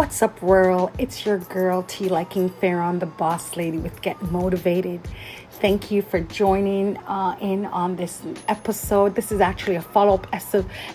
What's 0.00 0.22
up, 0.22 0.40
world? 0.40 0.92
It's 0.96 1.26
your 1.26 1.36
girl 1.36 1.82
T 1.82 2.08
Liking 2.08 2.48
Farron, 2.48 3.00
the 3.00 3.04
boss 3.04 3.54
lady 3.54 3.76
with 3.76 4.00
Git 4.00 4.22
Motivated. 4.22 5.06
Thank 5.60 5.90
you 5.90 6.00
for 6.00 6.20
joining 6.20 6.96
uh, 6.96 7.36
in 7.38 7.66
on 7.66 7.96
this 7.96 8.22
episode. 8.48 9.14
This 9.14 9.30
is 9.30 9.42
actually 9.42 9.76
a 9.76 9.82
follow 9.82 10.14
up 10.14 10.26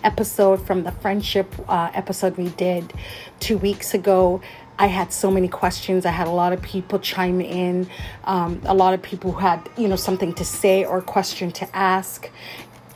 episode 0.03 0.65
from 0.65 0.83
the 0.85 0.91
friendship 0.91 1.53
uh, 1.69 1.91
episode 1.93 2.35
we 2.35 2.49
did 2.49 2.93
two 3.39 3.59
weeks 3.59 3.93
ago. 3.93 4.41
I 4.79 4.87
had 4.87 5.13
so 5.13 5.29
many 5.29 5.47
questions. 5.47 6.05
I 6.05 6.11
had 6.11 6.27
a 6.27 6.31
lot 6.31 6.51
of 6.51 6.61
people 6.61 6.97
chime 6.99 7.39
in, 7.39 7.87
um, 8.23 8.59
a 8.65 8.73
lot 8.73 8.95
of 8.95 9.01
people 9.03 9.31
who 9.31 9.39
had, 9.39 9.69
you 9.77 9.87
know, 9.87 9.95
something 9.95 10.33
to 10.33 10.43
say 10.43 10.83
or 10.83 11.01
question 11.01 11.51
to 11.51 11.75
ask 11.75 12.29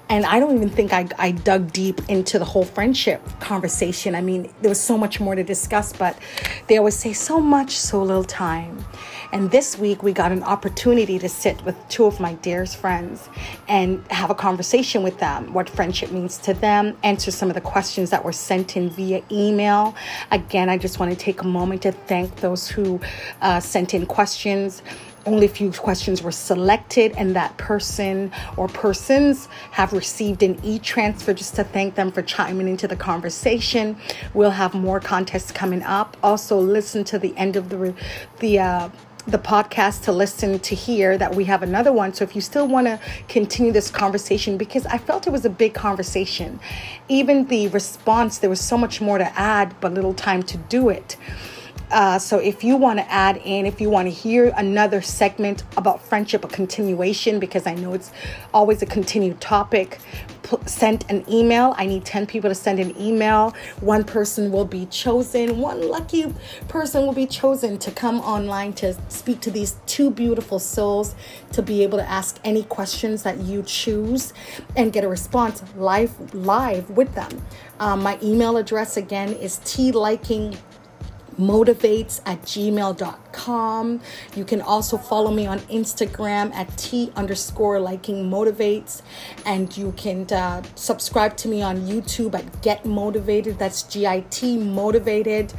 and 0.09 0.25
I 0.25 0.39
don't 0.39 0.55
even 0.55 0.69
think 0.69 0.91
I, 0.91 1.07
I 1.19 1.31
dug 1.31 1.71
deep 1.71 2.01
into 2.09 2.39
the 2.39 2.45
whole 2.45 2.65
friendship 2.65 3.21
conversation. 3.39 4.15
I 4.15 4.21
mean, 4.21 4.51
there 4.61 4.69
was 4.69 4.79
so 4.81 4.97
much 4.97 5.19
more 5.19 5.35
to 5.35 5.43
discuss, 5.43 5.93
but 5.93 6.17
they 6.67 6.77
always 6.77 6.95
say 6.95 7.13
so 7.13 7.39
much, 7.39 7.77
so 7.77 8.01
little 8.01 8.23
time. 8.23 8.83
And 9.31 9.51
this 9.51 9.77
week, 9.77 10.01
we 10.01 10.11
got 10.11 10.31
an 10.31 10.41
opportunity 10.41 11.19
to 11.19 11.29
sit 11.29 11.63
with 11.63 11.75
two 11.87 12.05
of 12.05 12.19
my 12.19 12.33
dearest 12.35 12.77
friends 12.77 13.29
and 13.67 14.03
have 14.11 14.31
a 14.31 14.35
conversation 14.35 15.03
with 15.03 15.19
them, 15.19 15.53
what 15.53 15.69
friendship 15.69 16.11
means 16.11 16.39
to 16.39 16.55
them, 16.55 16.97
answer 17.03 17.29
some 17.29 17.47
of 17.49 17.53
the 17.53 17.61
questions 17.61 18.09
that 18.09 18.25
were 18.25 18.31
sent 18.31 18.75
in 18.75 18.89
via 18.89 19.21
email. 19.31 19.93
Again, 20.31 20.67
I 20.69 20.79
just 20.79 20.99
want 20.99 21.11
to 21.11 21.17
take 21.17 21.41
a 21.41 21.47
moment 21.47 21.83
to 21.83 21.91
thank 21.91 22.37
those 22.37 22.67
who 22.67 22.99
uh, 23.43 23.59
sent 23.59 23.93
in 23.93 24.07
questions 24.07 24.81
only 25.29 25.45
a 25.45 25.49
few 25.49 25.71
questions 25.71 26.23
were 26.23 26.31
selected, 26.31 27.13
and 27.15 27.35
that 27.35 27.55
person 27.57 28.31
or 28.57 28.67
persons 28.67 29.47
have 29.71 29.93
received 29.93 30.41
an 30.43 30.59
e 30.63 30.79
transfer 30.79 31.33
just 31.33 31.55
to 31.55 31.63
thank 31.63 31.95
them 31.95 32.11
for 32.11 32.21
chiming 32.21 32.67
into 32.67 32.87
the 32.87 32.95
conversation. 32.95 33.95
We'll 34.33 34.57
have 34.63 34.73
more 34.73 34.99
contests 34.99 35.51
coming 35.51 35.83
up. 35.83 36.17
Also, 36.23 36.59
listen 36.59 37.03
to 37.05 37.19
the 37.19 37.35
end 37.37 37.55
of 37.55 37.69
the 37.69 37.93
the. 38.39 38.59
Uh, 38.59 38.89
the 39.27 39.37
podcast 39.37 40.03
to 40.05 40.11
listen 40.11 40.57
to 40.57 40.73
hear 40.73 41.15
that 41.15 41.35
we 41.35 41.43
have 41.43 41.61
another 41.61 41.93
one. 41.93 42.11
So 42.15 42.23
if 42.23 42.35
you 42.35 42.41
still 42.41 42.67
want 42.67 42.87
to 42.87 42.99
continue 43.27 43.71
this 43.71 43.91
conversation, 43.91 44.57
because 44.57 44.87
I 44.87 44.97
felt 44.97 45.27
it 45.27 45.29
was 45.29 45.45
a 45.45 45.51
big 45.51 45.75
conversation, 45.75 46.59
even 47.09 47.45
the 47.45 47.67
response, 47.67 48.39
there 48.39 48.49
was 48.49 48.61
so 48.61 48.75
much 48.75 49.01
more 49.01 49.19
to 49.19 49.39
add, 49.39 49.75
but 49.81 49.93
little 49.93 50.15
time 50.15 50.41
to 50.43 50.57
do 50.57 50.89
it. 50.89 51.15
Uh, 51.91 52.19
so 52.19 52.37
if 52.37 52.63
you 52.63 52.77
want 52.77 52.99
to 52.99 53.11
add 53.11 53.37
in, 53.43 53.65
if 53.65 53.81
you 53.81 53.89
want 53.89 54.07
to 54.07 54.13
hear 54.13 54.53
another 54.57 55.01
segment 55.01 55.63
about 55.75 56.01
friendship, 56.01 56.43
a 56.43 56.47
continuation, 56.47 57.39
because 57.39 57.65
I 57.65 57.73
know 57.73 57.93
it's 57.93 58.11
always 58.53 58.81
a 58.83 58.85
continued 58.85 59.41
topic, 59.41 59.99
p- 60.43 60.57
send 60.67 61.03
an 61.09 61.25
email. 61.27 61.73
I 61.77 61.87
need 61.87 62.05
10 62.05 62.27
people 62.27 62.49
to 62.49 62.55
send 62.55 62.79
an 62.79 62.95
email. 62.99 63.55
One 63.79 64.03
person 64.03 64.51
will 64.51 64.65
be 64.65 64.85
chosen. 64.87 65.59
One 65.59 65.87
lucky 65.87 66.33
person 66.67 67.07
will 67.07 67.13
be 67.13 67.25
chosen 67.25 67.79
to 67.79 67.91
come 67.91 68.19
online 68.19 68.73
to 68.73 68.95
speak 69.09 69.41
to 69.41 69.51
these 69.51 69.77
two 69.87 70.11
beautiful 70.11 70.59
souls, 70.59 71.15
to 71.53 71.63
be 71.63 71.81
able 71.81 71.97
to 71.97 72.07
ask 72.07 72.39
any 72.43 72.63
questions 72.63 73.23
that 73.23 73.39
you 73.39 73.63
choose 73.63 74.33
and 74.75 74.93
get 74.93 75.03
a 75.03 75.07
response 75.07 75.63
live, 75.75 76.35
live 76.35 76.87
with 76.91 77.15
them. 77.15 77.29
Um, 77.79 78.03
my 78.03 78.19
email 78.21 78.57
address 78.57 78.97
again 78.97 79.29
is 79.29 79.57
tliking 79.59 80.55
motivates 81.39 82.21
at 82.25 82.41
gmail.com. 82.43 84.01
You 84.35 84.45
can 84.45 84.61
also 84.61 84.97
follow 84.97 85.31
me 85.31 85.47
on 85.47 85.59
Instagram 85.59 86.53
at 86.53 86.77
T 86.77 87.11
underscore 87.15 87.79
liking 87.79 88.29
motivates. 88.29 89.01
And 89.45 89.75
you 89.75 89.93
can 89.93 90.31
uh, 90.31 90.61
subscribe 90.75 91.37
to 91.37 91.47
me 91.47 91.61
on 91.61 91.77
YouTube 91.87 92.35
at 92.35 92.61
Git 92.61 92.85
Motivated. 92.85 93.57
That's 93.57 93.83
G 93.83 94.05
I 94.05 94.21
T 94.29 94.57
motivated. 94.57 95.53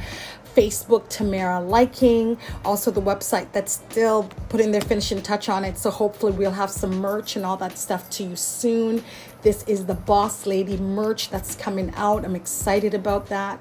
Facebook 0.55 1.07
Tamara 1.07 1.61
Liking, 1.61 2.37
also 2.65 2.91
the 2.91 3.01
website 3.01 3.51
that's 3.51 3.73
still 3.73 4.29
putting 4.49 4.71
their 4.71 4.81
finishing 4.81 5.21
touch 5.21 5.49
on 5.49 5.63
it. 5.63 5.77
So 5.77 5.89
hopefully 5.89 6.33
we'll 6.33 6.51
have 6.51 6.69
some 6.69 6.97
merch 6.97 7.35
and 7.35 7.45
all 7.45 7.57
that 7.57 7.77
stuff 7.77 8.09
to 8.11 8.23
you 8.23 8.35
soon. 8.35 9.03
This 9.43 9.63
is 9.63 9.85
the 9.85 9.93
Boss 9.93 10.45
Lady 10.45 10.77
merch 10.77 11.29
that's 11.29 11.55
coming 11.55 11.91
out. 11.95 12.25
I'm 12.25 12.35
excited 12.35 12.93
about 12.93 13.27
that. 13.27 13.59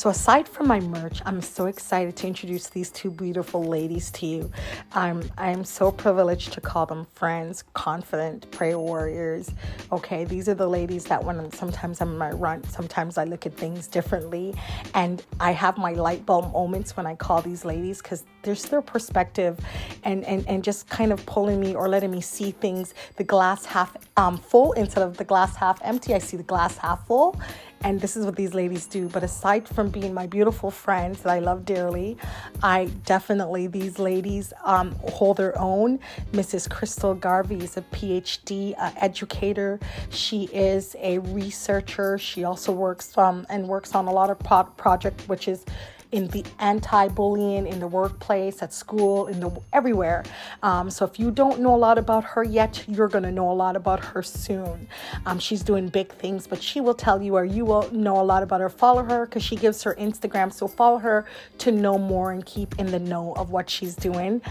So, 0.00 0.08
aside 0.08 0.48
from 0.48 0.66
my 0.66 0.80
merch, 0.80 1.20
I'm 1.26 1.42
so 1.42 1.66
excited 1.66 2.16
to 2.16 2.26
introduce 2.26 2.68
these 2.68 2.88
two 2.88 3.10
beautiful 3.10 3.62
ladies 3.62 4.10
to 4.12 4.24
you. 4.24 4.50
I'm 4.92 5.30
I'm 5.36 5.62
so 5.62 5.92
privileged 5.92 6.54
to 6.54 6.62
call 6.62 6.86
them 6.86 7.04
friends, 7.12 7.64
confident 7.74 8.50
prayer 8.50 8.78
warriors. 8.78 9.50
Okay, 9.92 10.24
these 10.24 10.48
are 10.48 10.54
the 10.54 10.66
ladies 10.66 11.04
that 11.04 11.22
when 11.22 11.52
sometimes 11.52 12.00
I'm 12.00 12.12
in 12.12 12.16
my 12.16 12.30
run, 12.30 12.64
sometimes 12.64 13.18
I 13.18 13.24
look 13.24 13.44
at 13.44 13.52
things 13.52 13.88
differently, 13.88 14.54
and 14.94 15.22
I 15.38 15.50
have 15.50 15.76
my 15.76 15.92
light 15.92 16.24
bulb 16.24 16.50
moments 16.54 16.96
when 16.96 17.04
I 17.04 17.14
call 17.14 17.42
these 17.42 17.66
ladies 17.66 18.00
because 18.00 18.24
there's 18.40 18.64
their 18.64 18.80
perspective, 18.80 19.60
and 20.04 20.24
and 20.24 20.48
and 20.48 20.64
just 20.64 20.88
kind 20.88 21.12
of 21.12 21.26
pulling 21.26 21.60
me 21.60 21.74
or 21.74 21.90
letting 21.90 22.10
me 22.10 22.22
see 22.22 22.52
things 22.52 22.94
the 23.16 23.24
glass 23.24 23.66
half 23.66 23.94
um, 24.16 24.38
full 24.38 24.72
instead 24.72 25.02
of 25.02 25.18
the 25.18 25.24
glass 25.24 25.56
half 25.56 25.78
empty. 25.84 26.14
I 26.14 26.20
see 26.20 26.38
the 26.38 26.42
glass 26.42 26.78
half 26.78 27.06
full 27.06 27.38
and 27.82 28.00
this 28.00 28.16
is 28.16 28.26
what 28.26 28.36
these 28.36 28.54
ladies 28.54 28.86
do. 28.86 29.08
But 29.08 29.22
aside 29.22 29.68
from 29.68 29.88
being 29.88 30.12
my 30.12 30.26
beautiful 30.26 30.70
friends 30.70 31.22
that 31.22 31.30
I 31.30 31.38
love 31.38 31.64
dearly, 31.64 32.16
I 32.62 32.86
definitely, 33.06 33.66
these 33.66 33.98
ladies 33.98 34.52
um, 34.64 34.94
hold 35.12 35.38
their 35.38 35.58
own. 35.58 35.98
Mrs. 36.32 36.68
Crystal 36.68 37.14
Garvey 37.14 37.58
is 37.58 37.76
a 37.76 37.82
PhD 37.82 38.74
uh, 38.78 38.90
educator. 38.96 39.80
She 40.10 40.44
is 40.52 40.94
a 40.98 41.18
researcher. 41.18 42.18
She 42.18 42.44
also 42.44 42.72
works 42.72 43.16
um, 43.16 43.46
and 43.48 43.66
works 43.66 43.94
on 43.94 44.06
a 44.06 44.12
lot 44.12 44.30
of 44.30 44.38
pro- 44.38 44.64
project, 44.64 45.22
which 45.28 45.48
is 45.48 45.64
in 46.12 46.26
the 46.28 46.44
anti-bullying 46.58 47.66
in 47.66 47.80
the 47.80 47.86
workplace, 47.86 48.62
at 48.62 48.72
school, 48.72 49.28
in 49.28 49.40
the 49.40 49.50
everywhere. 49.72 50.24
Um, 50.62 50.90
so 50.90 51.04
if 51.04 51.18
you 51.18 51.30
don't 51.30 51.60
know 51.60 51.74
a 51.74 51.76
lot 51.76 51.98
about 51.98 52.24
her 52.24 52.42
yet, 52.42 52.84
you're 52.88 53.08
gonna 53.08 53.30
know 53.30 53.50
a 53.50 53.54
lot 53.54 53.76
about 53.76 54.04
her 54.04 54.22
soon. 54.22 54.88
Um, 55.26 55.38
she's 55.38 55.62
doing 55.62 55.88
big 55.88 56.12
things, 56.12 56.46
but 56.46 56.62
she 56.62 56.80
will 56.80 56.94
tell 56.94 57.22
you, 57.22 57.36
or 57.36 57.44
you 57.44 57.64
will 57.64 57.90
know 57.92 58.20
a 58.20 58.24
lot 58.24 58.42
about 58.42 58.60
her. 58.60 58.68
Follow 58.68 59.02
her 59.04 59.26
because 59.26 59.42
she 59.42 59.56
gives 59.56 59.82
her 59.82 59.94
Instagram. 59.94 60.52
So 60.52 60.66
follow 60.66 60.98
her 60.98 61.26
to 61.58 61.72
know 61.72 61.98
more 61.98 62.32
and 62.32 62.44
keep 62.44 62.78
in 62.78 62.90
the 62.90 62.98
know 62.98 63.34
of 63.34 63.50
what 63.50 63.70
she's 63.70 63.94
doing. 63.94 64.42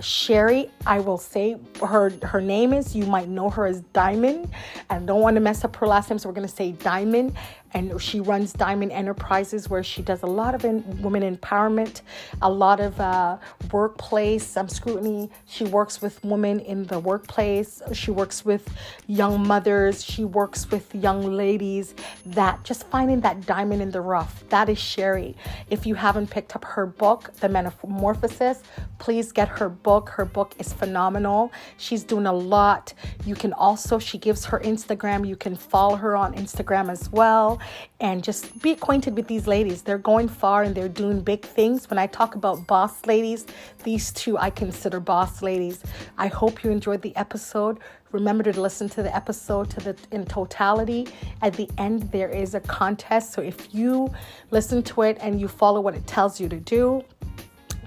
Sherry, 0.00 0.70
I 0.86 1.00
will 1.00 1.18
say 1.18 1.56
her 1.82 2.10
her 2.22 2.40
name 2.40 2.72
is. 2.72 2.94
You 2.94 3.06
might 3.06 3.28
know 3.28 3.50
her 3.50 3.66
as 3.66 3.80
Diamond, 3.92 4.50
and 4.90 5.06
don't 5.06 5.20
want 5.20 5.34
to 5.36 5.40
mess 5.40 5.64
up 5.64 5.74
her 5.76 5.86
last 5.86 6.10
name, 6.10 6.18
so 6.18 6.28
we're 6.28 6.34
gonna 6.34 6.48
say 6.48 6.72
Diamond 6.72 7.34
and 7.74 8.00
she 8.00 8.20
runs 8.20 8.52
Diamond 8.52 8.92
Enterprises, 8.92 9.68
where 9.68 9.82
she 9.82 10.02
does 10.02 10.22
a 10.22 10.26
lot 10.26 10.54
of 10.54 10.64
in, 10.64 11.02
women 11.02 11.22
empowerment, 11.36 12.02
a 12.42 12.50
lot 12.50 12.80
of 12.80 12.98
uh, 13.00 13.38
workplace 13.72 14.56
um, 14.56 14.68
scrutiny. 14.68 15.30
She 15.46 15.64
works 15.64 16.00
with 16.00 16.22
women 16.24 16.60
in 16.60 16.84
the 16.84 16.98
workplace. 16.98 17.82
She 17.92 18.10
works 18.10 18.44
with 18.44 18.68
young 19.06 19.46
mothers. 19.46 20.04
She 20.04 20.24
works 20.24 20.70
with 20.70 20.94
young 20.94 21.22
ladies 21.32 21.94
that 22.26 22.62
just 22.64 22.86
finding 22.86 23.20
that 23.20 23.46
diamond 23.46 23.82
in 23.82 23.90
the 23.90 24.00
rough. 24.00 24.44
That 24.48 24.68
is 24.68 24.78
Sherry. 24.78 25.36
If 25.70 25.86
you 25.86 25.94
haven't 25.94 26.30
picked 26.30 26.56
up 26.56 26.64
her 26.64 26.86
book, 26.86 27.32
The 27.40 27.48
Metamorphosis, 27.48 28.62
please 28.98 29.32
get 29.32 29.48
her 29.48 29.68
book. 29.68 30.08
Her 30.10 30.24
book 30.24 30.54
is 30.58 30.72
phenomenal. 30.72 31.52
She's 31.76 32.04
doing 32.04 32.26
a 32.26 32.32
lot. 32.32 32.94
You 33.28 33.34
can 33.34 33.52
also, 33.52 33.98
she 33.98 34.16
gives 34.16 34.46
her 34.46 34.58
Instagram. 34.60 35.28
You 35.28 35.36
can 35.36 35.54
follow 35.54 35.96
her 35.96 36.16
on 36.16 36.32
Instagram 36.34 36.90
as 36.90 37.12
well 37.12 37.60
and 38.00 38.24
just 38.24 38.62
be 38.62 38.70
acquainted 38.70 39.14
with 39.14 39.26
these 39.26 39.46
ladies. 39.46 39.82
They're 39.82 39.98
going 39.98 40.28
far 40.28 40.62
and 40.62 40.74
they're 40.74 40.88
doing 40.88 41.20
big 41.20 41.44
things. 41.44 41.90
When 41.90 41.98
I 41.98 42.06
talk 42.06 42.36
about 42.36 42.66
boss 42.66 43.04
ladies, 43.04 43.44
these 43.84 44.12
two 44.12 44.38
I 44.38 44.48
consider 44.48 44.98
boss 44.98 45.42
ladies. 45.42 45.82
I 46.16 46.28
hope 46.28 46.64
you 46.64 46.70
enjoyed 46.70 47.02
the 47.02 47.14
episode. 47.16 47.80
Remember 48.12 48.50
to 48.50 48.58
listen 48.58 48.88
to 48.88 49.02
the 49.02 49.14
episode 49.14 49.68
to 49.72 49.80
the 49.80 49.96
in 50.10 50.24
totality. 50.24 51.08
At 51.42 51.52
the 51.52 51.68
end 51.76 52.10
there 52.10 52.30
is 52.30 52.54
a 52.54 52.60
contest. 52.60 53.34
So 53.34 53.42
if 53.42 53.74
you 53.74 54.10
listen 54.50 54.82
to 54.84 55.02
it 55.02 55.18
and 55.20 55.38
you 55.38 55.48
follow 55.48 55.82
what 55.82 55.94
it 55.94 56.06
tells 56.06 56.40
you 56.40 56.48
to 56.48 56.56
do, 56.60 57.04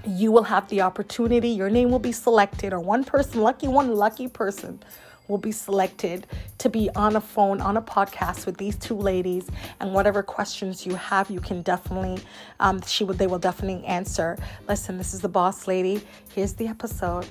you 0.06 0.30
will 0.30 0.44
have 0.44 0.68
the 0.68 0.82
opportunity. 0.82 1.48
Your 1.48 1.68
name 1.68 1.90
will 1.90 1.98
be 1.98 2.12
selected 2.12 2.72
or 2.72 2.78
one 2.78 3.02
person, 3.02 3.40
lucky 3.40 3.66
one 3.66 3.96
lucky 3.96 4.28
person 4.28 4.80
will 5.28 5.38
be 5.38 5.52
selected 5.52 6.26
to 6.58 6.68
be 6.68 6.90
on 6.96 7.16
a 7.16 7.20
phone, 7.20 7.60
on 7.60 7.76
a 7.76 7.82
podcast 7.82 8.46
with 8.46 8.56
these 8.56 8.76
two 8.76 8.96
ladies. 8.96 9.48
And 9.80 9.92
whatever 9.94 10.22
questions 10.22 10.86
you 10.86 10.94
have, 10.94 11.30
you 11.30 11.40
can 11.40 11.62
definitely, 11.62 12.22
um, 12.60 12.82
she 12.82 13.04
would, 13.04 13.18
they 13.18 13.26
will 13.26 13.38
definitely 13.38 13.84
answer. 13.86 14.38
Listen, 14.68 14.98
this 14.98 15.14
is 15.14 15.20
the 15.20 15.28
boss 15.28 15.66
lady. 15.66 16.02
Here's 16.34 16.54
the 16.54 16.66
episode. 16.68 17.26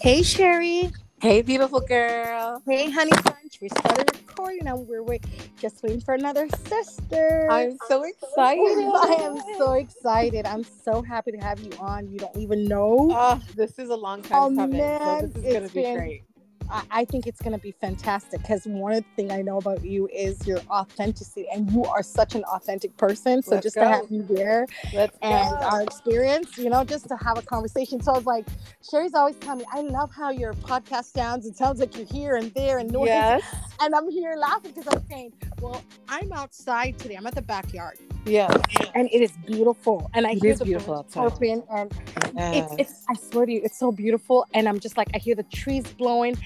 Hey, 0.00 0.22
Sherry. 0.22 0.92
Hey, 1.20 1.40
beautiful 1.40 1.80
girl. 1.80 2.62
Hey, 2.66 2.90
honey 2.90 3.12
We 3.60 3.68
started 3.68 4.10
recording 4.16 4.66
and 4.66 4.86
we're 4.88 5.02
wait- 5.02 5.24
just 5.60 5.82
waiting 5.82 6.00
for 6.00 6.14
another 6.14 6.48
sister. 6.66 7.48
I'm 7.50 7.78
so 7.88 8.02
excited. 8.02 8.60
I 8.94 9.16
am 9.20 9.38
so 9.56 9.72
excited. 9.74 10.44
I'm 10.44 10.64
so 10.64 11.02
happy 11.02 11.32
to 11.32 11.38
have 11.38 11.60
you 11.60 11.70
on. 11.78 12.10
You 12.10 12.18
don't 12.18 12.36
even 12.36 12.64
know. 12.64 13.08
Oh, 13.12 13.40
this 13.56 13.78
is 13.78 13.90
a 13.90 13.96
long 13.96 14.22
time 14.22 14.38
Oh, 14.42 14.54
coming. 14.54 14.78
man, 14.78 15.20
so 15.20 15.26
this 15.28 15.44
is 15.44 15.52
gonna 15.54 15.68
be 15.68 15.82
been- 15.82 15.96
great. 15.96 16.22
I, 16.70 16.82
I 16.90 17.04
think 17.04 17.26
it's 17.26 17.40
going 17.40 17.52
to 17.52 17.58
be 17.62 17.72
fantastic 17.72 18.40
because 18.40 18.64
one 18.66 19.04
thing 19.16 19.30
I 19.30 19.42
know 19.42 19.58
about 19.58 19.84
you 19.84 20.08
is 20.12 20.46
your 20.46 20.58
authenticity, 20.70 21.46
and 21.52 21.70
you 21.70 21.84
are 21.84 22.02
such 22.02 22.34
an 22.34 22.44
authentic 22.44 22.96
person. 22.96 23.42
So 23.42 23.52
Let's 23.52 23.64
just 23.64 23.76
go. 23.76 23.82
to 23.82 23.88
have 23.88 24.10
you 24.10 24.22
there 24.22 24.66
Let's 24.92 25.16
and 25.22 25.50
go. 25.50 25.66
our 25.66 25.82
experience, 25.82 26.56
you 26.58 26.70
know, 26.70 26.84
just 26.84 27.08
to 27.08 27.16
have 27.16 27.38
a 27.38 27.42
conversation. 27.42 28.00
So 28.02 28.12
I 28.12 28.16
was 28.16 28.26
like, 28.26 28.46
Sherry's 28.88 29.14
always 29.14 29.36
telling 29.36 29.58
me, 29.60 29.64
I 29.72 29.80
love 29.80 30.10
how 30.14 30.30
your 30.30 30.52
podcast 30.54 31.12
sounds. 31.12 31.46
It 31.46 31.56
sounds 31.56 31.80
like 31.80 31.96
you're 31.96 32.06
here 32.06 32.36
and 32.36 32.52
there 32.54 32.78
and 32.78 32.90
noise. 32.90 33.06
yes, 33.08 33.42
And 33.80 33.94
I'm 33.94 34.10
here 34.10 34.34
laughing 34.36 34.72
because 34.74 34.92
I'm 34.94 35.06
saying, 35.08 35.32
well, 35.60 35.82
I'm 36.08 36.32
outside 36.32 36.98
today. 36.98 37.14
I'm 37.16 37.26
at 37.26 37.34
the 37.34 37.42
backyard 37.42 37.98
yes, 38.26 38.50
and 38.94 39.08
it 39.12 39.20
is 39.22 39.32
beautiful. 39.46 40.10
And 40.14 40.26
I 40.26 40.32
It 40.32 40.42
hear 40.42 40.54
the 40.54 40.64
beautiful 40.64 40.94
birds 41.02 41.16
outside. 41.16 41.30
chirping 41.30 41.62
and 41.70 41.92
yes. 42.36 42.72
it's, 42.78 42.90
it's, 42.92 43.04
I 43.08 43.14
swear 43.14 43.46
to 43.46 43.52
you, 43.52 43.60
it's 43.64 43.78
so 43.78 43.92
beautiful. 43.92 44.46
And 44.54 44.68
I'm 44.68 44.80
just 44.80 44.96
like, 44.96 45.08
I 45.14 45.18
hear 45.18 45.34
the 45.34 45.42
trees 45.44 45.84
blowing. 45.98 46.36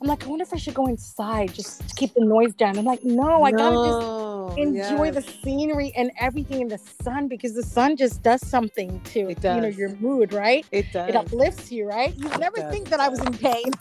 I'm 0.00 0.08
like, 0.08 0.24
I 0.24 0.28
wonder 0.28 0.42
if 0.42 0.52
I 0.52 0.56
should 0.56 0.74
go 0.74 0.86
inside 0.86 1.54
just 1.54 1.88
to 1.88 1.94
keep 1.94 2.14
the 2.14 2.24
noise 2.24 2.54
down. 2.54 2.78
I'm 2.78 2.84
like, 2.84 3.04
no, 3.04 3.42
I 3.42 3.52
gotta 3.52 3.78
just 3.78 3.98
No, 4.00 4.56
enjoy 4.56 5.10
the 5.10 5.22
scenery 5.22 5.92
and 5.96 6.10
everything 6.20 6.60
in 6.60 6.68
the 6.68 6.78
sun 6.78 7.28
because 7.28 7.54
the 7.54 7.62
sun 7.62 7.96
just 7.96 8.22
does 8.22 8.46
something 8.46 9.00
to 9.06 9.34
you 9.48 9.60
know 9.60 9.68
your 9.68 9.90
mood, 9.96 10.32
right? 10.32 10.66
It 10.70 10.90
does. 10.92 11.08
It 11.08 11.16
uplifts 11.16 11.72
you, 11.72 11.86
right? 11.88 12.14
You 12.16 12.28
never 12.38 12.56
does, 12.56 12.72
think 12.72 12.88
that 12.90 13.00
I 13.00 13.08
was 13.08 13.20
in 13.20 13.32
pain. 13.34 13.72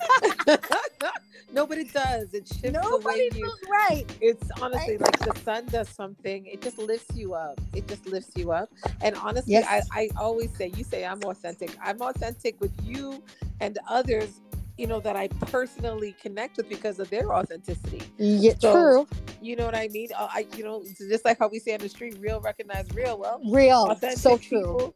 no, 1.53 1.65
but 1.67 1.77
it 1.77 1.93
does. 1.93 2.33
It 2.33 2.47
shifts 2.47 2.61
the 2.63 3.01
way 3.03 3.29
you. 3.33 3.41
feels 3.41 3.59
right. 3.69 4.05
It's 4.21 4.51
honestly 4.61 4.97
like 4.97 5.19
the 5.19 5.33
sun 5.43 5.65
does 5.67 5.89
something. 5.89 6.45
It 6.45 6.61
just 6.61 6.77
lifts 6.77 7.15
you 7.15 7.33
up. 7.33 7.59
It 7.73 7.87
just 7.87 8.05
lifts 8.07 8.31
you 8.35 8.51
up. 8.51 8.69
And 9.01 9.15
honestly, 9.17 9.51
Yes. 9.51 9.89
I, 9.93 10.03
I 10.03 10.09
always 10.17 10.55
say, 10.55 10.71
you 10.75 10.83
say 10.83 11.05
I'm 11.05 11.21
authentic. 11.23 11.75
I'm 11.83 12.01
authentic 12.01 12.59
with 12.59 12.73
you 12.81 13.23
and 13.59 13.77
others, 13.89 14.41
you 14.77 14.87
know, 14.87 14.99
that 15.01 15.15
I 15.15 15.27
personally 15.27 16.15
connect 16.21 16.57
with 16.57 16.67
because 16.69 16.99
of 16.99 17.09
their 17.09 17.33
authenticity. 17.33 18.01
Yeah, 18.17 18.53
So, 18.59 18.71
true. 18.73 19.07
You 19.41 19.55
know 19.55 19.65
what 19.65 19.75
I 19.75 19.87
mean? 19.89 20.09
Uh, 20.17 20.27
I, 20.31 20.47
you 20.55 20.63
know, 20.63 20.83
just 20.97 21.25
like 21.25 21.37
how 21.39 21.47
we 21.47 21.59
say 21.59 21.73
on 21.73 21.79
the 21.79 21.89
street, 21.89 22.17
real 22.19 22.39
recognize 22.39 22.87
real. 22.93 23.17
Well, 23.17 23.41
Real. 23.45 23.95
So 24.15 24.37
true. 24.37 24.59
people, 24.59 24.93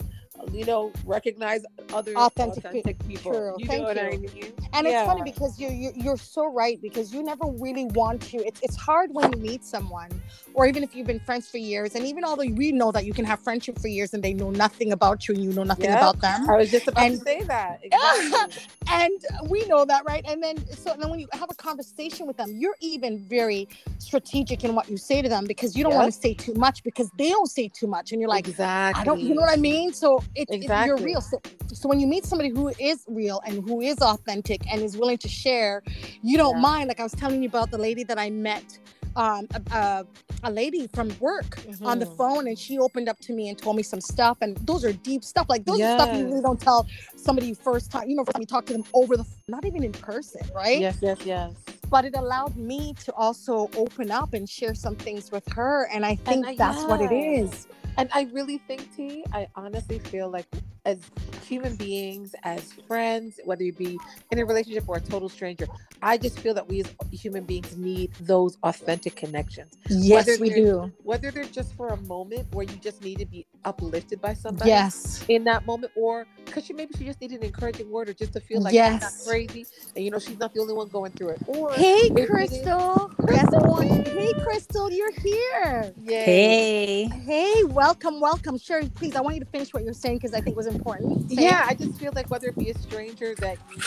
you 0.52 0.66
know, 0.66 0.92
recognize 1.06 1.64
other 1.94 2.16
Authentic 2.18 2.66
authentic, 2.66 3.00
pe- 3.00 3.08
people. 3.08 3.32
true. 3.32 3.56
You 3.58 3.66
Thank 3.68 3.82
know 3.82 3.88
what 3.88 3.98
I 3.98 4.12
you. 4.12 4.20
mean? 4.20 4.54
And 4.74 4.88
it's 4.88 5.06
funny 5.06 5.24
because 5.24 5.60
you're, 5.60 5.72
you're 5.72 5.94
you're 5.96 6.18
so 6.18 6.46
right 6.52 6.80
because 6.82 7.14
you 7.14 7.24
never 7.24 7.46
really 7.48 7.86
want 7.86 8.22
to. 8.24 8.38
It's 8.46 8.60
it's 8.62 8.76
hard 8.76 9.10
when 9.14 9.32
you 9.34 9.40
meet 9.40 9.64
someone, 9.64 10.10
or 10.54 10.66
even 10.68 10.84
if 10.84 10.96
you've 10.96 11.08
been 11.08 11.20
friends 11.20 11.50
for 11.50 11.58
years, 11.58 11.96
and 11.96 12.06
even 12.06 12.24
although 12.24 12.46
we 12.52 12.72
know 12.72 12.92
that 12.92 13.06
you 13.06 13.14
can 13.14 13.26
have 13.26 13.40
friendship 13.40 13.80
for 13.80 13.88
years 13.88 14.14
and 14.14 14.24
they 14.24 14.34
know 14.34 14.50
nothing 14.52 14.92
about 14.92 15.28
you 15.28 15.36
and 15.36 15.44
you 15.44 15.52
know 15.54 15.64
nothing 15.64 15.86
Yep. 15.86 15.98
about 15.98 16.22
them, 16.22 16.50
I 16.50 16.58
was 16.58 16.70
just 16.72 16.88
about 16.88 17.04
And- 17.06 17.18
to 17.18 17.24
say 17.24 17.44
that. 17.44 17.80
Exactly. 17.84 18.54
and 18.92 19.22
we 19.50 19.66
know 19.66 19.86
that, 19.86 20.04
right? 20.06 20.24
And 20.28 20.42
then 20.44 20.58
so 20.76 20.94
then 21.00 21.10
when 21.10 21.20
you 21.20 21.28
have 21.34 21.50
a 21.50 21.56
conversation 21.56 22.28
with 22.28 22.38
them, 22.38 22.54
you're 22.58 22.78
even 22.82 23.20
very 23.28 23.68
strategic 24.00 24.64
in 24.64 24.76
what 24.76 24.90
you 24.90 24.98
say 24.98 25.22
to 25.22 25.30
them 25.30 25.46
because 25.46 25.76
you 25.76 25.84
don't 25.84 25.94
Yep. 25.94 26.02
want 26.02 26.14
to 26.14 26.20
say 26.20 26.34
too 26.34 26.54
much 26.54 26.84
because 26.84 27.10
they 27.18 27.30
don't 27.30 27.50
say 27.50 27.68
too 27.70 27.88
much, 27.88 28.12
and 28.12 28.22
you're 28.22 28.30
like. 28.30 28.48
exactly. 28.48 29.02
I 29.02 29.04
don't, 29.06 29.20
you 29.22 29.34
know 29.36 29.42
what 29.42 29.52
I 29.52 29.60
mean? 29.62 29.94
So 29.94 30.24
it's, 30.36 30.52
it's 30.52 30.86
you're 30.86 30.98
real. 30.98 31.22
So, 31.22 31.42
so 31.74 31.88
when 31.90 32.00
you 32.00 32.08
meet 32.08 32.26
somebody 32.26 32.50
who 32.50 32.70
is 32.80 33.04
real 33.08 33.42
and 33.46 33.64
who 33.68 33.82
is 33.82 33.98
authentic 34.00 34.62
and 34.72 34.82
is 34.82 34.98
willing 34.98 35.18
to 35.20 35.28
share, 35.28 35.84
you 36.22 36.38
don't 36.38 36.56
Yeah. 36.56 36.62
mind. 36.62 36.88
Like 36.88 37.00
I 37.00 37.04
was 37.04 37.14
telling 37.14 37.42
you 37.44 37.50
about 37.50 37.72
the 37.72 37.78
lady 37.78 38.04
that 38.06 38.18
I 38.20 38.30
met, 38.30 38.80
um, 39.16 39.48
a, 39.56 39.62
a, 39.76 40.06
a 40.44 40.52
lady 40.52 40.88
from 40.94 41.10
work 41.20 41.58
on 41.84 41.98
the 42.00 42.06
Mhm. 42.06 42.18
phone, 42.18 42.48
and 42.48 42.58
she 42.58 42.78
opened 42.78 43.10
up 43.10 43.20
to 43.22 43.34
me 43.34 43.50
and 43.50 43.58
told 43.58 43.76
me 43.76 43.84
some 43.84 44.00
stuff. 44.02 44.38
And 44.42 44.56
those 44.58 44.86
are 44.86 44.94
deep 44.94 45.24
stuff. 45.24 45.48
Like 45.50 45.66
those 45.66 45.80
are 45.82 45.92
stuff 45.94 46.14
you 46.14 46.26
really 46.28 46.42
don't 46.42 46.62
tell 46.62 46.86
somebody 47.16 47.54
first 47.56 47.90
time. 47.92 48.10
You 48.10 48.16
know, 48.16 48.26
you 48.40 48.46
talk 48.46 48.66
to 48.68 48.74
them 48.74 48.84
over 48.94 49.18
the, 49.18 49.26
not 49.48 49.66
even 49.66 49.84
in 49.84 49.92
person, 49.94 50.42
right? 50.56 50.80
Yes, 50.80 50.98
yes, 51.02 51.20
yes. 51.26 51.52
But 51.90 52.06
it 52.06 52.16
allowed 52.16 52.56
me 52.58 52.94
to 53.06 53.14
also 53.14 53.70
open 53.76 54.12
up 54.12 54.34
and 54.34 54.48
share 54.48 54.76
some 54.76 54.96
things 54.96 55.32
with 55.32 55.48
her, 55.54 55.88
and 55.92 56.06
I 56.06 56.16
think 56.16 56.46
I- 56.46 56.56
that's 56.56 56.84
what 56.86 57.02
it 57.02 57.12
yeah. 57.12 57.44
is. 57.44 57.66
And 57.98 58.10
I 58.14 58.30
really 58.32 58.60
think, 58.60 58.96
T, 58.96 59.26
I 59.34 59.48
honestly 59.56 60.00
feel 60.00 60.30
like 60.30 60.46
as 60.88 61.00
human 61.46 61.76
beings, 61.76 62.34
as 62.44 62.72
friends, 62.88 63.40
whether 63.44 63.64
you 63.64 63.74
be 63.74 64.00
in 64.32 64.40
a 64.40 64.46
relationship 64.46 64.86
or 64.88 64.96
a 64.98 65.02
total 65.02 65.28
stranger, 65.28 65.68
I 66.02 66.18
just 66.18 66.40
feel 66.40 66.54
that 66.54 66.68
we 66.68 66.80
as 66.82 66.88
human 67.12 67.44
beings 67.44 67.76
need 67.76 68.14
those 68.22 68.58
authentic 68.64 69.16
connections. 69.16 69.74
Yes, 69.90 70.26
Whether 70.28 70.42
we 70.42 70.50
do. 70.50 70.92
Whether 71.04 71.30
they're 71.32 71.44
just 71.44 71.74
for 71.76 71.90
a 71.90 71.98
moment 71.98 72.48
where 72.54 72.66
you 72.66 72.78
just 72.78 73.02
need 73.04 73.20
to 73.20 73.26
be 73.26 73.46
uplifted 73.66 74.22
by 74.22 74.34
somebody 74.34 74.70
Yes. 74.70 75.26
in 75.28 75.44
that 75.46 75.66
moment, 75.66 75.92
or 75.96 76.26
because 76.46 76.70
you 76.70 76.76
maybe 76.76 76.94
she 76.98 77.04
just 77.06 77.20
needed 77.20 77.40
an 77.40 77.46
encouraging 77.46 77.92
word 77.92 78.08
or 78.10 78.14
just 78.14 78.32
to 78.34 78.40
feel 78.40 78.62
like 78.62 78.72
she's 78.74 79.02
not 79.02 79.12
crazy 79.26 79.66
and 79.96 80.06
you 80.06 80.12
know 80.12 80.20
she's 80.20 80.40
not 80.40 80.54
the 80.54 80.62
only 80.62 80.74
one 80.74 80.88
going 80.88 81.12
through 81.12 81.30
it. 81.30 81.42
Or 81.48 81.74
Hey, 81.74 82.08
it 82.08 82.18
is- 82.18 82.30
Crystal. 82.30 83.12
Yes, 83.30 83.54
I 83.54 83.68
want 83.68 83.90
you- 83.90 84.04
Hey, 84.14 84.34
Crystal, 84.44 84.90
you're 84.92 85.12
here. 85.12 85.94
Yay. 86.02 86.24
Hey. 86.24 87.04
Hey, 87.26 87.64
welcome, 87.66 88.20
welcome. 88.22 88.58
Sherry, 88.58 88.90
please, 88.96 89.16
I 89.16 89.22
want 89.22 89.36
you 89.36 89.42
to 89.42 89.50
finish 89.50 89.74
what 89.74 89.84
you're 89.84 89.94
saying 89.94 90.18
because 90.18 90.34
I 90.34 90.38
think 90.42 90.50
it 90.50 90.56
was 90.58 90.68
important. 90.68 90.77
Say 90.86 91.34
it. 91.34 91.42
Yeah, 91.42 91.64
I 91.68 91.74
just 91.76 92.00
feel 92.00 92.12
like 92.16 92.30
whether 92.30 92.48
it 92.48 92.58
be 92.58 92.70
a 92.70 92.78
stranger 92.78 93.36
that 93.36 93.58
you, 93.70 93.82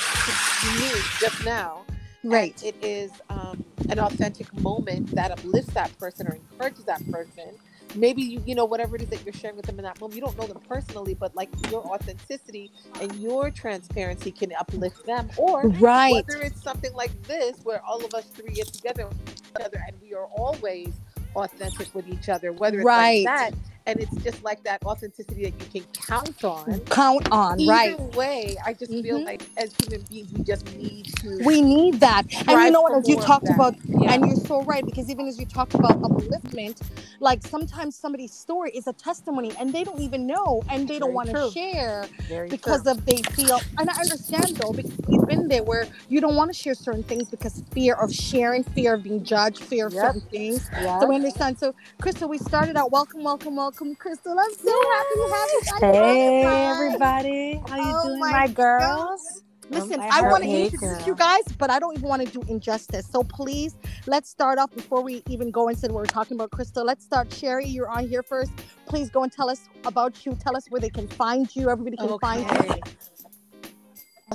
you 0.70 0.80
knew 0.80 0.92
just 1.20 1.44
now, 1.44 1.84
Right. 2.22 2.60
it 2.62 2.76
is 2.82 3.10
um, 3.30 3.64
an 3.88 3.98
authentic 3.98 4.52
moment 4.60 5.14
that 5.14 5.30
uplifts 5.30 5.72
that 5.74 5.96
person 5.98 6.26
or 6.28 6.34
encourages 6.34 6.84
that 6.84 7.02
person. 7.10 7.56
Maybe 7.96 8.22
you, 8.22 8.42
you 8.46 8.54
know, 8.54 8.66
whatever 8.66 8.94
it 8.96 9.02
is 9.02 9.08
that 9.08 9.24
you're 9.24 9.32
sharing 9.32 9.56
with 9.56 9.66
them 9.66 9.78
in 9.78 9.84
that 9.84 10.00
moment, 10.00 10.14
you 10.16 10.20
don't 10.20 10.38
know 10.38 10.46
them 10.46 10.60
personally, 10.68 11.14
but 11.14 11.34
like 11.34 11.48
your 11.70 11.84
authenticity 11.86 12.70
and 13.00 13.12
your 13.16 13.50
transparency 13.50 14.30
can 14.30 14.52
uplift 14.52 15.04
them. 15.06 15.30
Or 15.36 15.64
Right. 15.64 16.12
whether 16.12 16.40
it's 16.42 16.62
something 16.62 16.92
like 16.94 17.10
this, 17.26 17.58
where 17.64 17.82
all 17.84 18.04
of 18.04 18.14
us 18.14 18.26
three 18.26 18.54
get 18.54 18.68
together 18.72 19.06
with 19.08 19.18
each 19.32 19.64
other 19.64 19.82
and 19.88 19.96
we 20.00 20.14
are 20.14 20.26
always 20.26 20.92
authentic 21.34 21.92
with 21.94 22.06
each 22.08 22.28
other, 22.28 22.52
whether 22.52 22.80
it's 22.80 22.86
Right. 22.86 23.24
like 23.26 23.52
that, 23.52 23.54
and 23.90 24.00
it's 24.00 24.16
just 24.24 24.42
like 24.44 24.62
that 24.64 24.82
authenticity 24.84 25.50
that 25.50 25.60
you 25.74 25.82
can 25.82 25.90
count 25.94 26.44
on. 26.44 26.80
Count 26.90 27.26
on, 27.32 27.60
Either 27.60 27.68
right. 27.70 27.98
way, 28.14 28.56
I 28.64 28.72
just 28.74 28.92
feel 29.02 29.18
Mhm. 29.18 29.24
like 29.26 29.42
as 29.56 29.74
human 29.74 30.02
beings, 30.02 30.32
we 30.32 30.42
just 30.44 30.66
need 30.76 31.06
to. 31.20 31.38
We 31.44 31.60
need 31.62 32.00
that. 32.00 32.26
And 32.48 32.62
you 32.62 32.70
know 32.70 32.82
what, 32.82 32.94
as 32.94 33.08
you 33.08 33.16
talked 33.16 33.46
that. 33.46 33.54
about, 33.56 33.74
Yeah. 33.98 34.14
and 34.14 34.24
you're 34.26 34.36
so 34.36 34.62
right, 34.62 34.86
because 34.86 35.10
even 35.10 35.26
as 35.28 35.38
you 35.38 35.46
talked 35.46 35.74
about 35.74 36.00
upliftment, 36.02 36.80
like 37.20 37.42
sometimes 37.42 37.96
somebody's 37.96 38.32
story 38.34 38.70
is 38.70 38.86
a 38.86 38.92
testimony 38.92 39.52
and 39.58 39.72
they 39.74 39.84
don't 39.84 40.00
even 40.00 40.26
know 40.26 40.62
and 40.68 40.88
they 40.88 40.98
don't 40.98 41.14
want 41.14 41.28
to 41.30 41.36
share 41.52 42.10
Very 42.28 42.48
because 42.48 42.82
true. 42.82 42.92
of 42.92 43.04
they 43.06 43.22
feel 43.24 43.60
and 43.78 43.90
I 43.90 43.94
understand 44.00 44.58
though 44.58 44.72
because 44.72 45.19
been 45.30 45.48
there 45.48 45.64
where 45.64 45.88
you 46.08 46.20
don't 46.20 46.36
want 46.36 46.50
to 46.52 46.58
share 46.58 46.74
certain 46.74 47.04
things 47.04 47.30
because 47.30 47.62
fear 47.72 47.94
of 47.94 48.12
sharing, 48.12 48.64
fear 48.64 48.94
of 48.96 49.04
being 49.04 49.24
judged, 49.24 49.64
fear 49.64 49.86
of 49.88 49.94
Yep. 49.94 50.02
certain 50.02 50.22
things. 50.32 50.70
yeah. 50.76 51.00
So 51.00 51.06
we 51.08 51.16
understand. 51.16 51.58
So 51.58 51.74
Crystal, 52.02 52.28
we 52.28 52.38
started 52.38 52.76
out. 52.76 52.92
Welcome, 52.92 53.24
welcome, 53.24 53.56
welcome, 53.56 53.96
Crystal. 53.96 54.32
I'm 54.38 54.54
so 54.54 54.76
happy 54.96 55.16
to 55.22 55.28
have 55.38 55.50
you 55.52 55.62
guys. 55.66 55.82
Hey 55.82 56.66
everybody. 56.68 57.62
How 57.68 57.76
you 57.78 57.94
Oh 57.94 58.02
doing, 58.02 58.30
my 58.30 58.32
my 58.32 58.48
girls? 58.48 59.42
Listen, 59.70 60.02
my 60.02 60.10
I 60.10 60.22
want 60.22 60.44
to 60.44 60.50
aches. 60.50 60.82
introduce 60.82 61.06
you 61.06 61.14
guys, 61.16 61.44
but 61.58 61.70
I 61.70 61.80
don't 61.80 61.94
even 61.96 62.08
want 62.08 62.22
to 62.22 62.28
do 62.28 62.42
injustice. 62.48 63.06
So 63.08 63.24
please, 63.24 63.76
let's 64.06 64.30
start 64.30 64.58
off 64.58 64.72
before 64.74 65.02
we 65.02 65.24
even 65.28 65.50
go 65.50 65.68
into 65.68 65.86
what 65.88 65.94
we're 65.94 66.06
talking 66.06 66.36
about, 66.36 66.52
Crystal. 66.52 66.84
Let's 66.84 67.04
start. 67.04 67.32
Sherry, 67.32 67.66
you're 67.66 67.90
on 67.90 68.08
here 68.08 68.22
first. 68.22 68.52
Please 68.86 69.10
go 69.10 69.24
and 69.24 69.32
tell 69.32 69.50
us 69.50 69.68
about 69.86 70.24
you. 70.26 70.36
Tell 70.36 70.56
us 70.56 70.66
where 70.70 70.80
they 70.80 70.90
can 70.90 71.08
find 71.08 71.54
you. 71.56 71.70
Everybody 71.70 71.98
can 71.98 72.14
find 72.14 72.50
you. 72.52 72.74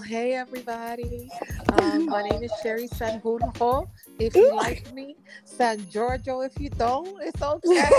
Hey 0.03 0.33
everybody. 0.33 1.31
Um, 1.71 2.05
my 2.07 2.21
name 2.21 2.43
is 2.43 2.51
Sherry 2.61 2.87
Sanjurjo. 2.87 3.87
If 4.19 4.35
you 4.35 4.53
like 4.55 4.93
me, 4.93 5.15
San 5.45 5.87
Giorgio. 5.89 6.41
If 6.41 6.59
you 6.59 6.69
don't, 6.69 7.17
it's 7.21 7.41
okay. 7.41 7.89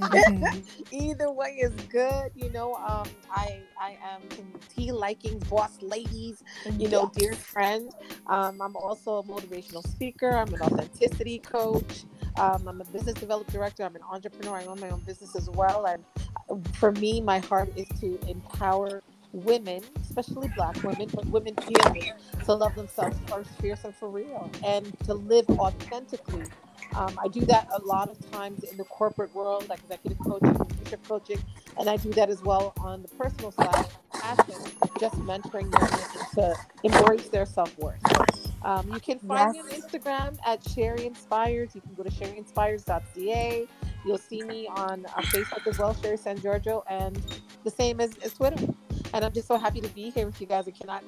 Either 0.92 1.32
way 1.32 1.58
is 1.60 1.72
good. 1.88 2.30
You 2.34 2.52
know, 2.52 2.74
um, 2.74 3.08
I 3.30 3.62
I 3.80 3.96
am 4.04 4.22
T 4.68 4.92
Likings 4.92 5.42
boss 5.44 5.80
ladies. 5.80 6.44
You 6.78 6.88
know, 6.88 7.10
dear 7.14 7.32
friend. 7.32 7.90
Um, 8.26 8.60
I'm 8.60 8.76
also 8.76 9.16
a 9.16 9.22
motivational 9.22 9.86
speaker. 9.88 10.30
I'm 10.30 10.52
an 10.52 10.60
authenticity 10.60 11.38
coach. 11.38 12.04
Um, 12.38 12.68
I'm 12.68 12.80
a 12.80 12.84
business 12.84 13.14
development 13.14 13.52
director. 13.52 13.82
I'm 13.82 13.96
an 13.96 14.02
entrepreneur. 14.08 14.58
I 14.58 14.66
own 14.66 14.78
my 14.78 14.90
own 14.90 15.00
business 15.00 15.34
as 15.34 15.48
well. 15.50 15.86
And 15.86 16.04
uh, 16.50 16.56
for 16.74 16.92
me, 16.92 17.20
my 17.20 17.38
heart 17.38 17.72
is 17.76 17.88
to 18.00 18.20
empower 18.28 19.02
women, 19.32 19.82
especially 20.02 20.48
black 20.48 20.82
women, 20.82 21.08
but 21.14 21.26
women 21.26 21.54
period, 21.56 22.12
to 22.44 22.54
love 22.54 22.74
themselves 22.74 23.18
first, 23.28 23.50
fierce 23.60 23.84
and 23.84 23.94
for 23.96 24.10
real, 24.10 24.50
and 24.64 24.94
to 25.04 25.14
live 25.14 25.46
authentically. 25.58 26.44
Um, 26.94 27.18
I 27.22 27.28
do 27.28 27.44
that 27.46 27.68
a 27.72 27.82
lot 27.84 28.10
of 28.10 28.18
times 28.30 28.64
in 28.64 28.76
the 28.76 28.84
corporate 28.84 29.34
world, 29.34 29.68
like 29.68 29.80
executive 29.80 30.18
coaching, 30.20 30.56
leadership 30.70 31.02
coaching, 31.06 31.38
and 31.78 31.88
I 31.90 31.96
do 31.96 32.12
that 32.14 32.30
as 32.30 32.42
well 32.42 32.72
on 32.78 33.02
the 33.02 33.08
personal 33.08 33.52
side, 33.52 33.86
passion, 34.12 34.72
just 34.98 35.16
mentoring 35.16 35.70
women 35.78 36.08
to 36.34 36.56
embrace 36.82 37.28
their 37.28 37.46
self 37.46 37.76
worth. 37.78 38.00
Um, 38.62 38.90
you 38.92 39.00
can 39.00 39.18
find 39.20 39.50
me 39.50 39.60
on 39.60 39.68
Instagram 39.68 40.36
at 40.44 40.66
Sherry 40.68 41.06
Inspires. 41.06 41.74
You 41.74 41.80
can 41.80 41.94
go 41.94 42.02
to 42.02 42.10
sherryinspires.ca. 42.10 43.66
You'll 44.04 44.18
see 44.18 44.42
me 44.42 44.68
on 44.68 45.06
uh, 45.06 45.20
Facebook 45.22 45.66
as 45.66 45.78
well, 45.78 45.94
Sherry 45.94 46.16
San 46.16 46.40
Giorgio, 46.40 46.84
and 46.88 47.20
the 47.64 47.70
same 47.70 48.00
as, 48.00 48.16
as 48.18 48.32
Twitter. 48.34 48.66
And 49.14 49.24
I'm 49.24 49.32
just 49.32 49.48
so 49.48 49.56
happy 49.58 49.80
to 49.80 49.88
be 49.88 50.10
here 50.10 50.26
with 50.26 50.40
you 50.40 50.46
guys. 50.46 50.68
I 50.68 50.70
cannot 50.72 51.02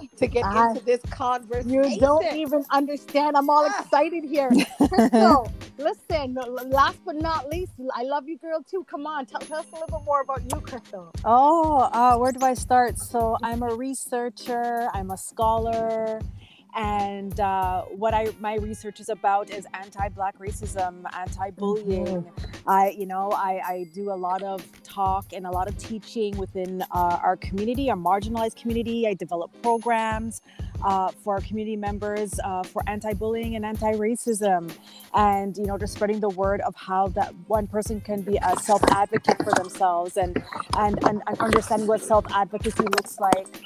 wait 0.00 0.16
to 0.16 0.26
get 0.26 0.44
I- 0.44 0.70
into 0.70 0.84
this 0.84 1.00
conversation. 1.10 1.70
You 1.70 1.98
don't 2.00 2.34
even 2.36 2.64
understand. 2.70 3.36
I'm 3.36 3.48
all 3.50 3.66
Ah. 3.68 3.80
excited 3.82 4.24
here. 4.24 4.50
Crystal, 4.88 5.52
listen, 5.78 6.34
last 6.66 6.98
but 7.04 7.16
not 7.16 7.48
least, 7.48 7.72
I 7.94 8.02
love 8.02 8.28
you, 8.28 8.38
girl, 8.38 8.62
too. 8.62 8.84
Come 8.90 9.06
on, 9.06 9.26
tell, 9.26 9.40
tell 9.40 9.58
us 9.58 9.66
a 9.72 9.74
little 9.74 9.98
bit 9.98 10.04
more 10.06 10.22
about 10.22 10.42
you, 10.52 10.60
Crystal. 10.60 11.12
Oh, 11.24 11.88
uh, 11.92 12.16
where 12.16 12.32
do 12.32 12.44
I 12.44 12.54
start? 12.54 12.98
So 12.98 13.36
I'm 13.42 13.62
a 13.62 13.74
researcher. 13.74 14.88
I'm 14.94 15.10
a 15.10 15.16
scholar. 15.18 16.20
And 16.74 17.38
uh, 17.40 17.82
what 17.84 18.14
I 18.14 18.28
my 18.38 18.56
research 18.56 19.00
is 19.00 19.08
about 19.08 19.50
is 19.50 19.66
anti-black 19.74 20.38
racism, 20.38 21.02
anti-bullying. 21.12 22.30
I, 22.66 22.90
you 22.90 23.06
know, 23.06 23.30
I, 23.32 23.60
I 23.66 23.86
do 23.94 24.12
a 24.12 24.14
lot 24.14 24.42
of 24.42 24.64
talk 24.82 25.32
and 25.32 25.46
a 25.46 25.50
lot 25.50 25.66
of 25.68 25.76
teaching 25.78 26.36
within 26.36 26.82
uh, 26.90 27.18
our 27.22 27.36
community, 27.36 27.90
our 27.90 27.96
marginalized 27.96 28.56
community. 28.56 29.06
I 29.08 29.14
develop 29.14 29.50
programs 29.62 30.42
uh, 30.82 31.08
for 31.08 31.34
our 31.34 31.40
community 31.40 31.76
members 31.76 32.38
uh, 32.44 32.62
for 32.62 32.82
anti-bullying 32.86 33.56
and 33.56 33.64
anti-racism, 33.64 34.70
and 35.14 35.56
you 35.56 35.66
know, 35.66 35.78
just 35.78 35.94
spreading 35.94 36.20
the 36.20 36.28
word 36.28 36.60
of 36.60 36.74
how 36.76 37.08
that 37.08 37.34
one 37.46 37.66
person 37.66 38.00
can 38.00 38.20
be 38.22 38.38
a 38.42 38.56
self-advocate 38.58 39.42
for 39.42 39.52
themselves 39.52 40.16
and 40.16 40.42
and, 40.76 41.02
and, 41.08 41.22
and 41.26 41.38
understanding 41.40 41.88
what 41.88 42.02
self-advocacy 42.02 42.84
looks 42.84 43.18
like. 43.18 43.64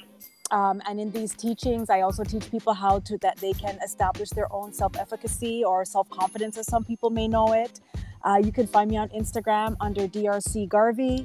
Um, 0.53 0.83
and 0.87 1.01
in 1.01 1.11
these 1.11 1.35
teachings, 1.35 1.89
I 1.89 2.03
also 2.03 2.25
teach 2.25 2.51
people 2.51 2.75
how 2.75 3.01
to 3.01 3.17
that 3.19 3.39
they 3.39 3.55
can 3.55 3.79
establish 3.83 4.29
their 4.31 4.53
own 4.53 4.73
self-efficacy 4.73 5.65
or 5.65 5.85
self-confidence, 5.87 6.59
as 6.59 6.67
some 6.67 6.85
people 6.85 7.09
may 7.09 7.27
know 7.27 7.55
it. 7.55 7.81
Uh, 8.23 8.41
you 8.43 8.53
can 8.53 8.67
find 8.67 8.91
me 8.91 8.99
on 8.99 9.09
Instagram 9.09 9.77
under 9.81 10.07
DRC 10.07 10.69
Garvey. 10.69 11.25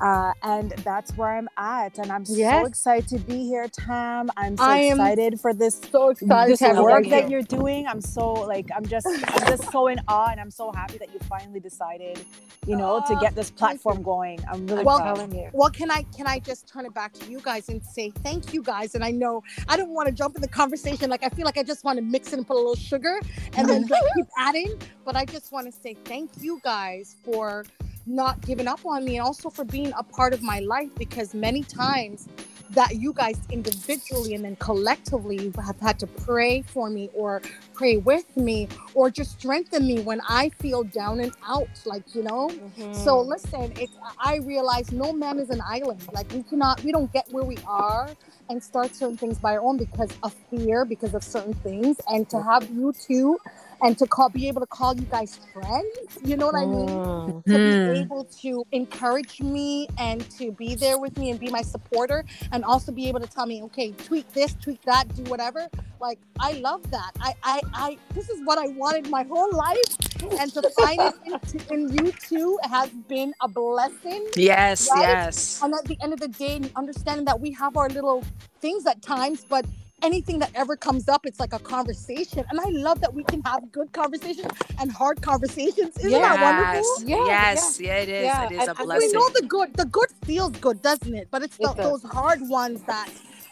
Uh, 0.00 0.32
and 0.42 0.72
that's 0.84 1.16
where 1.16 1.30
I'm 1.36 1.48
at. 1.58 1.98
And 1.98 2.12
I'm 2.12 2.26
Yes. 2.28 2.60
so 2.60 2.66
excited 2.66 3.08
to 3.08 3.20
be 3.20 3.44
here, 3.46 3.68
Tam. 3.68 4.30
I'm 4.36 4.56
so 4.58 4.72
I 4.72 4.74
excited 4.74 5.40
for 5.40 5.54
this 5.54 5.80
So 5.90 6.08
excited 6.10 6.46
this 6.46 6.60
to 6.60 6.66
have 6.66 6.86
you 6.86 6.86
work 6.86 7.08
that 7.10 7.28
you're 7.28 7.42
doing. 7.42 7.86
I'm 7.88 8.00
so 8.02 8.32
like 8.34 8.68
I'm 8.76 8.86
just 8.86 9.24
I'm 9.32 9.44
just 9.44 9.70
so 9.72 9.88
in 9.88 10.00
awe, 10.08 10.30
and 10.32 10.40
I'm 10.40 10.50
so 10.52 10.72
happy 10.72 10.98
that 10.98 11.12
you 11.12 11.20
finally 11.28 11.60
decided, 11.60 12.26
you 12.66 12.76
know, 12.76 13.00
to 13.00 13.14
Oh, 13.14 13.16
get 13.16 13.34
this 13.36 13.50
platform 13.50 14.02
going. 14.02 14.44
I'm 14.50 14.66
really 14.68 14.86
Well, 14.86 14.86
proud. 14.86 15.26
you. 15.34 15.50
Well, 15.52 15.70
can 15.70 15.90
I 15.90 16.04
can 16.16 16.26
I 16.28 16.40
just 16.40 16.68
turn 16.68 16.86
it 16.86 16.94
back 16.94 17.14
to 17.14 17.26
you 17.26 17.40
guys 17.40 17.68
and 17.70 17.84
say 17.84 18.12
thank 18.24 18.52
you 18.52 18.62
guys? 18.62 18.94
And 18.94 19.04
I 19.04 19.10
know 19.12 19.42
I 19.68 19.76
don't 19.78 19.90
want 19.94 20.08
to 20.08 20.14
jump 20.14 20.36
in 20.36 20.42
the 20.42 20.48
conversation. 20.48 21.10
Like 21.10 21.24
I 21.24 21.30
feel 21.30 21.46
like 21.46 21.58
I 21.58 21.64
just 21.64 21.84
want 21.84 21.98
to 21.98 22.04
mix 22.04 22.32
it 22.32 22.38
and 22.38 22.46
put 22.46 22.54
a 22.56 22.58
little 22.60 22.76
sugar 22.76 23.20
and 23.56 23.68
then 23.68 23.88
like 23.90 24.06
keep 24.14 24.26
adding. 24.38 24.74
But 25.04 25.16
I 25.16 25.26
just 25.26 25.52
want 25.52 25.66
to 25.66 25.72
say 25.72 25.96
thank 26.06 26.30
you 26.40 26.60
guys 26.62 27.16
for 27.24 27.64
not 28.08 28.40
giving 28.42 28.68
up 28.68 28.80
on 28.86 29.04
me 29.04 29.18
and 29.18 29.26
also 29.26 29.50
for 29.50 29.64
being 29.64 29.92
a 29.98 30.04
part 30.04 30.34
of 30.34 30.42
my 30.42 30.60
life 30.60 30.90
because 30.98 31.34
many 31.34 31.64
times 31.64 32.28
that 32.70 32.96
you 32.96 33.12
guys 33.14 33.40
individually 33.50 34.34
and 34.34 34.44
then 34.44 34.56
collectively 34.56 35.52
have 35.64 35.80
had 35.80 35.98
to 36.00 36.06
pray 36.08 36.62
for 36.62 36.90
me 36.90 37.10
or 37.14 37.42
pray 37.74 37.98
with 37.98 38.36
me 38.36 38.68
or 38.94 39.10
just 39.10 39.32
strengthen 39.32 39.86
me 39.86 40.00
when 40.02 40.20
I 40.28 40.50
feel 40.50 40.84
down 40.84 41.20
and 41.20 41.32
out 41.46 41.70
like 41.86 42.14
you 42.14 42.22
know 42.24 42.50
so 42.92 43.20
Hmm. 43.20 43.22
listen, 43.22 43.72
it's 43.78 43.96
I 44.18 44.38
realize 44.38 44.92
no 44.92 45.12
man 45.12 45.38
is 45.38 45.50
an 45.50 45.62
island. 45.66 46.02
Like 46.12 46.32
we 46.32 46.42
cannot, 46.44 46.82
we 46.84 46.92
don't 46.92 47.12
get 47.12 47.26
where 47.30 47.44
we 47.44 47.58
are 47.66 48.10
and 48.48 48.62
start 48.62 48.94
certain 48.94 49.18
things 49.18 49.38
by 49.38 49.54
our 49.56 49.62
own 49.62 49.78
because 49.78 50.16
of 50.22 50.34
fear, 50.50 50.84
because 50.86 51.14
of 51.14 51.22
certain 51.22 51.54
things. 51.54 51.98
And 52.08 52.28
to 52.30 52.42
have 52.42 52.68
you 52.70 52.94
two, 52.94 53.40
and 53.82 53.98
to 53.98 54.06
call, 54.06 54.30
be 54.30 54.48
able 54.48 54.60
to 54.60 54.66
call 54.66 54.94
you 54.96 55.06
guys 55.06 55.38
friends. 55.52 56.18
You 56.24 56.36
know 56.36 56.46
what 56.46 56.56
I 56.56 56.66
mean? 56.66 57.00
Mm. 57.00 57.44
To 57.50 57.58
Hmm. 57.58 57.62
be 57.62 57.80
able 57.88 58.26
to 58.42 58.64
encourage 58.72 59.40
me 59.40 59.88
and 59.98 60.28
to 60.38 60.52
be 60.52 60.74
there 60.76 60.98
with 60.98 61.16
me 61.18 61.30
and 61.30 61.40
be 61.40 61.50
my 61.50 61.62
supporter, 61.62 62.24
and 62.52 62.64
also 62.64 62.92
be 62.92 63.08
able 63.08 63.20
to 63.20 63.26
tell 63.28 63.46
me, 63.46 63.62
okay, 63.64 63.92
tweak 64.04 64.32
this, 64.34 64.54
tweak 64.56 64.80
that, 64.86 65.14
do 65.14 65.24
whatever. 65.24 65.68
Like 66.00 66.20
I 66.38 66.52
love 66.52 66.90
that. 66.90 67.12
I, 67.20 67.34
I, 67.42 67.62
I. 67.74 67.98
This 68.14 68.28
is 68.28 68.40
what 68.44 68.58
I 68.58 68.68
wanted 68.68 69.08
my 69.08 69.24
whole 69.24 69.52
life, 69.52 69.96
and 70.38 70.52
to 70.54 70.62
find 70.76 71.00
it 71.02 71.14
in, 71.24 71.40
in 71.70 71.88
you 71.94 72.12
two 72.28 72.58
has 72.70 72.90
been 73.08 73.32
a 73.42 73.48
blessing. 73.48 74.26
Yes, 74.36 74.88
Right? 74.90 75.00
yes. 75.00 75.60
And 75.62 75.74
at 75.74 75.84
the 75.86 75.98
end 76.02 76.12
of 76.12 76.20
the 76.20 76.28
day, 76.28 76.60
understanding 76.76 77.24
that 77.26 77.40
we 77.40 77.52
have 77.52 77.76
our 77.76 77.88
little 77.88 78.24
things 78.60 78.86
at 78.86 79.02
times, 79.02 79.44
but 79.48 79.64
anything 80.02 80.38
that 80.40 80.50
ever 80.54 80.76
comes 80.76 81.08
up, 81.08 81.26
it's 81.26 81.40
like 81.40 81.52
a 81.52 81.58
conversation. 81.58 82.44
And 82.50 82.60
I 82.60 82.68
love 82.70 83.00
that 83.00 83.12
we 83.14 83.24
can 83.24 83.42
have 83.42 83.70
good 83.72 83.92
conversations 83.92 84.52
and 84.80 84.90
hard 84.92 85.22
conversations. 85.22 85.96
Isn't 85.98 86.12
that 86.12 86.40
wonderful? 86.40 87.04
Yeah, 87.08 87.26
yes, 87.26 87.80
yeah, 87.80 87.96
it 87.98 88.08
is. 88.08 88.24
Yeah, 88.24 88.44
It 88.46 88.52
is 88.52 88.58
and- 88.60 88.68
a 88.68 88.80
and 88.82 88.88
we 88.90 88.98
We 89.08 89.12
know 89.12 89.28
the 89.30 89.46
good. 89.46 89.74
The 89.74 89.86
good 89.86 90.08
feels 90.24 90.52
good, 90.52 90.82
doesn't 90.82 91.14
it? 91.14 91.28
But 91.30 91.42
it's 91.42 91.56
the, 91.56 91.70
It 91.70 91.76
those 91.76 92.02
hard 92.02 92.40
ones 92.48 92.82
that 92.84 93.10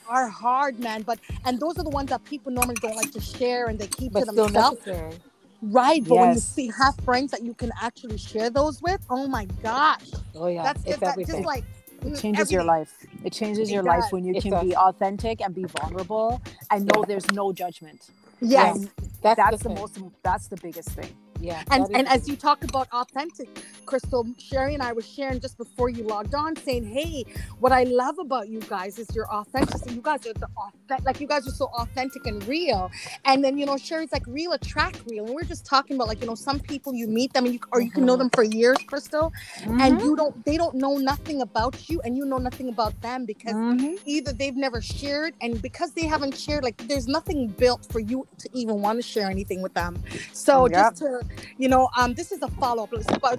are 0.08 0.28
hard, 0.28 0.78
man. 0.80 1.02
But 1.02 1.18
and 1.44 1.60
those 1.60 1.78
are 1.78 1.84
the 1.84 1.90
ones 1.90 2.10
that 2.10 2.24
people 2.24 2.52
normally 2.52 2.76
don't 2.76 2.96
like 2.96 3.12
to 3.12 3.20
share 3.20 3.66
and 3.66 3.78
they 3.78 3.88
keep 3.88 4.12
But 4.12 4.20
to 4.26 4.26
still 4.32 4.46
themselves. 4.46 4.86
necessary. 4.86 5.14
Right. 5.62 6.04
But 6.04 6.16
when 6.18 6.34
you 6.34 6.40
see 6.40 6.70
have 6.78 6.94
friends 7.04 7.32
that 7.32 7.42
you 7.42 7.54
can 7.54 7.72
actually 7.82 8.18
share 8.18 8.50
those 8.50 8.80
with, 8.82 9.00
oh 9.10 9.26
my 9.26 9.46
gosh. 9.62 10.10
Oh 10.34 10.48
yeah, 10.48 10.62
That's 10.62 10.80
it's 10.82 10.90
just, 10.90 11.00
that 11.00 11.10
everything. 11.12 11.36
just 11.36 11.46
like 11.46 11.64
It 12.04 12.14
mm, 12.14 12.20
changes 12.20 12.52
your 12.52 12.64
life. 12.64 12.92
It 13.24 13.32
changes 13.32 13.70
It 13.70 13.74
your 13.74 13.82
life 13.82 14.12
when 14.12 14.24
you 14.24 14.34
It 14.34 14.42
can 14.42 14.50
does. 14.52 14.64
be 14.64 14.76
authentic 14.76 15.40
and 15.42 15.54
be 15.54 15.64
vulnerable 15.64 16.42
and 16.70 16.86
know 16.86 17.04
there's 17.04 17.30
no 17.32 17.52
judgment. 17.52 18.10
Yes. 18.40 18.76
And 18.76 18.90
That's, 19.22 19.36
that's 19.36 19.62
the, 19.62 19.68
the 19.70 19.74
most 19.74 19.98
that's 20.22 20.48
the 20.48 20.56
biggest 20.56 20.90
thing. 20.90 21.14
Yeah. 21.40 21.64
and 21.70 21.88
and 21.94 22.08
as 22.08 22.28
you 22.28 22.36
talk 22.36 22.64
about 22.64 22.88
authentic 22.92 23.48
crystal 23.86 24.26
sherry 24.38 24.74
and 24.74 24.82
i 24.82 24.92
were 24.92 25.02
sharing 25.02 25.40
just 25.40 25.58
before 25.58 25.88
you 25.90 26.04
logged 26.04 26.34
on 26.34 26.56
saying 26.56 26.84
hey 26.84 27.24
what 27.60 27.72
i 27.72 27.84
love 27.84 28.18
about 28.18 28.48
you 28.48 28.60
guys 28.62 28.98
is 28.98 29.14
your 29.14 29.30
authenticity 29.32 29.94
you 29.94 30.02
guys 30.02 30.26
are 30.26 30.34
the 30.34 30.48
authentic 30.58 31.06
like 31.06 31.20
you 31.20 31.26
guys 31.28 31.46
are 31.48 31.52
so 31.52 31.66
authentic 31.78 32.26
and 32.26 32.46
real 32.48 32.90
and 33.26 33.44
then 33.44 33.58
you 33.58 33.66
know 33.66 33.76
sherry's 33.78 34.12
like 34.12 34.24
real 34.26 34.52
attract 34.52 35.02
real 35.06 35.26
and 35.26 35.34
we're 35.34 35.44
just 35.44 35.66
talking 35.66 35.96
about 35.96 36.08
like 36.08 36.20
you 36.20 36.26
know 36.26 36.34
some 36.36 36.60
people 36.60 36.94
you 36.94 37.08
meet 37.08 37.32
them 37.34 37.44
and 37.46 37.54
you 37.54 37.60
or 37.72 37.80
you 37.80 37.90
can 37.92 38.04
know 38.06 38.16
them 38.16 38.30
for 38.30 38.44
years 38.44 38.78
crystal 38.86 39.32
and 39.80 40.00
you 40.02 40.16
don't 40.16 40.44
they 40.46 40.56
don't 40.56 40.74
know 40.76 40.96
nothing 40.98 41.42
about 41.42 41.88
you 41.90 42.00
and 42.04 42.16
you 42.16 42.24
know 42.26 42.38
nothing 42.38 42.68
about 42.68 43.00
them 43.02 43.26
because 43.26 43.56
Mhm. 43.56 43.98
either 44.06 44.32
they've 44.32 44.56
never 44.56 44.82
shared 44.82 45.34
and 45.42 45.62
because 45.62 45.92
they 45.94 46.06
haven't 46.06 46.36
shared 46.36 46.64
like 46.64 46.76
there's 46.88 47.08
nothing 47.08 47.48
built 47.58 47.86
for 47.92 48.00
you 48.00 48.26
to 48.38 48.48
even 48.54 48.82
want 48.82 48.98
to 48.98 49.02
share 49.02 49.30
anything 49.30 49.62
with 49.62 49.74
them 49.74 50.02
so 50.32 50.68
Yep. 50.68 50.68
just 50.68 50.96
to 50.98 51.22
you 51.58 51.68
know 51.68 51.88
um 51.96 52.14
this 52.14 52.32
is 52.32 52.42
a 52.42 52.48
follow-up 52.48 52.90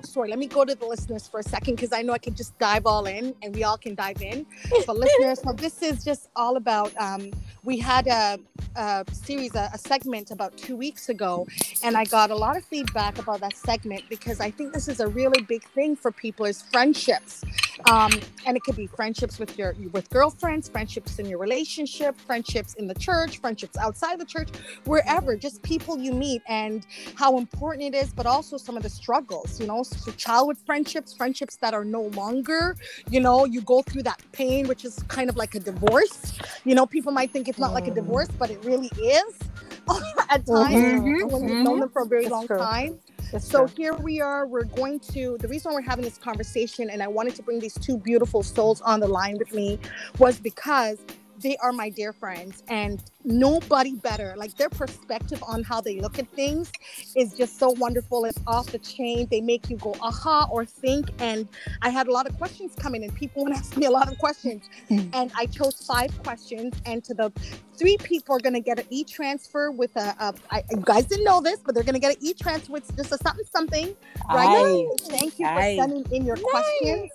sorry 0.06 0.29
let 0.29 0.39
me 0.39 0.48
go 0.48 0.65
to 0.65 0.75
the 0.75 0.86
listeners 0.86 1.27
for 1.27 1.39
a 1.39 1.44
second 1.44 1.75
because 1.75 1.94
i 1.94 2.01
know 2.01 2.13
i 2.13 2.17
can 2.17 2.36
just 2.36 2.58
dive 2.60 2.86
all 2.86 3.06
in 3.06 3.34
and 3.41 3.56
we 3.56 3.63
all 3.63 3.77
can 3.77 3.96
dive 3.96 4.22
in. 4.22 4.46
But 4.86 4.98
listeners 4.98 5.41
so 5.41 5.53
this 5.53 5.82
is 5.82 6.03
just 6.03 6.29
all 6.36 6.58
about 6.58 6.96
um 6.98 7.32
we 7.63 7.77
had 7.77 8.08
a, 8.08 8.39
a 8.75 9.06
series 9.12 9.56
a, 9.56 9.70
a 9.74 9.77
segment 9.77 10.32
about 10.32 10.58
two 10.58 10.75
weeks 10.75 11.10
ago 11.10 11.48
and 11.84 11.98
i 11.98 12.06
got 12.06 12.32
a 12.32 12.36
lot 12.36 12.58
of 12.58 12.63
feedback 12.65 13.17
about 13.17 13.39
that 13.41 13.56
segment 13.56 14.03
because 14.10 14.39
i 14.39 14.50
think 14.50 14.74
this 14.74 14.88
is 14.88 15.00
a 15.00 15.08
really 15.08 15.41
big 15.41 15.63
thing 15.70 15.96
for 15.96 16.12
people 16.12 16.46
is 16.46 16.62
friendships. 16.62 17.44
Um, 17.91 18.12
and 18.46 18.58
it 18.58 18.63
could 18.63 18.75
be 18.75 18.88
friendships 18.88 19.38
with 19.38 19.56
your 19.58 19.75
with 19.91 20.10
girlfriends 20.10 20.67
friendships 20.67 21.20
in 21.20 21.27
your 21.27 21.38
relationship 21.38 22.20
friendships 22.20 22.74
in 22.74 22.88
the 22.88 22.96
church 22.96 23.39
friendships 23.39 23.77
outside 23.77 24.20
the 24.20 24.25
church 24.25 24.50
wherever 24.86 25.36
just 25.36 25.62
people 25.62 25.98
you 25.98 26.12
meet 26.12 26.41
and 26.48 26.88
how 27.15 27.38
important 27.38 27.77
it 27.82 27.94
is 27.96 28.14
but 28.14 28.26
also 28.26 28.58
some 28.58 28.78
of 28.78 28.84
the 28.84 28.90
struggles 28.90 29.60
you 29.60 29.68
know 29.68 29.84
so 29.84 30.12
childhood 30.14 30.58
friendships 30.66 31.14
friendships 31.14 31.58
that 31.58 31.74
are 31.74 31.86
no 31.86 32.04
longer 32.16 32.76
you 33.10 33.20
know 33.20 33.46
you 33.46 33.62
go 33.62 33.82
through 33.82 34.04
that 34.04 34.22
pain 34.32 34.68
which 34.68 34.84
is 34.86 35.04
kind 35.08 35.30
of 35.30 35.36
like 35.36 35.56
a 35.56 35.60
divorce 35.60 36.34
you 36.66 36.76
know 36.76 36.86
people 36.86 37.12
might 37.12 37.32
think 37.32 37.48
it's 37.48 37.60
not 37.60 37.74
like 37.74 37.88
a 37.88 37.92
Mm. 37.92 37.96
divorce 37.96 38.28
but 38.40 38.50
it 38.50 38.60
really 38.64 38.92
is 38.98 39.40
at 40.30 40.46
times 40.46 40.48
Mhm, 40.48 41.32
when 41.32 41.48
you've 41.48 41.64
known 41.64 41.80
them 41.80 41.90
for 41.90 42.02
a 42.04 42.06
very 42.06 42.26
It's 42.26 42.32
long 42.32 42.48
true. 42.48 42.58
time 42.58 43.00
It's 43.34 43.48
so 43.50 43.68
true. 43.68 43.76
here 43.78 43.94
we 43.96 44.22
are. 44.22 44.46
We're 44.48 44.64
going 44.66 45.00
to. 45.14 45.38
The 45.40 45.48
reason 45.48 45.74
we're 45.74 45.82
having 45.82 46.04
this 46.06 46.18
conversation, 46.18 46.90
and 46.90 47.02
I 47.04 47.08
wanted 47.08 47.36
to 47.36 47.44
bring 47.44 47.60
these 47.60 47.74
two 47.76 47.98
beautiful 47.98 48.44
souls 48.44 48.82
on 48.82 49.00
the 49.00 49.08
line 49.08 49.38
with 49.38 49.54
me, 49.54 49.80
was 50.20 50.40
because 50.40 51.00
they 51.39 51.58
are 51.58 51.72
my 51.72 51.89
dear 51.89 52.13
friends, 52.13 52.63
and 52.67 53.03
nobody 53.24 53.96
better. 53.96 54.34
Like 54.38 54.56
their 54.56 54.70
perspective 54.70 55.44
on 55.48 55.63
how 55.63 55.82
they 55.82 56.00
look 56.00 56.20
at 56.20 56.27
things 56.29 56.72
is 57.15 57.34
just 57.34 57.60
so 57.60 57.72
wonderful. 57.72 58.25
It's 58.25 58.39
off 58.48 58.67
the 58.67 58.79
chain. 58.79 59.27
They 59.29 59.41
make 59.41 59.70
you 59.70 59.77
go 59.77 59.96
aha 60.01 60.48
or 60.51 60.65
think. 60.65 61.10
And 61.20 61.48
I 61.82 61.89
had 61.89 62.08
a 62.08 62.12
lot 62.12 62.27
of 62.27 62.38
questions 62.38 62.74
coming, 62.75 63.03
and 63.03 63.13
people 63.15 63.44
would 63.46 63.53
ask 63.53 63.77
me 63.77 63.86
a 63.86 63.91
lot 63.91 64.12
of 64.12 64.17
questions, 64.17 64.70
hmm. 64.88 65.10
and 65.13 65.32
I 65.36 65.46
chose 65.46 65.75
five 65.75 66.12
questions. 66.24 66.74
And 66.86 67.03
to 67.06 67.13
the 67.13 67.32
three 67.77 67.98
people 67.98 68.36
are 68.36 68.39
going 68.39 68.53
to 68.53 68.60
get 68.60 68.79
an 68.79 68.86
e-transfer 68.89 69.72
with 69.72 69.96
a, 69.96 70.15
a 70.20 70.34
I, 70.50 70.63
you 70.72 70.77
guys 70.84 71.06
didn't 71.06 71.25
know 71.25 71.41
this, 71.41 71.60
but 71.60 71.75
they're 71.75 71.84
going 71.84 71.94
to 71.94 72.00
get 72.00 72.15
an 72.15 72.24
e-transfer 72.25 72.72
with 72.72 72.96
just 72.96 73.12
a 73.12 73.17
something 73.17 73.46
something. 73.51 73.96
Right? 74.29 74.48
Aye. 74.48 74.88
Thank 75.01 75.39
you 75.39 75.46
Aye. 75.46 75.75
for 75.77 75.84
sending 75.84 76.12
in 76.12 76.25
your 76.25 76.38
questions. 76.38 77.12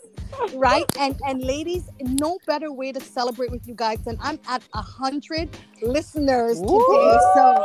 Right? 0.54 0.84
And 0.98 1.18
and 1.26 1.42
ladies, 1.42 1.88
no 2.00 2.38
better 2.46 2.72
way 2.72 2.92
to 2.92 3.00
celebrate 3.00 3.50
with 3.50 3.66
you 3.66 3.74
guys 3.74 3.98
than 4.04 4.18
I'm 4.20 4.38
at 4.48 4.62
a 4.74 4.82
hundred 4.82 5.50
listeners 5.82 6.60
today. 6.60 7.18
So 7.34 7.64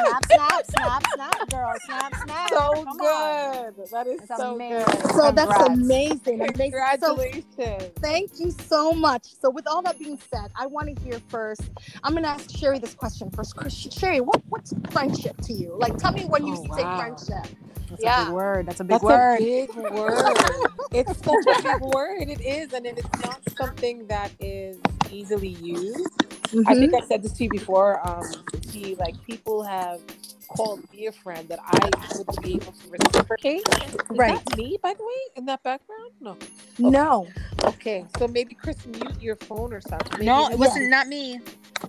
snap, 0.00 0.24
snap, 0.26 0.66
snap, 0.66 1.04
snap, 1.04 1.48
girl. 1.50 1.78
Snap, 1.80 2.14
snap. 2.14 2.50
So 2.52 2.84
Come 2.84 3.00
on. 3.00 3.60
good. 3.66 3.90
That 3.90 4.06
is 4.06 4.20
That's 4.20 4.30
so 4.36 4.60
amazing. 4.60 4.86
good. 4.86 5.06
so 5.14 5.32
that's 5.32 5.58
Congrats. 5.58 5.60
amazing. 5.60 6.40
amazing. 6.42 6.74
So 7.00 7.18
Congratulations. 7.18 7.92
Thank 8.02 8.40
you 8.40 8.50
so 8.52 8.92
much. 8.94 9.26
So, 9.40 9.50
with 9.50 9.66
all 9.68 9.82
that 9.82 9.98
being 9.98 10.18
said, 10.18 10.50
I 10.58 10.66
want 10.66 10.88
to 10.96 11.04
hear 11.04 11.20
first. 11.28 11.70
I'm 12.04 12.12
going 12.12 12.24
to 12.24 12.30
ask 12.30 12.50
Sherry 12.50 12.78
this 12.78 12.94
question 12.94 13.30
first. 13.30 13.54
Sherry, 13.92 14.20
what, 14.20 14.42
what's 14.48 14.74
friendship 14.92 15.36
to 15.42 15.52
you? 15.54 15.76
Like, 15.78 15.96
tell 15.98 16.12
me 16.12 16.24
when 16.24 16.46
you 16.46 16.56
Oh, 16.56 16.62
say 16.76 16.86
wow. 16.86 16.96
friendship. 16.96 17.46
That's 17.90 18.06
a 18.06 18.06
Yeah. 18.06 18.16
big 18.16 18.28
word. 18.28 18.66
That's 18.66 18.80
a 18.80 18.84
big 18.84 19.02
That's 19.02 19.02
word. 19.02 19.40
a 19.40 19.74
big 19.74 19.90
word. 19.90 20.46
it's 20.92 21.18
such 21.24 21.46
a 21.46 21.54
big 21.62 21.80
word. 21.80 22.28
It 22.28 22.40
is, 22.40 22.72
and 22.72 22.86
it's 22.86 23.08
not 23.20 23.42
something 23.58 24.06
that 24.08 24.32
is 24.40 24.78
easily 25.12 25.48
used. 25.48 26.08
I 26.66 26.74
Mhm. 26.74 26.78
think 26.78 26.94
I 26.94 27.00
said 27.06 27.22
this 27.22 27.32
to 27.34 27.44
you 27.44 27.50
before. 27.50 28.00
Um, 28.08 28.24
see, 28.66 28.94
like 28.96 29.14
people 29.24 29.62
have 29.62 30.00
called 30.48 30.80
me 30.92 31.06
a 31.06 31.12
friend 31.12 31.48
that 31.48 31.60
I 31.64 31.90
would 32.16 32.26
be 32.42 32.54
able 32.54 32.72
to 32.72 32.90
reciprocate. 32.90 33.62
Is 33.68 33.94
Right. 34.10 34.44
that 34.44 34.56
me, 34.56 34.78
by 34.82 34.94
the 34.94 35.04
way, 35.04 35.20
in 35.36 35.44
that 35.46 35.62
background? 35.62 36.10
No. 36.20 36.36
No. 36.78 37.28
Okay, 37.64 38.04
so 38.18 38.26
maybe 38.26 38.54
Chris, 38.54 38.84
mute 38.86 39.20
your 39.20 39.36
phone 39.36 39.72
or 39.72 39.80
something. 39.80 40.10
Maybe 40.14 40.26
No, 40.26 40.48
it 40.48 40.58
wasn't 40.58 40.88
not 40.90 41.06
me. 41.06 41.40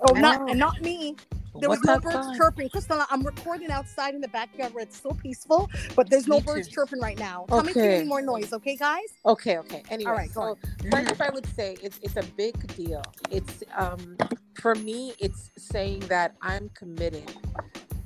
Oh, 0.02 0.14
not 0.14 0.48
know. 0.48 0.54
not 0.54 0.82
me. 0.82 1.16
There 1.60 1.70
What's 1.70 1.82
was 1.82 1.86
no 1.86 2.00
birds 2.00 2.30
chirping. 2.38 2.70
Crystal, 2.70 3.04
I'm 3.10 3.24
recording 3.26 3.72
outside 3.72 4.16
in 4.16 4.22
the 4.22 4.30
backyard 4.30 4.74
where 4.74 4.84
it's 4.84 5.02
so 5.02 5.12
peaceful, 5.12 5.70
but 5.96 6.10
there's 6.10 6.28
no 6.28 6.38
Me 6.38 6.42
birds 6.42 6.68
too. 6.68 6.76
chirping 6.76 7.00
right 7.00 7.18
now. 7.18 7.46
Me 7.64 7.72
if 7.72 7.82
you 7.84 7.92
any 7.92 8.06
more 8.06 8.22
noise, 8.22 8.54
okay, 8.54 8.76
guys? 8.78 9.10
Okay, 9.26 9.58
okay. 9.60 9.84
Anyway, 9.90 10.10
All 10.10 10.16
right, 10.18 10.34
go 10.34 10.42
so 10.42 10.58
friendship, 10.90 11.22
I 11.22 11.30
would 11.32 11.48
say 11.56 11.78
it's 11.82 12.00
it's 12.04 12.18
a 12.18 12.24
big 12.24 12.56
deal. 12.76 13.04
It's 13.30 13.64
um 13.78 14.18
for 14.56 14.76
me, 14.76 15.14
it's 15.20 15.52
saying 15.58 16.02
that 16.02 16.36
I'm 16.42 16.70
committed 16.76 17.32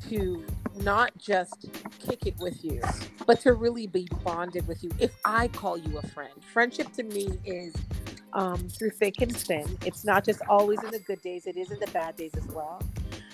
to 0.09 0.45
not 0.75 1.17
just 1.17 1.67
kick 1.99 2.25
it 2.25 2.37
with 2.39 2.63
you, 2.63 2.81
but 3.25 3.39
to 3.41 3.53
really 3.53 3.87
be 3.87 4.07
bonded 4.23 4.67
with 4.67 4.83
you. 4.83 4.91
If 4.99 5.11
I 5.23 5.47
call 5.49 5.77
you 5.77 5.97
a 5.97 6.07
friend, 6.07 6.31
friendship 6.53 6.91
to 6.93 7.03
me 7.03 7.29
is 7.45 7.73
um, 8.33 8.57
through 8.69 8.89
thick 8.91 9.21
and 9.21 9.35
thin. 9.35 9.77
It's 9.85 10.03
not 10.03 10.25
just 10.25 10.41
always 10.49 10.83
in 10.83 10.91
the 10.91 10.99
good 10.99 11.21
days; 11.21 11.47
it 11.47 11.55
is 11.57 11.71
in 11.71 11.79
the 11.79 11.87
bad 11.87 12.15
days 12.15 12.31
as 12.35 12.45
well. 12.47 12.81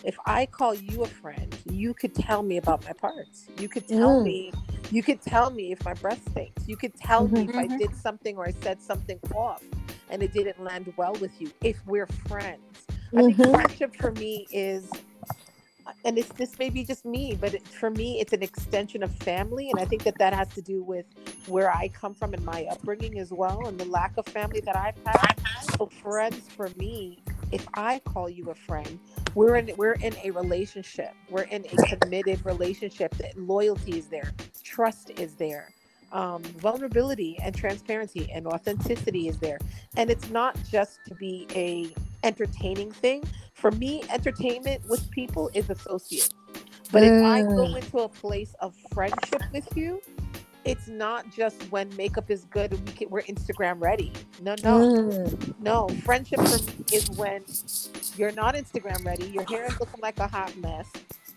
If 0.03 0.17
I 0.25 0.45
call 0.45 0.73
you 0.73 1.03
a 1.03 1.07
friend, 1.07 1.55
you 1.71 1.93
could 1.93 2.15
tell 2.15 2.41
me 2.43 2.57
about 2.57 2.83
my 2.85 2.93
parts. 2.93 3.47
You 3.59 3.69
could 3.69 3.87
tell 3.87 4.19
Mm. 4.19 4.23
me, 4.23 4.51
you 4.89 5.03
could 5.03 5.21
tell 5.21 5.51
me 5.51 5.71
if 5.71 5.83
my 5.85 5.93
breath 5.93 6.21
stinks. 6.31 6.67
You 6.67 6.75
could 6.75 6.95
tell 6.95 7.27
me 7.27 7.41
if 7.45 7.55
I 7.55 7.67
Mhm. 7.67 7.77
did 7.77 7.95
something 7.95 8.35
or 8.37 8.47
I 8.47 8.51
said 8.61 8.81
something 8.81 9.19
off 9.35 9.63
and 10.09 10.23
it 10.23 10.33
didn't 10.33 10.59
land 10.63 10.91
well 10.97 11.13
with 11.13 11.39
you. 11.39 11.51
If 11.63 11.85
we're 11.85 12.07
friends, 12.27 12.61
I 13.15 13.21
think 13.23 13.37
Mhm. 13.37 13.51
friendship 13.51 13.95
for 13.95 14.11
me 14.13 14.47
is, 14.51 14.89
and 16.05 16.17
it's 16.17 16.29
this 16.33 16.57
may 16.59 16.69
be 16.69 16.83
just 16.83 17.05
me, 17.05 17.37
but 17.39 17.53
it, 17.53 17.67
for 17.67 17.89
me, 17.89 18.19
it's 18.19 18.33
an 18.33 18.43
extension 18.43 19.03
of 19.03 19.13
family, 19.17 19.69
and 19.69 19.79
I 19.79 19.85
think 19.85 20.03
that 20.03 20.17
that 20.19 20.33
has 20.33 20.47
to 20.49 20.61
do 20.61 20.83
with 20.83 21.05
where 21.47 21.71
I 21.71 21.89
come 21.89 22.13
from 22.13 22.33
and 22.33 22.43
my 22.45 22.65
upbringing 22.71 23.19
as 23.19 23.31
well, 23.31 23.67
and 23.67 23.79
the 23.79 23.85
lack 23.85 24.17
of 24.17 24.25
family 24.27 24.61
that 24.61 24.75
I've 24.75 24.97
had. 25.05 25.35
So 25.77 25.87
friends 25.87 26.47
for 26.55 26.69
me, 26.77 27.23
if 27.51 27.67
I 27.73 27.99
call 27.99 28.29
you 28.29 28.49
a 28.49 28.55
friend, 28.55 28.99
we're 29.35 29.55
in 29.55 29.71
we're 29.77 29.93
in 29.93 30.15
a 30.23 30.31
relationship. 30.31 31.13
We're 31.29 31.43
in 31.43 31.65
a 31.65 31.95
committed 31.97 32.45
relationship. 32.45 33.15
That 33.17 33.37
loyalty 33.37 33.97
is 33.97 34.07
there, 34.07 34.31
trust 34.63 35.11
is 35.19 35.35
there. 35.35 35.71
Um, 36.13 36.43
vulnerability 36.43 37.37
and 37.41 37.55
transparency 37.55 38.29
and 38.33 38.45
authenticity 38.45 39.29
is 39.29 39.37
there 39.37 39.57
and 39.95 40.09
it's 40.09 40.29
not 40.29 40.57
just 40.69 40.99
to 41.07 41.15
be 41.15 41.47
a 41.55 41.93
entertaining 42.27 42.91
thing 42.91 43.23
for 43.61 43.71
me 43.71 44.03
entertainment 44.09 44.81
with 44.89 45.09
people 45.11 45.49
is 45.53 45.69
associate 45.69 46.33
but 46.91 47.03
if 47.03 47.23
i 47.23 47.41
go 47.43 47.67
Mm. 47.67 47.77
into 47.81 47.99
a 47.99 48.09
place 48.09 48.53
of 48.59 48.75
friendship 48.93 49.43
with 49.53 49.67
you 49.77 50.01
it's 50.65 50.87
not 50.87 51.31
just 51.31 51.61
when 51.71 51.89
makeup 51.95 52.29
is 52.29 52.45
good 52.45 52.71
and 52.73 52.87
we 52.87 52.93
can, 52.93 53.09
we're 53.09 53.23
instagram 53.23 53.81
ready 53.81 54.11
no 54.41 54.55
no 54.63 54.79
Mm. 54.79 55.59
no 55.59 55.87
friendship 56.03 56.39
for 56.41 56.57
me 56.59 56.85
is 56.91 57.09
when 57.11 57.43
you're 58.17 58.31
not 58.33 58.55
instagram 58.55 59.05
ready 59.05 59.27
your 59.27 59.45
hair 59.45 59.65
is 59.65 59.79
looking 59.79 60.01
like 60.01 60.19
a 60.19 60.27
hot 60.27 60.55
mess 60.57 60.87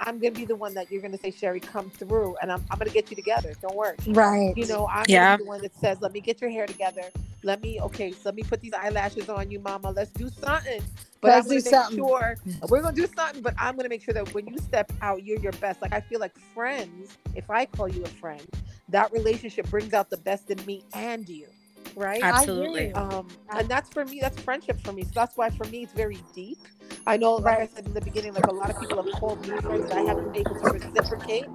i'm 0.04 0.20
gonna 0.20 0.32
be 0.32 0.46
the 0.46 0.56
one 0.56 0.74
that 0.74 0.90
you're 0.90 1.02
gonna 1.02 1.18
say 1.18 1.30
sherry 1.32 1.60
come 1.60 1.90
through 1.90 2.36
and 2.42 2.52
i'm, 2.52 2.64
I'm 2.70 2.78
gonna 2.78 2.90
get 2.90 3.10
you 3.10 3.16
together 3.16 3.54
don't 3.62 3.76
worry 3.76 3.98
Right. 4.06 4.54
you 4.54 4.66
know, 4.66 4.88
I'm 4.92 5.08
Yeah. 5.08 5.12
gonna 5.12 5.26
be 5.26 5.36
the 5.36 5.44
one 5.44 5.62
that 5.62 5.74
says, 5.76 5.98
"Let 6.02 6.12
me 6.12 6.20
get 6.20 6.40
your 6.40 6.50
hair 6.50 6.66
together. 6.66 7.12
Let 7.44 7.62
me, 7.62 7.80
okay, 7.82 8.12
so 8.12 8.20
let 8.26 8.36
me 8.36 8.44
put 8.44 8.60
these 8.60 8.74
eyelashes 8.74 9.28
on 9.28 9.50
you, 9.50 9.60
Mama. 9.60 9.90
Let's 9.92 10.12
do 10.12 10.28
something." 10.30 10.86
But 11.20 11.32
Let's 11.32 11.34
I'm 11.34 11.48
gonna 11.48 11.60
do 11.60 11.60
make 11.62 11.80
something. 11.80 11.96
sure 11.96 12.38
we're 12.68 12.82
gonna 12.82 12.96
do 12.96 13.06
something. 13.06 13.42
But 13.42 13.54
I'm 13.58 13.76
gonna 13.76 13.88
make 13.90 14.02
sure 14.02 14.14
that 14.14 14.34
when 14.34 14.48
you 14.48 14.58
step 14.58 14.92
out, 15.02 15.24
you're 15.24 15.38
your 15.38 15.52
best. 15.54 15.82
Like 15.82 15.94
I 15.94 16.00
feel 16.00 16.20
like 16.20 16.34
friends. 16.54 17.18
If 17.34 17.50
I 17.50 17.66
call 17.66 17.88
you 17.88 18.04
a 18.04 18.10
friend, 18.10 18.46
that 18.88 19.12
relationship 19.12 19.70
brings 19.70 19.94
out 19.94 20.10
the 20.10 20.18
best 20.18 20.50
in 20.50 20.64
me 20.66 20.84
and 20.94 21.28
you, 21.28 21.48
right? 21.96 22.22
Absolutely. 22.22 22.92
Um, 22.94 23.28
and 23.50 23.68
that's 23.68 23.90
for 23.90 24.04
me. 24.04 24.20
That's 24.20 24.38
friendship 24.40 24.80
for 24.84 24.92
me. 24.92 25.04
So 25.04 25.12
that's 25.14 25.36
why 25.36 25.50
for 25.50 25.66
me 25.66 25.84
it's 25.84 25.94
very 25.94 26.24
deep. 26.34 26.58
I 27.06 27.16
know, 27.18 27.34
like 27.36 27.58
I 27.58 27.66
said 27.66 27.86
in 27.86 27.94
the 27.94 28.00
beginning, 28.02 28.34
like 28.34 28.46
a 28.46 28.52
lot 28.52 28.70
of 28.70 28.78
people 28.78 28.98
have 28.98 29.10
called 29.10 29.42
me 29.42 29.54
friends. 29.54 29.86
But 29.88 29.98
I 29.98 30.02
haven't 30.02 30.26
been 30.26 30.36
able 30.42 30.56
to 30.56 30.70
reciprocate 30.70 31.50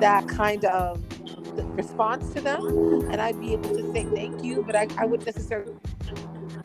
that 0.00 0.28
kind 0.28 0.64
of 0.66 1.04
response 1.76 2.30
to 2.34 2.42
them, 2.42 2.64
and 3.10 3.20
I'd 3.20 3.38
be 3.40 3.52
able 3.54 3.70
to 3.70 3.84
say 3.84 4.06
thank 4.14 4.42
you, 4.42 4.62
but 4.64 4.76
I, 4.76 4.88
I 4.98 5.06
wouldn't 5.06 5.26
necessarily 5.26 5.72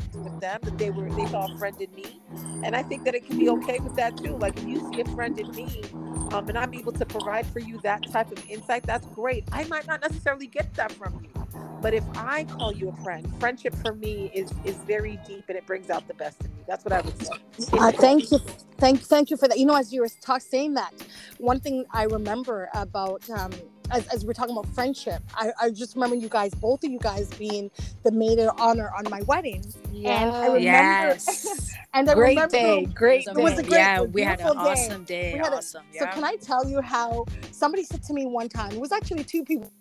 with 0.23 0.39
them 0.39 0.61
that 0.63 0.77
they 0.77 0.91
were 0.91 1.11
they 1.11 1.25
saw 1.27 1.45
a 1.45 1.49
friend 1.49 1.79
in 1.81 1.93
me, 1.95 2.21
and 2.63 2.75
I 2.75 2.83
think 2.83 3.05
that 3.05 3.15
it 3.15 3.25
can 3.25 3.37
be 3.37 3.49
okay 3.49 3.79
with 3.79 3.95
that 3.95 4.17
too. 4.17 4.37
Like 4.37 4.57
if 4.57 4.65
you 4.67 4.79
see 4.79 5.01
a 5.01 5.05
friend 5.05 5.37
in 5.39 5.53
me, 5.53 5.83
um, 6.31 6.49
and 6.49 6.57
I'm 6.57 6.73
able 6.73 6.93
to 6.93 7.05
provide 7.05 7.47
for 7.47 7.59
you 7.59 7.79
that 7.79 8.07
type 8.11 8.31
of 8.31 8.43
insight, 8.49 8.83
that's 8.83 9.07
great. 9.07 9.45
I 9.51 9.65
might 9.65 9.87
not 9.87 10.01
necessarily 10.01 10.47
get 10.47 10.73
that 10.75 10.91
from 10.93 11.19
you. 11.23 11.36
But 11.81 11.93
if 11.93 12.03
I 12.15 12.43
call 12.45 12.73
you 12.73 12.89
a 12.89 13.03
friend, 13.03 13.31
friendship 13.39 13.75
for 13.75 13.93
me 13.93 14.31
is 14.33 14.51
is 14.65 14.75
very 14.77 15.19
deep 15.27 15.45
and 15.47 15.57
it 15.57 15.65
brings 15.65 15.89
out 15.89 16.07
the 16.07 16.13
best 16.15 16.43
in 16.43 16.51
me. 16.51 16.57
That's 16.67 16.83
what 16.83 16.91
I 16.93 17.01
would 17.01 17.21
say. 17.21 17.33
Uh, 17.73 17.91
thank 17.91 18.31
you, 18.31 18.39
thank 18.77 19.01
thank 19.01 19.29
you 19.29 19.37
for 19.37 19.47
that. 19.47 19.57
You 19.59 19.65
know, 19.65 19.75
as 19.75 19.93
you 19.93 20.01
were 20.01 20.09
talk, 20.21 20.41
saying 20.41 20.73
that, 20.73 20.91
one 21.37 21.59
thing 21.59 21.85
I 21.91 22.03
remember 22.05 22.69
about 22.73 23.29
um, 23.29 23.51
as, 23.91 24.05
as 24.07 24.25
we're 24.25 24.33
talking 24.33 24.51
about 24.57 24.67
friendship, 24.73 25.21
I, 25.35 25.51
I 25.61 25.69
just 25.69 25.95
remember 25.95 26.15
you 26.15 26.27
guys, 26.29 26.53
both 26.55 26.83
of 26.83 26.91
you 26.91 26.99
guys, 26.99 27.29
being 27.35 27.71
the 28.03 28.11
maid 28.11 28.39
of 28.39 28.59
honor 28.59 28.91
on 28.97 29.09
my 29.09 29.21
wedding, 29.21 29.63
Yeah. 29.93 30.21
And 30.23 30.31
I 30.31 30.39
remember- 30.47 30.59
Yes. 30.59 31.73
and 31.93 32.09
I 32.09 32.13
Great 32.15 32.29
remember 32.31 32.51
day, 32.51 32.85
great 32.85 33.27
It 33.27 33.35
was 33.37 33.53
a 33.53 33.63
great 33.63 33.69
day. 33.69 33.75
yeah, 33.77 34.01
we 34.01 34.23
had 34.23 34.41
an 34.41 34.45
beautiful 34.47 34.63
day. 34.65 34.69
awesome 34.71 35.03
day. 35.05 35.33
We 35.33 35.39
had 35.39 35.53
a- 35.53 35.57
awesome. 35.57 35.83
So 35.97 36.05
can 36.07 36.25
I 36.25 36.35
tell 36.35 36.67
you 36.67 36.81
how 36.81 37.25
somebody 37.51 37.83
said 37.85 38.03
to 38.03 38.13
me 38.13 38.25
one 38.25 38.49
time? 38.49 38.73
It 38.73 38.79
was 38.81 38.91
actually 38.91 39.23
two 39.23 39.45
people. 39.45 39.71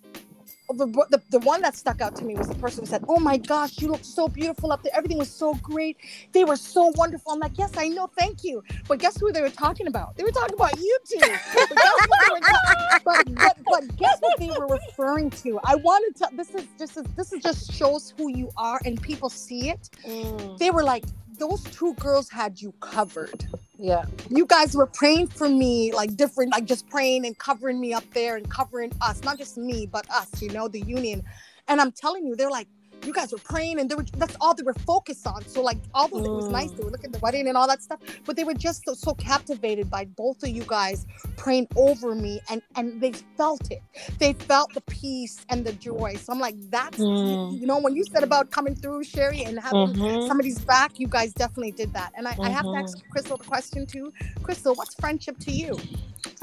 The, 0.71 0.87
the, 1.11 1.23
the 1.31 1.41
one 1.41 1.63
that 1.63 1.77
stuck 1.77 2.01
out 2.03 2.17
to 2.17 2.25
me 2.25 2.37
was 2.37 2.49
the 2.49 2.57
person 2.57 2.83
who 2.85 2.87
said, 2.87 3.05
"Oh 3.09 3.21
my 3.21 3.39
gosh, 3.39 3.81
you 3.81 3.89
look 3.89 4.05
so 4.05 4.29
beautiful 4.29 4.73
up 4.73 4.83
there. 4.83 4.93
Everything 4.97 5.19
was 5.19 5.31
so 5.31 5.55
great. 5.57 5.99
They 6.33 6.45
were 6.45 6.57
so 6.57 6.93
wonderful." 6.97 7.33
I'm 7.33 7.41
like, 7.41 7.59
"Yes, 7.59 7.73
I 7.77 7.89
know. 7.89 8.09
Thank 8.19 8.45
you." 8.45 8.63
But 8.89 9.01
guess 9.01 9.19
who 9.21 9.33
they 9.33 9.43
were 9.43 9.51
talking 9.51 9.89
about? 9.89 10.17
They 10.17 10.25
were 10.25 10.33
talking 10.33 10.55
about 10.57 10.79
you 10.79 10.99
two. 11.11 11.41
But 11.69 11.81
guess 11.83 12.01
what 12.07 12.21
they 12.21 12.31
were 12.31 12.41
ta- 12.41 12.61
but, 13.05 13.23
but, 13.41 13.57
but 13.69 13.97
guess 13.97 14.19
what 14.21 14.35
they 14.39 14.51
were 14.51 14.67
referring 14.69 15.31
to? 15.31 15.61
I 15.65 15.77
wanted 15.77 16.17
to. 16.19 16.31
This 16.37 16.55
is 16.55 16.67
just 16.79 16.99
this 17.17 17.33
is 17.33 17.43
just 17.43 17.73
shows 17.73 18.15
who 18.19 18.31
you 18.31 18.51
are, 18.57 18.81
and 18.85 19.01
people 19.03 19.31
see 19.31 19.71
it. 19.71 19.91
Mm, 20.07 20.59
They 20.59 20.71
were 20.71 20.85
like, 20.85 21.05
"Those 21.37 21.63
two 21.65 21.95
girls 21.95 22.31
had 22.31 22.61
you 22.61 22.73
covered." 22.81 23.47
yeah. 23.79 24.05
you 24.31 24.47
guys 24.47 24.75
were 24.75 24.87
praying 24.87 25.29
for 25.29 25.49
me 25.49 25.93
like 25.93 26.17
different 26.17 26.53
like 26.53 26.65
just 26.65 26.89
praying 26.89 27.27
and 27.27 27.39
covering 27.39 27.81
me 27.81 27.93
up 27.93 28.05
there 28.15 28.37
and 28.37 28.51
covering 28.51 28.93
us 29.03 29.23
not 29.23 29.39
just 29.39 29.59
me 29.59 29.87
but 29.87 30.09
us 30.11 30.31
you 30.41 30.49
know 30.51 30.69
the 30.69 30.81
union 30.81 31.23
and 31.69 31.81
i'm 31.81 31.93
telling 31.93 32.27
you 32.27 32.37
they're 32.37 32.51
like 32.51 32.69
you 33.07 33.15
guys 33.15 33.33
were 33.33 33.39
praying 33.45 33.81
and 33.81 33.91
they 33.91 33.97
were 33.97 34.07
that's 34.19 34.37
all 34.41 34.55
they 34.55 34.65
were 34.65 34.75
focused 34.87 35.27
on 35.27 35.47
so 35.47 35.63
like 35.63 35.79
although 35.95 36.25
it 36.25 36.33
was 36.35 36.51
nice 36.51 36.73
they 36.73 36.85
were 36.85 36.91
looking 36.91 37.09
at 37.09 37.15
the 37.15 37.21
wedding 37.21 37.49
and 37.49 37.57
all 37.57 37.69
that 37.69 37.83
stuff 37.83 38.01
but 38.27 38.37
they 38.37 38.45
were 38.45 38.55
just 38.55 38.85
so, 38.87 38.95
so 38.95 39.15
captivated 39.15 39.91
by 39.91 40.05
both 40.17 40.43
of 40.43 40.51
you 40.51 40.65
guys 40.67 41.07
praying 41.37 41.69
over 41.77 42.15
me 42.15 42.41
and 42.51 42.63
and 42.77 43.01
they 43.03 43.13
felt 43.39 43.63
it 43.71 43.83
they 44.21 44.35
felt 44.35 44.75
the 44.75 44.83
peace 44.83 45.45
and 45.51 45.67
the 45.67 45.73
joy 45.75 46.17
so 46.17 46.33
i'm 46.33 46.41
like 46.41 46.57
that's 46.71 47.07
Mm. 47.07 47.61
you 47.61 47.67
know 47.67 47.79
when 47.81 47.95
you 47.97 48.05
said 48.05 48.25
about 48.25 48.51
coming 48.51 48.75
through 48.77 49.05
sherry 49.05 49.45
and 49.45 49.59
having 49.61 49.95
Mhm. 49.95 50.21
somebody's 50.21 50.61
back, 50.61 50.93
you 50.99 51.09
guys 51.09 51.35
definitely 51.35 51.73
did 51.73 51.93
that. 51.95 52.13
And 52.17 52.29
I, 52.29 52.39
I 52.43 52.51
have 52.51 52.69
to 52.71 52.79
ask 52.79 52.99
Crystal 53.11 53.37
the 53.39 53.45
question 53.45 53.87
too. 53.87 54.13
Crystal, 54.43 54.75
what's 54.75 54.95
friendship 54.97 55.39
to 55.41 55.53
you? 55.53 55.85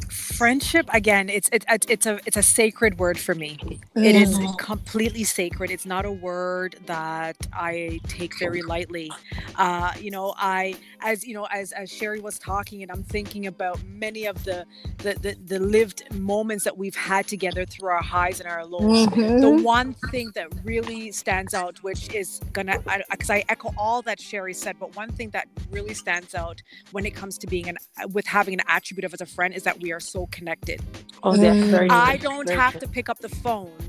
friendship 0.10 0.88
again 0.94 1.30
it's 1.30 1.50
it, 1.52 1.66
it, 1.70 1.86
it's 1.90 2.06
a 2.06 2.20
it's 2.26 2.38
a 2.38 2.44
sacred 2.44 3.00
word 3.00 3.20
for 3.20 3.36
me 3.36 3.62
it 4.04 4.16
is 4.16 4.40
Mhm. 4.40 4.58
completely 4.58 5.24
sacred 5.24 5.72
it's 5.72 5.86
not 5.86 6.06
a 6.06 6.12
word 6.12 6.53
that 6.86 7.36
i 7.54 8.00
take 8.08 8.34
very 8.40 8.62
lightly 8.62 9.12
uh 9.56 9.92
you 10.00 10.12
know 10.12 10.34
i 10.38 10.76
as 11.02 11.24
you 11.28 11.34
know 11.34 11.46
as 11.52 11.72
as 11.74 11.90
sherry 11.92 12.20
was 12.20 12.38
talking 12.40 12.82
and 12.84 12.92
i'm 12.92 13.04
thinking 13.04 13.48
about 13.48 13.78
many 13.86 14.26
of 14.26 14.44
the 14.44 14.66
the 15.06 15.14
the, 15.26 15.36
the 15.46 15.60
lived 15.60 16.00
moments 16.14 16.64
that 16.64 16.78
we've 16.78 16.96
had 16.96 17.28
together 17.28 17.66
through 17.66 17.90
our 17.90 18.02
highs 18.02 18.40
and 18.40 18.50
our 18.50 18.66
lows 18.66 19.06
the 19.46 19.50
Mhm. 19.50 19.64
one 19.64 19.94
thing 20.12 20.32
that 20.36 20.48
really 20.64 21.12
stands 21.12 21.54
out 21.54 21.76
which 21.84 22.04
is 22.14 22.40
gonna 22.58 22.78
because 23.12 23.30
I, 23.30 23.44
echo 23.50 23.70
all 23.78 24.02
that 24.04 24.20
sherry 24.20 24.54
said 24.54 24.76
but 24.80 24.96
one 24.96 25.12
thing 25.18 25.30
that 25.32 25.48
really 25.72 25.94
stands 25.94 26.34
out 26.36 26.62
when 26.92 27.06
it 27.06 27.14
comes 27.22 27.38
to 27.40 27.48
being 27.48 27.68
an 27.72 27.78
with 28.18 28.28
having 28.28 28.54
an 28.60 28.62
attribute 28.68 29.06
of 29.06 29.14
as 29.14 29.22
a 29.22 29.26
friend 29.26 29.54
is 29.54 29.64
that 29.64 29.78
we 29.82 29.92
are 29.92 30.00
so 30.16 30.28
connected 30.38 30.80
Oh, 31.26 31.36
that's 31.38 31.58
Mm. 31.68 31.72
very 31.78 31.90
i 31.90 32.18
don't 32.18 32.48
Very 32.48 32.60
have 32.60 32.74
true. 32.74 32.82
to 32.84 32.88
pick 32.98 33.08
up 33.12 33.20
the 33.20 33.30
phone 33.46 33.82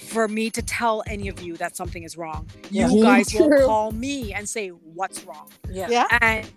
for 0.00 0.26
me 0.28 0.50
to 0.50 0.62
tell 0.62 1.02
any 1.06 1.28
of 1.28 1.40
you 1.42 1.56
that 1.58 1.76
something 1.76 2.02
is 2.02 2.16
wrong 2.16 2.46
Yeah. 2.70 2.88
you 2.88 3.02
guys 3.02 3.32
will 3.34 3.66
call 3.66 3.92
me 3.92 4.32
and 4.34 4.48
say 4.48 4.68
what's 4.68 5.24
wrong 5.24 5.48
Yeah. 5.70 5.88
Yeah. 5.90 6.18
and 6.20 6.50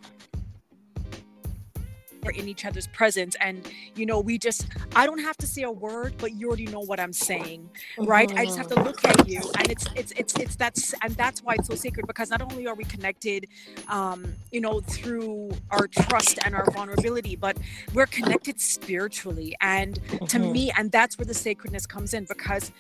we're 2.23 2.31
in 2.31 2.47
each 2.47 2.63
other's 2.63 2.87
presence 2.87 3.35
and 3.41 3.67
you 3.95 4.05
know 4.05 4.17
we 4.17 4.37
just 4.37 4.67
i 4.95 5.05
don't 5.05 5.19
have 5.19 5.35
to 5.35 5.45
say 5.45 5.63
a 5.63 5.69
word 5.71 6.13
but 6.19 6.31
you 6.31 6.47
already 6.47 6.65
know 6.67 6.79
what 6.79 6.97
i'm 6.97 7.11
saying 7.11 7.69
right 7.97 8.31
i 8.37 8.45
just 8.45 8.57
have 8.57 8.67
to 8.67 8.81
look 8.81 9.03
at 9.03 9.27
you 9.27 9.41
and 9.57 9.69
it's 9.69 9.85
it's 9.97 10.13
it's 10.15 10.33
it's 10.39 10.55
that's 10.55 10.93
and 11.01 11.13
that's 11.17 11.43
why 11.43 11.53
it's 11.55 11.67
so 11.67 11.75
sacred 11.75 12.07
because 12.07 12.29
not 12.29 12.41
only 12.41 12.65
are 12.65 12.75
we 12.75 12.85
connected 12.85 13.45
um 13.89 14.23
you 14.53 14.61
know 14.61 14.79
through 14.79 15.51
our 15.69 15.85
trust 15.85 16.39
and 16.45 16.55
our 16.55 16.63
vulnerability 16.71 17.35
but 17.35 17.57
we're 17.93 18.05
connected 18.05 18.57
spiritually 18.61 19.53
and 19.59 19.95
to 20.29 20.39
Mhm. 20.39 20.51
me 20.53 20.71
and 20.77 20.93
that's 20.93 21.17
where 21.17 21.25
the 21.25 21.33
sacredness 21.33 21.85
comes 21.85 22.13
in 22.13 22.23
because 22.23 22.71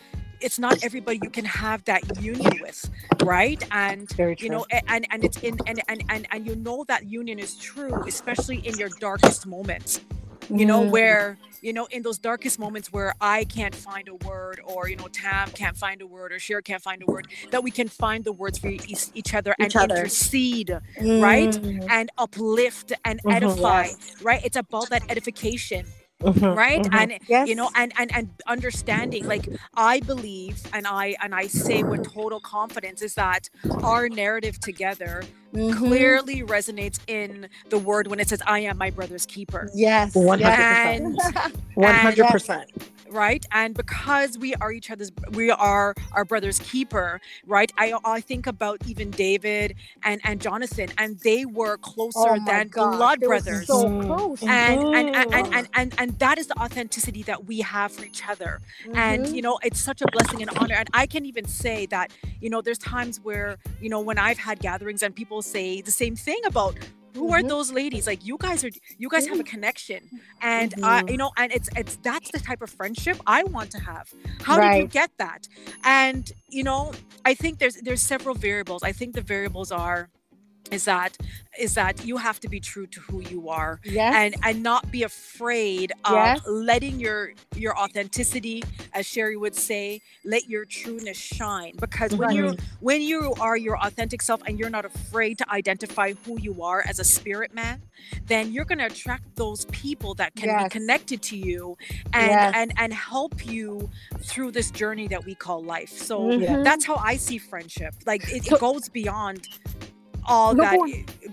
it's 0.43 0.59
not 0.59 0.77
everybody 0.83 1.19
you 1.19 1.29
can 1.31 1.45
have 1.45 1.83
that 1.85 2.03
union 2.21 2.59
with 2.59 2.89
right 3.19 3.63
and 3.71 4.15
you 4.39 4.49
know 4.49 4.65
and 4.87 5.07
and 5.11 5.23
it's 5.25 5.37
in 5.37 5.59
and 5.67 5.81
and 5.89 6.03
and, 6.09 6.27
and 6.31 6.47
you 6.47 6.55
know 6.55 6.85
that 6.87 7.05
union 7.07 7.39
is 7.39 7.55
true 7.57 8.03
especially 8.07 8.57
in 8.59 8.77
your 8.77 8.89
darkest 8.89 9.47
moments 9.47 10.01
you 10.55 10.65
know 10.65 10.85
Mm. 10.85 10.91
where 10.91 11.39
you 11.61 11.73
know 11.73 11.87
in 11.91 12.03
those 12.03 12.19
darkest 12.19 12.59
moments 12.59 12.93
where 12.93 13.13
i 13.21 13.45
can't 13.45 13.75
find 13.75 14.09
a 14.09 14.15
word 14.15 14.61
or 14.65 14.89
you 14.89 14.97
know 14.97 15.09
tam 15.09 15.51
can't 15.51 15.77
find 15.77 16.01
a 16.01 16.07
word 16.07 16.31
or 16.33 16.39
Cher 16.39 16.61
can't 16.61 16.83
find 16.83 17.03
a 17.03 17.07
word 17.07 17.27
that 17.51 17.63
we 17.63 17.71
can 17.71 17.89
find 17.89 18.23
the 18.25 18.33
words 18.33 18.59
for 18.59 18.69
each, 18.69 19.07
each 19.15 19.33
other 19.35 19.55
and 19.59 19.75
other. 19.75 19.97
intercede 19.97 20.71
right? 21.27 21.51
Mm. 21.51 21.87
and 21.89 22.11
uplift 22.17 22.93
and 23.05 23.21
Mhm, 23.23 23.35
edify 23.37 23.85
yes. 23.87 24.15
right 24.21 24.41
it's 24.43 24.57
about 24.57 24.89
that 24.91 25.03
edification 25.09 25.85
Mhm, 26.23 26.55
right 26.55 26.83
mhm. 26.83 26.89
and 26.93 27.19
Yes. 27.27 27.47
you 27.49 27.55
know 27.55 27.69
and, 27.75 27.93
and 27.97 28.15
and 28.15 28.29
understanding 28.47 29.25
like 29.25 29.49
i 29.75 29.99
believe 30.01 30.61
and 30.73 30.87
i 30.87 31.15
and 31.23 31.35
i 31.35 31.47
say 31.47 31.83
with 31.83 32.01
total 32.03 32.39
confidence 32.39 33.01
is 33.01 33.15
that 33.15 33.49
our 33.83 34.09
narrative 34.09 34.59
together 34.59 35.23
Mhm. 35.55 35.77
clearly 35.77 36.43
resonates 36.43 36.99
in 37.07 37.47
the 37.69 37.77
word 37.79 38.07
when 38.07 38.19
it 38.19 38.29
says 38.29 38.41
i 38.47 38.59
am 38.59 38.77
my 38.77 38.89
brother's 38.91 39.25
keeper 39.25 39.69
Yes. 39.73 40.13
100%. 40.15 40.43
and 40.43 41.17
One 41.75 41.95
hundred 41.95 42.27
percent. 42.29 42.71
right 43.13 43.45
and 43.51 43.75
because 43.75 44.37
we 44.37 44.55
are 44.55 44.71
each 44.71 44.89
other's 44.91 45.11
we 45.31 45.51
are 45.51 45.93
our 46.13 46.25
brother's 46.25 46.59
keeper 46.59 47.21
right 47.45 47.71
i 47.77 47.93
i 48.03 48.19
think 48.19 48.47
about 48.47 48.77
even 48.87 49.11
david 49.11 49.75
and 50.03 50.19
and 50.23 50.41
jonathan 50.41 50.89
and 50.97 51.19
they 51.19 51.45
were 51.45 51.77
closer 51.77 52.19
Oh 52.35 52.45
than 52.47 52.67
gosh, 52.69 52.97
blood 52.97 53.19
they 53.21 53.27
were 53.27 53.33
brothers 53.35 53.67
So 53.67 53.89
close. 54.01 54.41
and 54.43 54.81
and, 54.95 55.15
and, 55.15 55.33
and 55.33 55.47
Mhm. 55.47 55.53
and 55.57 55.67
and 55.75 55.95
and 55.99 56.19
that 56.19 56.37
is 56.37 56.47
the 56.47 56.57
authenticity 56.59 57.23
that 57.23 57.45
we 57.45 57.61
have 57.61 57.91
for 57.91 58.03
each 58.05 58.27
other 58.27 58.59
and 58.95 59.25
Mhm. 59.25 59.35
you 59.35 59.41
know 59.41 59.59
it's 59.63 59.79
such 59.79 60.01
a 60.01 60.07
blessing 60.07 60.41
and 60.41 60.49
honor 60.57 60.75
and 60.75 60.89
i 60.93 61.05
can 61.05 61.25
even 61.25 61.45
say 61.45 61.85
that 61.87 62.11
you 62.41 62.49
know 62.49 62.61
there's 62.61 62.79
times 62.79 63.19
where 63.21 63.57
you 63.81 63.89
know 63.89 63.99
when 63.99 64.17
i've 64.17 64.39
had 64.39 64.59
gatherings 64.59 65.03
and 65.03 65.15
people 65.15 65.41
say 65.41 65.81
the 65.81 65.91
same 65.91 66.15
thing 66.15 66.41
about 66.45 66.75
who 67.15 67.31
are 67.33 67.41
Mhm. 67.41 67.49
those 67.49 67.71
ladies? 67.71 68.07
Like 68.07 68.25
you 68.25 68.37
guys 68.39 68.63
are 68.63 68.71
you 68.97 69.09
guys 69.09 69.27
have 69.27 69.39
a 69.39 69.43
connection. 69.43 70.09
And 70.41 70.73
i 70.83 71.01
Mhm. 71.01 71.11
you 71.11 71.17
know 71.17 71.31
and 71.37 71.51
it's 71.51 71.69
it's 71.75 71.95
that's 71.97 72.29
the 72.31 72.39
type 72.39 72.61
of 72.61 72.69
friendship 72.69 73.17
i 73.27 73.43
want 73.43 73.69
to 73.71 73.79
have. 73.79 74.05
How 74.41 74.55
did 74.59 74.81
you 74.81 74.87
get 74.87 75.11
that? 75.17 75.47
And 75.83 76.31
you 76.49 76.63
know 76.63 76.91
i 77.25 77.33
think 77.33 77.59
there's 77.59 77.75
there's 77.85 78.01
several 78.01 78.35
variables. 78.35 78.81
I 78.83 78.91
think 78.91 79.13
the 79.15 79.21
variables 79.21 79.71
are 79.71 80.09
is 80.71 80.85
that 80.85 81.17
is 81.59 81.75
that 81.75 82.03
you 82.05 82.17
have 82.17 82.39
to 82.39 82.47
be 82.49 82.59
true 82.59 82.87
to 82.87 82.99
who 83.01 83.19
you 83.21 83.49
are 83.49 83.79
yes. 83.83 84.13
and 84.15 84.35
and 84.43 84.63
not 84.63 84.89
be 84.91 85.03
afraid 85.03 85.91
of 86.05 86.13
Yes. 86.13 86.41
letting 86.47 86.99
your 86.99 87.33
your 87.55 87.77
authenticity 87.77 88.63
as 88.93 89.05
sherry 89.05 89.37
would 89.37 89.55
say 89.55 90.01
let 90.23 90.47
your 90.49 90.65
trueness 90.65 91.17
shine 91.17 91.73
because 91.79 92.15
when 92.15 92.31
you 92.31 92.55
when 92.79 93.01
you 93.01 93.33
are 93.39 93.57
your 93.57 93.77
authentic 93.85 94.21
self 94.21 94.41
and 94.47 94.57
you're 94.57 94.69
not 94.69 94.85
afraid 94.85 95.37
to 95.37 95.49
identify 95.51 96.13
who 96.25 96.39
you 96.39 96.63
are 96.63 96.83
as 96.87 96.97
a 96.99 97.03
spirit 97.03 97.53
man 97.53 97.81
then 98.27 98.51
you're 98.51 98.65
going 98.65 98.79
to 98.79 98.85
attract 98.85 99.35
those 99.35 99.65
people 99.65 100.13
that 100.15 100.33
can 100.35 100.63
be 100.63 100.69
connected 100.69 101.21
to 101.21 101.37
you 101.37 101.77
and 102.13 102.27
Yes. 102.31 102.53
and 102.55 102.73
and 102.77 102.93
help 102.93 103.45
you 103.45 103.89
through 104.21 104.51
this 104.51 104.71
journey 104.71 105.07
that 105.09 105.23
we 105.25 105.35
call 105.35 105.61
life 105.63 105.89
so 105.89 106.19
Mhm. 106.21 106.63
that's 106.63 106.85
how 106.85 106.95
i 106.95 107.15
see 107.17 107.37
friendship 107.37 107.93
like 108.07 108.23
it, 108.31 108.45
So- 108.45 108.55
it 108.55 108.59
goes 108.59 108.89
beyond 108.89 109.49
all 110.25 110.53
No, 110.53 110.63
that 110.63 110.79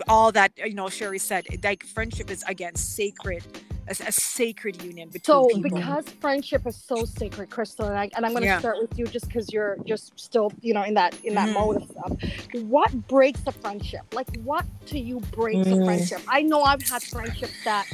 all 0.08 0.32
that 0.32 0.52
you 0.58 0.74
know 0.74 0.88
sherry 0.88 1.18
said 1.18 1.46
like 1.62 1.84
friendship 1.84 2.30
is 2.30 2.42
again 2.48 2.74
sacred 2.74 3.42
a, 3.88 3.92
a 4.06 4.12
sacred 4.12 4.82
union 4.82 5.08
between 5.08 5.22
So 5.24 5.48
people 5.48 5.60
because 5.62 6.04
friendship 6.20 6.66
is 6.66 6.76
so 6.76 7.04
sacred, 7.04 7.50
Crystal, 7.50 7.86
and, 7.86 7.98
I, 7.98 8.10
and 8.16 8.24
I'm 8.24 8.32
going 8.32 8.42
to 8.42 8.46
Yeah. 8.46 8.58
start 8.58 8.78
with 8.80 8.96
you 8.98 9.06
just 9.06 9.26
because 9.26 9.52
you're 9.52 9.78
just 9.84 10.18
still, 10.18 10.52
you 10.60 10.74
know, 10.74 10.82
in 10.84 10.94
that 10.94 11.14
in 11.24 11.34
that 11.34 11.48
Mhm. 11.48 11.52
mode 11.54 11.76
of 11.76 11.84
stuff. 11.90 12.12
What 12.52 12.92
breaks 13.08 13.40
a 13.46 13.52
friendship? 13.52 14.02
Like, 14.12 14.28
what 14.44 14.64
to 14.86 14.98
you 14.98 15.20
breaks 15.32 15.66
a 15.66 15.76
Mm. 15.76 15.84
friendship? 15.84 16.20
I 16.28 16.42
know 16.42 16.62
I've 16.62 16.82
had 16.88 17.02
friendships 17.02 17.58
that 17.64 17.86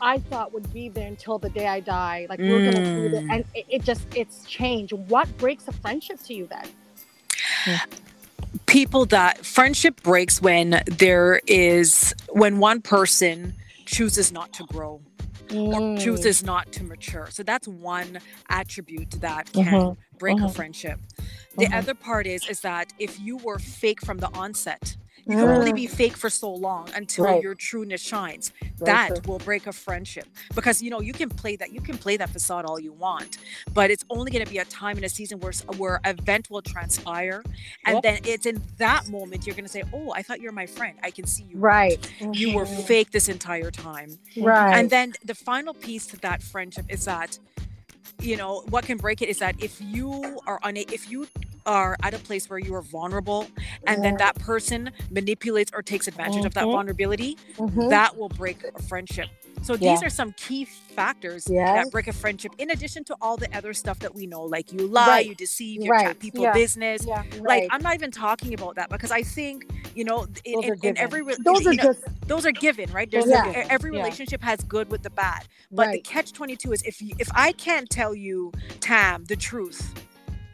I 0.00 0.18
thought 0.18 0.52
would 0.54 0.72
be 0.72 0.88
there 0.88 1.06
until 1.06 1.38
the 1.38 1.50
day 1.50 1.66
I 1.68 1.80
die. 1.80 2.26
Like 2.28 2.40
we're 2.40 2.60
gonna 2.60 2.82
do 2.82 3.08
there, 3.10 3.20
Mm. 3.22 3.34
and 3.34 3.44
it, 3.54 3.66
it 3.68 3.82
just 3.84 4.06
it's 4.14 4.44
changed. 4.46 4.92
What 4.94 5.28
breaks 5.38 5.68
a 5.68 5.72
friendship 5.72 6.18
to 6.24 6.34
you 6.34 6.46
then? 6.48 7.80
People 8.66 9.06
that 9.06 9.44
friendship 9.44 10.02
breaks 10.02 10.40
when 10.40 10.82
there 10.86 11.40
is 11.46 12.14
when 12.30 12.58
one 12.58 12.80
person 12.80 13.54
chooses 13.86 14.32
not 14.32 14.52
to 14.52 14.64
grow 14.64 15.02
or 15.70 15.80
Mm. 15.80 15.96
chooses 15.96 16.42
not 16.42 16.70
to 16.72 16.84
mature 16.84 17.28
so 17.30 17.42
that's 17.42 17.68
one 17.68 18.20
attribute 18.48 19.10
that 19.20 19.52
can 19.52 19.80
Mhm, 19.80 19.96
break 20.18 20.40
a 20.42 20.48
mhm. 20.48 20.54
friendship 20.54 21.00
the 21.58 21.68
Mhm. 21.68 21.72
other 21.72 21.94
part 21.94 22.26
is 22.26 22.44
is 22.46 22.60
that 22.60 22.92
if 22.98 23.18
you 23.18 23.36
were 23.36 23.58
fake 23.58 24.00
from 24.04 24.18
the 24.18 24.30
onset 24.34 24.96
you 25.26 25.36
can 25.36 25.48
only 25.50 25.72
be 25.72 25.86
fake 25.86 26.16
for 26.16 26.28
so 26.30 26.52
long 26.52 26.88
until 26.94 27.24
Right. 27.24 27.42
your 27.42 27.54
trueness 27.54 28.00
shines. 28.00 28.52
Very 28.78 28.86
that 28.86 29.26
will 29.26 29.38
break 29.38 29.66
a 29.66 29.72
friendship. 29.72 30.26
Because 30.54 30.82
you 30.82 30.90
know 30.90 31.00
you 31.00 31.12
can 31.12 31.28
play 31.28 31.56
that 31.56 31.72
you 31.72 31.80
can 31.80 31.96
play 31.98 32.16
that 32.16 32.30
facade 32.30 32.64
all 32.64 32.78
you 32.80 32.92
want 32.92 33.38
but 33.74 33.90
it's 33.90 34.04
only 34.10 34.30
going 34.30 34.44
to 34.44 34.50
be 34.50 34.58
a 34.58 34.64
time 34.66 34.98
in 34.98 35.04
a 35.04 35.08
season 35.08 35.38
where 35.40 35.52
where 35.76 36.00
event 36.04 36.50
will 36.50 36.62
transpire 36.62 37.42
and 37.86 37.94
Yep. 37.96 38.02
then 38.02 38.18
it's 38.24 38.46
in 38.46 38.62
that 38.78 39.08
moment 39.08 39.46
you're 39.46 39.54
going 39.54 39.64
to 39.64 39.70
say 39.70 39.82
oh 39.92 40.12
i 40.14 40.22
thought 40.22 40.40
you're 40.40 40.52
my 40.52 40.66
friend. 40.66 40.98
I 41.02 41.10
can 41.10 41.26
see 41.26 41.44
you 41.44 41.58
Right, 41.58 41.98
you 42.32 42.52
were 42.54 42.64
Mhm. 42.66 42.86
fake 42.86 43.10
this 43.12 43.28
entire 43.28 43.70
time. 43.70 44.18
Right, 44.36 44.74
and 44.76 44.90
then 44.90 45.12
the 45.24 45.34
final 45.34 45.74
piece 45.74 46.06
to 46.08 46.16
that 46.18 46.42
friendship 46.42 46.86
is 46.88 47.04
that 47.04 47.38
you 48.20 48.36
know 48.36 48.62
what 48.68 48.84
can 48.84 48.98
break 48.98 49.22
it 49.22 49.28
is 49.28 49.38
that 49.38 49.54
if 49.58 49.80
you 49.80 50.40
are 50.46 50.58
on 50.62 50.76
a, 50.76 50.80
if 50.90 51.10
you 51.10 51.26
are 51.66 51.96
at 52.02 52.14
a 52.14 52.18
place 52.18 52.48
where 52.50 52.58
you 52.58 52.74
are 52.74 52.82
vulnerable 52.82 53.46
and 53.86 54.04
then 54.04 54.16
that 54.16 54.34
person 54.36 54.90
manipulates 55.10 55.70
or 55.74 55.82
takes 55.82 56.08
advantage 56.08 56.44
of 56.44 56.54
that 56.54 56.68
Mhm. 56.68 56.72
vulnerability 56.72 57.36
Mhm. 57.58 57.88
that 57.90 58.16
will 58.16 58.28
break 58.28 58.62
a 58.74 58.82
friendship 58.82 59.28
so 59.62 59.74
these 59.76 60.00
Yeah. 60.00 60.06
are 60.06 60.10
some 60.10 60.32
key 60.32 60.64
factors 60.64 61.46
Yes. 61.48 61.84
that 61.84 61.92
break 61.92 62.08
a 62.08 62.12
friendship 62.12 62.52
in 62.58 62.70
addition 62.70 63.04
to 63.04 63.16
all 63.20 63.36
the 63.36 63.54
other 63.56 63.72
stuff 63.74 63.98
that 64.00 64.14
we 64.14 64.26
know 64.26 64.42
like 64.42 64.72
you 64.72 64.86
lie 64.86 65.06
Right. 65.06 65.26
you 65.26 65.34
deceive 65.34 65.82
you 65.82 65.90
Right. 65.90 66.06
cat 66.06 66.18
people 66.18 66.42
Yeah. 66.42 66.52
business 66.52 67.04
yeah, 67.06 67.22
like 67.38 67.40
right. 67.40 67.68
i'm 67.70 67.82
not 67.82 67.94
even 67.94 68.10
talking 68.10 68.54
about 68.54 68.74
that 68.76 68.90
because 68.90 69.10
i 69.10 69.22
think 69.22 69.66
you 69.94 70.04
know 70.04 70.26
in, 70.44 70.62
in, 70.64 70.74
in 70.82 70.98
every 70.98 71.22
re- 71.22 71.36
those 71.44 71.66
are 71.68 71.74
know, 71.74 71.94
those 72.26 72.44
are 72.46 72.52
given 72.52 72.90
right 72.92 73.10
there's 73.10 73.26
a- 73.28 73.70
every 73.72 73.90
relationship 73.90 74.42
has 74.42 74.60
good 74.64 74.90
with 74.90 75.02
the 75.02 75.10
bad 75.10 75.46
but 75.70 75.92
the 75.92 76.00
catch 76.00 76.32
22 76.32 76.72
is 76.72 76.82
if 76.82 77.00
you, 77.00 77.14
if 77.18 77.28
i 77.34 77.52
can't 77.52 77.88
tell 77.90 78.14
you 78.14 78.52
tam 78.80 79.24
the 79.24 79.36
truth 79.36 79.92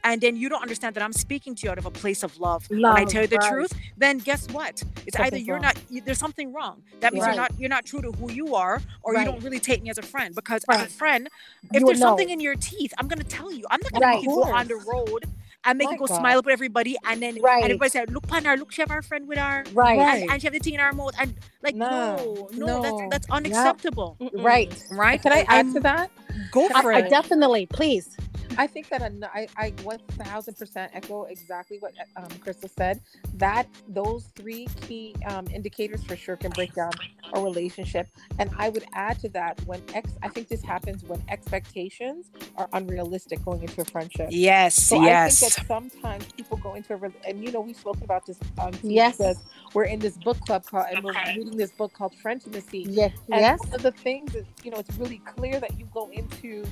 and 0.04 0.20
then 0.20 0.36
you 0.36 0.48
don't 0.48 0.62
understand 0.62 0.94
that 0.94 1.02
i'm 1.02 1.12
speaking 1.12 1.54
to 1.54 1.64
you 1.66 1.70
out 1.70 1.78
of 1.78 1.86
a 1.86 1.90
place 1.90 2.22
of 2.22 2.38
love, 2.38 2.66
when 2.70 2.84
i 2.84 3.04
tell 3.04 3.22
you 3.22 3.28
the 3.28 3.36
right. 3.36 3.50
truth 3.52 3.72
then 3.96 4.18
guess 4.18 4.48
what 4.50 4.82
it's 5.06 5.16
either 5.18 5.36
you're 5.36 5.56
wrong. 5.56 5.62
not 5.62 5.78
you, 5.90 6.00
there's 6.00 6.18
something 6.18 6.52
wrong 6.52 6.82
that 7.00 7.12
means 7.12 7.24
Right. 7.24 7.34
you're 7.34 7.42
not 7.42 7.52
you're 7.60 7.68
not 7.68 7.84
true 7.84 8.00
to 8.02 8.12
who 8.12 8.30
you 8.32 8.54
are 8.54 8.80
or 9.02 9.12
Right. 9.14 9.26
you 9.26 9.32
don't 9.32 9.42
really 9.42 9.60
take 9.60 9.82
me 9.82 9.90
as 9.90 9.98
a 9.98 10.02
friend 10.02 10.34
because 10.34 10.62
as 10.68 10.82
a 10.82 10.86
friend 10.86 11.28
if 11.72 11.82
would 11.82 11.88
there's 11.90 11.98
something 11.98 12.28
in 12.30 12.40
your 12.40 12.54
teeth 12.56 12.92
i'm 12.98 13.08
going 13.08 13.18
to 13.18 13.24
tell 13.24 13.52
you 13.52 13.64
i'm 13.70 13.80
not 13.82 13.92
gonna 13.92 14.06
make 14.14 14.22
you 14.24 14.28
go 14.30 14.44
on 14.44 14.68
the 14.68 14.76
road 14.76 15.24
and 15.64 15.76
make 15.76 15.86
My 15.86 15.92
you 15.94 15.98
go 15.98 16.06
God. 16.06 16.18
smile 16.18 16.38
up 16.38 16.46
with 16.46 16.52
everybody, 16.52 16.96
and 17.04 17.20
then 17.20 17.36
Right. 17.42 17.56
and 17.56 17.64
everybody 17.64 17.90
said 17.90 18.12
"Look, 18.12 18.28
Pan, 18.28 18.44
her, 18.44 18.56
look, 18.56 18.70
she 18.70 18.80
have 18.80 18.90
her 18.90 19.02
friend 19.02 19.26
with 19.26 19.38
her." 19.38 19.64
Right. 19.74 19.98
Right. 19.98 20.22
And, 20.22 20.30
and 20.30 20.40
she 20.40 20.46
have 20.46 20.52
the 20.54 20.60
thing 20.60 20.74
in 20.74 20.80
her 20.80 20.92
mouth, 20.92 21.14
and 21.20 21.34
like, 21.64 21.74
Nah, 21.74 22.14
no, 22.14 22.48
no, 22.52 22.66
no. 22.66 22.82
that's 22.82 23.10
that's 23.10 23.30
unacceptable, 23.32 24.16
Mm-mm. 24.20 24.44
Right. 24.44 24.72
right? 24.92 25.20
Can 25.20 25.32
I 25.32 25.40
add 25.40 25.48
I'm- 25.66 25.74
to 25.74 25.80
that? 25.80 26.10
Go 26.52 26.68
for 26.68 26.92
I 26.92 27.00
it. 27.00 27.10
definitely, 27.10 27.66
please. 27.66 28.16
I 28.58 28.66
think 28.66 28.88
that 28.88 29.02
an- 29.02 29.24
I, 29.32 29.48
I 29.56 29.70
1000% 29.70 30.88
echo 30.92 31.24
exactly 31.24 31.78
what 31.78 31.94
um, 32.16 32.28
Crystal 32.40 32.68
said. 32.68 33.00
That 33.34 33.68
those 33.88 34.26
three 34.36 34.66
key 34.82 35.14
um, 35.26 35.46
indicators 35.54 36.04
for 36.04 36.16
sure 36.16 36.36
can 36.36 36.50
break 36.50 36.74
down 36.74 36.92
a 37.34 37.40
relationship. 37.40 38.08
And 38.38 38.50
I 38.58 38.70
would 38.70 38.84
add 38.94 39.20
to 39.20 39.28
that 39.30 39.60
when 39.66 39.82
ex, 39.94 40.12
I 40.22 40.28
think 40.28 40.48
this 40.48 40.62
happens 40.62 41.04
when 41.04 41.22
expectations 41.28 42.30
are 42.56 42.68
unrealistic 42.72 43.44
going 43.44 43.62
into 43.62 43.82
a 43.82 43.84
friendship. 43.84 44.28
yes, 44.30 44.74
So 44.76 45.02
yes. 45.02 45.42
I 45.42 45.46
think 45.46 45.54
that 45.54 45.66
sometimes 45.66 46.26
people 46.32 46.56
go 46.58 46.74
into 46.74 46.94
a 46.94 46.96
rel- 46.96 47.12
and 47.26 47.42
you 47.44 47.52
know 47.52 47.60
we've 47.60 47.76
spoken 47.76 48.04
about 48.04 48.26
this 48.26 48.38
um, 48.58 48.72
Yes. 48.82 49.16
because 49.16 49.38
we're 49.74 49.84
in 49.84 50.00
this 50.00 50.16
book 50.16 50.40
club 50.40 50.64
called 50.66 50.86
and 50.90 51.04
we're 51.04 51.12
reading 51.36 51.56
this 51.56 51.70
book 51.72 51.92
called 51.92 52.14
Friendship 52.14 52.54
Yes. 52.72 53.12
and 53.30 53.40
Yes. 53.40 53.58
one 53.60 53.74
of 53.74 53.82
the 53.82 53.92
things 53.92 54.34
is, 54.34 54.46
you 54.64 54.70
know, 54.70 54.78
it's 54.78 54.96
really 54.98 55.18
clear 55.26 55.60
that 55.60 55.78
you 55.78 55.86
go 55.92 56.08
into 56.12 56.64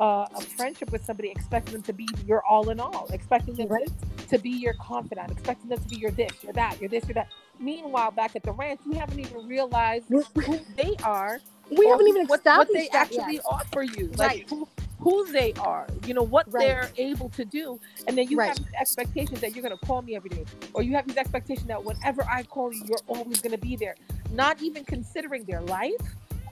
uh, 0.00 0.26
a 0.34 0.40
friendship 0.42 0.92
with 0.92 1.04
somebody 1.04 1.30
expecting 1.30 1.74
them 1.74 1.82
to 1.84 1.92
be 1.92 2.08
your 2.26 2.44
all 2.46 2.70
in 2.70 2.80
all, 2.80 3.08
expecting 3.12 3.56
them 3.56 3.68
Right. 3.68 3.88
to, 4.18 4.26
to 4.28 4.38
be 4.38 4.50
your 4.50 4.74
confidant, 4.74 5.30
expecting 5.32 5.70
them 5.70 5.80
to 5.80 5.88
be 5.88 5.96
your 5.96 6.12
this, 6.12 6.42
your 6.42 6.52
that, 6.54 6.80
your 6.80 6.90
this, 6.90 7.06
your 7.08 7.14
that. 7.14 7.28
Meanwhile, 7.60 8.12
back 8.12 8.36
at 8.36 8.44
the 8.44 8.52
ranch, 8.52 8.80
you 8.86 8.98
haven't 8.98 9.20
even 9.20 9.46
realized 9.46 10.06
who 10.44 10.58
they 10.76 10.96
are. 11.04 11.40
We 11.70 11.86
haven't 11.88 12.08
even 12.08 12.26
what, 12.26 12.40
established 12.40 12.72
what 12.72 12.72
they 12.72 12.88
actually 12.98 13.36
yet. 13.36 13.44
offer 13.46 13.82
you, 13.82 14.10
like 14.18 14.18
Right. 14.18 14.48
who, 14.48 14.68
who 15.00 15.32
they 15.32 15.52
are, 15.54 15.88
you 16.04 16.14
know, 16.14 16.22
what 16.22 16.46
Right. 16.50 16.64
they're 16.66 16.90
able 16.98 17.28
to 17.30 17.44
do. 17.44 17.80
And 18.06 18.18
then 18.18 18.28
you 18.28 18.38
Right. 18.38 18.48
have 18.48 18.58
these 18.58 18.72
expectations 18.80 19.40
that 19.40 19.54
you're 19.54 19.62
going 19.62 19.78
to 19.78 19.86
call 19.86 20.02
me 20.02 20.16
every 20.16 20.30
day, 20.30 20.44
or 20.74 20.82
you 20.82 20.94
have 20.96 21.06
these 21.06 21.16
expectations 21.18 21.68
that 21.68 21.84
whenever 21.84 22.24
I 22.30 22.44
call 22.44 22.72
you, 22.72 22.82
you're 22.86 23.02
always 23.08 23.40
going 23.40 23.52
to 23.52 23.58
be 23.58 23.76
there, 23.76 23.96
not 24.30 24.60
even 24.62 24.84
considering 24.84 25.44
their 25.44 25.62
life, 25.62 25.94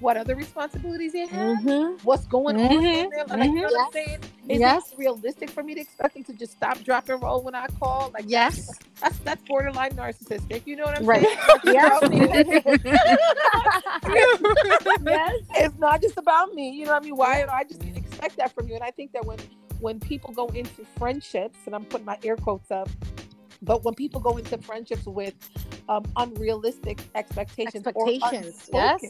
what 0.00 0.16
other 0.16 0.34
responsibilities 0.36 1.12
they 1.12 1.26
have 1.26 1.58
Mhm. 1.58 2.02
what's 2.04 2.26
going 2.26 2.56
on 2.56 2.72
in 2.72 2.82
there. 3.10 3.24
Like, 3.26 3.50
you 3.50 3.56
know 3.56 3.62
what 3.68 3.86
I'm 3.86 3.92
saying? 3.92 4.18
Is 4.48 4.60
Yes. 4.60 4.92
it 4.92 4.98
realistic 4.98 5.50
for 5.50 5.62
me 5.62 5.74
to 5.74 5.80
expect 5.80 6.14
them 6.14 6.24
to 6.24 6.32
just 6.32 6.52
stop, 6.52 6.78
drop, 6.84 7.08
and 7.08 7.20
roll 7.22 7.42
when 7.42 7.54
I 7.54 7.66
call? 7.80 8.10
Like, 8.14 8.24
Yes. 8.28 8.70
that's 9.00 9.18
that's 9.18 9.42
borderline 9.48 9.92
narcissistic. 9.92 10.66
You 10.66 10.76
know 10.76 10.84
what 10.84 10.98
I'm 10.98 11.06
Right. 11.06 11.22
saying? 11.22 11.36
It's 11.38 11.48
not 11.48 11.62
just 11.64 11.74
Yes. 11.74 11.98
about 11.98 12.12
me. 12.12 12.18
yes. 15.04 15.34
it's 15.56 15.78
not 15.78 16.02
just 16.02 16.18
about 16.18 16.54
me. 16.54 16.70
You 16.70 16.86
know 16.86 16.92
what 16.92 17.02
I 17.02 17.04
mean? 17.04 17.16
Why? 17.16 17.44
I 17.50 17.64
just 17.64 17.82
expect 17.84 18.36
that 18.36 18.52
from 18.54 18.68
you, 18.68 18.74
and 18.74 18.84
I 18.84 18.90
think 18.90 19.12
that 19.12 19.24
when 19.24 19.38
when 19.80 20.00
people 20.00 20.32
go 20.32 20.46
into 20.48 20.84
friendships, 20.96 21.58
and 21.66 21.74
I'm 21.74 21.84
putting 21.84 22.06
my 22.06 22.18
air 22.24 22.36
quotes 22.36 22.70
up. 22.70 22.88
But 23.62 23.84
when 23.84 23.94
people 23.94 24.20
go 24.20 24.36
into 24.36 24.58
friendships 24.58 25.04
with 25.06 25.34
um, 25.88 26.04
unrealistic 26.16 27.00
expectations, 27.14 27.86
Expectations, 27.86 28.68
or 28.72 28.80
yes. 28.80 29.00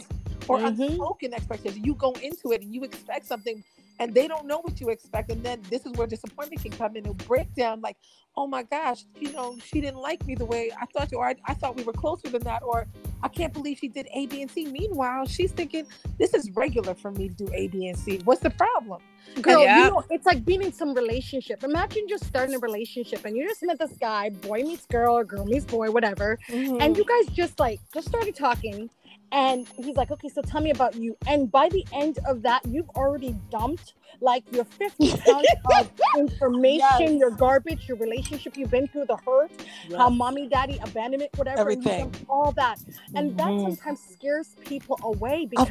Or 0.48 0.58
Mhm. 0.58 0.88
unspoken 0.88 1.34
expectations, 1.34 1.84
you 1.84 1.94
go 1.94 2.12
into 2.22 2.52
it 2.52 2.62
and 2.62 2.74
you 2.74 2.84
expect 2.84 3.26
something, 3.26 3.62
and 4.00 4.14
they 4.14 4.28
don't 4.28 4.46
know 4.46 4.58
what 4.58 4.80
you 4.80 4.90
expect, 4.90 5.30
and 5.30 5.42
then 5.42 5.60
this 5.70 5.84
is 5.84 5.92
where 5.92 6.06
disappointment 6.06 6.62
can 6.62 6.72
come 6.72 6.96
in 6.96 7.04
and 7.06 7.16
break 7.26 7.52
down. 7.54 7.80
Like, 7.80 7.96
oh 8.36 8.46
my 8.46 8.62
gosh, 8.62 9.04
you 9.20 9.32
know, 9.32 9.56
she 9.64 9.80
didn't 9.80 9.98
like 9.98 10.24
me 10.26 10.34
the 10.36 10.44
way 10.44 10.70
I 10.80 10.86
thought 10.86 11.10
you, 11.10 11.18
or 11.18 11.26
I, 11.26 11.34
I 11.46 11.54
thought 11.54 11.76
we 11.76 11.82
were 11.82 11.92
closer 11.92 12.28
than 12.28 12.42
that, 12.44 12.62
or 12.62 12.86
I 13.22 13.28
can't 13.28 13.52
believe 13.52 13.78
she 13.78 13.88
did 13.88 14.06
A, 14.14 14.26
B, 14.26 14.42
and 14.42 14.50
C. 14.50 14.66
Meanwhile, 14.66 15.26
she's 15.26 15.50
thinking 15.50 15.86
this 16.18 16.34
is 16.34 16.50
regular 16.52 16.94
for 16.94 17.10
me 17.10 17.28
to 17.28 17.34
do 17.34 17.48
A, 17.52 17.66
B, 17.68 17.88
and 17.88 17.98
C. 17.98 18.20
What's 18.24 18.40
the 18.40 18.50
problem? 18.50 19.00
Girl, 19.42 19.62
Yeah. 19.62 19.84
you 19.84 19.90
know, 19.90 20.04
it's 20.10 20.24
like 20.24 20.44
being 20.44 20.62
in 20.62 20.72
some 20.72 20.94
relationship. 20.94 21.62
Imagine 21.64 22.06
just 22.08 22.24
starting 22.24 22.54
a 22.54 22.58
relationship 22.58 23.24
and 23.24 23.36
you 23.36 23.46
just 23.46 23.62
met 23.62 23.78
this 23.78 23.92
guy, 23.98 24.30
boy 24.30 24.62
meets 24.62 24.86
girl 24.86 25.16
or 25.18 25.24
girl 25.24 25.44
meets 25.44 25.64
boy, 25.64 25.90
whatever. 25.90 26.38
And 26.80 26.96
you 26.96 27.04
guys 27.04 27.26
just 27.34 27.58
like 27.60 27.80
just 27.92 28.08
started 28.08 28.34
talking. 28.36 28.88
And 29.32 29.68
he's 29.76 29.96
like, 29.96 30.10
okay, 30.10 30.28
so 30.28 30.42
tell 30.42 30.60
me 30.60 30.70
about 30.70 30.94
you. 30.94 31.16
And 31.26 31.50
by 31.50 31.68
the 31.68 31.84
end 31.92 32.18
of 32.26 32.42
that, 32.42 32.64
you've 32.66 32.88
already 32.90 33.36
dumped 33.50 33.94
like 34.20 34.44
your 34.50 34.64
50 34.64 35.16
pounds 35.18 35.46
of 35.78 35.90
information, 36.16 37.18
your 37.18 37.30
garbage, 37.30 37.88
your 37.88 37.96
relationship 37.98 38.56
you've 38.56 38.70
been 38.70 38.88
through, 38.88 39.06
the 39.06 39.16
hurt, 39.26 39.50
how 39.96 40.08
mommy, 40.10 40.48
daddy, 40.48 40.78
abandonment, 40.82 41.30
whatever. 41.36 41.60
Everything. 41.60 42.14
all 42.28 42.52
that. 42.52 42.78
And 43.14 43.36
that 43.38 43.48
Mhm. 43.48 43.62
sometimes 43.62 44.00
scares 44.00 44.56
people 44.60 44.98
away 45.02 45.46
because 45.46 45.68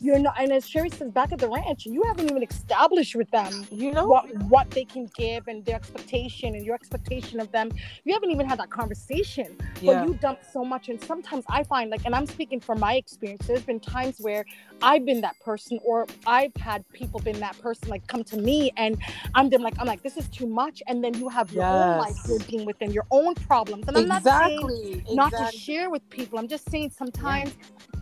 you're 0.00 0.18
not 0.18 0.34
and 0.38 0.52
as 0.52 0.68
Sherry 0.68 0.90
says 0.90 1.10
back 1.10 1.32
at 1.32 1.38
the 1.38 1.48
ranch, 1.48 1.86
you 1.86 2.02
haven't 2.04 2.30
even 2.30 2.42
established 2.42 3.14
with 3.14 3.30
them 3.30 3.66
you 3.70 3.90
know 3.92 4.06
what 4.06 4.24
what 4.48 4.70
they 4.70 4.84
can 4.84 5.10
give 5.16 5.46
and 5.48 5.64
their 5.64 5.76
expectation 5.76 6.54
and 6.54 6.64
your 6.64 6.74
expectation 6.74 7.40
of 7.40 7.50
them. 7.52 7.70
You 8.04 8.12
haven't 8.14 8.30
even 8.30 8.46
had 8.48 8.58
that 8.58 8.70
conversation. 8.70 9.56
yeah. 9.80 10.00
But 10.00 10.08
you 10.08 10.14
dump 10.14 10.40
so 10.44 10.64
much 10.64 10.88
and 10.88 11.00
sometimes 11.02 11.44
I 11.48 11.62
find 11.64 11.90
like 11.90 12.02
and 12.04 12.14
I'm 12.14 12.26
speaking 12.26 12.60
from 12.60 12.80
my 12.80 12.94
experience, 12.94 13.46
there's 13.46 13.62
been 13.62 13.80
times 13.80 14.16
where 14.20 14.44
I've 14.82 15.04
been 15.04 15.20
that 15.22 15.38
person 15.40 15.78
or 15.84 16.06
I've 16.26 16.54
had 16.56 16.84
people 16.92 17.20
been 17.20 17.40
that 17.40 17.58
person 17.58 17.71
like 17.88 18.06
come 18.06 18.24
to 18.24 18.36
me 18.36 18.72
and 18.76 18.98
I'm 19.34 19.50
then 19.50 19.62
like 19.62 19.74
I'm 19.78 19.86
like 19.86 20.02
this 20.02 20.16
is 20.16 20.28
too 20.28 20.46
much 20.46 20.82
and 20.86 21.02
then 21.04 21.14
you 21.14 21.28
have 21.28 21.52
your 21.52 21.66
own 21.68 21.94
life 21.94 22.16
you're 22.26 22.38
dealing 22.40 22.66
with 22.66 22.76
and 22.80 22.92
your 22.94 23.06
own 23.10 23.34
problems. 23.36 23.88
And 23.88 23.96
I'm 23.96 24.08
not 24.08 24.24
saying 24.24 24.68
exactly, 24.68 25.04
not 25.12 25.36
to 25.36 25.46
share 25.46 25.90
with 25.90 26.08
people. 26.10 26.38
I'm 26.38 26.48
just 26.48 26.70
saying 26.70 26.90
sometimes 26.90 27.54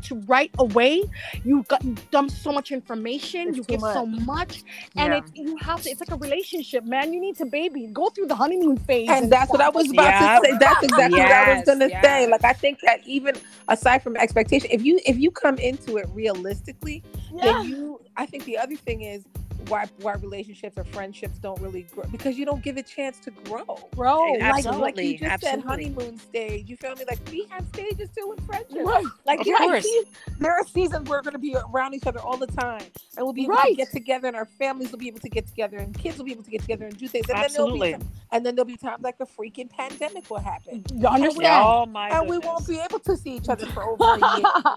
to 0.03 0.17
right 0.27 0.51
away 0.59 1.05
you 1.45 1.65
got 1.65 1.85
you 1.85 1.97
dump 2.11 2.31
so 2.31 2.53
much 2.53 2.73
information, 2.73 3.49
It's 3.49 3.57
you 3.57 3.65
too 3.65 3.73
give 3.73 3.81
so 3.83 4.07
much, 4.07 4.65
and 4.99 5.13
Yeah. 5.13 5.19
it 5.19 5.25
you 5.35 5.57
have 5.59 5.83
to. 5.83 5.91
It's 5.91 6.01
like 6.01 6.13
a 6.13 6.17
relationship, 6.17 6.85
man. 6.85 7.13
You 7.13 7.21
need 7.21 7.37
to 7.39 7.47
baby 7.47 7.89
go 7.93 8.11
through 8.11 8.27
the 8.27 8.35
honeymoon 8.35 8.79
phase, 8.79 9.09
and 9.09 9.31
that's 9.33 9.53
what 9.53 9.61
I 9.63 9.71
was 9.71 9.91
about 9.91 10.05
Yeah. 10.05 10.41
to 10.41 10.47
say. 10.47 10.57
That's 10.59 10.83
exactly 10.83 11.21
what 11.23 11.33
I 11.33 11.43
was 11.45 11.63
gonna 11.63 11.91
say. 12.03 12.27
Like 12.27 12.45
I 12.45 12.53
think 12.53 12.81
that 12.83 13.01
even 13.07 13.37
aside 13.69 14.03
from 14.03 14.17
expectation, 14.17 14.71
if 14.73 14.85
you 14.85 15.01
if 15.07 15.19
you 15.19 15.31
come 15.31 15.59
into 15.59 15.97
it 15.97 16.09
realistically, 16.13 17.03
then 17.43 17.61
you 17.61 18.01
I 18.17 18.27
think 18.27 18.45
the 18.45 18.59
other 18.59 18.77
thing 18.77 19.03
is 19.03 19.25
why 19.69 19.87
why 20.01 20.15
relationships 20.15 20.77
or 20.79 20.85
friendships 20.85 21.39
don't 21.39 21.61
really 21.61 21.83
grow 21.83 22.05
because 22.11 22.39
you 22.39 22.45
don't 22.45 22.63
give 22.63 22.77
a 22.77 22.83
chance 22.83 23.19
to 23.21 23.31
grow. 23.31 23.65
bro. 23.97 24.33
Like, 24.41 24.65
like 24.65 24.97
you 24.99 25.19
just 25.19 25.43
said, 25.43 25.63
honeymoon 25.63 26.19
stage. 26.19 26.69
You 26.69 26.77
feel 26.77 26.95
me? 26.97 27.05
Like 27.09 27.19
we 27.31 27.47
have 27.51 27.67
stages 27.69 28.11
too 28.17 28.35
in 28.37 28.45
friendship. 28.45 28.79
Right. 28.85 29.05
Like 29.27 29.41
Of 29.41 29.47
there 29.47 29.55
are, 29.57 29.59
course. 29.59 29.85
seasons, 29.85 30.15
there 30.39 30.53
are 30.53 30.65
seasons 30.67 31.09
we're 31.09 31.23
going 31.23 31.33
to 31.35 31.39
be 31.39 31.57
around 31.73 31.95
each 31.95 32.07
other 32.07 32.21
all 32.21 32.37
the 32.37 32.47
time, 32.47 32.83
and 33.17 33.25
we'll 33.25 33.33
be 33.33 33.45
able 33.45 33.57
to 33.57 33.75
get 33.75 33.91
together, 33.93 34.29
and 34.29 34.37
our 34.37 34.47
families 34.47 34.91
will 34.91 34.99
be 34.99 35.09
able 35.09 35.21
to 35.21 35.29
get 35.29 35.47
together, 35.47 35.77
and 35.79 35.97
kids 35.99 36.19
will 36.19 36.25
be 36.25 36.33
able 36.33 36.45
to 36.45 36.51
get 36.51 36.61
together 36.63 36.87
and 36.87 36.97
do 36.97 37.09
things. 37.09 37.29
And 37.29 37.39
Absolutely. 37.39 37.93
then 37.93 38.01
there'll 38.01 38.01
be 38.01 38.15
some, 38.15 38.27
and 38.33 38.47
then 38.47 38.55
there'll 38.57 38.67
be 38.67 38.77
times 38.77 39.03
like 39.03 39.17
a 39.21 39.27
freaking 39.27 39.71
pandemic 39.71 40.31
will 40.31 40.39
happen, 40.39 40.83
mm, 40.83 41.01
You 41.01 41.07
understand? 41.09 41.65
Oh 41.67 41.87
my 41.87 42.09
and 42.09 42.29
we 42.29 42.39
won't 42.39 42.67
be 42.67 42.79
able 42.79 42.99
to 43.01 43.17
see 43.17 43.33
each 43.37 43.49
other 43.49 43.67
for 43.67 43.85
over 43.85 44.05
a 44.05 44.39
year. 44.39 44.47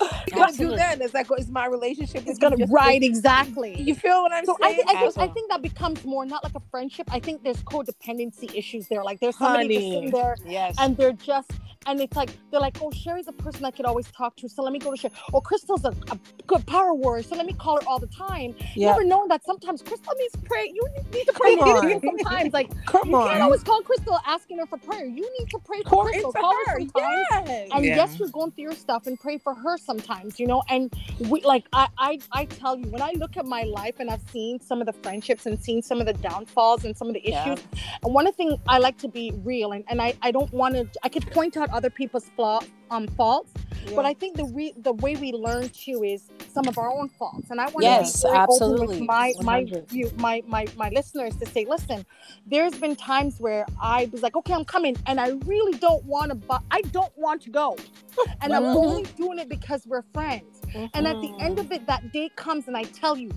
What 0.32 0.56
gonna 0.56 0.56
do 0.70 0.76
then? 0.76 1.02
Is 1.02 1.12
like, 1.14 1.26
is 1.38 1.48
my 1.50 1.66
relationship? 1.66 2.24
It's 2.26 2.38
gonna 2.38 2.56
you 2.56 2.64
just- 2.64 2.72
right 2.72 3.02
exactly. 3.02 3.80
You 3.80 3.94
feel 3.94 4.17
what 4.22 4.32
I'm 4.32 4.46
So 4.46 4.58
I, 4.62 4.68
saying? 4.70 4.84
I, 4.88 4.96
think, 4.96 5.14
I 5.18 5.28
Absolutely. 5.28 5.28
think 5.28 5.50
that 5.50 5.62
becomes 5.62 6.04
more 6.04 6.26
not 6.26 6.44
like 6.44 6.54
a 6.56 6.62
friendship. 6.70 7.08
I 7.12 7.20
think 7.20 7.42
there's 7.44 7.62
codependency 7.64 8.50
issues 8.54 8.88
there. 8.88 9.04
Like 9.04 9.20
there's 9.20 9.38
somebody 9.38 9.68
just 9.70 9.90
Honey. 9.90 9.92
sitting 9.92 10.10
there 10.10 10.38
Yes. 10.44 10.76
and 10.78 10.96
they're 10.96 11.12
just 11.14 11.52
and 11.86 12.00
it's 12.00 12.16
like 12.16 12.30
they're 12.50 12.60
like, 12.60 12.76
oh, 12.80 12.90
Sherry's 12.92 13.28
a 13.28 13.32
person 13.34 13.64
I 13.66 13.72
could 13.72 13.86
always 13.86 14.10
talk 14.12 14.36
to, 14.38 14.48
so 14.48 14.62
let 14.62 14.72
me 14.72 14.80
go 14.80 14.90
to 14.92 14.96
Sherry. 14.98 15.14
Or 15.32 15.42
Crystal's 15.42 15.84
a, 15.84 15.94
a 16.10 16.18
good 16.46 16.66
prayer 16.66 16.94
warrior, 16.94 17.22
so 17.24 17.36
let 17.36 17.46
me 17.46 17.54
call 17.54 17.76
her 17.76 17.82
all 17.86 18.00
the 18.00 18.08
time. 18.08 18.54
yeah. 18.74 18.88
Never 18.88 19.04
knowing 19.04 19.28
that 19.30 19.44
sometimes 19.44 19.82
Crystal 19.82 20.12
needs 20.18 20.36
prayer. 20.44 20.66
You 20.66 20.86
need 21.14 21.26
to 21.26 21.34
pray 21.34 21.56
Come 21.56 21.60
you 21.82 22.00
sometimes. 22.04 22.52
Like 22.54 22.70
Come 22.86 23.10
you 23.10 23.18
can't 23.18 23.42
on. 23.42 23.42
always 23.42 23.62
call 23.62 23.82
Crystal 23.82 24.18
asking 24.26 24.58
her 24.58 24.66
for 24.66 24.78
prayer. 24.78 25.06
You 25.06 25.28
need 25.40 25.50
to 25.50 25.58
pray 25.64 25.82
for 25.88 25.96
Pour 25.96 25.98
Crystal. 25.98 26.32
Call 26.34 26.56
her. 26.66 26.66
her 26.66 26.80
sometimes. 26.80 27.28
Yes. 27.30 27.70
And 27.72 27.84
Yeah. 27.84 27.94
yes, 27.94 28.18
you're 28.18 28.28
going 28.30 28.52
through 28.52 28.64
your 28.64 28.74
stuff 28.74 29.06
and 29.06 29.18
pray 29.20 29.38
for 29.38 29.54
her 29.54 29.78
sometimes, 29.78 30.40
you 30.40 30.46
know. 30.46 30.62
And 30.68 30.92
we 31.18 31.42
like 31.42 31.66
I, 31.72 31.88
I 31.98 32.22
I 32.32 32.46
tell 32.46 32.78
you, 32.78 32.90
when 32.90 33.02
I 33.02 33.12
look 33.16 33.36
at 33.36 33.46
my 33.46 33.64
life 33.64 33.96
and 34.00 34.07
I've 34.10 34.22
seen 34.30 34.60
some 34.60 34.80
of 34.80 34.86
the 34.86 34.92
friendships 34.92 35.46
and 35.46 35.58
seen 35.62 35.82
some 35.82 36.00
of 36.00 36.06
the 36.06 36.12
downfalls 36.14 36.84
and 36.84 36.96
some 36.96 37.08
of 37.08 37.14
the 37.14 37.22
Yeah. 37.28 37.54
issues, 37.54 37.64
and 38.04 38.14
one 38.14 38.30
thing 38.32 38.56
I 38.68 38.78
like 38.78 38.98
to 38.98 39.08
be 39.08 39.32
real 39.44 39.72
and, 39.72 39.84
and 39.88 40.00
I, 40.02 40.14
I 40.22 40.30
don't 40.30 40.52
want 40.52 40.74
to 40.74 40.86
I 41.02 41.08
could 41.08 41.26
point 41.26 41.56
out 41.56 41.68
other 41.70 41.90
people's 41.90 42.28
flaw 42.36 42.60
um 42.90 43.06
faults, 43.08 43.52
but 43.96 44.04
I 44.04 44.14
think 44.14 44.36
the 44.36 44.44
re, 44.46 44.72
the 44.76 44.92
way 44.94 45.16
we 45.16 45.32
learn 45.32 45.68
too 45.68 46.02
is 46.02 46.30
some 46.48 46.66
of 46.68 46.78
our 46.78 46.90
own 46.90 47.08
faults. 47.10 47.50
And 47.50 47.60
I 47.60 47.68
want 47.68 47.84
Yes, 47.84 48.22
to 48.22 48.28
be 48.30 48.34
absolutely. 48.34 48.86
with 49.00 49.06
my 49.08 49.34
my 49.42 49.60
100. 49.60 49.88
view, 49.88 50.10
my 50.16 50.42
my 50.46 50.66
my 50.76 50.88
listeners 50.90 51.36
to 51.36 51.46
say, 51.46 51.64
listen, 51.68 52.04
there's 52.46 52.74
been 52.74 52.96
times 52.96 53.36
where 53.38 53.66
I 53.80 54.08
was 54.12 54.22
like, 54.22 54.34
okay, 54.36 54.54
I'm 54.54 54.64
coming, 54.64 54.96
and 55.06 55.20
I 55.20 55.28
really 55.46 55.78
don't 55.78 56.04
want 56.04 56.30
to, 56.30 56.34
but 56.36 56.62
I 56.70 56.80
don't 56.82 57.12
want 57.16 57.42
to 57.42 57.50
go, 57.50 57.76
and 58.42 58.54
I'm 58.54 58.64
Mhm. 58.64 58.74
only 58.74 59.04
doing 59.16 59.38
it 59.38 59.48
because 59.48 59.86
we're 59.86 60.04
friends. 60.14 60.60
And 60.94 61.06
at 61.06 61.20
the 61.20 61.32
end 61.38 61.58
of 61.58 61.70
it, 61.72 61.86
that 61.86 62.10
day 62.12 62.30
comes, 62.36 62.68
and 62.68 62.76
I 62.76 62.84
tell 62.84 63.16
you, 63.16 63.30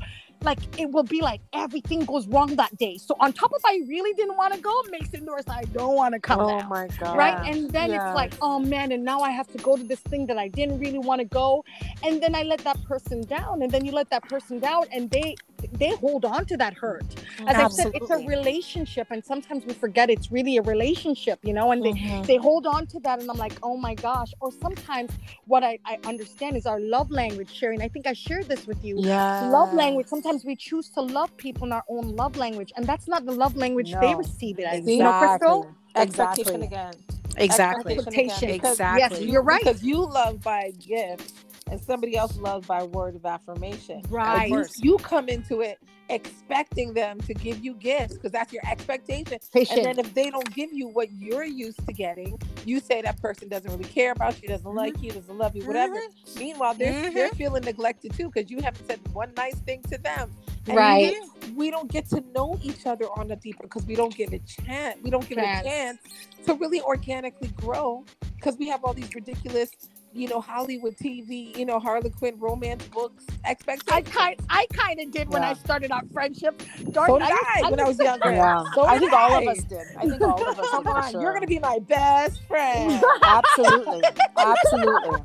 like 0.43 0.59
it 0.77 0.91
will 0.91 1.03
be 1.03 1.21
like 1.21 1.41
everything 1.53 2.05
goes 2.05 2.27
wrong 2.27 2.55
that 2.57 2.77
day. 2.77 2.97
So 2.97 3.15
on 3.19 3.33
top 3.33 3.51
of 3.55 3.61
I 3.65 3.81
really 3.87 4.13
didn't 4.13 4.37
want 4.37 4.53
to 4.55 4.59
go, 4.61 4.73
makes 4.91 5.13
it 5.13 5.23
worse. 5.23 5.45
I 5.49 5.65
don't 5.65 5.95
want 5.95 6.15
to 6.15 6.21
come 6.21 6.39
Oh 6.39 6.63
my 6.63 6.89
god. 6.97 7.13
Right. 7.13 7.39
And 7.43 7.71
then 7.73 7.91
Yeah. 7.91 7.93
it's 7.93 8.13
like, 8.13 8.35
oh 8.41 8.59
man, 8.59 8.91
and 8.91 9.03
now 9.03 9.21
I 9.21 9.31
have 9.31 9.49
to 9.51 9.59
go 9.59 9.77
to 9.77 9.83
this 9.83 10.01
thing 10.01 10.27
that 10.27 10.37
I 10.37 10.47
didn't 10.49 10.79
really 10.79 10.99
want 10.99 11.19
to 11.21 11.25
go. 11.25 11.63
And 12.03 12.21
then 12.21 12.35
I 12.35 12.43
let 12.43 12.63
that 12.65 12.81
person 12.83 13.25
down. 13.25 13.63
And 13.63 13.71
then 13.71 13.85
you 13.85 13.93
let 13.93 14.11
that 14.11 14.27
person 14.29 14.59
down 14.59 14.85
and 14.91 15.09
they 15.11 15.39
they 15.73 15.91
hold 15.95 16.25
on 16.25 16.45
to 16.45 16.57
that 16.57 16.73
hurt. 16.73 17.03
As 17.47 17.55
I 17.55 17.67
said, 17.69 17.91
it's 17.93 18.09
a 18.09 18.17
relationship, 18.17 19.07
and 19.11 19.23
sometimes 19.23 19.65
we 19.65 19.73
forget 19.73 20.09
it's 20.09 20.31
really 20.31 20.57
a 20.57 20.61
relationship, 20.61 21.39
you 21.43 21.53
know, 21.53 21.71
and 21.71 21.83
they 21.83 21.91
Mhm. 21.93 22.25
they 22.25 22.37
hold 22.37 22.65
on 22.65 22.87
to 22.87 22.99
that 23.01 23.19
and 23.19 23.29
i'm 23.29 23.37
like 23.37 23.53
oh 23.63 23.75
my 23.77 23.93
gosh 23.95 24.31
or 24.41 24.51
sometimes 24.51 25.11
what 25.45 25.63
i, 25.63 25.77
I 25.85 25.97
understand 26.05 26.55
is 26.55 26.65
our 26.65 26.79
love 26.79 27.09
language 27.11 27.51
sharing 27.53 27.81
i 27.81 27.87
think 27.87 28.07
i 28.07 28.13
shared 28.13 28.47
this 28.47 28.65
with 28.67 28.83
you 28.83 28.95
yeah. 28.99 29.49
love 29.49 29.73
language 29.73 30.07
sometimes 30.07 30.45
we 30.45 30.55
choose 30.55 30.89
to 30.89 31.01
love 31.01 31.35
people 31.37 31.65
in 31.67 31.73
our 31.73 31.83
own 31.89 32.15
love 32.15 32.37
language 32.37 32.71
and 32.75 32.85
that's 32.85 33.07
not 33.07 33.25
the 33.25 33.31
love 33.31 33.55
language 33.55 33.93
they 34.01 34.15
receive 34.15 34.59
it 34.59 34.63
as 34.63 34.79
Exactly. 34.79 34.95
you 34.97 35.03
know 35.03 35.13
crystal 35.19 35.67
Expectation 35.95 36.63
Exactly. 36.63 36.67
again. 36.67 36.93
Exactly. 37.37 37.93
Expectation. 37.95 38.47
Because- 38.51 38.71
Exactly. 38.79 39.19
Yes, 39.19 39.31
you're 39.31 39.41
right. 39.43 39.59
Because 39.63 39.83
you 39.83 40.05
love 40.05 40.41
by 40.41 40.71
gift 40.79 41.33
and 41.69 41.79
somebody 41.79 42.17
else 42.17 42.37
loves 42.37 42.67
by 42.67 42.83
word 42.83 43.15
of 43.15 43.25
affirmation. 43.25 44.01
Right 44.09 44.49
You, 44.49 44.65
you 44.77 44.97
come 44.97 45.29
into 45.29 45.61
it 45.61 45.79
expecting 46.09 46.93
them 46.93 47.19
to 47.21 47.33
give 47.33 47.63
you 47.63 47.73
gifts 47.75 48.15
because 48.15 48.31
that's 48.31 48.51
your 48.51 48.61
expectation. 48.69 49.39
And 49.53 49.85
then 49.85 49.99
if 49.99 50.13
they 50.13 50.29
don't 50.29 50.53
give 50.53 50.71
you 50.73 50.87
what 50.87 51.09
you're 51.13 51.45
used 51.45 51.85
to 51.87 51.93
getting, 51.93 52.39
you 52.65 52.79
say 52.79 53.01
that 53.01 53.21
person 53.21 53.47
doesn't 53.47 53.71
really 53.71 53.85
care 53.85 54.11
about 54.11 54.41
you, 54.41 54.49
doesn't 54.49 54.65
mm-hmm. 54.65 54.77
like 54.77 55.01
you, 55.01 55.11
doesn't 55.11 55.37
love 55.37 55.55
you, 55.55 55.63
whatever. 55.65 55.95
Mm-hmm. 55.95 56.39
Meanwhile, 56.39 56.73
they're 56.75 57.09
they're 57.11 57.27
mm-hmm. 57.29 57.37
feeling 57.37 57.63
neglected 57.63 58.13
too 58.13 58.29
because 58.29 58.51
you 58.51 58.61
haven't 58.61 58.85
said 58.87 58.99
one 59.13 59.31
nice 59.37 59.59
thing 59.59 59.81
to 59.83 59.97
them. 59.97 60.31
And 60.67 60.77
Right. 60.77 61.15
we, 61.43 61.51
we 61.53 61.71
don't 61.71 61.91
get 61.91 62.07
to 62.09 62.21
know 62.35 62.59
each 62.61 62.85
other 62.85 63.05
on 63.17 63.31
a 63.31 63.35
deeper 63.35 63.63
because 63.63 63.85
we 63.85 63.95
don't 63.95 64.15
get 64.15 64.33
a 64.33 64.39
chance. 64.39 64.99
We 65.01 65.09
don't 65.09 65.27
get 65.27 65.37
Chance. 65.39 65.65
a 65.65 65.69
chance 65.69 65.99
to 66.45 66.53
really 66.53 66.81
organically 66.81 67.49
grow 67.49 68.05
because 68.35 68.57
we 68.57 68.67
have 68.67 68.83
all 68.83 68.93
these 68.93 69.13
ridiculous, 69.15 69.71
you 70.13 70.27
know, 70.27 70.41
Hollywood 70.41 70.95
TV, 70.97 71.55
you 71.57 71.65
know, 71.65 71.79
Harlequin 71.79 72.37
romance 72.39 72.85
books, 72.87 73.25
expectations. 73.45 73.87
I 73.91 74.01
kind 74.01 74.39
I 74.49 74.65
kind 74.73 74.99
of 74.99 75.11
did 75.11 75.29
when 75.29 75.43
I 75.43 75.53
started 75.53 75.91
our 75.91 76.03
friendship. 76.13 76.61
so 76.77 76.91
Darn, 76.91 77.11
did 77.19 77.21
I, 77.21 77.69
when 77.69 77.79
I 77.79 77.83
was 77.85 77.97
younger. 77.99 78.31
Yeah. 78.31 78.63
So 78.75 78.83
I 78.83 78.93
did 78.95 78.99
think 79.09 79.13
all 79.13 79.37
of 79.37 79.47
us 79.47 79.63
did. 79.63 79.79
I 79.97 80.01
think 80.09 80.21
all 80.21 80.49
of 80.49 80.59
us 80.59 80.69
Come 80.69 80.83
did. 80.83 80.89
on, 80.89 81.11
sure. 81.11 81.21
you're 81.21 81.33
gonna 81.33 81.47
be 81.47 81.59
my 81.59 81.79
best 81.79 82.41
friend. 82.47 83.01
Absolutely. 83.23 84.01
Absolutely. 84.37 85.21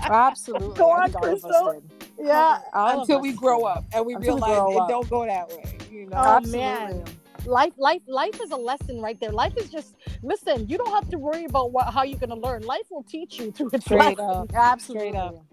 Absolutely. 0.00 0.76
Go 0.76 0.90
I 0.90 1.02
on, 1.02 1.10
think 1.10 1.16
all 1.22 1.28
of 1.28 1.34
us 1.34 1.42
Crystal. 1.42 1.82
yeah. 2.18 2.58
All 2.72 3.00
until 3.00 3.16
us 3.18 3.22
we 3.22 3.30
did. 3.32 3.38
grow 3.40 3.64
up 3.64 3.84
and 3.92 4.06
we 4.06 4.14
Until 4.14 4.36
we 4.36 4.40
realize 4.42 4.56
grow 4.58 4.72
it 4.72 4.80
up. 4.80 4.88
don't 4.88 5.10
go 5.10 5.26
that 5.26 5.48
way. 5.48 5.78
You 5.90 6.06
know. 6.06 6.16
Oh, 6.16 6.36
Absolutely. 6.36 6.58
man. 6.60 7.04
Life 7.46 7.72
life 7.78 8.02
life 8.06 8.40
is 8.42 8.50
a 8.50 8.56
lesson 8.56 9.00
right 9.00 9.18
there 9.20 9.30
life 9.30 9.56
is 9.56 9.70
just 9.70 9.94
listen 10.22 10.68
you 10.68 10.76
don't 10.76 10.90
have 10.92 11.08
to 11.10 11.18
worry 11.18 11.44
about 11.44 11.72
what 11.72 11.92
how 11.92 12.02
you're 12.02 12.18
going 12.18 12.30
to 12.30 12.36
learn 12.36 12.62
life 12.62 12.86
will 12.90 13.02
teach 13.04 13.38
you 13.38 13.50
through 13.52 13.70
its 13.72 13.84
Straight 13.84 14.18
lessons. 14.18 14.20
up. 14.20 14.50
Absolutely. 14.54 15.10
Straight 15.10 15.18
up. 15.20 15.44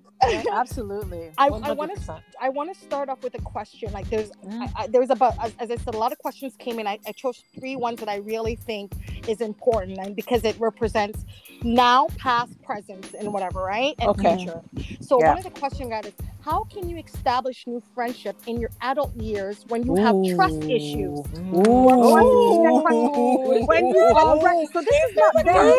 Absolutely. 0.51 1.32
I, 1.38 1.47
I 1.47 1.71
want 1.73 1.95
to 1.95 2.23
I 2.41 2.49
want 2.49 2.73
to 2.73 2.79
start 2.79 3.10
off 3.10 3.21
with 3.23 3.36
a 3.36 3.41
question. 3.41 3.91
Like 3.91 4.10
there's 4.10 4.32
Mm. 4.45 4.62
I, 4.75 4.84
I, 4.84 4.88
there's 4.88 5.10
about 5.10 5.34
as, 5.41 5.53
as 5.60 5.71
I 5.71 5.75
said, 5.77 5.95
a 5.95 5.97
lot 5.97 6.12
of 6.12 6.17
questions 6.19 6.56
came 6.58 6.79
in. 6.79 6.88
I, 6.88 6.99
I 7.06 7.12
chose 7.12 7.43
three 7.58 7.75
ones 7.75 7.99
that 7.99 8.10
I 8.10 8.17
really 8.17 8.56
think 8.56 8.93
is 9.27 9.41
important, 9.41 9.99
and 9.99 10.15
because 10.15 10.43
it 10.43 10.55
represents 10.59 11.25
now, 11.63 12.07
past, 12.17 12.62
present, 12.63 13.13
and 13.17 13.31
whatever, 13.33 13.62
right? 13.62 13.95
And 13.99 14.09
Okay. 14.09 14.36
future. 14.38 14.62
So 15.01 15.17
Yeah. 15.19 15.29
one 15.29 15.38
of 15.39 15.43
the 15.45 15.51
questions 15.51 15.89
got 15.89 16.05
is 16.05 16.13
how 16.41 16.65
can 16.65 16.89
you 16.89 16.97
establish 16.97 17.65
new 17.67 17.81
friendship 17.95 18.36
in 18.47 18.59
your 18.59 18.71
adult 18.81 19.15
years 19.15 19.63
when 19.67 19.83
you 19.86 19.95
have 19.95 20.15
trust 20.23 20.63
issues? 20.69 21.21
Ooh. 21.53 21.63
When 23.65 23.88
you 23.89 24.05
already 24.13 24.65
so 24.73 24.81
this 24.81 24.97
is 25.09 25.15
not 25.15 25.45
them. 25.45 25.73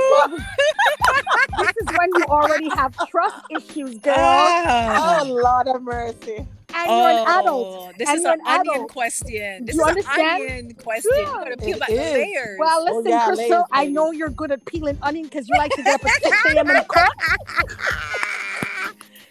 this 1.58 1.76
is 1.82 1.88
when 1.92 2.14
you 2.14 2.24
already 2.24 2.70
have 2.70 2.92
trust 3.10 3.36
issues, 3.50 3.98
girl, 3.98 4.14
Oh, 4.16 5.24
Lord 5.26 5.68
of 5.68 5.82
mercy. 5.82 6.46
And 6.74 6.90
you're 6.90 7.10
an 7.10 7.24
adult. 7.40 7.66
Oh, 7.88 7.92
this 7.98 8.08
and 8.08 8.18
is 8.18 8.24
you're 8.24 8.32
an 8.34 8.40
an 8.46 8.60
onion 8.60 8.88
question. 8.88 9.64
This 9.66 9.76
You 9.76 9.82
is 9.82 9.88
understand? 9.88 10.42
an 10.42 10.50
onion 10.58 10.74
question. 10.74 11.10
You 11.16 11.24
gotta 11.24 11.56
peel 11.56 11.76
It 11.76 11.80
back 11.80 11.88
layers. 11.90 12.58
Well, 12.58 12.84
Oh, 12.88 12.96
listen, 12.96 13.10
yeah, 13.12 13.26
Crystal, 13.26 13.48
layers, 13.50 13.64
I 13.72 13.86
know 13.86 14.10
you're 14.12 14.30
good 14.30 14.52
at 14.52 14.64
peeling 14.66 14.98
onion 15.02 15.24
because 15.24 15.48
you 15.48 15.56
like 15.56 15.72
to 15.72 15.82
get 15.82 15.94
up 15.94 16.04
at 16.06 16.22
6 16.22 16.44
a.m. 16.54 16.70
and 16.70 16.88
cook. 16.88 17.08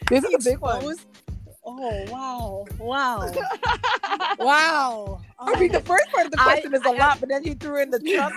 This 0.09 0.23
is 0.23 0.33
a 0.33 0.49
big 0.51 0.59
one. 0.59 0.77
Exposed- 0.77 1.05
Oh 1.65 2.05
wow! 2.11 2.65
Wow! 2.77 3.31
wow! 4.39 5.21
I 5.39 5.59
mean, 5.59 5.71
the 5.71 5.81
first 5.81 6.09
part 6.11 6.25
of 6.25 6.31
the 6.31 6.39
I- 6.39 6.43
question 6.43 6.73
is 6.73 6.85
a 6.85 6.89
I- 6.89 6.97
lot, 6.97 7.19
but 7.19 7.29
then 7.29 7.43
you 7.43 7.55
threw 7.55 7.81
in 7.81 7.89
the 7.91 7.99
trust. 7.99 8.35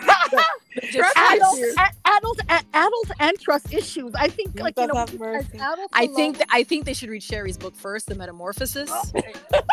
Just 0.83 0.93
Trust 0.93 1.17
adult, 1.17 1.59
issues. 1.59 1.75
a- 1.77 2.11
adult, 2.17 2.41
a- 2.51 2.65
adult, 2.75 3.11
and 3.21 3.39
trust 3.41 3.73
issues. 3.73 4.13
I 4.15 4.29
think, 4.29 4.59
like 4.61 4.79
you 4.79 4.87
know, 4.89 4.95
as 5.03 5.15
adults 5.15 5.89
I 5.95 6.07
think 6.09 6.37
th- 6.37 6.49
I 6.51 6.65
think 6.65 6.85
they 6.85 6.93
should 6.93 7.09
read 7.09 7.23
Sherry's 7.23 7.57
book 7.57 7.75
first, 7.75 8.07
The 8.09 8.15
Metamorphosis. 8.15 8.91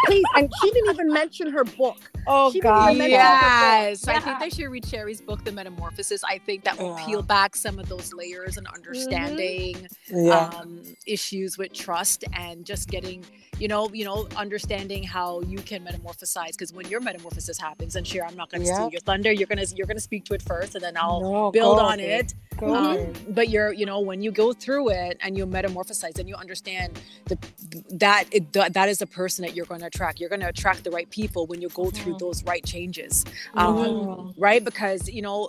please, 0.06 0.26
and 0.38 0.50
she 0.62 0.72
didn't 0.72 0.94
even 0.94 1.12
mention 1.12 1.52
her 1.52 1.64
book. 1.66 1.98
oh 2.28 2.52
She 2.52 2.60
didn't 2.62 2.72
God, 2.74 2.86
even 2.96 2.98
mention 3.00 3.20
Yes, 3.20 4.08
I 4.08 4.20
think 4.20 4.40
they 4.40 4.50
should 4.50 4.70
read 4.72 4.86
Sherry's 4.86 5.20
book, 5.22 5.44
The 5.44 5.52
Metamorphosis. 5.52 6.24
I 6.24 6.38
think 6.38 6.64
that 6.64 6.78
will 6.78 6.98
Yeah. 6.98 7.06
peel 7.06 7.22
back 7.22 7.56
some 7.58 7.80
of 7.80 7.90
those 7.90 8.14
layers 8.14 8.56
and 8.58 8.66
understanding 8.68 9.88
yeah. 10.10 10.50
um, 10.58 10.82
issues 11.06 11.58
with 11.58 11.74
trust 11.74 12.24
and 12.34 12.66
just 12.66 12.90
getting, 12.90 13.26
you 13.60 13.68
know, 13.68 13.90
you 13.94 14.06
know, 14.06 14.28
understanding 14.36 15.04
how 15.04 15.42
you 15.42 15.60
can 15.60 15.84
metamorphosize. 15.86 16.52
Because 16.52 16.74
when 16.74 16.88
your 16.88 17.00
metamorphosis 17.00 17.58
happens, 17.60 17.96
and 17.96 18.06
Sherry, 18.08 18.28
I'm 18.28 18.36
not 18.36 18.50
going 18.52 18.62
to 18.62 18.68
Yeah. 18.68 18.76
steal 18.76 18.90
your 18.90 19.02
thunder. 19.02 19.32
You're 19.32 19.48
gonna 19.48 19.66
you're 19.76 19.88
gonna 19.88 20.00
speak 20.00 20.26
to 20.26 20.34
it 20.34 20.42
first, 20.42 20.76
and 20.76 20.84
then 20.84 20.98
I'll 20.98 21.22
No, 21.22 21.52
build 21.52 21.80
on 21.80 22.00
ahead. 22.00 22.32
it. 22.32 22.34
Um, 22.64 23.14
but 23.30 23.50
you're, 23.50 23.74
you 23.74 23.86
know, 23.86 24.00
when 24.00 24.22
you 24.22 24.32
go 24.32 24.54
through 24.54 24.90
it 24.92 25.18
and 25.22 25.36
you 25.36 25.46
metamorphosize 25.46 26.18
and 26.20 26.30
you 26.30 26.36
understand 26.36 26.98
the, 27.26 27.38
that 27.90 28.26
it, 28.32 28.54
that 28.54 28.88
is 28.88 29.00
the 29.00 29.08
person 29.08 29.44
that 29.44 29.54
you're 29.56 29.66
going 29.66 29.82
to 29.82 29.88
attract. 29.88 30.20
You're 30.20 30.30
going 30.30 30.40
to 30.42 30.48
attract 30.48 30.84
the 30.84 30.92
right 30.92 31.10
people 31.10 31.46
when 31.48 31.62
you 31.62 31.70
go 31.70 31.90
through 31.90 32.14
Mhm. 32.14 32.20
those 32.20 32.44
right 32.46 32.64
changes, 32.64 33.26
um, 33.56 33.76
Mhm. 33.78 34.34
right? 34.38 34.64
Because 34.64 35.10
you 35.10 35.22
know, 35.24 35.48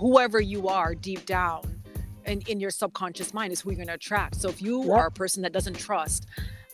whoever 0.00 0.40
you 0.40 0.68
are 0.68 0.94
deep 0.94 1.26
down. 1.26 1.62
In, 2.24 2.40
in 2.48 2.58
your 2.58 2.70
subconscious 2.72 3.32
mind 3.32 3.52
is 3.52 3.60
who 3.60 3.70
you're 3.70 3.76
going 3.76 3.86
to 3.86 3.94
attract. 3.94 4.34
So 4.34 4.48
if 4.48 4.60
you 4.60 4.82
Yep. 4.82 4.90
are 4.90 5.06
a 5.06 5.10
person 5.12 5.42
that 5.44 5.52
doesn't 5.52 5.74
trust, 5.78 6.26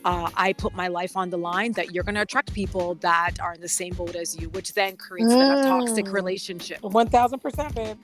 uh, 0.05 0.31
I 0.35 0.53
put 0.53 0.75
my 0.75 0.88
life 0.88 1.17
on 1.17 1.31
the 1.31 1.38
line 1.38 1.73
that 1.73 1.93
you're 1.95 2.05
going 2.05 2.15
to 2.17 2.23
attract 2.23 2.53
people 2.53 2.95
that 2.97 3.35
are 3.41 3.55
in 3.55 3.61
the 3.61 3.69
same 3.69 3.95
boat 3.95 4.15
as 4.17 4.38
you, 4.41 4.49
which 4.51 4.75
then 4.75 4.97
creates 4.97 5.31
then 5.31 5.59
a 5.59 5.62
toxic 5.62 6.07
Mm. 6.07 6.12
relationship. 6.12 6.83
One 6.83 7.09
thousand 7.09 7.41
percent, 7.41 7.75
babe. 7.75 7.97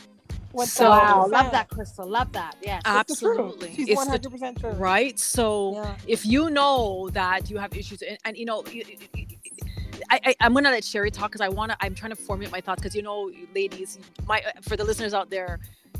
One 0.52 0.66
So- 0.66 0.88
wow, 0.90 1.26
love 1.28 1.50
that, 1.52 1.68
Crystal. 1.68 2.06
Love 2.08 2.32
that. 2.32 2.56
Yes. 2.62 2.82
It's 2.86 3.20
the 3.20 3.26
truth. 3.26 3.38
Absolutely, 3.38 3.74
She's 3.74 3.88
It's 3.90 4.04
the- 4.04 4.10
hundred 4.10 4.32
percent 4.32 4.58
true. 4.60 4.70
right. 4.70 5.18
So 5.18 5.72
Yeah. 5.74 5.96
if 6.06 6.24
you 6.24 6.48
know 6.50 7.10
that 7.12 7.50
you 7.50 7.58
have 7.58 7.74
issues 7.76 8.00
and, 8.02 8.16
and 8.24 8.36
you 8.36 8.46
know 8.46 8.62
I'm 10.40 10.54
gonna 10.54 10.70
let 10.70 10.84
sherry 10.84 11.10
talk 11.10 11.30
because 11.30 11.40
i 11.40 11.48
want 11.48 11.72
to 11.72 11.76
i'm 11.80 11.94
trying 11.94 12.10
to 12.10 12.16
formulate 12.16 12.52
my 12.52 12.60
thoughts 12.60 12.80
because 12.80 12.94
you 12.94 13.02
know 13.02 13.30
ladies 13.54 13.98
my 14.26 14.38
uh, 14.40 14.50
for 14.62 14.76
the 14.76 14.84
listeners 14.84 15.12
out 15.12 15.28
there 15.28 15.58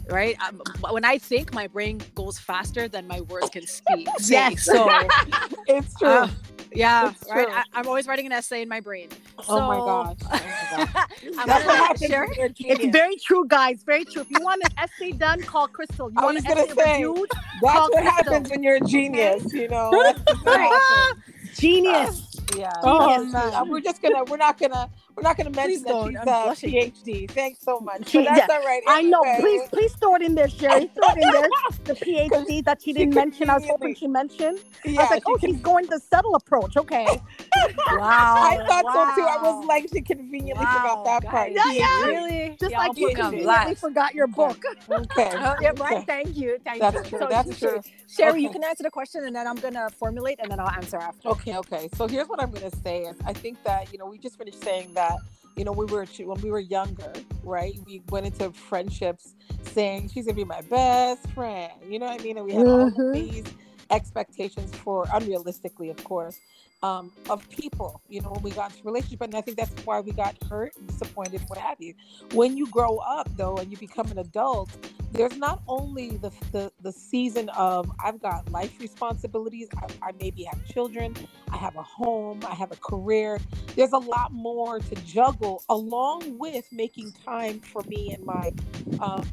right 0.08 0.36
um, 0.46 0.60
when 0.90 1.04
i 1.04 1.18
think 1.18 1.52
my 1.52 1.66
brain 1.66 2.00
goes 2.14 2.38
faster 2.38 2.88
than 2.88 3.06
my 3.06 3.20
words 3.22 3.50
can 3.50 3.66
speak 3.66 4.08
Yes. 4.20 4.64
so 4.64 4.88
It's 5.68 5.94
true. 5.98 6.08
uh, 6.08 6.28
yeah 6.72 7.10
It's 7.10 7.28
right 7.30 7.46
true. 7.46 7.54
I, 7.56 7.62
i'm 7.74 7.86
always 7.86 8.06
writing 8.06 8.26
an 8.26 8.32
essay 8.32 8.62
in 8.62 8.68
my 8.68 8.80
brain 8.80 9.08
oh 9.48 9.60
my 9.68 9.76
So- 9.76 9.84
gosh. 9.84 10.16
Oh 10.22 10.28
my 10.30 10.84
gosh. 10.94 11.06
I'm 11.38 11.46
That's 11.46 11.46
gonna 11.46 11.66
what 11.66 11.76
happens 11.78 12.10
Sherry- 12.10 12.26
when 12.28 12.54
you're 12.58 12.76
a 12.76 12.78
It's 12.80 12.86
very 12.96 13.16
true, 13.16 13.44
guys. 13.48 13.82
Very 13.84 14.04
true. 14.04 14.22
If 14.22 14.30
you 14.30 14.38
want 14.42 14.62
an 14.64 14.72
essay 14.78 15.12
done, 15.12 15.40
call 15.42 15.66
Crystal. 15.68 16.10
You 16.10 16.16
I 16.18 16.24
want 16.24 16.34
was 16.36 16.44
gonna 16.44 16.66
say, 16.74 17.04
reviewed? 17.04 17.30
That's 17.30 17.62
what 17.62 17.92
Crystal. 17.92 18.10
happens 18.10 18.50
when 18.50 18.62
you're 18.62 18.76
a 18.76 18.80
genius, 18.80 19.52
you 19.52 19.68
know. 19.68 19.90
That's 20.02 20.20
just 20.22 20.44
what. 20.44 21.16
Genius. 21.56 22.36
Yeah. 22.56 22.72
Oh, 22.82 23.14
Um, 23.20 23.34
uh, 23.34 23.64
we're 23.66 23.80
just 23.80 24.00
gonna 24.02 24.24
we're 24.24 24.36
not 24.36 24.58
gonna 24.58 24.88
we're 25.18 25.22
not 25.22 25.36
gonna 25.36 25.50
mention 25.50 25.82
Please 25.82 25.82
that 25.82 26.06
she's 26.06 26.16
uh, 26.16 26.20
I'm 26.20 26.28
a 26.28 26.44
blushing. 26.44 26.70
PhD. 26.70 27.28
Thanks 27.30 27.60
so 27.60 27.80
much. 27.80 28.12
But 28.12 28.24
that's 28.24 28.52
all 28.52 28.62
right. 28.62 28.82
I 28.86 29.02
know. 29.02 29.20
Please, 29.40 29.62
please 29.70 29.92
throw 29.94 30.14
it 30.14 30.22
in 30.22 30.36
there, 30.36 30.48
Sherry. 30.48 30.86
Throw 30.94 31.08
it 31.08 31.18
in 31.22 31.32
there. 31.32 31.48
The 31.88 31.94
PhD 31.94 32.64
that 32.64 32.82
she 32.82 32.92
didn't 32.92 33.14
mention. 33.14 33.48
I 33.50 33.54
was 33.54 33.64
hoping 33.66 33.94
she 33.94 34.06
mentioned. 34.06 34.58
Yeah, 34.84 35.00
I 35.00 35.02
was 35.04 35.10
like, 35.10 35.22
oh, 35.26 35.36
can- 35.38 35.54
she's 35.54 35.60
going 35.62 35.86
the 35.86 35.98
subtle 35.98 36.34
approach. 36.34 36.76
Okay. 36.76 37.06
wow 37.92 38.34
I 38.36 38.56
thought 38.68 38.84
so 38.92 39.22
too. 39.22 39.26
I 39.26 39.38
was 39.42 39.66
like, 39.66 39.88
she 39.92 40.02
conveniently 40.02 40.64
Wow, 40.64 41.02
forgot 41.02 41.04
that 41.22 41.30
part. 41.30 41.50
Yeah, 41.52 41.72
yeah. 41.72 42.04
really 42.04 42.56
Just 42.60 42.74
like 42.74 42.96
you 42.98 43.14
conveniently 43.14 43.74
forgot 43.74 44.14
your 44.14 44.26
book. 44.26 44.62
Okay. 44.90 45.32
Oh, 45.48 45.54
yeah, 45.60 45.70
Okay. 45.70 45.82
right. 45.82 46.06
Thank 46.06 46.36
you. 46.36 46.58
Thank 46.64 46.80
That's 46.80 46.96
you. 46.96 47.02
true. 47.04 47.18
So 47.20 47.26
That's 47.30 47.58
true. 47.58 47.80
Sherry, 48.08 48.42
you 48.42 48.50
can 48.50 48.64
answer 48.64 48.82
the 48.82 48.90
question 48.90 49.24
and 49.24 49.34
then 49.34 49.46
I'm 49.46 49.56
gonna 49.56 49.88
formulate 49.98 50.38
and 50.40 50.50
then 50.50 50.60
I'll 50.60 50.70
answer 50.70 50.96
after. 50.96 51.28
Okay, 51.28 51.56
okay. 51.58 51.88
So 51.94 52.06
here's 52.06 52.28
what 52.28 52.42
I'm 52.42 52.50
gonna 52.50 52.74
say 52.82 53.02
is 53.02 53.16
I 53.24 53.32
think 53.32 53.62
that 53.64 53.92
you 53.92 53.98
know 53.98 54.06
we 54.06 54.18
just 54.18 54.36
finished 54.38 54.62
saying 54.62 54.92
that 54.94 55.07
you 55.56 55.64
know 55.64 55.72
we 55.72 55.86
were 55.86 56.06
when 56.18 56.40
we 56.40 56.50
were 56.50 56.60
younger, 56.60 57.12
right? 57.42 57.74
We 57.86 58.02
went 58.08 58.26
into 58.26 58.52
friendships 58.52 59.34
saying 59.62 60.08
she's 60.10 60.26
gonna 60.26 60.34
be 60.36 60.44
my 60.44 60.62
best 60.62 61.28
friend. 61.34 61.72
You 61.88 61.98
know 61.98 62.06
what 62.06 62.20
I 62.20 62.22
mean? 62.22 62.36
And 62.36 62.46
we 62.46 62.54
had 62.54 62.66
all 62.66 62.82
Mhm. 62.86 62.94
of 62.94 62.94
these 63.12 63.44
expectations 63.90 64.74
for 64.84 65.06
unrealistically, 65.06 65.90
of 65.90 66.02
course, 66.04 66.38
um, 66.82 67.12
of 67.30 67.48
people. 67.50 68.02
You 68.08 68.22
know 68.22 68.30
when 68.32 68.42
we 68.42 68.50
got 68.52 68.72
into 68.72 68.84
relationship, 68.84 69.22
and 69.22 69.34
I 69.34 69.42
think 69.42 69.58
that's 69.58 69.72
why 69.84 70.00
we 70.00 70.12
got 70.12 70.36
hurt, 70.48 70.72
disappointed, 70.86 71.42
what 71.48 71.58
have 71.58 71.78
you. 71.80 71.94
When 72.32 72.56
you 72.56 72.66
grow 72.68 72.98
up 72.98 73.28
though, 73.36 73.56
and 73.58 73.70
you 73.70 73.78
become 73.78 74.10
an 74.10 74.18
adult, 74.18 74.70
there's 75.12 75.36
not 75.36 75.62
only 75.68 76.10
the 76.18 76.32
the, 76.52 76.72
the 76.82 76.92
season 76.92 77.48
of 77.50 77.90
I've 78.04 78.20
got 78.20 78.50
life 78.52 78.80
responsibilities. 78.80 79.68
I, 79.76 80.08
I 80.08 80.12
maybe 80.20 80.44
have 80.44 80.64
children. 80.66 81.16
I 81.50 81.56
have 81.58 81.76
a 81.76 81.82
home. 81.82 82.40
I 82.48 82.54
have 82.54 82.72
a 82.72 82.76
career. 82.76 83.40
There's 83.76 83.92
a 83.92 83.98
lot 83.98 84.32
more 84.32 84.80
to 84.80 84.94
juggle 84.96 85.64
along 85.70 86.38
with 86.38 86.66
making 86.72 87.12
time 87.24 87.60
for 87.60 87.82
me 87.84 88.14
and 88.14 88.24
my. 88.24 88.52
Um, 89.00 89.24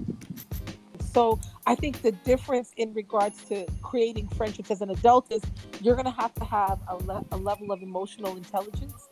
so 1.16 1.40
I 1.66 1.76
think 1.76 2.02
the 2.02 2.12
difference 2.12 2.74
in 2.76 2.94
regards 2.94 3.42
to 3.46 3.66
creating 3.82 4.28
friendships 4.28 4.70
as 4.70 4.82
an 4.82 4.90
adult 4.90 5.32
is 5.32 5.42
you're 5.82 5.96
going 5.96 6.12
to 6.14 6.22
have 6.22 6.34
to 6.34 6.44
have 6.44 6.78
a, 6.90 6.98
le- 6.98 7.24
a 7.32 7.38
level 7.38 7.72
of 7.72 7.82
emotional 7.82 8.36
intelligence 8.36 9.08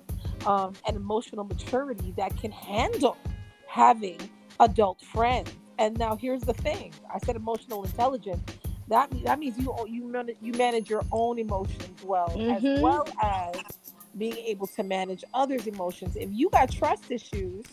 um, 0.46 0.74
and 0.86 0.98
emotional 0.98 1.46
maturity 1.46 2.14
that 2.18 2.36
can 2.36 2.52
handle 2.52 3.16
having 3.68 4.18
adult 4.60 5.00
friends. 5.00 5.50
And 5.80 5.98
now 5.98 6.18
here's 6.18 6.42
the 6.42 6.54
thing: 6.54 6.92
I 7.12 7.20
said 7.20 7.38
emotional 7.38 7.86
intelligence. 7.86 8.44
That 8.90 9.10
means 9.14 9.24
that 9.24 9.40
means 9.40 9.58
you 9.58 9.74
you 9.88 10.06
manage, 10.06 10.36
you 10.42 10.52
manage 10.54 10.90
your 10.90 11.04
own 11.14 11.40
emotions 11.40 12.04
well, 12.04 12.30
Mhm. 12.36 12.58
as 12.58 12.82
well 12.84 13.08
as 13.22 13.56
being 14.18 14.36
able 14.38 14.68
to 14.68 14.84
manage 14.84 15.24
others' 15.34 15.68
emotions. 15.68 16.18
If 16.18 16.30
you 16.34 16.50
got 16.50 16.70
trust 16.70 17.10
issues, 17.10 17.64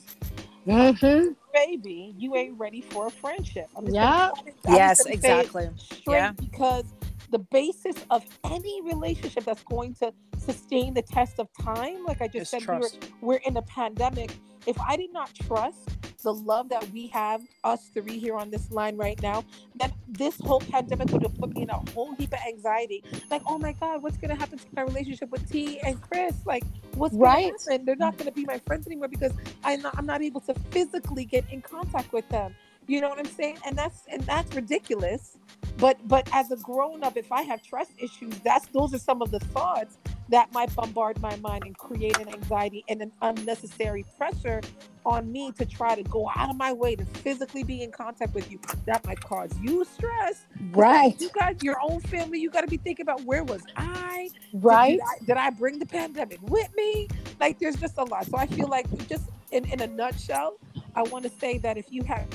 Mm-hmm. 0.66 1.32
baby, 1.52 2.14
you 2.18 2.36
ain't 2.36 2.58
ready 2.58 2.80
for 2.80 3.06
a 3.06 3.10
friendship. 3.10 3.68
I'm 3.76 3.84
just 3.86 3.94
Yeah. 3.94 4.30
gonna- 4.34 4.52
I'm 4.66 4.74
Yes, 4.74 4.98
gonna 5.02 5.04
say 5.04 5.10
it 5.10 5.14
exactly. 5.14 5.70
straight 5.76 6.14
Yeah. 6.16 6.32
because 6.32 6.84
the 7.30 7.38
basis 7.38 7.96
of 8.10 8.24
any 8.44 8.82
relationship 8.82 9.44
that's 9.44 9.62
going 9.64 9.94
to 9.96 10.12
sustain 10.38 10.94
the 10.94 11.02
test 11.02 11.38
of 11.38 11.48
time, 11.60 12.04
like 12.04 12.20
I 12.22 12.28
just 12.28 12.42
Is 12.42 12.50
said, 12.50 12.66
we 12.68 12.76
were, 12.78 12.90
we're 13.20 13.40
in 13.46 13.56
a 13.56 13.62
pandemic. 13.62 14.32
If 14.66 14.78
I 14.80 14.96
did 14.96 15.12
not 15.12 15.34
trust 15.34 15.78
the 16.22 16.34
love 16.34 16.68
that 16.70 16.88
we 16.90 17.06
have, 17.08 17.42
us 17.64 17.88
three 17.94 18.18
here 18.18 18.36
on 18.36 18.50
this 18.50 18.70
line 18.70 18.96
right 18.96 19.20
now, 19.22 19.44
then 19.74 19.92
this 20.08 20.38
whole 20.40 20.60
pandemic 20.60 21.10
would 21.12 21.22
have 21.22 21.34
put 21.38 21.54
me 21.54 21.62
in 21.62 21.70
a 21.70 21.82
whole 21.92 22.14
heap 22.16 22.32
of 22.32 22.40
anxiety. 22.46 23.02
Like, 23.30 23.42
oh 23.46 23.58
my 23.58 23.72
God, 23.72 24.02
what's 24.02 24.18
gonna 24.18 24.34
happen 24.34 24.58
to 24.58 24.66
my 24.74 24.82
relationship 24.82 25.30
with 25.30 25.50
T 25.50 25.80
and 25.80 26.00
Chris? 26.02 26.34
Like, 26.46 26.64
what's 26.94 27.16
Right. 27.16 27.52
gonna 27.66 27.76
happen? 27.76 27.86
They're 27.86 27.96
not 27.96 28.18
gonna 28.18 28.32
be 28.32 28.44
my 28.44 28.58
friends 28.66 28.86
anymore 28.86 29.08
because 29.08 29.32
I'm 29.64 29.82
not, 29.82 29.96
I'm 29.98 30.06
not 30.06 30.22
able 30.22 30.42
to 30.42 30.54
physically 30.70 31.24
get 31.24 31.44
in 31.50 31.62
contact 31.62 32.12
with 32.12 32.28
them. 32.28 32.54
You 32.86 33.00
know 33.00 33.08
what 33.08 33.18
I'm 33.18 33.26
saying? 33.26 33.58
And 33.64 33.76
that's 33.76 34.02
and 34.08 34.22
that's 34.22 34.54
ridiculous. 34.54 35.36
But 35.78 35.96
but 36.08 36.28
as 36.32 36.50
a 36.50 36.56
grown 36.56 37.04
up, 37.04 37.16
if 37.16 37.30
I 37.32 37.42
have 37.42 37.62
trust 37.62 37.92
issues, 37.98 38.38
that's 38.40 38.66
those 38.68 38.92
are 38.94 38.98
some 38.98 39.22
of 39.22 39.30
the 39.30 39.40
thoughts 39.40 39.96
that 40.30 40.52
might 40.52 40.74
bombard 40.76 41.20
my 41.20 41.34
mind 41.36 41.64
and 41.64 41.76
create 41.76 42.18
an 42.18 42.28
anxiety 42.28 42.84
and 42.88 43.02
an 43.02 43.12
unnecessary 43.20 44.04
pressure 44.16 44.60
on 45.04 45.30
me 45.30 45.50
to 45.52 45.64
try 45.64 45.94
to 45.94 46.02
go 46.04 46.30
out 46.36 46.50
of 46.50 46.56
my 46.56 46.72
way 46.72 46.94
to 46.94 47.04
physically 47.04 47.64
be 47.64 47.82
in 47.82 47.90
contact 47.90 48.34
with 48.34 48.50
you. 48.50 48.60
That 48.86 49.04
might 49.06 49.20
cause 49.20 49.50
you 49.60 49.84
stress. 49.84 50.44
Right. 50.70 51.20
You 51.20 51.30
got 51.30 51.62
your 51.62 51.78
own 51.82 52.00
family. 52.00 52.38
You 52.38 52.50
got 52.50 52.60
to 52.60 52.68
be 52.68 52.76
thinking 52.76 53.02
about 53.02 53.22
where 53.22 53.42
was 53.42 53.62
I? 53.76 54.30
Right. 54.52 54.92
Did 54.92 55.00
I, 55.00 55.24
did 55.26 55.36
I 55.36 55.50
bring 55.50 55.78
the 55.78 55.86
pandemic 55.86 56.38
with 56.42 56.68
me? 56.76 57.08
Like, 57.40 57.58
there's 57.58 57.76
just 57.76 57.98
a 57.98 58.04
lot. 58.04 58.26
So 58.26 58.36
I 58.36 58.46
feel 58.46 58.68
like, 58.68 58.86
just 59.08 59.24
in, 59.50 59.64
in 59.64 59.80
a 59.80 59.86
nutshell, 59.86 60.58
I 60.94 61.02
want 61.02 61.24
to 61.24 61.30
say 61.30 61.58
that 61.58 61.76
if 61.76 61.86
you 61.90 62.04
have 62.04 62.26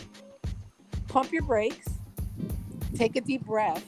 pump 1.16 1.32
your 1.32 1.43
brakes, 1.43 1.88
take 2.93 3.16
a 3.16 3.22
deep 3.22 3.45
breath, 3.45 3.86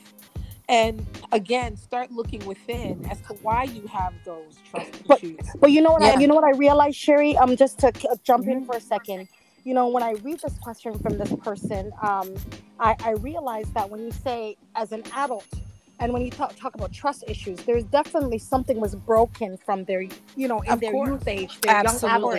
and 0.70 1.06
again, 1.34 1.76
start 1.76 2.10
looking 2.10 2.44
within 2.46 3.06
as 3.12 3.20
to 3.20 3.34
why 3.42 3.64
you 3.64 3.86
have 3.88 4.14
those 4.24 4.56
trust 4.72 5.06
But- 5.06 5.22
issues. 5.22 5.40
But 5.60 5.74
you 5.74 5.82
know 5.82 5.92
what? 5.92 6.04
Yeah. 6.04 6.14
I, 6.16 6.20
you 6.22 6.28
know 6.28 6.36
what 6.36 6.46
I 6.46 6.52
realized, 6.52 6.96
Sherry. 6.96 7.36
Um, 7.36 7.58
just 7.58 7.80
to 7.80 7.88
uh, 7.90 8.16
jump 8.24 8.48
in 8.48 8.62
Mhm. 8.62 8.66
for 8.66 8.78
a 8.78 8.80
second. 8.80 9.28
You 9.66 9.74
know, 9.74 9.90
when 9.90 10.04
I 10.04 10.12
read 10.24 10.40
this 10.40 10.58
question 10.60 10.98
from 11.00 11.18
this 11.18 11.34
person, 11.44 11.92
um, 12.02 12.34
I, 12.80 12.96
I 13.04 13.12
realized 13.20 13.74
that 13.74 13.90
when 13.90 14.00
you 14.06 14.12
say 14.14 14.56
as 14.78 14.94
an 14.94 15.04
adult, 15.14 15.44
and 16.00 16.14
when 16.14 16.22
you 16.22 16.32
talk, 16.32 16.56
talk 16.56 16.76
about 16.76 16.94
trust 16.94 17.26
issues, 17.28 17.58
there's 17.66 17.84
definitely 17.84 18.38
something 18.38 18.80
was 18.80 18.96
broken 18.96 19.58
from 19.58 19.84
their, 19.84 20.04
you 20.38 20.48
know, 20.48 20.62
in 20.62 20.72
Of 20.72 20.80
their 20.80 20.92
course. 20.94 21.10
youth 21.10 21.28
age, 21.28 21.60
their 21.60 21.74
young 21.84 21.88
adult 21.88 22.36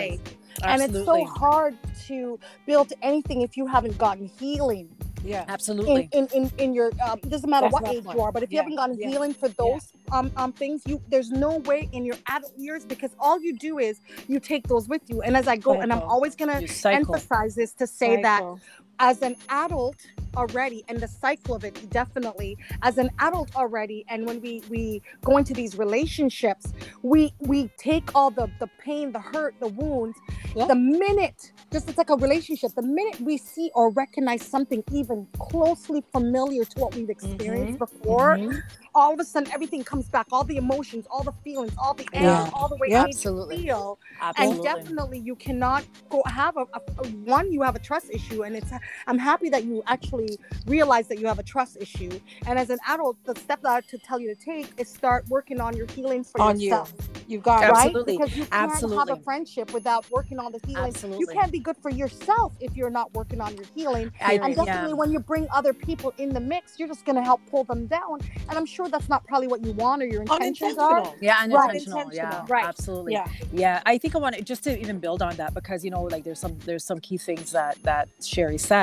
Absolutely. 0.63 1.21
And 1.21 1.27
it's 1.27 1.33
so 1.33 1.39
hard 1.39 1.77
to 2.07 2.39
build 2.65 2.93
anything 3.01 3.41
if 3.41 3.57
you 3.57 3.67
haven't 3.67 3.97
gotten 3.97 4.29
healing 4.39 4.89
Yeah. 5.23 5.45
Absolutely. 5.47 6.09
in, 6.11 6.27
in, 6.33 6.51
in 6.57 6.73
your 6.73 6.91
um, 7.05 7.19
it 7.23 7.29
doesn't 7.29 7.49
matter 7.49 7.65
That's 7.65 7.73
what 7.73 7.87
age 7.87 8.03
point. 8.03 8.17
you 8.17 8.23
are 8.23 8.31
but 8.31 8.43
if 8.43 8.51
you 8.51 8.57
haven't 8.57 8.75
gotten 8.75 8.97
yeah, 8.97 9.09
healing 9.09 9.33
for 9.33 9.49
those 9.49 9.91
um, 10.11 10.31
um 10.37 10.53
things 10.53 10.81
you 10.85 11.01
there's 11.09 11.29
no 11.29 11.57
way 11.57 11.89
in 11.91 12.05
your 12.05 12.15
adult 12.29 12.53
years 12.57 12.85
because 12.85 13.11
all 13.19 13.39
you 13.39 13.53
do 13.57 13.79
is 13.79 13.99
you 14.27 14.39
take 14.39 14.67
those 14.67 14.87
with 14.87 15.01
you 15.07 15.21
and 15.21 15.35
as 15.35 15.47
i 15.47 15.55
go 15.55 15.79
and 15.81 15.91
i'm 15.91 16.01
always 16.03 16.35
gonna 16.35 16.61
emphasize 16.85 17.55
this 17.55 17.73
to 17.73 17.85
say 17.85 18.21
that 18.21 18.39
Cycle. 18.39 18.59
As 18.99 19.21
an 19.21 19.35
adult 19.49 19.95
already 20.37 20.83
and 20.89 20.99
the 20.99 21.07
cycle 21.07 21.55
of 21.55 21.63
it 21.63 21.89
definitely 21.89 22.57
as 22.83 22.97
an 22.99 23.09
adult 23.19 23.55
already 23.55 24.05
and 24.09 24.25
when 24.27 24.39
we 24.41 24.61
we 24.69 25.01
go 25.23 25.37
into 25.37 25.53
these 25.53 25.77
relationships 25.77 26.73
we 27.01 27.33
we 27.39 27.67
take 27.77 28.13
all 28.15 28.29
the 28.29 28.47
the 28.59 28.67
pain 28.79 29.11
the 29.11 29.19
hurt 29.19 29.55
the 29.59 29.67
wounds 29.69 30.17
Yeah. 30.55 30.65
the 30.65 30.75
minute 30.75 31.51
just 31.71 31.89
it's 31.89 31.97
like 31.97 32.09
a 32.11 32.15
relationship 32.15 32.73
the 32.75 32.81
minute 32.83 33.19
we 33.21 33.37
see 33.37 33.71
or 33.75 33.89
recognize 33.91 34.43
something 34.45 34.83
even 34.91 35.27
closely 35.39 36.03
familiar 36.11 36.63
to 36.65 36.79
what 36.79 36.95
we've 36.95 37.09
experienced 37.09 37.79
before 37.79 38.37
Mhm. 38.37 38.61
all 38.95 39.13
of 39.13 39.19
a 39.19 39.25
sudden 39.25 39.51
everything 39.51 39.83
comes 39.83 40.07
back 40.09 40.27
all 40.31 40.43
the 40.43 40.57
emotions 40.57 41.07
all 41.09 41.23
the 41.23 41.33
feelings 41.43 41.73
all 41.77 41.93
the 41.95 42.07
anger 42.13 42.27
Yeah. 42.27 42.49
all 42.53 42.69
the 42.69 42.75
way 42.77 42.89
Yeah. 42.89 43.03
it 43.03 43.07
made 43.07 43.59
you 43.65 43.97
Absolutely. 44.21 44.55
and 44.57 44.63
definitely 44.63 45.19
you 45.19 45.35
cannot 45.35 45.83
go 46.09 46.21
have 46.25 46.57
a, 46.57 46.65
a, 46.73 46.81
a- 47.03 47.07
one 47.37 47.51
you 47.51 47.61
have 47.63 47.75
a 47.75 47.79
trust 47.79 48.09
issue 48.11 48.43
and 48.43 48.55
it's 48.55 48.71
i'm 49.07 49.17
happy 49.17 49.49
that 49.49 49.63
you 49.65 49.83
actually 49.87 50.37
realize 50.67 51.07
that 51.07 51.19
you 51.19 51.27
have 51.27 51.39
a 51.39 51.43
trust 51.43 51.77
issue 51.79 52.09
and 52.47 52.57
as 52.59 52.69
an 52.69 52.79
adult 52.87 53.17
the 53.25 53.35
step 53.35 53.61
that 53.61 53.69
I 53.69 53.75
have 53.75 53.87
to 53.87 53.97
tell 53.97 54.19
you 54.19 54.33
to 54.33 54.41
take 54.41 54.71
is 54.77 54.87
start 54.89 55.25
working 55.29 55.59
on 55.61 55.75
your 55.75 55.87
healing 55.87 56.23
for 56.23 56.41
On 56.41 56.59
you. 56.59 56.69
yourself 56.69 56.93
You 57.27 57.39
got 57.39 57.63
it. 57.63 57.71
right 57.71 57.85
Absolutely. 57.87 58.17
because 58.17 58.35
you 58.37 58.45
can't 58.45 58.71
have 58.71 59.09
a 59.09 59.15
friendship 59.23 59.73
without 59.73 60.05
working 60.11 60.39
on 60.39 60.51
the 60.51 60.59
healing 60.65 60.85
Absolutely. 60.89 61.19
you 61.19 61.27
can't 61.39 61.51
be 61.51 61.59
good 61.59 61.77
for 61.77 61.89
yourself 61.91 62.53
if 62.59 62.75
you're 62.75 62.89
not 62.89 63.13
working 63.13 63.41
on 63.41 63.55
your 63.55 63.65
healing 63.75 64.11
I- 64.21 64.35
and 64.35 64.55
yeah. 64.55 64.63
definitely 64.65 64.93
when 64.95 65.11
you 65.11 65.19
bring 65.19 65.47
other 65.53 65.73
people 65.73 66.13
in 66.17 66.29
the 66.33 66.39
mix 66.39 66.79
you're 66.79 66.87
just 66.87 67.05
going 67.05 67.15
to 67.15 67.23
help 67.23 67.41
pull 67.49 67.63
them 67.63 67.87
down 67.87 68.19
and 68.49 68.57
i'm 68.57 68.65
sure 68.65 68.87
that's 68.89 69.09
not 69.09 69.25
probably 69.25 69.47
what 69.47 69.63
you 69.65 69.71
want 69.73 70.01
or 70.01 70.05
your 70.05 70.21
intentions 70.23 70.77
are 70.77 70.99
Unintentional. 70.99 71.15
Yeah, 71.21 71.33
Right. 71.39 71.69
unintentional. 71.69 72.13
Yeah, 72.13 72.45
Right. 72.47 72.65
absolutely. 72.65 73.13
Yeah. 73.13 73.27
Yeah, 73.51 73.81
I 73.85 73.97
think 73.97 74.15
I 74.15 74.19
want 74.19 74.35
to 74.35 74.41
just 74.41 74.63
to 74.65 74.79
even 74.79 74.99
build 74.99 75.21
on 75.21 75.35
that 75.41 75.53
because 75.53 75.83
you 75.85 75.91
know, 75.91 76.03
like 76.03 76.23
there's 76.23 76.39
some 76.39 76.57
there's 76.65 76.83
some 76.83 76.99
key 76.99 77.17
things 77.17 77.51
that 77.51 77.77
that 77.83 78.09
Sherry 78.23 78.57
said. 78.57 78.78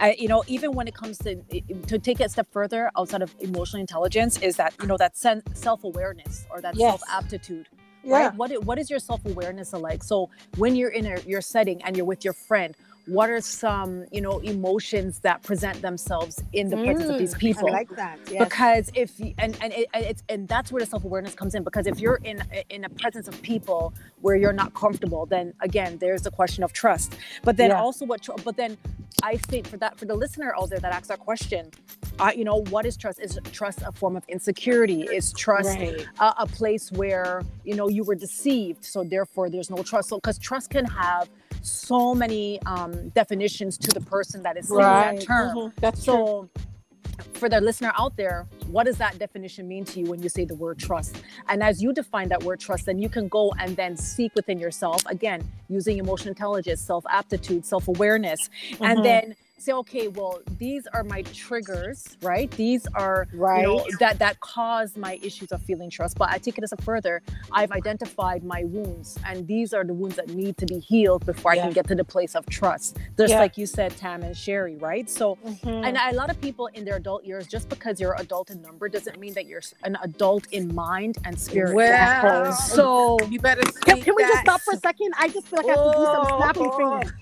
Uh, 0.00 0.12
you 0.22 0.28
know, 0.28 0.42
even 0.46 0.72
when 0.72 0.86
it 0.88 0.94
comes 0.94 1.18
to 1.18 1.30
to 1.90 1.98
take 1.98 2.20
it 2.20 2.24
a 2.24 2.28
step 2.28 2.48
further 2.52 2.90
outside 2.98 3.22
of 3.22 3.34
emotional 3.40 3.80
intelligence, 3.80 4.38
is 4.48 4.56
that 4.56 4.72
you 4.80 4.86
know 4.90 4.96
that 5.04 5.16
sen- 5.16 5.42
self 5.54 5.80
awareness 5.84 6.34
or 6.50 6.60
that 6.60 6.74
Yes. 6.74 6.90
self 6.90 7.02
aptitude. 7.18 7.66
Yeah. 8.04 8.12
Right? 8.26 8.34
What 8.34 8.64
what 8.64 8.78
is 8.78 8.88
your 8.92 9.00
self 9.10 9.20
awareness 9.32 9.72
like? 9.72 10.02
So 10.04 10.16
when 10.56 10.76
you're 10.76 10.94
in 11.00 11.06
a, 11.06 11.20
your 11.32 11.40
setting 11.40 11.78
and 11.84 11.96
you're 11.96 12.06
with 12.06 12.24
your 12.24 12.34
friend, 12.48 12.70
what 13.06 13.30
are 13.30 13.40
some 13.40 14.04
you 14.12 14.20
know 14.20 14.38
emotions 14.40 15.20
that 15.20 15.42
present 15.42 15.80
themselves 15.82 16.42
in 16.52 16.68
the 16.70 16.76
presence 16.76 17.08
of 17.10 17.18
these 17.18 17.34
Mm, 17.34 17.38
people? 17.40 17.68
i 17.68 17.72
like 17.72 17.88
that 17.96 18.18
yes. 18.30 18.44
because 18.48 18.90
if 18.94 19.20
and 19.38 19.56
and 19.62 19.72
it, 19.72 19.88
it's 19.94 20.22
and 20.28 20.48
that's 20.48 20.72
where 20.72 20.80
the 20.80 20.86
self-awareness 20.86 21.34
comes 21.34 21.54
in 21.54 21.62
because 21.64 21.86
if 21.86 22.00
you're 22.00 22.20
in 22.24 22.42
in 22.70 22.84
a 22.84 22.88
presence 22.88 23.28
of 23.28 23.40
people 23.42 23.94
where 24.22 24.36
you're 24.36 24.52
not 24.52 24.74
comfortable 24.74 25.26
then 25.26 25.52
again 25.60 25.98
there's 25.98 26.22
the 26.22 26.30
question 26.30 26.64
of 26.64 26.72
trust 26.72 27.14
but 27.44 27.56
then 27.56 27.70
Yeah. 27.70 27.80
also 27.80 28.04
what 28.06 28.26
but 28.44 28.56
then 28.56 28.76
i 29.22 29.36
state 29.36 29.66
for 29.66 29.76
that 29.78 29.98
for 29.98 30.04
the 30.06 30.14
listener 30.14 30.54
out 30.58 30.70
there 30.70 30.80
that 30.80 30.92
asks 30.92 31.08
that 31.08 31.20
question 31.20 31.70
uh, 32.18 32.32
you 32.34 32.44
know 32.44 32.62
what 32.70 32.86
is 32.86 32.96
trust 32.96 33.20
is 33.20 33.38
trust 33.52 33.82
a 33.86 33.92
form 33.92 34.16
of 34.16 34.24
insecurity 34.28 35.02
is 35.02 35.32
trust 35.32 35.78
Right. 35.78 36.06
a, 36.20 36.34
a 36.38 36.46
place 36.46 36.90
where 36.92 37.42
you 37.64 37.74
know 37.76 37.88
you 37.88 38.04
were 38.04 38.14
deceived 38.16 38.84
so 38.84 39.04
therefore 39.04 39.48
there's 39.50 39.70
no 39.70 39.82
trust 39.82 40.08
so 40.08 40.16
because 40.16 40.38
trust 40.38 40.70
can 40.70 40.84
have 40.86 41.28
so 41.62 42.14
many 42.14 42.60
um, 42.66 43.08
definitions 43.10 43.76
to 43.78 43.92
the 43.92 44.00
person 44.00 44.42
that 44.42 44.56
is 44.56 44.66
saying 44.68 44.78
Right. 44.78 45.18
that 45.20 45.26
term 45.26 45.56
Mhm. 45.56 45.72
That's 45.80 46.04
true. 46.04 46.14
so, 46.14 46.48
for 47.34 47.48
the 47.48 47.60
listener 47.60 47.92
out 47.98 48.16
there, 48.16 48.46
what 48.68 48.84
does 48.84 48.96
that 48.98 49.18
definition 49.18 49.68
mean 49.68 49.84
to 49.86 50.00
you 50.00 50.06
when 50.06 50.22
you 50.22 50.28
say 50.28 50.44
the 50.44 50.54
word 50.54 50.78
trust? 50.78 51.16
And 51.48 51.62
as 51.62 51.82
you 51.82 51.92
define 51.92 52.28
that 52.28 52.42
word 52.44 52.60
trust, 52.60 52.86
then 52.86 52.98
you 52.98 53.08
can 53.08 53.28
go 53.28 53.52
and 53.58 53.76
then 53.76 53.96
seek 53.96 54.34
within 54.34 54.58
yourself, 54.58 55.02
again, 55.06 55.42
using 55.68 55.98
emotional 55.98 56.30
intelligence, 56.30 56.80
self 56.80 57.04
aptitude, 57.10 57.64
self 57.66 57.88
awareness, 57.88 58.48
and 58.80 58.98
Mhm. 58.98 59.02
then 59.02 59.36
say, 59.58 59.72
okay, 59.72 60.08
well, 60.08 60.40
these 60.58 60.86
are 60.92 61.02
my 61.02 61.22
triggers, 61.22 62.16
right? 62.22 62.50
These 62.52 62.86
are 62.94 63.26
right 63.32 63.60
you 63.62 63.66
know 63.66 63.86
that 64.00 64.18
that 64.18 64.38
cause 64.40 64.96
my 64.96 65.18
issues 65.22 65.50
of 65.52 65.62
feeling 65.62 65.90
trust 65.90 66.16
but 66.18 66.28
i 66.30 66.38
take 66.38 66.56
it 66.58 66.64
a 66.64 66.66
step 66.66 66.80
further 66.82 67.22
i've 67.52 67.72
identified 67.72 68.44
my 68.44 68.64
wounds 68.64 69.18
and 69.26 69.46
these 69.46 69.72
are 69.74 69.84
the 69.84 69.92
wounds 69.94 70.16
that 70.16 70.28
need 70.28 70.56
to 70.56 70.66
be 70.66 70.78
healed 70.78 71.24
before 71.26 71.52
i 71.52 71.56
can 71.58 71.70
get 71.72 71.86
to 71.86 71.94
the 71.94 72.04
place 72.04 72.34
of 72.34 72.44
trust 72.46 72.98
just 73.18 73.30
Yeah. 73.32 73.40
like 73.40 73.56
you 73.58 73.66
said 73.66 73.96
tam 73.96 74.22
and 74.22 74.36
sherry 74.36 74.76
right 74.76 75.08
so 75.08 75.36
Mhm. 75.44 75.86
and 75.86 75.96
a 75.96 76.14
lot 76.14 76.30
of 76.30 76.40
people 76.40 76.66
in 76.68 76.84
their 76.84 76.96
adult 76.96 77.24
years 77.24 77.46
just 77.46 77.68
because 77.68 78.00
you're 78.00 78.14
adult 78.18 78.50
in 78.50 78.60
number 78.62 78.88
doesn't 78.88 79.18
mean 79.18 79.34
that 79.34 79.46
you're 79.46 79.62
an 79.84 79.96
adult 80.02 80.46
in 80.52 80.74
mind 80.74 81.18
and 81.24 81.38
spirit 81.38 81.74
Well, 81.74 82.52
so 82.52 83.18
you 83.28 83.38
better 83.40 83.62
Can, 83.86 84.00
can 84.02 84.14
we 84.16 84.22
just 84.22 84.40
stop 84.40 84.60
for 84.60 84.74
a 84.74 84.78
second? 84.78 85.12
I 85.18 85.28
just 85.28 85.48
feel 85.48 85.62
like 85.62 85.76
I 85.76 85.80
have 85.82 85.92
to 85.92 85.98
do 85.98 86.04
some 86.04 86.26
Oh. 86.28 86.38
snapping 86.38 86.72
fingers. 86.72 87.12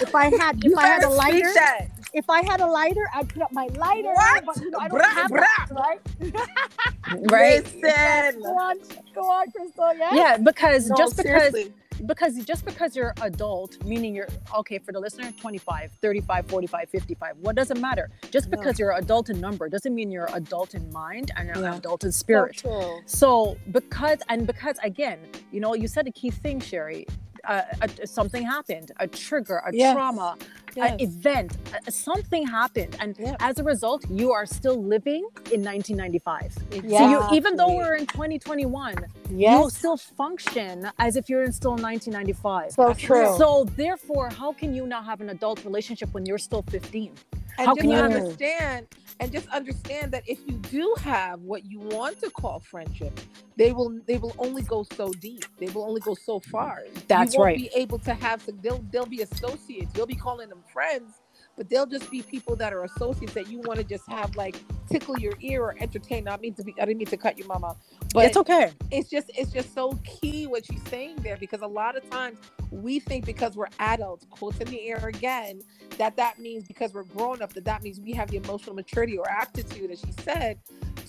If 0.00 0.14
I 0.14 0.24
had, 0.36 0.64
if 0.64 0.76
I 0.78 0.86
had 0.86 1.04
a 1.04 1.08
lighter, 1.10 1.50
that. 1.54 1.86
if 2.14 2.28
I 2.30 2.42
had 2.44 2.60
a 2.60 2.66
lighter, 2.66 3.06
I'd 3.14 3.28
put 3.28 3.42
up 3.42 3.52
my 3.52 3.66
lighter. 3.76 4.12
What? 4.14 4.44
But, 4.46 4.56
you 4.60 4.70
know, 4.70 4.78
I 4.78 4.88
don't 4.88 5.00
Brah, 5.00 5.04
have 5.10 5.30
brah. 5.30 5.40
that, 5.40 5.68
right? 5.72 6.00
right 7.30 7.64
Listen. 7.64 8.42
Go 8.42 8.48
on, 8.58 8.78
go 9.14 9.20
on, 9.22 9.50
Crystal. 9.50 9.94
Yeah. 9.96 10.14
yeah 10.14 10.36
because 10.38 10.88
No, 10.88 10.96
just 10.96 11.16
because 11.16 11.52
seriously. 11.52 11.72
because 12.06 12.36
just 12.44 12.64
because 12.64 12.96
you're 12.96 13.12
adult 13.22 13.82
meaning 13.84 14.14
you're 14.14 14.28
okay 14.56 14.78
for 14.78 14.92
the 14.92 14.98
listener 15.00 15.30
25 15.40 15.92
35 16.00 16.46
45 16.46 16.88
55 16.88 17.36
what 17.38 17.54
does 17.54 17.70
it 17.70 17.78
matter 17.78 18.08
just 18.30 18.48
Yeah. 18.48 18.56
because 18.56 18.78
you're 18.78 18.92
adult 18.96 19.28
in 19.30 19.40
number 19.40 19.68
doesn't 19.68 19.94
mean 19.94 20.10
you're 20.10 20.28
adult 20.32 20.74
in 20.74 20.90
mind 20.92 21.30
and 21.36 21.48
you're 21.48 21.62
Yeah. 21.62 21.76
adult 21.76 22.04
in 22.04 22.12
spirit 22.12 22.56
true. 22.58 23.00
so 23.06 23.56
because 23.70 24.18
and 24.28 24.46
because 24.46 24.76
again 24.82 25.18
you 25.52 25.60
know 25.60 25.74
you 25.74 25.86
said 25.86 26.06
a 26.08 26.12
key 26.12 26.30
thing 26.30 26.60
sherry 26.60 27.06
uh, 27.48 27.62
a, 27.82 28.06
something 28.06 28.44
happened 28.44 28.92
a 29.00 29.06
trigger 29.06 29.58
a 29.66 29.70
Yes. 29.74 29.94
trauma 29.94 30.36
Yes. 30.74 30.92
an 30.92 31.00
event 31.00 31.50
uh, 31.74 31.90
something 31.90 32.46
happened 32.46 32.96
and 33.00 33.16
Yeah. 33.18 33.36
as 33.40 33.58
a 33.58 33.64
result 33.64 34.04
you 34.08 34.32
are 34.32 34.46
still 34.46 34.82
living 34.82 35.24
in 35.54 35.60
1995 35.62 36.56
Yeah. 36.84 36.98
so 36.98 37.10
you 37.10 37.36
even 37.36 37.56
though 37.56 37.74
we're 37.76 37.94
in 37.96 38.06
2021 38.06 38.94
you'll 39.30 39.70
still 39.70 39.96
function 39.96 40.88
as 40.98 41.16
if 41.16 41.28
you're 41.28 41.42
in 41.44 41.52
still 41.52 41.74
in 41.74 41.82
1995 41.82 42.72
So 42.72 42.94
true. 42.94 43.34
so 43.36 43.64
therefore 43.76 44.30
how 44.30 44.52
can 44.52 44.74
you 44.74 44.86
not 44.86 45.04
have 45.04 45.20
an 45.20 45.30
adult 45.30 45.64
relationship 45.64 46.08
when 46.14 46.24
you're 46.26 46.38
still 46.38 46.62
15 46.62 47.12
and 47.58 47.66
How 47.66 47.74
just 47.74 47.80
can 47.80 47.90
you- 47.90 47.96
understand 47.96 48.88
and 49.20 49.32
just 49.32 49.48
understand 49.48 50.12
that 50.12 50.24
if 50.26 50.38
you 50.46 50.56
do 50.58 50.94
have 51.00 51.40
what 51.40 51.64
you 51.64 51.80
want 51.80 52.20
to 52.20 52.30
call 52.30 52.60
friendship 52.60 53.20
they 53.56 53.72
will 53.72 54.00
they 54.06 54.18
will 54.18 54.34
only 54.38 54.62
go 54.62 54.84
so 54.96 55.12
deep. 55.12 55.44
They 55.58 55.68
will 55.68 55.84
only 55.84 56.00
go 56.00 56.14
so 56.14 56.40
far. 56.40 56.80
That's 57.08 57.34
you 57.34 57.40
won't 57.40 57.46
right. 57.48 57.56
be 57.58 57.70
able 57.76 57.98
to 58.00 58.14
have 58.14 58.42
they'll 58.62 58.84
they'll 58.90 59.06
be 59.06 59.22
associates. 59.22 59.92
You'll 59.96 60.06
be 60.06 60.16
calling 60.16 60.48
them 60.48 60.64
friends 60.72 61.21
but 61.56 61.68
they'll 61.68 61.86
just 61.86 62.10
be 62.10 62.22
people 62.22 62.56
that 62.56 62.72
are 62.72 62.84
associates 62.84 63.34
that 63.34 63.48
you 63.48 63.60
want 63.60 63.78
to 63.78 63.84
just 63.84 64.08
have 64.08 64.34
like 64.36 64.56
tickle 64.90 65.18
your 65.18 65.34
ear 65.40 65.62
or 65.62 65.76
entertain. 65.80 66.24
Not 66.24 66.40
mean 66.40 66.54
to 66.54 66.62
be 66.62 66.74
i 66.80 66.84
didn't 66.84 66.98
mean 66.98 67.06
to 67.06 67.16
cut 67.16 67.38
you 67.38 67.46
mama 67.46 67.76
but 68.12 68.26
it's 68.26 68.36
okay. 68.36 68.72
it's 68.90 69.08
just 69.08 69.30
it's 69.36 69.52
just 69.52 69.74
so 69.74 69.98
key 70.04 70.46
what 70.46 70.64
she's 70.66 70.82
saying 70.88 71.16
there 71.22 71.36
because 71.36 71.62
a 71.62 71.66
lot 71.66 71.96
of 71.96 72.08
times 72.10 72.38
we 72.70 72.98
think 73.00 73.24
because 73.24 73.56
we're 73.56 73.68
adults 73.78 74.26
quotes 74.30 74.58
in 74.58 74.68
the 74.68 74.88
air 74.88 75.06
again 75.06 75.60
that 75.98 76.16
that 76.16 76.38
means 76.38 76.64
because 76.66 76.92
we're 76.92 77.04
grown 77.04 77.42
up 77.42 77.52
that 77.52 77.64
that 77.64 77.82
means 77.82 78.00
we 78.00 78.12
have 78.12 78.30
the 78.30 78.36
emotional 78.36 78.74
maturity 78.74 79.18
or 79.18 79.28
aptitude 79.30 79.90
as 79.90 80.00
she 80.00 80.12
said 80.22 80.58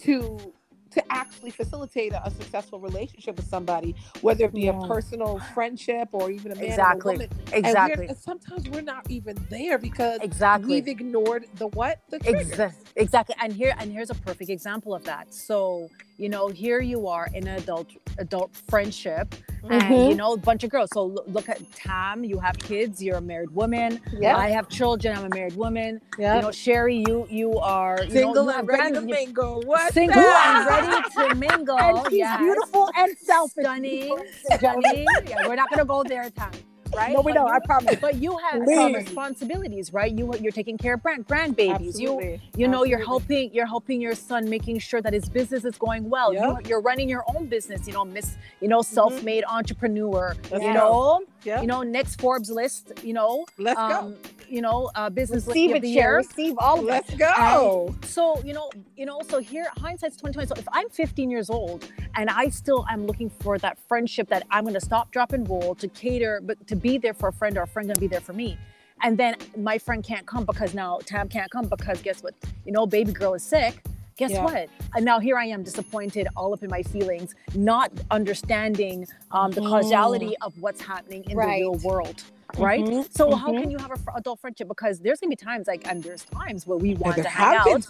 to 0.02 0.54
to 0.94 1.04
actually 1.12 1.52
facilitate 1.52 2.14
a, 2.14 2.26
a 2.26 2.32
successful 2.32 2.80
relationship 2.80 3.36
with 3.36 3.48
somebody 3.48 3.96
whether 4.22 4.46
it 4.46 4.54
be 4.54 4.62
Yeah. 4.64 4.80
a 4.84 4.88
personal 4.88 5.40
friendship 5.54 6.10
or 6.12 6.32
even 6.32 6.52
a 6.52 6.56
man 6.56 6.66
Exactly. 6.66 7.16
and 7.16 7.22
a 7.24 7.26
woman 7.28 7.40
And 7.54 7.66
exactly 7.66 8.08
and 8.08 8.18
sometimes 8.18 8.70
we're 8.70 8.82
not 8.82 9.10
even 9.10 9.38
there 9.50 9.78
because 9.78 10.20
exactly 10.22 10.68
we've 10.76 10.88
ignored 10.88 11.46
the 11.56 11.68
what 11.70 12.00
the 12.10 12.20
triggers. 12.20 12.52
Exa- 12.52 12.74
exactly 12.96 13.36
and 13.42 13.54
here 13.54 13.74
and 13.80 13.92
here's 13.92 14.10
a 14.10 14.16
perfect 14.16 14.50
example 14.50 14.94
of 14.96 15.04
that 15.06 15.34
so 15.34 15.90
you 16.18 16.30
know 16.30 16.48
here 16.48 16.80
you 16.82 17.08
are 17.08 17.28
in 17.34 17.48
an 17.48 17.56
adult 17.58 17.90
adult 18.18 18.56
friendship 18.70 19.34
and 19.70 19.82
Mm-hmm. 19.82 20.10
you 20.12 20.16
know 20.16 20.34
a 20.34 20.38
bunch 20.38 20.66
of 20.66 20.70
girls. 20.70 20.90
So 20.94 21.06
look, 21.06 21.24
look 21.28 21.48
at 21.48 21.60
tam 21.72 22.24
you 22.26 22.38
have 22.40 22.58
kids 22.60 23.02
you're 23.02 23.16
a 23.18 23.22
married 23.22 23.52
woman. 23.52 24.02
Yeah. 24.12 24.36
i 24.36 24.50
have 24.50 24.68
children 24.68 25.16
i'm 25.18 25.26
a 25.26 25.30
married 25.30 25.56
woman. 25.56 26.02
Yeah 26.20 26.36
you 26.36 26.42
know 26.42 26.52
sherry 26.52 26.98
you 27.08 27.26
you 27.30 27.58
are 27.60 27.98
you 28.04 28.12
single 28.12 28.44
know, 28.46 28.50
and 28.50 28.58
have 28.58 28.68
ready 28.68 28.94
to 28.96 29.00
you- 29.02 29.08
mingle. 29.08 29.62
What 29.66 29.94
single 29.94 30.22
and 30.22 30.68
ready 30.68 31.10
to 31.16 31.36
mingle. 31.48 31.80
And 31.80 31.98
she's 32.10 32.18
yes. 32.20 32.40
beautiful 32.40 32.90
and 32.98 33.18
selfish. 33.18 33.64
stunning. 33.64 34.18
Stunning. 34.58 35.06
Yeah, 35.28 35.48
we're 35.48 35.56
not 35.56 35.70
gonna 35.70 35.86
go 35.86 36.04
there 36.04 36.30
tam 36.30 36.52
right 36.96 37.14
No, 37.14 37.22
we 37.22 37.32
But 37.32 37.38
don't. 37.40 37.48
you- 37.48 37.54
I 37.54 37.60
promise. 37.60 37.96
but 38.00 38.16
you 38.16 38.38
have 38.38 38.62
some 38.76 38.94
responsibilities 38.94 39.94
right 39.94 40.12
you 40.18 40.32
you're 40.42 40.52
taking 40.52 40.78
care 40.78 40.94
of 40.96 41.04
grand 41.04 41.28
grandbabies 41.28 42.00
you 42.00 42.14
Absolutely. 42.14 42.42
you 42.56 42.68
know 42.68 42.84
you're 42.84 43.04
helping 43.06 43.54
you're 43.54 43.66
helping 43.66 44.02
your 44.02 44.16
son 44.16 44.50
making 44.50 44.80
sure 44.80 45.02
that 45.02 45.14
his 45.14 45.28
business 45.30 45.64
is 45.66 45.78
going 45.78 46.10
well 46.10 46.34
Yeah. 46.34 46.48
you, 46.50 46.58
you're 46.70 46.82
running 46.82 47.08
your 47.10 47.24
own 47.36 47.48
business 47.48 47.88
you 47.88 47.94
know 47.94 48.06
miss 48.06 48.36
you 48.62 48.68
know 48.68 48.82
self-made 48.82 49.44
entrepreneur 49.48 50.36
Let's 50.52 50.64
you 50.64 50.74
go. 50.74 50.80
know 50.80 51.22
Yeah. 51.44 51.62
you 51.62 51.68
know 51.68 51.82
next 51.84 52.20
forbes 52.22 52.50
list 52.50 52.92
you 53.04 53.14
know 53.14 53.46
Let's 53.58 53.80
um 53.80 54.16
you 54.50 54.62
know 54.62 54.90
uh 54.96 55.10
business 55.10 55.46
Receive 55.48 55.72
Lady 55.72 55.74
it, 55.74 55.76
of 55.78 55.82
the 55.84 55.90
year 55.90 56.18
Receive 56.18 56.56
all 56.58 56.80
of. 56.80 56.86
Let's 56.86 57.14
go. 57.16 57.96
so 58.04 58.42
you 58.44 58.54
know 58.54 58.70
you 58.96 59.06
know 59.06 59.22
so 59.28 59.40
here 59.40 59.68
hindsight's 59.78 60.16
2020 60.18 60.48
so 60.48 60.56
if 60.58 60.68
i'm 60.72 60.90
15 60.90 61.30
years 61.30 61.50
old 61.50 61.88
and 62.16 62.30
i 62.30 62.50
still 62.50 62.86
am 62.90 63.06
looking 63.06 63.30
for 63.30 63.58
that 63.60 63.78
friendship 63.88 64.28
that 64.30 64.46
i'm 64.52 64.64
going 64.64 64.74
to 64.74 64.82
stop 64.82 65.12
drop 65.12 65.34
and 65.34 65.50
roll 65.50 65.76
to 65.76 65.88
cater 65.90 66.42
but 66.44 66.66
to 66.68 66.76
be 66.76 66.98
there 66.98 67.14
for 67.14 67.30
a 67.30 67.34
friend 67.34 67.58
or 67.58 67.64
a 67.64 67.68
friend 67.68 67.88
going 67.88 67.96
to 67.96 68.02
be 68.02 68.08
there 68.08 68.22
for 68.22 68.34
me 68.34 68.58
and 69.02 69.18
then 69.18 69.36
my 69.58 69.78
friend 69.78 70.04
can't 70.04 70.26
come 70.26 70.46
because 70.46 70.74
now 70.74 71.00
tam 71.06 71.28
can't 71.30 71.50
come 71.52 71.68
because 71.68 72.02
guess 72.02 72.22
what 72.24 72.34
you 72.66 72.72
know 72.72 72.86
baby 72.86 73.12
girl 73.12 73.34
is 73.34 73.44
sick 73.44 73.82
guess 74.18 74.32
Yeah. 74.32 74.44
what 74.44 74.70
and 74.96 75.04
now 75.04 75.20
here 75.20 75.38
i 75.38 75.46
am 75.46 75.64
disappointed 75.64 76.28
all 76.36 76.54
up 76.54 76.64
in 76.64 76.70
my 76.70 76.84
feelings 76.84 77.34
not 77.56 77.92
understanding 78.12 79.08
um, 79.32 79.52
the 79.52 79.62
Mhm. 79.62 79.70
causality 79.70 80.36
of 80.42 80.54
what's 80.60 80.82
happening 80.82 81.24
in 81.30 81.38
Right. 81.38 81.60
the 81.64 81.70
real 81.70 81.80
world 81.84 82.24
right 82.58 82.84
Mhm, 82.84 83.12
so 83.16 83.34
how 83.36 83.50
mhm. 83.52 83.62
can 83.62 83.72
you 83.72 83.78
have 83.80 83.92
a 83.92 83.96
fr- 83.98 84.12
adult 84.16 84.40
friendship 84.40 84.68
because 84.68 85.00
there's 85.00 85.20
gonna 85.20 85.30
be 85.30 85.36
times 85.36 85.68
like 85.68 85.88
and 85.88 86.04
there's 86.04 86.24
times 86.26 86.68
where 86.68 86.78
we 86.78 86.96
want 86.96 87.16
to 87.18 87.24
hang 87.24 87.56
out 87.58 87.82
times, 87.84 87.88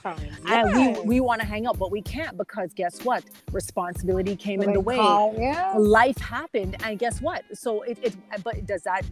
and 0.48 0.70
yes. 0.70 0.98
we, 1.00 1.04
we 1.06 1.20
want 1.20 1.42
to 1.42 1.48
hang 1.48 1.66
out 1.68 1.78
but 1.78 1.92
we 1.92 2.02
can't 2.02 2.38
because 2.38 2.74
guess 2.74 3.04
what 3.04 3.24
responsibility 3.52 4.36
came 4.36 4.62
in 4.62 4.74
the 4.74 4.80
way 4.80 4.96
Yeah. 4.98 5.74
life 5.78 6.18
happened 6.18 6.78
and 6.84 6.98
guess 7.00 7.22
what 7.22 7.44
so 7.54 7.82
it, 7.84 7.98
it 8.02 8.16
but 8.44 8.66
does 8.66 8.84
that 8.84 9.04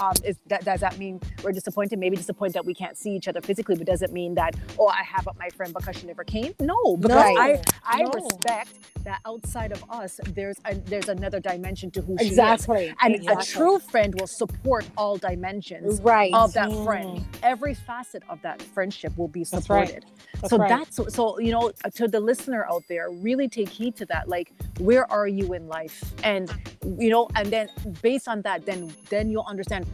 um 0.00 0.12
is 0.24 0.38
that 0.46 0.64
does 0.64 0.80
that 0.80 0.98
mean 0.98 1.20
we're 1.42 1.52
disappointed 1.52 1.98
maybe 1.98 2.16
disappointed 2.16 2.54
that 2.54 2.64
we 2.64 2.74
can't 2.74 2.96
see 2.96 3.10
each 3.10 3.28
other 3.28 3.40
physically 3.40 3.76
but 3.76 3.86
does 3.86 4.02
it 4.02 4.12
mean 4.12 4.34
that 4.34 4.54
oh 4.78 4.86
i 4.88 5.02
have 5.02 5.26
up 5.28 5.36
my 5.38 5.48
friend 5.50 5.74
because 5.74 5.96
she 5.96 6.06
never 6.06 6.24
came 6.24 6.54
no 6.60 6.96
because 6.96 7.16
Right. 7.16 7.60
i 7.84 7.98
i 7.98 8.02
No. 8.02 8.10
respect 8.12 8.70
that 9.04 9.20
outside 9.26 9.72
of 9.72 9.84
us 9.90 10.18
there's 10.28 10.56
a, 10.64 10.74
there's 10.76 11.08
another 11.08 11.38
dimension 11.40 11.90
to 11.92 12.00
who 12.00 12.16
she 12.18 12.24
is 12.26 12.30
Exactly. 12.32 12.94
and 13.02 13.14
exactly. 13.14 13.42
a 13.42 13.46
true 13.46 13.78
friend 13.78 14.14
will 14.18 14.26
support 14.26 14.83
all 14.96 15.16
dimensions 15.16 16.00
right. 16.02 16.32
of 16.34 16.52
that 16.54 16.68
Mm. 16.70 16.84
friend. 16.84 17.24
Every 17.42 17.74
facet 17.74 18.22
of 18.28 18.40
that 18.42 18.60
friendship 18.62 19.16
will 19.16 19.28
be 19.28 19.44
That's 19.44 19.68
right. 19.70 19.88
supported. 19.88 20.04
That's 20.40 20.50
so 20.50 20.56
right. 20.58 20.68
that's 20.68 21.14
so 21.14 21.38
you 21.38 21.52
know 21.52 21.72
to 21.94 22.08
the 22.08 22.20
listener 22.20 22.66
out 22.70 22.84
there, 22.88 23.10
really 23.10 23.48
take 23.48 23.68
heed 23.68 23.96
to 23.96 24.06
that. 24.06 24.28
Like, 24.28 24.52
where 24.80 25.10
are 25.10 25.26
you 25.28 25.52
in 25.54 25.68
life? 25.68 26.02
And 26.22 26.50
you 26.98 27.10
know, 27.10 27.28
and 27.36 27.50
then 27.50 27.68
based 28.02 28.28
on 28.28 28.42
that, 28.42 28.66
then 28.66 28.92
then 29.10 29.30
you'll 29.30 29.46
understand 29.48 29.86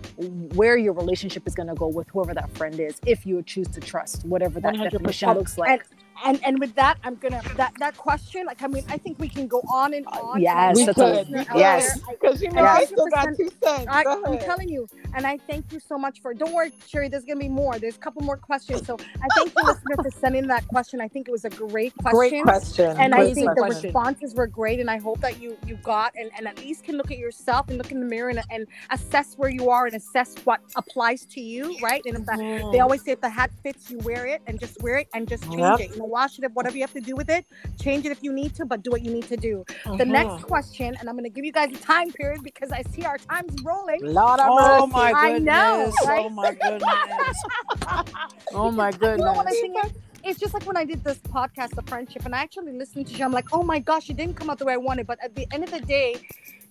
where 0.54 0.76
your 0.76 0.92
relationship 0.92 1.46
is 1.46 1.54
going 1.54 1.68
to 1.68 1.74
go 1.74 1.86
with 1.88 2.08
whoever 2.08 2.34
that 2.34 2.50
friend 2.56 2.78
is, 2.80 3.00
if 3.06 3.24
you 3.26 3.42
choose 3.42 3.68
to 3.68 3.80
trust 3.80 4.24
whatever 4.24 4.60
that 4.60 4.74
100%. 4.74 4.90
definition 4.90 5.30
looks 5.34 5.56
like. 5.58 5.70
and 5.70 5.82
and 6.24 6.40
and 6.44 6.58
with 6.58 6.74
that, 6.76 6.98
I'm 7.04 7.16
gonna 7.16 7.42
that 7.56 7.74
that 7.78 7.96
question. 7.96 8.46
Like, 8.46 8.62
I 8.62 8.66
mean, 8.66 8.84
I 8.88 8.98
think 8.98 9.18
we 9.18 9.28
can 9.28 9.46
go 9.46 9.60
on 9.72 9.94
and 9.94 10.06
on. 10.08 10.40
yes, 10.40 10.76
We 10.76 10.86
could. 10.86 11.28
a- 11.34 11.46
yes. 11.54 12.00
I- 12.08 12.12
Because 12.12 12.42
you 12.42 12.50
know, 12.50 12.62
Yeah. 12.62 12.74
I 12.74 12.84
still 12.84 13.06
got 13.08 13.28
100%. 13.28 13.36
two 13.36 13.50
cents. 13.62 13.86
I, 13.88 14.04
Go 14.04 14.22
I'm 14.26 14.38
telling 14.38 14.68
you, 14.68 14.86
and 15.14 15.26
I 15.26 15.38
thank 15.48 15.72
you 15.72 15.80
so 15.80 15.98
much 15.98 16.20
for. 16.22 16.34
Don't 16.34 16.52
worry, 16.54 16.72
Sherry. 16.86 17.08
There's 17.08 17.24
gonna 17.24 17.40
be 17.40 17.48
more. 17.48 17.78
There's 17.78 17.96
a 17.96 18.00
couple 18.00 18.22
more 18.22 18.36
questions. 18.36 18.86
So 18.86 18.96
I 19.22 19.28
thank 19.36 19.52
you, 19.56 19.62
listener, 19.64 19.96
for 20.02 20.10
sending 20.10 20.46
that 20.48 20.66
question. 20.68 21.00
I 21.00 21.08
think 21.08 21.28
it 21.28 21.32
was 21.32 21.44
a 21.44 21.50
great 21.50 21.94
question. 21.96 22.18
Great 22.18 22.42
question. 22.44 22.96
And 22.98 23.14
I 23.14 23.18
Great 23.18 23.34
think 23.34 23.50
the 23.50 23.56
question. 23.56 23.82
responses 23.84 24.34
were 24.34 24.46
great, 24.46 24.80
and 24.80 24.90
I 24.90 24.98
hope 24.98 25.20
that 25.20 25.40
you 25.40 25.56
you 25.66 25.76
got 25.82 26.14
and, 26.16 26.30
and 26.36 26.46
at 26.48 26.58
least 26.58 26.84
can 26.84 26.96
look 26.96 27.10
at 27.10 27.18
yourself 27.18 27.68
and 27.68 27.78
look 27.78 27.92
in 27.92 28.00
the 28.00 28.06
mirror 28.06 28.30
and, 28.30 28.40
and 28.50 28.66
assess 28.90 29.34
where 29.36 29.50
you 29.50 29.70
are 29.70 29.86
and 29.86 29.94
assess 29.96 30.34
what 30.44 30.60
applies 30.76 31.26
to 31.26 31.40
you, 31.40 31.76
right? 31.82 32.02
And 32.06 32.16
if 32.16 32.26
that, 32.26 32.38
they 32.38 32.44
mm-hmm. 32.44 32.82
always 32.82 33.02
say 33.04 33.12
if 33.12 33.20
the 33.20 33.28
hat 33.30 33.50
fits, 33.62 33.90
you 33.90 33.98
wear 34.00 34.26
it 34.26 34.42
and 34.46 34.58
just 34.60 34.80
wear 34.82 34.98
it 34.98 35.08
and 35.14 35.28
just 35.28 35.44
change 35.44 35.78
Yep. 35.78 35.80
it. 35.80 35.90
You 35.90 35.98
know, 35.98 36.04
wash 36.10 36.38
it, 36.38 36.44
up, 36.44 36.52
whatever 36.54 36.76
you 36.76 36.82
have 36.82 36.92
to 36.94 37.00
do 37.00 37.16
with 37.16 37.30
it, 37.30 37.46
change 37.80 38.04
it 38.06 38.12
if 38.12 38.22
you 38.22 38.32
need 38.32 38.54
to, 38.56 38.66
but 38.66 38.82
do 38.82 38.90
what 38.90 39.02
you 39.02 39.12
need 39.12 39.28
to 39.28 39.36
do. 39.36 39.64
The 39.98 40.04
Mhm. 40.04 40.10
next 40.18 40.42
question, 40.42 40.96
and 40.98 41.08
I'm 41.08 41.16
going 41.16 41.24
to 41.24 41.30
give 41.30 41.44
you 41.44 41.52
guys 41.52 41.72
a 41.72 41.78
time 41.78 42.12
period 42.12 42.42
because 42.42 42.70
I 42.72 42.82
see 42.94 43.04
our 43.04 43.18
time's 43.18 43.56
rolling. 43.64 44.02
Lord 44.02 44.40
have 44.40 44.54
Oh 44.54 44.54
mercy. 44.54 44.88
my 44.88 45.14
I 45.14 45.32
goodness. 45.32 45.94
know, 45.94 45.96
right? 46.02 46.26
Oh 46.26 46.30
my 46.30 46.54
goodness. 46.54 47.44
oh 48.52 48.70
my 48.72 48.92
You 49.14 49.24
know 49.24 49.32
goodness. 49.32 49.34
what 49.34 49.46
I 49.48 49.54
think? 49.54 49.76
is? 49.84 49.92
It's 50.24 50.38
just 50.40 50.54
like 50.54 50.66
when 50.66 50.76
I 50.76 50.84
did 50.84 51.02
this 51.04 51.18
podcast, 51.18 51.74
The 51.74 51.82
Friendship, 51.82 52.24
and 52.26 52.34
I 52.34 52.40
actually 52.40 52.72
listened 52.72 53.06
to 53.08 53.14
you. 53.16 53.24
I'm 53.24 53.32
like, 53.32 53.48
oh 53.52 53.62
my 53.62 53.78
gosh, 53.78 54.10
it 54.10 54.16
didn't 54.16 54.36
come 54.36 54.50
out 54.50 54.58
the 54.58 54.66
way 54.66 54.74
I 54.74 54.78
wanted. 54.78 55.06
But 55.06 55.18
at 55.24 55.34
the 55.34 55.46
end 55.52 55.64
of 55.64 55.70
the 55.70 55.80
day, 55.80 56.20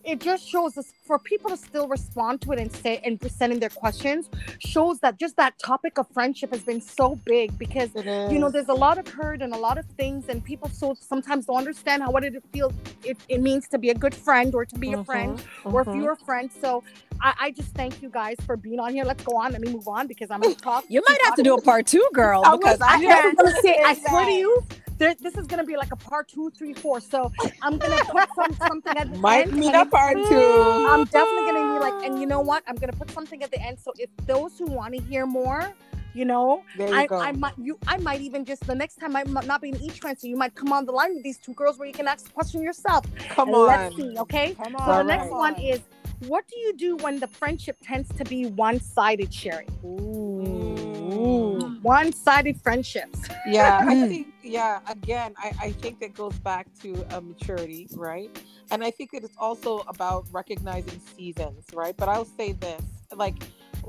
it 0.03 0.19
just 0.19 0.47
shows 0.47 0.77
us 0.77 0.93
for 1.05 1.19
people 1.19 1.49
to 1.49 1.57
still 1.57 1.87
respond 1.87 2.41
to 2.41 2.51
it 2.53 2.59
and 2.59 2.71
say 2.71 2.99
and 3.03 3.19
presenting 3.19 3.59
their 3.59 3.69
questions 3.69 4.29
shows 4.59 4.99
that 4.99 5.19
just 5.19 5.35
that 5.37 5.53
topic 5.59 5.97
of 5.97 6.07
friendship 6.13 6.51
has 6.51 6.63
been 6.63 6.81
so 6.81 7.15
big 7.25 7.57
because 7.57 7.91
you 8.29 8.39
know 8.39 8.49
there's 8.49 8.69
a 8.69 8.73
lot 8.73 8.97
of 8.97 9.07
hurt 9.07 9.41
and 9.41 9.53
a 9.53 9.57
lot 9.57 9.77
of 9.77 9.85
things 9.97 10.25
and 10.29 10.43
people 10.43 10.69
so 10.69 10.95
sometimes 10.99 11.45
don't 11.45 11.57
understand 11.57 12.01
how 12.03 12.11
what 12.11 12.23
it 12.23 12.33
feels 12.53 12.73
it, 13.03 13.17
it 13.27 13.41
means 13.41 13.67
to 13.67 13.77
be 13.77 13.89
a 13.89 13.93
good 13.95 14.15
friend 14.15 14.55
or 14.55 14.65
to 14.65 14.77
be 14.77 14.93
a 14.93 14.97
friend 14.97 15.41
or 15.65 15.81
if 15.81 15.87
Mhm. 15.87 15.95
you're 15.95 16.13
a 16.13 16.17
friend 16.17 16.51
so 16.51 16.83
I, 17.21 17.33
I 17.39 17.51
just 17.51 17.69
thank 17.69 18.01
you 18.01 18.09
guys 18.09 18.37
for 18.45 18.55
being 18.57 18.79
on 18.79 18.93
here 18.93 19.05
let's 19.05 19.23
go 19.23 19.35
on 19.37 19.51
let 19.51 19.61
me 19.61 19.71
move 19.71 19.87
on 19.87 20.07
because 20.07 20.29
i'm 20.31 20.41
gonna 20.41 20.55
talk 20.69 20.85
You 20.89 21.01
might 21.07 21.19
have 21.25 21.35
to 21.35 21.43
do 21.43 21.55
a 21.55 21.61
part 21.61 21.85
two, 21.87 22.05
girl, 22.13 22.41
I 22.45 22.55
because 22.57 22.79
I 22.81 22.95
I, 22.95 23.33
gonna 23.35 23.61
say, 23.61 23.77
I 23.83 23.93
swear 23.93 24.25
to 24.25 24.31
you, 24.31 24.63
there, 24.97 25.15
this 25.15 25.35
is 25.37 25.47
gonna 25.47 25.63
be 25.63 25.77
like 25.77 25.91
a 25.91 25.95
part 25.95 26.27
two, 26.27 26.51
three, 26.51 26.73
four. 26.73 26.99
So 26.99 27.31
I'm 27.61 27.77
gonna 27.77 28.03
put 28.05 28.27
some, 28.35 28.53
something 28.67 28.97
at 28.97 29.11
the 29.11 29.17
Might 29.19 29.47
end. 29.47 29.53
meet 29.57 29.73
and 29.73 29.87
a 29.87 29.89
part 29.89 30.13
two. 30.13 30.85
I'm 30.89 31.05
definitely 31.05 31.45
gonna 31.51 31.73
be 31.73 31.79
like, 31.79 32.05
and 32.05 32.19
you 32.19 32.25
know 32.27 32.41
what? 32.41 32.63
I'm 32.67 32.75
gonna 32.75 32.93
put 32.93 33.09
something 33.11 33.41
at 33.43 33.51
the 33.51 33.61
end. 33.61 33.79
So 33.79 33.93
if 33.97 34.09
those 34.25 34.57
who 34.59 34.65
want 34.65 34.93
to 34.95 35.01
hear 35.01 35.25
more, 35.25 35.73
You 36.13 36.25
know, 36.25 36.63
There 36.75 36.89
you 36.89 36.95
I, 36.95 37.05
go. 37.07 37.19
I 37.19 37.31
might 37.33 37.53
you 37.57 37.77
I 37.87 37.97
might 37.97 38.19
even 38.21 38.43
just 38.43 38.65
the 38.65 38.73
next 38.73 38.95
time 38.99 39.15
I 39.15 39.23
might 39.25 39.45
not 39.45 39.61
be 39.61 39.69
an 39.69 39.79
each 39.81 39.99
friend, 39.99 40.17
so 40.17 40.25
you 40.27 40.35
might 40.35 40.55
come 40.55 40.73
on 40.73 40.85
the 40.85 40.91
line 40.91 41.13
with 41.13 41.23
these 41.23 41.37
two 41.37 41.53
girls 41.53 41.77
where 41.77 41.87
you 41.87 41.93
can 41.93 42.07
ask 42.07 42.25
the 42.25 42.31
question 42.31 42.63
yourself. 42.63 43.05
Come 43.29 43.49
on. 43.53 43.67
Let's 43.67 43.95
see, 43.95 44.17
okay? 44.17 44.55
Come 44.55 44.75
on. 44.75 44.85
So 44.87 44.97
the 44.97 45.03
next 45.03 45.29
right. 45.29 45.45
one 45.45 45.55
is 45.61 45.79
what 46.27 46.47
do 46.47 46.57
you 46.57 46.73
do 46.75 46.95
when 46.97 47.19
the 47.19 47.27
friendship 47.27 47.77
tends 47.81 48.09
to 48.15 48.25
be 48.25 48.45
one-sided, 48.45 49.33
Sherry? 49.33 49.67
Mm. 49.83 51.81
One-sided 51.81 52.61
friendships. 52.61 53.21
Yeah, 53.45 53.79
I 53.87 53.95
Mm. 53.95 54.09
think, 54.09 54.27
yeah, 54.43 54.79
again, 54.87 55.33
I, 55.37 55.53
I 55.61 55.71
think 55.71 55.99
that 55.99 56.13
goes 56.13 56.37
back 56.39 56.67
to 56.81 57.05
uh, 57.15 57.21
maturity, 57.21 57.87
right? 57.95 58.29
And 58.71 58.83
I 58.83 58.91
think 58.91 59.13
it 59.13 59.23
is 59.23 59.31
also 59.37 59.79
about 59.87 60.25
recognizing 60.31 60.99
seasons, 61.17 61.65
right? 61.73 61.95
But 61.95 62.09
I'll 62.09 62.25
say 62.25 62.51
this 62.51 62.81
like, 63.15 63.35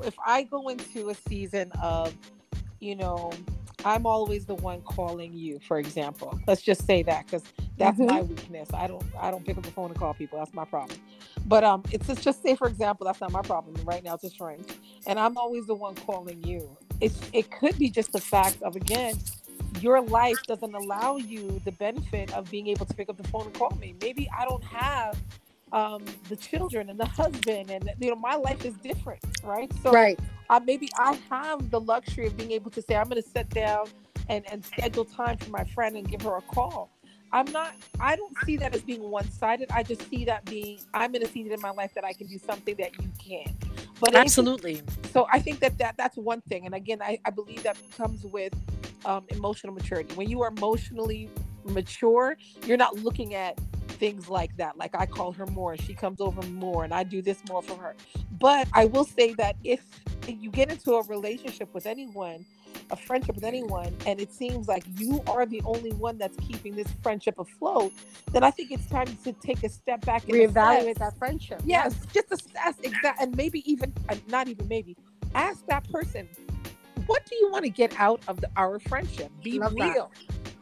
if 0.05 0.15
I 0.25 0.45
go 0.45 0.69
into 0.69 1.11
a 1.11 1.15
season 1.15 1.73
of, 1.83 2.15
you 2.81 2.97
know, 2.97 3.33
I'm 3.85 4.07
always 4.07 4.47
the 4.47 4.57
one 4.57 4.83
calling 4.83 5.35
you, 5.35 5.61
for 5.61 5.79
example. 5.79 6.39
Let's 6.47 6.63
just 6.63 6.87
say 6.87 7.03
that 7.05 7.27
because 7.27 7.45
that's 7.79 8.01
Mhm. 8.01 8.07
my 8.07 8.23
weakness. 8.23 8.69
I 8.75 8.87
don't 8.89 9.05
I 9.21 9.31
don't 9.31 9.45
pick 9.47 9.59
up 9.59 9.65
the 9.65 9.73
phone 9.73 9.91
and 9.91 9.99
call 9.99 10.15
people. 10.15 10.39
That's 10.39 10.55
my 10.55 10.67
problem. 10.67 11.01
But 11.47 11.65
um, 11.65 11.85
it's 11.93 12.07
just 12.07 12.23
just 12.23 12.43
say 12.43 12.57
for 12.57 12.69
example, 12.69 13.07
that's 13.07 13.21
not 13.21 13.33
my 13.33 13.43
problem 13.43 13.77
right 13.85 14.05
now. 14.05 14.15
It's 14.15 14.25
a 14.25 14.31
shrink, 14.31 14.67
and 15.07 15.19
I'm 15.19 15.37
always 15.39 15.67
the 15.67 15.75
one 15.77 15.97
calling 15.97 16.43
you. 16.45 16.77
It's 17.01 17.21
it 17.33 17.51
could 17.51 17.79
be 17.79 17.91
just 17.91 18.13
the 18.13 18.21
fact 18.21 18.63
of 18.63 18.77
again, 18.77 19.25
your 19.81 20.01
life 20.03 20.47
doesn't 20.47 20.75
allow 20.75 21.17
you 21.17 21.61
the 21.65 21.73
benefit 21.73 22.33
of 22.35 22.51
being 22.51 22.69
able 22.69 22.87
to 22.87 22.95
pick 22.95 23.09
up 23.11 23.17
the 23.19 23.29
phone 23.29 23.47
and 23.47 23.55
call 23.55 23.77
me. 23.81 23.97
Maybe 24.01 24.29
I 24.39 24.45
don't 24.47 24.65
have 24.65 25.17
um 25.73 26.05
the 26.29 26.37
children 26.37 26.91
and 26.91 26.99
the 26.99 27.07
husband 27.07 27.71
and 27.71 27.91
you 27.99 28.11
know 28.11 28.17
my 28.17 28.35
life 28.35 28.65
is 28.65 28.75
different 28.77 29.21
right 29.45 29.73
so 29.83 29.93
Right. 29.93 30.19
uh, 30.51 30.61
maybe 30.65 30.91
I 30.99 31.19
have 31.31 31.71
the 31.71 31.81
luxury 31.81 32.27
of 32.27 32.37
being 32.37 32.51
able 32.53 32.71
to 32.73 32.83
say, 32.83 32.97
I'm 32.97 33.09
going 33.09 33.23
to 33.23 33.29
sit 33.29 33.49
down 33.51 33.87
and, 34.29 34.45
and 34.51 34.65
schedule 34.65 35.05
time 35.05 35.39
for 35.39 35.51
my 35.51 35.65
friend 35.65 35.97
and 35.97 36.09
give 36.09 36.23
her 36.23 36.37
a 36.37 36.43
call. 36.43 36.91
I'm 37.33 37.51
not, 37.53 37.75
I 38.01 38.17
don't 38.17 38.37
see 38.45 38.57
that 38.57 38.75
as 38.75 38.83
being 38.83 39.03
one 39.03 39.31
sided. 39.31 39.71
I 39.73 39.85
just 39.85 40.09
see 40.11 40.25
that 40.25 40.45
being, 40.47 40.81
I'm 40.93 41.15
in 41.15 41.23
a 41.23 41.27
season 41.29 41.53
in 41.53 41.61
my 41.61 41.71
life 41.71 41.95
that 41.95 42.05
I 42.05 42.13
can 42.13 42.27
do 42.27 42.39
something 42.39 42.75
that 42.79 43.01
you 43.01 43.09
can't. 43.25 43.57
But 44.01 44.17
Absolutely. 44.17 44.83
so 45.13 45.29
I 45.33 45.39
think 45.39 45.61
that, 45.61 45.79
that 45.79 45.97
that's 45.97 46.17
one 46.17 46.41
thing. 46.43 46.67
And 46.67 46.75
again, 46.75 47.01
I, 47.01 47.21
I 47.25 47.31
believe 47.31 47.63
that 47.63 47.77
comes 47.97 48.25
with 48.25 48.53
um, 49.05 49.27
emotional 49.29 49.73
maturity. 49.73 50.15
When 50.17 50.29
you 50.29 50.43
are 50.43 50.49
emotionally 50.49 51.31
mature, 51.65 52.37
you're 52.67 52.77
not 52.77 52.97
looking 52.97 53.35
at 53.35 53.57
things 54.01 54.29
like 54.29 54.57
that. 54.57 54.77
Like 54.77 54.95
I 54.95 55.07
call 55.07 55.31
her 55.33 55.47
more, 55.47 55.77
she 55.77 55.95
comes 55.95 56.21
over 56.21 56.43
more, 56.49 56.83
and 56.83 56.93
I 56.93 57.05
do 57.05 57.23
this 57.23 57.41
more 57.49 57.63
for 57.63 57.77
her. 57.77 57.95
But 58.41 58.67
I 58.73 58.87
will 58.87 59.05
say 59.05 59.35
that 59.35 59.55
if 59.63 59.85
you 60.27 60.51
get 60.51 60.73
into 60.73 60.95
a 60.95 61.03
relationship 61.05 61.69
with 61.73 61.87
anyone, 61.87 62.45
a 62.91 62.97
friendship 62.97 63.35
with 63.37 63.45
anyone, 63.45 63.95
and 64.07 64.19
it 64.19 64.33
seems 64.33 64.67
like 64.67 64.83
you 64.97 65.23
are 65.29 65.47
the 65.47 65.63
only 65.65 65.93
one 65.93 66.19
that's 66.19 66.37
keeping 66.39 66.75
this 66.75 66.89
friendship 67.03 67.39
afloat, 67.39 67.93
then 68.33 68.43
I 68.43 68.51
think 68.51 68.73
it's 68.73 68.87
time 68.87 69.17
to 69.25 69.33
take 69.35 69.63
a 69.63 69.69
step 69.69 70.05
back 70.05 70.25
and 70.25 70.33
Reevaluate 70.33 70.93
assess- 70.93 70.99
that 70.99 71.19
friendship. 71.19 71.61
Yes, 71.65 71.95
just 72.13 72.33
assess 72.33 72.77
exactly, 72.83 73.27
and 73.27 73.37
maybe 73.37 73.71
even 73.71 73.93
uh, 74.09 74.17
not 74.29 74.49
even 74.49 74.67
maybe 74.67 74.97
ask 75.35 75.65
that 75.67 75.89
person, 75.93 76.27
what 77.07 77.25
do 77.27 77.37
you 77.37 77.51
want 77.51 77.65
to 77.65 77.71
get 77.71 77.95
out 78.01 78.23
of 78.29 78.41
the, 78.41 78.49
our 78.57 78.79
friendship? 78.79 79.31
Be 79.43 79.59
Love 79.59 79.77
that. 79.77 80.09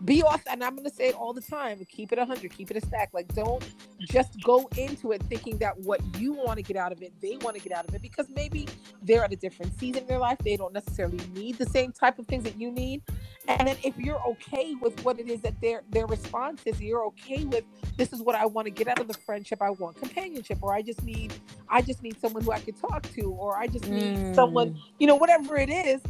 Be 0.05 0.23
off, 0.23 0.43
and 0.51 0.63
I'm 0.63 0.77
gonna 0.77 0.91
say 0.91 1.09
it 1.09 1.15
all 1.15 1.33
the 1.33 1.41
time. 1.41 1.85
Keep 1.89 2.13
it 2.13 2.19
a 2.19 2.25
hundred, 2.25 2.57
keep 2.57 2.71
it 2.71 2.77
a 2.77 2.87
stack. 2.87 3.11
Like 3.13 3.29
don't 3.35 3.65
just 3.99 4.43
go 4.43 4.69
into 4.77 5.13
it 5.13 5.23
thinking 5.25 5.59
that 5.59 5.79
what 5.81 6.01
you 6.19 6.33
want 6.33 6.59
to 6.59 6.63
get 6.63 6.77
out 6.77 6.93
of 6.93 7.03
it, 7.03 7.13
they 7.21 7.37
want 7.39 7.57
to 7.57 7.63
get 7.63 7.77
out 7.77 7.89
of 7.89 7.95
it, 7.95 8.03
because 8.03 8.27
maybe 8.35 8.69
they're 9.03 9.25
at 9.25 9.33
a 9.33 9.37
different 9.37 9.79
season 9.79 10.03
in 10.03 10.09
their 10.09 10.19
life. 10.19 10.39
They 10.39 10.57
don't 10.57 10.73
necessarily 10.73 11.19
need 11.35 11.59
the 11.59 11.67
same 11.67 11.93
type 11.93 12.19
of 12.19 12.27
things 12.27 12.45
that 12.45 12.59
you 12.59 12.71
need. 12.71 13.03
And 13.49 13.67
then 13.67 13.77
if 13.83 13.97
you're 13.99 14.21
okay 14.27 14.75
with 14.81 15.03
what 15.05 15.19
it 15.19 15.29
is 15.29 15.41
that 15.41 15.61
their 15.61 15.83
their 15.91 16.07
response 16.07 16.63
is, 16.65 16.81
you're 16.81 17.05
okay 17.07 17.45
with 17.45 17.65
this 17.97 18.13
is 18.13 18.23
what 18.23 18.37
I 18.37 18.47
want 18.47 18.67
to 18.67 18.71
get 18.71 18.89
out 18.89 19.01
of 19.01 19.09
the 19.09 19.15
friendship. 19.15 19.61
I 19.63 19.71
want 19.71 19.97
companionship, 19.97 20.59
or 20.63 20.75
I 20.75 20.83
just 20.83 21.03
need 21.03 21.33
I 21.69 21.83
just 21.83 22.03
need 22.03 22.21
someone 22.21 22.45
who 22.45 22.53
I 22.53 22.61
can 22.61 22.75
talk 22.75 23.03
to, 23.15 23.23
or 23.23 23.59
I 23.59 23.67
just 23.67 23.89
need 23.89 24.35
someone, 24.35 24.75
mm. 24.75 24.81
you 24.99 25.07
know, 25.07 25.17
whatever 25.17 25.57
it 25.57 25.71
is. 25.71 26.01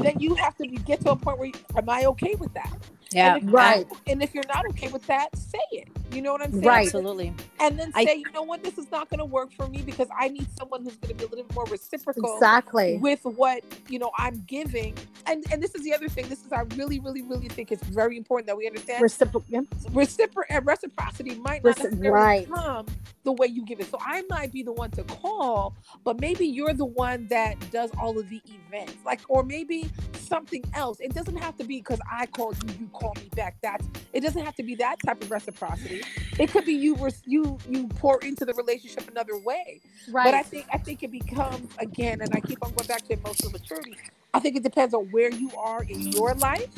Then 0.00 0.20
you 0.20 0.34
have 0.36 0.56
to 0.58 0.66
get 0.66 1.00
to 1.02 1.10
a 1.10 1.16
point 1.16 1.38
where, 1.38 1.48
you, 1.48 1.54
am 1.76 1.88
I 1.88 2.04
okay 2.06 2.34
with 2.36 2.54
that? 2.54 2.76
Yeah. 3.14 3.36
And 3.36 3.48
if, 3.48 3.54
Right. 3.54 3.86
And 4.06 4.22
if 4.22 4.34
you're 4.34 4.44
not 4.52 4.66
okay 4.70 4.88
with 4.88 5.06
that, 5.06 5.36
say 5.36 5.58
it. 5.72 5.88
You 6.12 6.20
know 6.22 6.32
what 6.32 6.42
I'm 6.42 6.52
saying? 6.52 6.64
Right. 6.64 6.86
Absolutely. 6.86 7.34
And 7.60 7.78
then 7.78 7.90
I- 7.94 8.04
say, 8.04 8.16
you 8.16 8.30
know 8.32 8.42
what, 8.42 8.62
this 8.62 8.76
is 8.78 8.90
not 8.90 9.08
going 9.10 9.18
to 9.18 9.24
work 9.24 9.50
for 9.52 9.66
me 9.68 9.82
because 9.82 10.08
I 10.18 10.28
need 10.28 10.46
someone 10.58 10.82
who's 10.84 10.96
going 10.96 11.08
to 11.10 11.14
be 11.14 11.24
a 11.24 11.28
little 11.28 11.44
bit 11.44 11.54
more 11.54 11.64
reciprocal 11.66 12.34
Exactly. 12.34 12.98
with 12.98 13.20
what 13.24 13.62
you 13.88 13.98
know 13.98 14.10
I'm 14.18 14.42
giving. 14.46 14.94
And 15.26 15.44
and 15.52 15.62
this 15.62 15.74
is 15.74 15.82
the 15.82 15.94
other 15.94 16.08
thing. 16.08 16.28
This 16.28 16.44
is 16.44 16.52
I 16.52 16.62
really, 16.76 16.98
really, 17.00 17.22
really 17.22 17.48
think 17.48 17.72
it's 17.72 17.82
very 17.84 18.16
important 18.16 18.46
that 18.48 18.56
we 18.56 18.66
understand 18.66 19.02
Reciprocal. 19.02 19.44
yeah. 19.48 19.60
recipro- 19.90 20.42
and 20.50 20.66
reciprocity 20.66 21.36
might 21.36 21.64
not 21.64 21.76
Reci- 21.76 21.84
necessarily 21.84 22.10
right. 22.10 22.48
come 22.52 22.86
the 23.24 23.32
way 23.32 23.46
you 23.46 23.64
give 23.64 23.78
it. 23.80 23.88
So 23.90 23.98
I 24.00 24.22
might 24.28 24.52
be 24.52 24.62
the 24.64 24.72
one 24.72 24.90
to 24.92 25.04
call, 25.04 25.74
but 26.04 26.20
maybe 26.20 26.44
you're 26.46 26.74
the 26.74 26.84
one 26.84 27.28
that 27.28 27.54
does 27.70 27.90
all 28.00 28.18
of 28.18 28.28
the 28.28 28.42
events, 28.66 28.94
like, 29.06 29.20
or 29.28 29.44
maybe 29.44 29.88
something 30.14 30.64
else. 30.74 30.98
It 31.00 31.14
doesn't 31.14 31.36
have 31.36 31.56
to 31.58 31.64
be 31.64 31.78
because 31.78 32.00
I 32.10 32.26
called 32.26 32.56
you, 32.64 32.74
you 32.80 32.86
call 33.02 33.14
me 33.16 33.28
back. 33.34 33.56
That's 33.62 33.86
it. 34.12 34.20
Doesn't 34.20 34.44
have 34.44 34.54
to 34.56 34.62
be 34.62 34.74
that 34.76 34.96
type 35.04 35.20
of 35.22 35.30
reciprocity. 35.30 36.02
It 36.38 36.50
could 36.50 36.64
be 36.64 36.72
you, 36.72 36.94
res- 36.96 37.22
you, 37.26 37.58
you 37.68 37.88
pour 37.88 38.18
into 38.22 38.44
the 38.44 38.54
relationship 38.54 39.08
another 39.10 39.36
way. 39.38 39.80
Right. 40.10 40.24
But 40.24 40.34
I 40.34 40.42
think 40.42 40.66
I 40.72 40.78
think 40.78 41.02
it 41.02 41.10
becomes 41.10 41.68
again, 41.78 42.20
and 42.20 42.30
I 42.34 42.40
keep 42.40 42.58
on 42.64 42.72
going 42.72 42.86
back 42.86 43.02
to 43.08 43.12
emotional 43.14 43.50
maturity. 43.52 43.96
I 44.32 44.38
think 44.40 44.56
it 44.56 44.62
depends 44.62 44.94
on 44.94 45.06
where 45.10 45.30
you 45.30 45.50
are 45.58 45.82
in 45.82 46.00
your 46.12 46.34
life. 46.34 46.68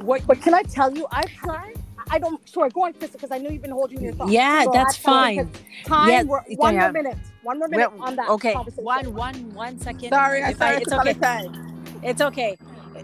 What 0.00 0.26
But 0.26 0.40
can 0.42 0.54
I 0.54 0.62
tell 0.62 0.94
you, 0.94 1.06
I've 1.10 1.30
tried. 1.32 1.76
I 2.08 2.18
don't. 2.20 2.40
Sure, 2.48 2.68
go 2.70 2.84
on, 2.84 2.92
Krista, 2.92 3.12
because 3.12 3.32
I 3.32 3.38
know 3.38 3.50
you've 3.50 3.62
been 3.62 3.72
holding 3.72 4.00
your 4.00 4.12
thoughts. 4.12 4.30
Yeah, 4.30 4.62
So 4.64 4.70
that's 4.72 4.98
I 4.98 5.02
tell 5.02 5.30
you, 5.32 5.44
fine. 5.44 5.50
'cause 5.50 5.62
Time. 5.86 6.08
Yeah, 6.10 6.22
we're, 6.22 6.40
one 6.56 6.74
yeah. 6.74 6.80
more 6.82 6.92
minute. 6.92 7.18
One 7.42 7.58
more 7.58 7.68
minute 7.68 7.92
Well, 7.92 8.08
on 8.08 8.16
that. 8.16 8.28
okay. 8.28 8.52
conversation. 8.52 8.84
One, 8.84 9.14
one, 9.14 9.54
one 9.54 9.80
second. 9.80 10.10
sorry, 10.10 10.42
I 10.42 10.50
If 10.50 10.62
I- 10.62 10.70
sorry, 10.72 10.82
it's 10.82 10.92
okay. 10.92 11.10
okay. 11.10 11.48
It's 12.04 12.20
okay. 12.20 12.56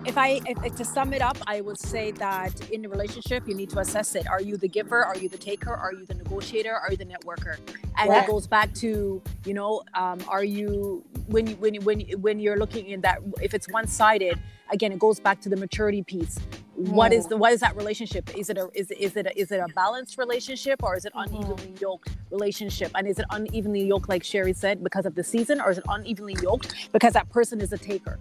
If 0.04 0.18
I 0.18 0.40
if, 0.46 0.74
to 0.76 0.84
sum 0.84 1.12
it 1.12 1.22
up, 1.22 1.38
I 1.46 1.60
would 1.60 1.78
say 1.78 2.10
that 2.12 2.70
in 2.72 2.84
a 2.84 2.88
relationship, 2.88 3.46
you 3.46 3.54
need 3.54 3.70
to 3.70 3.78
assess 3.78 4.16
it. 4.16 4.26
Are 4.26 4.42
you 4.42 4.56
the 4.56 4.66
giver? 4.66 5.04
Are 5.04 5.16
you 5.16 5.28
the 5.28 5.38
taker? 5.38 5.72
Are 5.72 5.92
you 5.92 6.04
the 6.06 6.14
negotiator? 6.14 6.74
Are 6.74 6.90
you 6.90 6.96
the 6.96 7.04
networker? 7.04 7.56
And 7.96 8.10
Right. 8.10 8.24
it 8.24 8.26
goes 8.26 8.48
back 8.48 8.74
to 8.74 9.22
you 9.44 9.54
know, 9.54 9.82
um, 9.94 10.18
are 10.26 10.42
you 10.42 11.04
when 11.28 11.46
you 11.46 11.54
when 11.56 11.74
you, 11.74 11.80
when 11.82 12.00
you, 12.00 12.18
when 12.18 12.40
you're 12.40 12.58
looking 12.58 12.86
in 12.86 13.00
that 13.02 13.20
if 13.40 13.54
it's 13.54 13.68
one 13.70 13.86
sided, 13.86 14.40
again, 14.72 14.90
it 14.90 14.98
goes 14.98 15.20
back 15.20 15.40
to 15.42 15.48
the 15.48 15.56
maturity 15.56 16.02
piece. 16.02 16.38
What 16.74 17.12
is 17.12 17.28
the 17.28 17.36
what 17.36 17.52
is 17.52 17.60
that 17.60 17.76
relationship? 17.76 18.36
Is 18.36 18.50
it 18.50 18.58
a 18.58 18.68
is 18.74 18.90
it 18.90 18.98
is 18.98 19.16
it 19.16 19.26
a, 19.26 19.38
is 19.38 19.52
it 19.52 19.60
a 19.60 19.68
balanced 19.72 20.18
relationship 20.18 20.82
or 20.82 20.96
is 20.96 21.04
it 21.04 21.12
unevenly 21.14 21.74
yoked 21.80 22.08
relationship? 22.30 22.90
And 22.96 23.06
is 23.06 23.20
it 23.20 23.26
unevenly 23.30 23.86
yoked, 23.86 24.08
like 24.08 24.24
Sherry 24.24 24.52
said, 24.52 24.82
because 24.82 25.06
of 25.06 25.14
the 25.14 25.22
season, 25.22 25.60
or 25.60 25.70
is 25.70 25.78
it 25.78 25.84
unevenly 25.88 26.36
yoked 26.42 26.74
because 26.90 27.12
that 27.12 27.28
person 27.30 27.60
is 27.60 27.72
a 27.72 27.78
taker? 27.78 28.18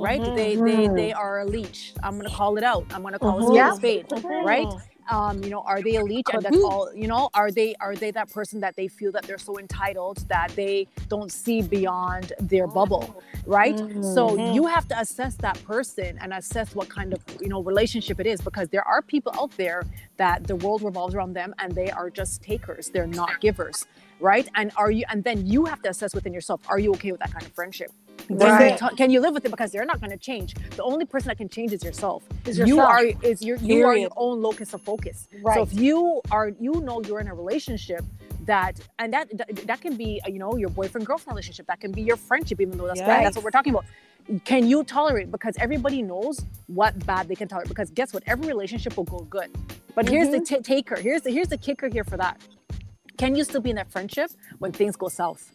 Right? 0.00 0.24
Mhm. 0.24 0.34
They 0.34 0.56
they 0.56 0.88
they 0.88 1.12
are 1.12 1.40
a 1.40 1.44
leech. 1.46 1.94
I'm 2.02 2.16
gonna 2.16 2.30
call 2.30 2.56
it 2.58 2.64
out. 2.64 2.86
I'm 2.92 3.02
gonna 3.02 3.18
call 3.18 3.38
Mhm. 3.38 3.66
a 3.68 3.72
spade 3.72 3.72
a 3.72 3.72
spade, 3.72 4.06
right? 4.40 4.74
Um, 5.10 5.42
you 5.44 5.50
know, 5.50 5.62
are 5.62 5.82
they 5.82 5.96
a 5.96 6.02
leech? 6.02 6.30
And 6.32 6.42
that's 6.44 6.58
all. 6.64 6.90
You 6.94 7.08
know, 7.08 7.30
are 7.34 7.50
they 7.50 7.74
are 7.80 7.96
they 7.96 8.10
that 8.12 8.30
person 8.32 8.60
that 8.60 8.76
they 8.76 8.88
feel 8.88 9.12
that 9.12 9.24
they're 9.24 9.38
so 9.38 9.58
entitled 9.58 10.18
that 10.28 10.52
they 10.56 10.88
don't 11.08 11.32
see 11.32 11.62
beyond 11.62 12.32
their 12.40 12.66
bubble, 12.66 13.14
right? 13.46 13.82
So 14.00 14.36
Mhm. 14.36 14.48
you 14.54 14.66
have 14.66 14.88
to 14.88 14.98
assess 15.00 15.36
that 15.36 15.62
person 15.64 16.18
and 16.22 16.32
assess 16.32 16.74
what 16.74 16.88
kind 16.88 17.12
of 17.12 17.22
you 17.40 17.48
know 17.50 17.62
relationship 17.62 18.20
it 18.20 18.26
is 18.26 18.40
because 18.40 18.68
there 18.70 18.86
are 18.88 19.02
people 19.02 19.32
out 19.38 19.52
there 19.58 19.82
that 20.16 20.46
the 20.46 20.56
world 20.56 20.82
revolves 20.82 21.14
around 21.14 21.34
them 21.34 21.54
and 21.58 21.74
they 21.74 21.90
are 21.90 22.10
just 22.10 22.42
takers. 22.42 22.90
They're 22.90 23.06
not 23.06 23.40
givers, 23.40 23.86
right? 24.20 24.48
And 24.56 24.72
are 24.76 24.90
you? 24.90 25.04
And 25.10 25.24
then 25.24 25.46
you 25.46 25.66
have 25.66 25.82
to 25.82 25.90
assess 25.90 26.14
within 26.14 26.32
yourself: 26.34 26.60
Are 26.68 26.78
you 26.78 26.92
okay 26.94 27.12
with 27.12 27.20
that 27.20 27.32
kind 27.32 27.44
of 27.46 27.52
friendship? 27.52 27.90
Can, 28.28 28.38
Right. 28.38 28.80
you, 28.80 28.88
can 28.96 29.10
you 29.10 29.20
live 29.20 29.34
with 29.34 29.44
it? 29.44 29.50
Because 29.50 29.70
they're 29.72 29.84
not 29.84 30.00
going 30.00 30.10
to 30.10 30.16
change. 30.16 30.54
The 30.76 30.82
only 30.82 31.04
person 31.04 31.28
that 31.28 31.38
can 31.38 31.48
change 31.48 31.72
is 31.72 31.84
yourself. 31.84 32.24
Is 32.46 32.58
You 32.58 32.80
are 32.80 33.04
is 33.22 33.42
your 33.42 33.56
you 33.58 33.84
are 33.86 33.96
your 33.96 34.10
own 34.16 34.40
locus 34.42 34.72
of 34.74 34.80
focus. 34.82 35.28
Right. 35.42 35.54
So 35.56 35.62
if 35.62 35.72
you 35.74 36.22
are 36.30 36.48
you 36.58 36.72
know 36.80 37.02
you're 37.02 37.20
in 37.20 37.28
a 37.28 37.34
relationship 37.34 38.02
that 38.46 38.80
and 38.98 39.12
that 39.12 39.28
that, 39.66 39.80
can 39.80 39.96
be 39.96 40.20
you 40.26 40.38
know 40.38 40.56
your 40.56 40.70
boyfriend 40.70 41.06
girlfriend 41.06 41.34
relationship 41.34 41.66
that 41.66 41.80
can 41.80 41.92
be 41.92 42.02
your 42.02 42.16
friendship 42.16 42.60
even 42.60 42.78
though 42.78 42.86
that's 42.86 43.00
bad. 43.00 43.24
That's 43.26 43.36
what 43.36 43.44
we're 43.44 43.50
talking 43.50 43.72
about. 43.74 43.84
Can 44.44 44.66
you 44.66 44.84
tolerate? 44.84 45.30
Because 45.30 45.54
everybody 45.58 46.00
knows 46.02 46.44
what 46.66 47.04
bad 47.06 47.28
they 47.28 47.34
can 47.34 47.46
tolerate. 47.48 47.68
Because 47.68 47.90
guess 47.90 48.14
what? 48.14 48.22
Every 48.26 48.48
relationship 48.48 48.96
will 48.96 49.04
go 49.04 49.20
good. 49.20 49.50
But 49.94 50.08
here's 50.08 50.30
the 50.30 50.38
Mm-hmm. 50.38 50.56
t- 50.56 50.60
taker. 50.62 50.96
Here's 50.96 51.22
the 51.22 51.30
here's 51.30 51.48
the 51.48 51.58
kicker 51.58 51.88
here 51.88 52.04
for 52.04 52.16
that. 52.16 52.40
Can 53.18 53.36
you 53.36 53.44
still 53.44 53.60
be 53.60 53.70
in 53.70 53.76
that 53.76 53.90
friendship 53.92 54.30
when 54.60 54.72
things 54.72 54.96
go 54.96 55.08
south? 55.08 55.52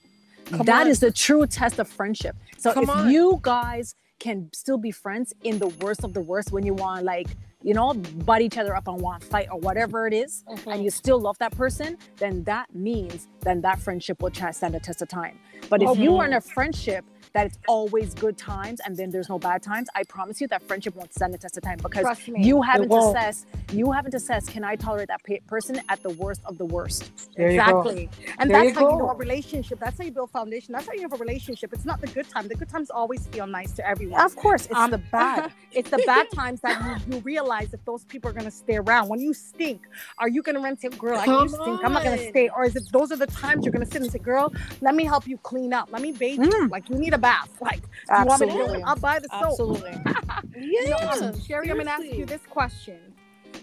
That 0.52 0.88
is 0.88 1.04
on. 1.04 1.08
the 1.08 1.14
true 1.14 1.45
test 1.47 1.80
of 1.80 1.88
friendship. 1.88 2.36
So 2.58 2.74
Come 2.74 2.84
if 2.84 2.89
on. 2.89 3.12
you 3.12 3.39
guys 3.41 3.95
can 4.20 4.50
still 4.54 4.78
be 4.78 4.91
friends 4.91 5.34
in 5.43 5.60
the 5.60 5.68
worst 5.82 6.04
of 6.04 6.14
the 6.14 6.22
worst 6.22 6.52
when 6.52 6.66
you 6.66 6.74
want 6.74 7.04
like 7.04 7.28
you 7.64 7.74
know 7.74 7.93
butt 7.93 8.41
each 8.41 8.58
other 8.58 8.76
up 8.76 8.88
and 8.88 9.02
want 9.02 9.24
fight 9.24 9.47
or 9.52 9.60
whatever 9.60 10.08
it 10.08 10.14
is, 10.14 10.43
and 10.47 10.60
mm-hmm. 10.60 10.82
you 10.82 10.89
still 10.89 11.20
love 11.20 11.38
that 11.39 11.52
person 11.56 11.97
then 12.18 12.43
that 12.43 12.74
means 12.74 13.28
then 13.41 13.62
that 13.62 13.80
friendship 13.80 14.22
will 14.22 14.32
stand 14.34 14.74
the 14.74 14.80
test 14.80 15.02
of 15.02 15.08
time 15.08 15.38
but 15.70 15.82
if 15.82 15.89
oh, 15.89 15.93
you 15.93 16.18
are 16.18 16.26
in 16.26 16.34
a 16.34 16.41
friendship 16.41 17.06
that 17.34 17.47
it's 17.47 17.57
always 17.67 18.13
good 18.13 18.38
times 18.38 18.80
and 18.86 18.95
then 18.97 19.09
there's 19.11 19.30
no 19.30 19.39
bad 19.39 19.61
times, 19.63 19.88
I 19.95 20.03
promise 20.03 20.41
you 20.41 20.47
that 20.47 20.63
friendship 20.67 20.95
won't 20.95 21.13
stand 21.13 21.34
the 21.34 21.38
test 21.38 21.57
of 21.57 21.63
time 21.63 21.77
because 21.82 22.05
you 22.27 22.61
haven't 22.61 22.91
assessed. 22.93 23.47
You 23.71 23.91
haven't 23.91 24.13
assessed. 24.13 24.49
Can 24.49 24.63
I 24.63 24.75
tolerate 24.75 25.07
that 25.09 25.23
pe- 25.23 25.39
person 25.47 25.82
at 25.89 26.01
the 26.03 26.11
worst 26.11 26.41
of 26.45 26.57
the 26.57 26.65
worst? 26.65 27.11
There 27.36 27.49
exactly. 27.49 28.09
And 28.39 28.49
There 28.49 28.57
that's 28.59 28.69
you 28.69 28.75
how 28.75 28.91
you 28.91 28.97
know 28.97 29.09
a 29.09 29.15
relationship. 29.15 29.80
That's 29.80 29.97
how 29.97 30.05
you 30.05 30.11
build 30.11 30.32
foundation. 30.32 30.73
That's 30.73 30.88
how 30.88 30.93
you 30.93 31.01
have 31.03 31.13
a 31.13 31.17
relationship. 31.17 31.71
It's 31.73 31.86
not 31.86 32.01
the 32.01 32.07
good 32.07 32.27
time. 32.30 32.47
The 32.47 32.55
good 32.55 32.69
times 32.69 32.89
always 32.89 33.27
feel 33.27 33.47
nice 33.47 33.73
to 33.73 33.88
everyone. 33.88 34.21
Of 34.21 34.36
course, 34.36 34.65
it's 34.65 34.75
Um, 34.75 34.91
the 34.91 34.97
bad. 34.97 35.51
it's 35.71 35.89
the 35.89 35.99
bad 36.05 36.32
times 36.32 36.61
that 36.61 36.82
you, 37.07 37.15
you 37.15 37.21
realize 37.21 37.73
if 37.73 37.84
those 37.86 38.05
people 38.05 38.30
are 38.30 38.34
gonna 38.34 38.51
stay 38.51 38.77
around. 38.77 39.09
When 39.09 39.21
you 39.21 39.34
stink, 39.34 39.88
are 40.17 40.30
you 40.30 40.41
gonna 40.41 40.59
run 40.59 40.77
to 40.77 40.89
girl? 40.89 41.17
I 41.17 41.25
Come 41.25 41.43
you 41.43 41.49
stink. 41.49 41.82
I'm 41.84 41.93
not 41.93 42.03
gonna 42.03 42.30
stay. 42.30 42.49
Or 42.49 42.65
is 42.65 42.75
it 42.75 42.84
those 42.91 43.11
are 43.11 43.17
the 43.17 43.27
times 43.27 43.65
you're 43.65 43.73
gonna 43.73 43.86
sit 43.86 44.01
and 44.01 44.11
say, 44.11 44.19
girl, 44.19 44.53
let 44.82 44.95
me 44.95 45.05
help 45.05 45.27
you 45.27 45.38
clean 45.39 45.73
up. 45.73 45.89
Let 45.91 46.01
me 46.01 46.11
bathe 46.11 46.43
you. 46.43 46.49
Mm. 46.49 46.71
Like 46.71 46.89
you 46.89 46.97
need 46.97 47.13
a 47.13 47.18
bath. 47.20 47.49
Like 47.61 47.82
do 47.82 48.20
you 48.20 48.26
want 48.26 48.41
me 48.41 48.47
to 48.47 48.53
do 48.53 48.74
it? 48.74 48.82
I'll 48.86 48.95
buy 48.95 49.20
the 49.20 49.28
soap. 49.30 49.43
Absolutely. 49.43 49.91
You 50.55 50.89
know, 50.89 50.97
Yeah, 51.01 51.32
Sherry, 51.45 51.70
I'm 51.72 51.78
gonna 51.78 51.91
ask 51.91 52.05
you 52.05 52.26
this 52.26 52.41
question. 52.49 52.99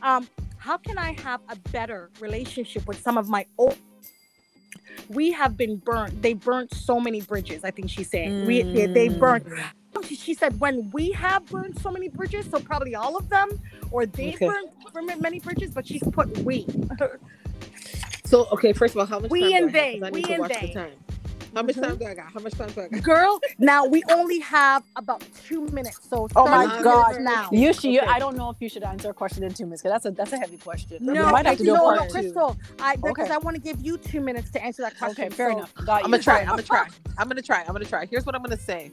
Um, 0.02 0.28
how 0.58 0.76
can 0.76 0.98
I 0.98 1.12
have 1.22 1.40
a 1.48 1.56
better 1.70 2.10
relationship 2.20 2.86
with 2.86 3.00
some 3.00 3.18
of 3.18 3.28
my 3.28 3.46
old? 3.58 3.76
We 5.08 5.30
have 5.32 5.56
been 5.56 5.76
burnt. 5.76 6.20
They 6.22 6.32
burnt 6.34 6.72
so 6.74 6.98
many 7.00 7.20
bridges. 7.20 7.64
I 7.64 7.70
think 7.70 7.90
she's 7.90 8.10
saying 8.10 8.44
we 8.44 8.62
they, 8.62 8.86
they 8.86 9.08
burnt. 9.08 9.44
She, 10.06 10.14
she 10.14 10.34
said 10.34 10.60
when 10.60 10.90
we 10.92 11.10
have 11.12 11.44
burned 11.46 11.78
so 11.80 11.90
many 11.90 12.08
bridges, 12.08 12.46
so 12.50 12.58
probably 12.60 12.94
all 12.94 13.16
of 13.16 13.28
them, 13.28 13.48
or 13.90 14.04
they've 14.06 14.34
Okay. 14.34 14.46
burned 14.46 14.68
burnt 14.92 15.20
many 15.20 15.38
bridges, 15.40 15.70
but 15.70 15.86
she's 15.86 16.02
put 16.02 16.36
we. 16.38 16.66
So 18.24 18.46
okay, 18.50 18.72
first 18.72 18.94
of 18.94 18.98
all, 18.98 19.06
how 19.06 19.20
much 19.20 19.30
We 19.30 19.52
time 19.52 19.62
and 19.64 19.72
do 19.72 19.78
I 19.78 19.82
have? 19.82 19.92
they, 19.92 19.92
'Cause 20.00 20.02
I 20.02 20.10
we 20.10 20.18
need 20.20 20.24
to 20.26 20.32
and 20.32 20.40
watch 20.40 20.60
the 20.60 20.68
time. 20.74 20.92
How 21.56 21.62
much 21.62 21.76
Mhm. 21.76 21.82
time 21.82 21.96
do 21.96 22.04
I 22.06 22.14
got? 22.14 22.32
How 22.32 22.40
much 22.40 22.52
time 22.52 22.68
do 22.70 22.80
I 22.82 22.88
got? 22.88 23.02
Girl, 23.02 23.40
now 23.58 23.86
we 23.86 24.02
only 24.10 24.40
have 24.40 24.84
about 24.94 25.24
two 25.46 25.62
minutes. 25.68 25.98
So 26.10 26.28
Oh 26.36 26.46
my 26.46 26.66
God. 26.82 27.18
now. 27.20 27.48
You 27.50 27.72
should. 27.72 27.84
You, 27.92 28.00
Okay. 28.00 28.08
I 28.10 28.18
don't 28.18 28.36
know 28.36 28.50
if 28.50 28.58
you 28.60 28.68
should 28.68 28.82
answer 28.82 29.08
a 29.10 29.14
question 29.14 29.42
in 29.42 29.54
two 29.54 29.64
minutes 29.64 29.82
because 29.82 29.94
that's 29.94 30.06
a 30.06 30.10
that's 30.10 30.32
a 30.32 30.38
heavy 30.38 30.58
question. 30.58 30.98
No, 31.00 31.12
we 31.26 31.32
might 31.32 31.46
have 31.46 31.56
to 31.58 31.64
do 31.64 31.72
no, 31.72 31.94
no. 31.94 32.06
Crystal. 32.08 32.56
I 32.78 32.96
because 32.96 33.24
Okay. 33.26 33.32
I 33.34 33.38
want 33.38 33.56
to 33.56 33.62
give 33.62 33.80
you 33.80 33.96
two 33.96 34.20
minutes 34.20 34.50
to 34.50 34.62
answer 34.62 34.82
that 34.82 34.98
question. 34.98 35.24
Okay, 35.24 35.34
fair 35.34 35.50
So- 35.52 35.56
enough. 35.56 35.74
Got 35.76 36.04
I'm 36.04 36.10
gonna 36.10 36.22
try. 36.22 36.40
I'm 36.40 36.46
gonna 36.48 36.62
try. 36.62 36.86
I'm 37.16 37.28
gonna 37.28 37.40
try. 37.42 37.60
I'm 37.66 37.72
gonna 37.72 37.84
try. 37.86 38.04
Here's 38.04 38.26
what 38.26 38.34
I'm 38.34 38.42
gonna 38.42 38.58
say. 38.58 38.92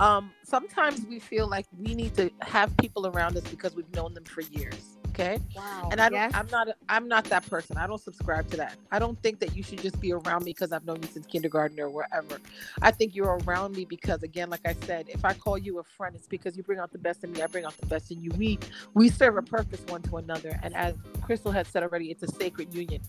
Um, 0.00 0.32
sometimes 0.42 1.02
we 1.08 1.20
feel 1.20 1.46
like 1.46 1.66
we 1.78 1.94
need 1.94 2.16
to 2.16 2.30
have 2.40 2.76
people 2.78 3.06
around 3.06 3.36
us 3.36 3.44
because 3.44 3.76
we've 3.76 3.92
known 3.94 4.14
them 4.14 4.24
for 4.24 4.40
years. 4.40 4.96
Okay. 5.20 5.38
Wow. 5.54 5.88
And 5.92 6.00
I 6.00 6.08
don't, 6.08 6.18
yes. 6.18 6.32
I'm 6.34 6.46
not 6.50 6.68
I'm 6.88 7.08
not 7.08 7.24
that 7.24 7.48
person. 7.48 7.76
I 7.76 7.86
don't 7.86 8.00
subscribe 8.00 8.50
to 8.50 8.56
that. 8.58 8.76
I 8.90 8.98
don't 8.98 9.20
think 9.22 9.38
that 9.40 9.54
you 9.54 9.62
should 9.62 9.80
just 9.82 10.00
be 10.00 10.12
around 10.12 10.44
me 10.44 10.52
because 10.52 10.72
I've 10.72 10.84
known 10.84 11.02
you 11.02 11.08
since 11.12 11.26
kindergarten 11.26 11.78
or 11.78 11.90
wherever. 11.90 12.38
I 12.80 12.90
think 12.90 13.14
you're 13.14 13.38
around 13.44 13.76
me 13.76 13.84
because 13.84 14.22
again, 14.22 14.50
like 14.50 14.66
I 14.66 14.74
said, 14.86 15.08
if 15.08 15.24
I 15.24 15.34
call 15.34 15.58
you 15.58 15.78
a 15.78 15.84
friend, 15.84 16.16
it's 16.16 16.26
because 16.26 16.56
you 16.56 16.62
bring 16.62 16.78
out 16.78 16.92
the 16.92 16.98
best 16.98 17.22
in 17.24 17.32
me. 17.32 17.42
I 17.42 17.46
bring 17.46 17.64
out 17.64 17.76
the 17.76 17.86
best 17.86 18.10
in 18.10 18.22
you. 18.22 18.30
We 18.36 18.58
we 18.94 19.08
serve 19.10 19.36
a 19.36 19.42
purpose 19.42 19.80
one 19.88 20.02
to 20.02 20.16
another. 20.16 20.58
And 20.62 20.74
as 20.74 20.94
Crystal 21.22 21.52
had 21.52 21.66
said 21.66 21.82
already, 21.82 22.10
it's 22.10 22.22
a 22.22 22.28
sacred 22.28 22.72
union. 22.74 23.02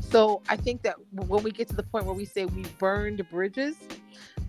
So 0.00 0.42
I 0.48 0.56
think 0.56 0.82
that 0.82 0.96
when 1.12 1.42
we 1.42 1.50
get 1.50 1.68
to 1.68 1.76
the 1.76 1.82
point 1.82 2.04
where 2.04 2.14
we 2.14 2.24
say 2.24 2.44
we 2.44 2.64
burned 2.78 3.26
bridges, 3.30 3.76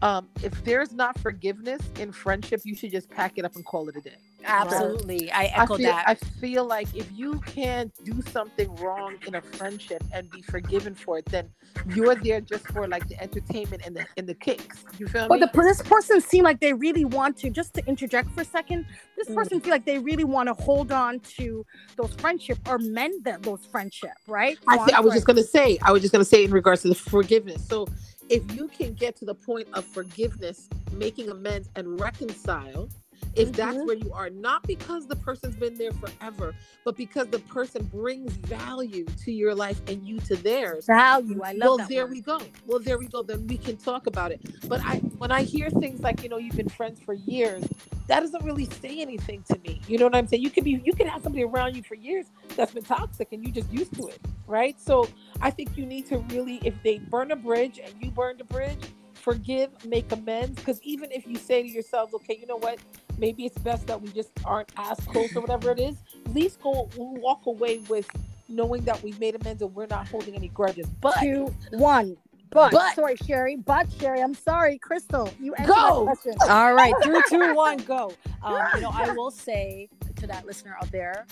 um, 0.02 0.28
if 0.44 0.64
there's 0.64 0.94
not 0.94 1.18
forgiveness 1.20 1.82
in 2.00 2.12
friendship, 2.12 2.62
you 2.64 2.76
should 2.76 2.92
just 2.92 3.10
pack 3.10 3.34
it 3.38 3.46
up 3.46 3.56
and 3.56 3.66
call 3.66 3.90
it 3.90 3.96
a 3.98 4.02
day. 4.02 4.16
Absolutely, 4.48 5.32
I 5.32 5.44
I 5.44 5.46
echo 5.64 5.78
feel, 5.78 5.88
that. 5.88 6.08
I 6.08 6.16
feel 6.16 6.66
like 6.66 6.88
if 6.96 7.08
you 7.12 7.40
can't 7.46 7.92
do 8.04 8.22
something 8.22 8.74
wrong 8.76 9.16
in 9.26 9.36
a 9.36 9.42
friendship 9.42 10.04
and 10.14 10.30
be 10.30 10.42
forgiven 10.44 10.94
for 10.94 11.18
it, 11.18 11.26
then 11.26 11.50
you're 11.88 12.16
there 12.16 12.42
just 12.42 12.66
for 12.72 12.88
like 12.88 13.08
the 13.08 13.20
entertainment 13.22 13.82
and 13.86 13.96
the 13.96 14.06
and 14.18 14.28
the 14.28 14.36
kicks. 14.36 14.84
You 15.00 15.08
feel 15.08 15.28
But 15.28 15.40
me? 15.40 15.48
the, 15.52 15.62
this 15.62 15.82
person 15.82 16.22
seemed 16.22 16.44
like 16.46 16.60
they 16.60 16.74
really 16.74 17.06
want 17.06 17.38
to. 17.38 17.50
Just 17.50 17.74
to 17.74 17.86
interject 17.88 18.30
for 18.32 18.42
a 18.42 18.46
second, 18.46 18.86
this 19.18 19.28
Mm. 19.30 19.36
person 19.36 19.60
feel 19.62 19.72
like 19.72 19.86
they 19.86 19.98
really 19.98 20.24
want 20.24 20.48
to 20.48 20.54
hold 20.54 20.92
on 20.92 21.20
to 21.38 21.66
those 21.98 22.14
friendship 22.16 22.60
or 22.68 22.78
mend 22.78 23.24
them, 23.24 23.42
those 23.42 23.66
friendship, 23.66 24.12
right? 24.28 24.58
I, 24.68 24.78
So 24.78 24.86
thi- 24.86 24.94
I 24.94 25.00
was 25.00 25.14
just 25.14 25.26
gonna 25.26 25.44
say, 25.44 25.80
I 25.82 25.92
was 25.92 26.02
just 26.02 26.12
gonna 26.12 26.24
say 26.26 26.44
in 26.44 26.52
regards 26.52 26.84
to 26.84 26.90
the 26.90 26.96
forgiveness. 26.96 27.68
So 27.68 27.88
if 28.30 28.56
you 28.56 28.68
can 28.68 28.94
get 28.94 29.16
to 29.18 29.26
the 29.26 29.36
point 29.36 29.68
of 29.74 29.86
forgiveness, 29.86 30.68
making 30.94 31.30
amends 31.30 31.70
and 31.76 32.00
reconcile, 32.00 32.90
if 33.36 33.52
that's 33.54 33.78
Mhm. 33.78 33.86
where 33.88 33.96
you 33.98 34.12
are, 34.14 34.30
not 34.30 34.64
because 34.64 35.08
the 35.08 35.16
person's 35.16 35.56
been 35.56 35.76
there 35.76 35.92
forever, 35.92 36.54
but 36.84 36.96
because 36.96 37.28
the 37.28 37.40
person 37.40 37.84
brings 37.86 38.32
value 38.34 39.06
to 39.24 39.32
your 39.32 39.54
life 39.56 39.82
and 39.88 40.06
you 40.08 40.20
to 40.20 40.36
theirs. 40.36 40.86
value. 40.86 41.42
I 41.44 41.52
love 41.54 41.60
well, 41.62 41.78
that. 41.78 41.90
there 41.90 42.06
word. 42.06 42.12
we 42.12 42.22
go. 42.22 42.40
Well, 42.66 42.80
there 42.80 42.98
we 42.98 43.08
go. 43.08 43.24
Then 43.24 43.46
we 43.48 43.58
can 43.58 43.78
talk 43.78 44.08
about 44.08 44.32
it. 44.32 44.42
But 44.68 44.82
I, 44.84 44.98
when 45.18 45.32
I 45.32 45.44
hear 45.44 45.70
things 45.70 46.02
like, 46.02 46.24
you 46.24 46.30
know, 46.30 46.38
you've 46.38 46.56
been 46.56 46.70
friends 46.70 47.00
for 47.00 47.14
years, 47.14 47.64
that 48.08 48.20
doesn't 48.20 48.44
really 48.44 48.66
say 48.66 49.02
anything 49.02 49.44
to 49.52 49.58
me. 49.60 49.82
You 49.88 49.98
know 49.98 50.06
what 50.06 50.16
I'm 50.16 50.28
saying? 50.28 50.44
You 50.44 50.50
could 50.52 50.64
be, 50.64 50.82
you 50.84 50.94
could 50.94 51.08
have 51.08 51.24
somebody 51.24 51.44
around 51.44 51.76
you 51.76 51.84
for 51.84 51.96
years 51.96 52.28
that's 52.56 52.72
been 52.74 52.84
toxic, 52.84 53.30
and 53.32 53.44
you 53.46 53.52
just 53.52 53.72
used 53.72 53.94
to 53.96 54.08
it, 54.08 54.20
right? 54.48 54.80
So 54.80 55.08
I 55.42 55.50
think 55.50 55.76
you 55.78 55.86
need 55.86 56.06
to 56.08 56.20
really, 56.30 56.60
if 56.64 56.74
they 56.84 57.00
burn 57.00 57.32
a 57.32 57.36
bridge 57.36 57.80
and 57.84 57.94
you 58.00 58.12
burned 58.12 58.42
a 58.42 58.46
bridge, 58.46 58.80
forgive, 59.26 59.72
make 59.86 60.10
amends. 60.12 60.56
Because 60.56 60.80
even 60.84 61.12
if 61.12 61.28
you 61.28 61.36
say 61.36 61.64
to 61.64 61.68
yourselves, 61.68 62.14
okay, 62.14 62.38
you 62.40 62.46
know 62.46 62.58
what, 62.58 62.78
maybe 63.18 63.46
it's 63.46 63.58
best 63.58 63.88
that 63.88 64.00
we 64.00 64.10
just 64.10 64.30
aren't 64.46 64.72
as 64.78 64.98
close 65.00 65.36
or 65.36 65.42
whatever 65.42 65.72
it 65.72 65.80
is, 65.80 65.96
at 66.26 66.34
least 66.34 66.62
go 66.62 66.88
walk 66.96 67.48
away 67.48 67.80
with 67.90 68.08
knowing 68.48 68.84
that 68.84 69.02
we've 69.02 69.20
made 69.20 69.36
amends 69.36 69.64
and 69.64 69.74
we're 69.74 69.88
not 69.88 70.08
holding 70.08 70.36
any 70.36 70.50
grudges. 70.50 70.86
But 71.02 71.16
two, 71.20 71.54
one. 71.72 72.16
But, 72.52 72.72
But- 72.72 72.96
sorry, 72.96 73.16
Sherry. 73.18 73.56
But 73.58 73.92
Sherry, 74.00 74.22
I'm 74.22 74.36
sorry, 74.36 74.78
Crystal. 74.78 75.30
You 75.42 75.56
answered 75.56 75.74
Go. 75.74 76.04
question. 76.06 76.34
All 76.48 76.74
right, 76.76 76.94
three, 77.04 77.22
two, 77.28 77.56
one, 77.56 77.80
go. 77.80 78.14
Um, 78.44 78.60
you 78.76 78.82
know, 78.82 78.92
I 78.94 79.12
will 79.12 79.32
say 79.32 79.90
to 80.26 80.34
that 80.34 80.46
listener 80.46 80.76
out 80.82 80.92
there, 80.92 81.26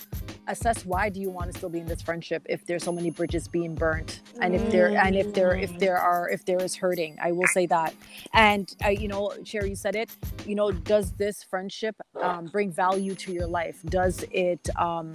assess 0.46 0.84
why 0.84 1.08
do 1.08 1.20
you 1.20 1.30
want 1.30 1.50
to 1.50 1.56
still 1.58 1.68
be 1.68 1.80
in 1.80 1.86
this 1.86 2.02
friendship 2.02 2.42
if 2.48 2.64
there's 2.66 2.84
so 2.84 2.92
many 2.92 3.10
bridges 3.10 3.48
being 3.48 3.74
burnt, 3.74 4.20
and 4.40 4.54
if 4.54 4.70
there 4.70 4.96
and 4.98 5.16
if 5.16 5.32
there 5.34 5.54
if 5.54 5.76
there 5.78 5.96
are 5.98 6.28
if 6.30 6.44
there 6.44 6.62
is 6.62 6.74
hurting. 6.76 7.16
I 7.22 7.32
will 7.32 7.46
say 7.48 7.66
that. 7.66 7.94
And 8.32 8.74
uh, 8.84 8.88
you 8.88 9.08
know, 9.08 9.32
Sherry, 9.44 9.70
you 9.70 9.76
said 9.76 9.96
it. 9.96 10.10
You 10.46 10.54
know, 10.54 10.70
does 10.70 11.12
this 11.12 11.42
friendship 11.42 11.96
um, 12.20 12.46
bring 12.46 12.70
value 12.70 13.14
to 13.16 13.32
your 13.32 13.46
life? 13.46 13.80
Does 13.86 14.24
it, 14.30 14.68
um, 14.76 15.12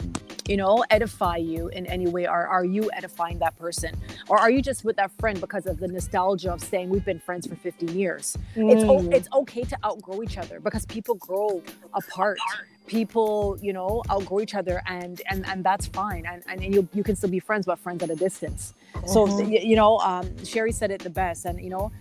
you 0.47 0.57
know, 0.57 0.83
edify 0.89 1.37
you 1.37 1.67
in 1.69 1.85
any 1.85 2.07
way? 2.07 2.25
Or 2.27 2.47
are 2.47 2.65
you 2.65 2.89
edifying 2.93 3.37
that 3.39 3.55
person? 3.57 3.95
Or 4.27 4.39
are 4.39 4.49
you 4.49 4.61
just 4.61 4.83
with 4.83 4.95
that 4.95 5.11
friend 5.19 5.39
because 5.39 5.65
of 5.67 5.79
the 5.79 5.87
nostalgia 5.87 6.51
of 6.51 6.61
saying 6.61 6.89
we've 6.89 7.05
been 7.05 7.19
friends 7.19 7.45
for 7.47 7.55
15 7.55 7.89
years? 7.97 8.37
it's 8.55 8.83
o- 8.83 8.99
Mm. 8.99 9.13
it's 9.13 9.29
okay 9.33 9.63
to 9.63 9.77
outgrow 9.85 10.21
each 10.23 10.37
other 10.37 10.59
because 10.59 10.85
people 10.85 11.15
grow 11.15 11.61
apart 11.93 12.37
people 12.89 13.57
you 13.61 13.73
know 13.73 14.03
outgrow 14.11 14.41
each 14.41 14.55
other 14.55 14.81
and 14.87 15.21
and 15.31 15.45
and 15.51 15.63
that's 15.69 15.87
fine. 15.87 16.25
And 16.31 16.43
and 16.49 16.57
you 16.75 16.89
you 16.93 17.03
can 17.07 17.15
still 17.17 17.31
be 17.39 17.41
friends 17.49 17.65
but 17.67 17.79
friends 17.79 18.03
at 18.03 18.11
a 18.11 18.17
distance. 18.27 18.73
So 19.05 19.19
Mm-hmm. 19.27 19.51
y- 19.53 19.63
you 19.71 19.77
know 19.77 19.99
um 19.99 20.27
sherry 20.45 20.73
said 20.73 20.91
it 20.91 21.01
the 21.09 21.11
best. 21.23 21.45
And 21.45 21.61
you 21.61 21.71
know 21.71 21.91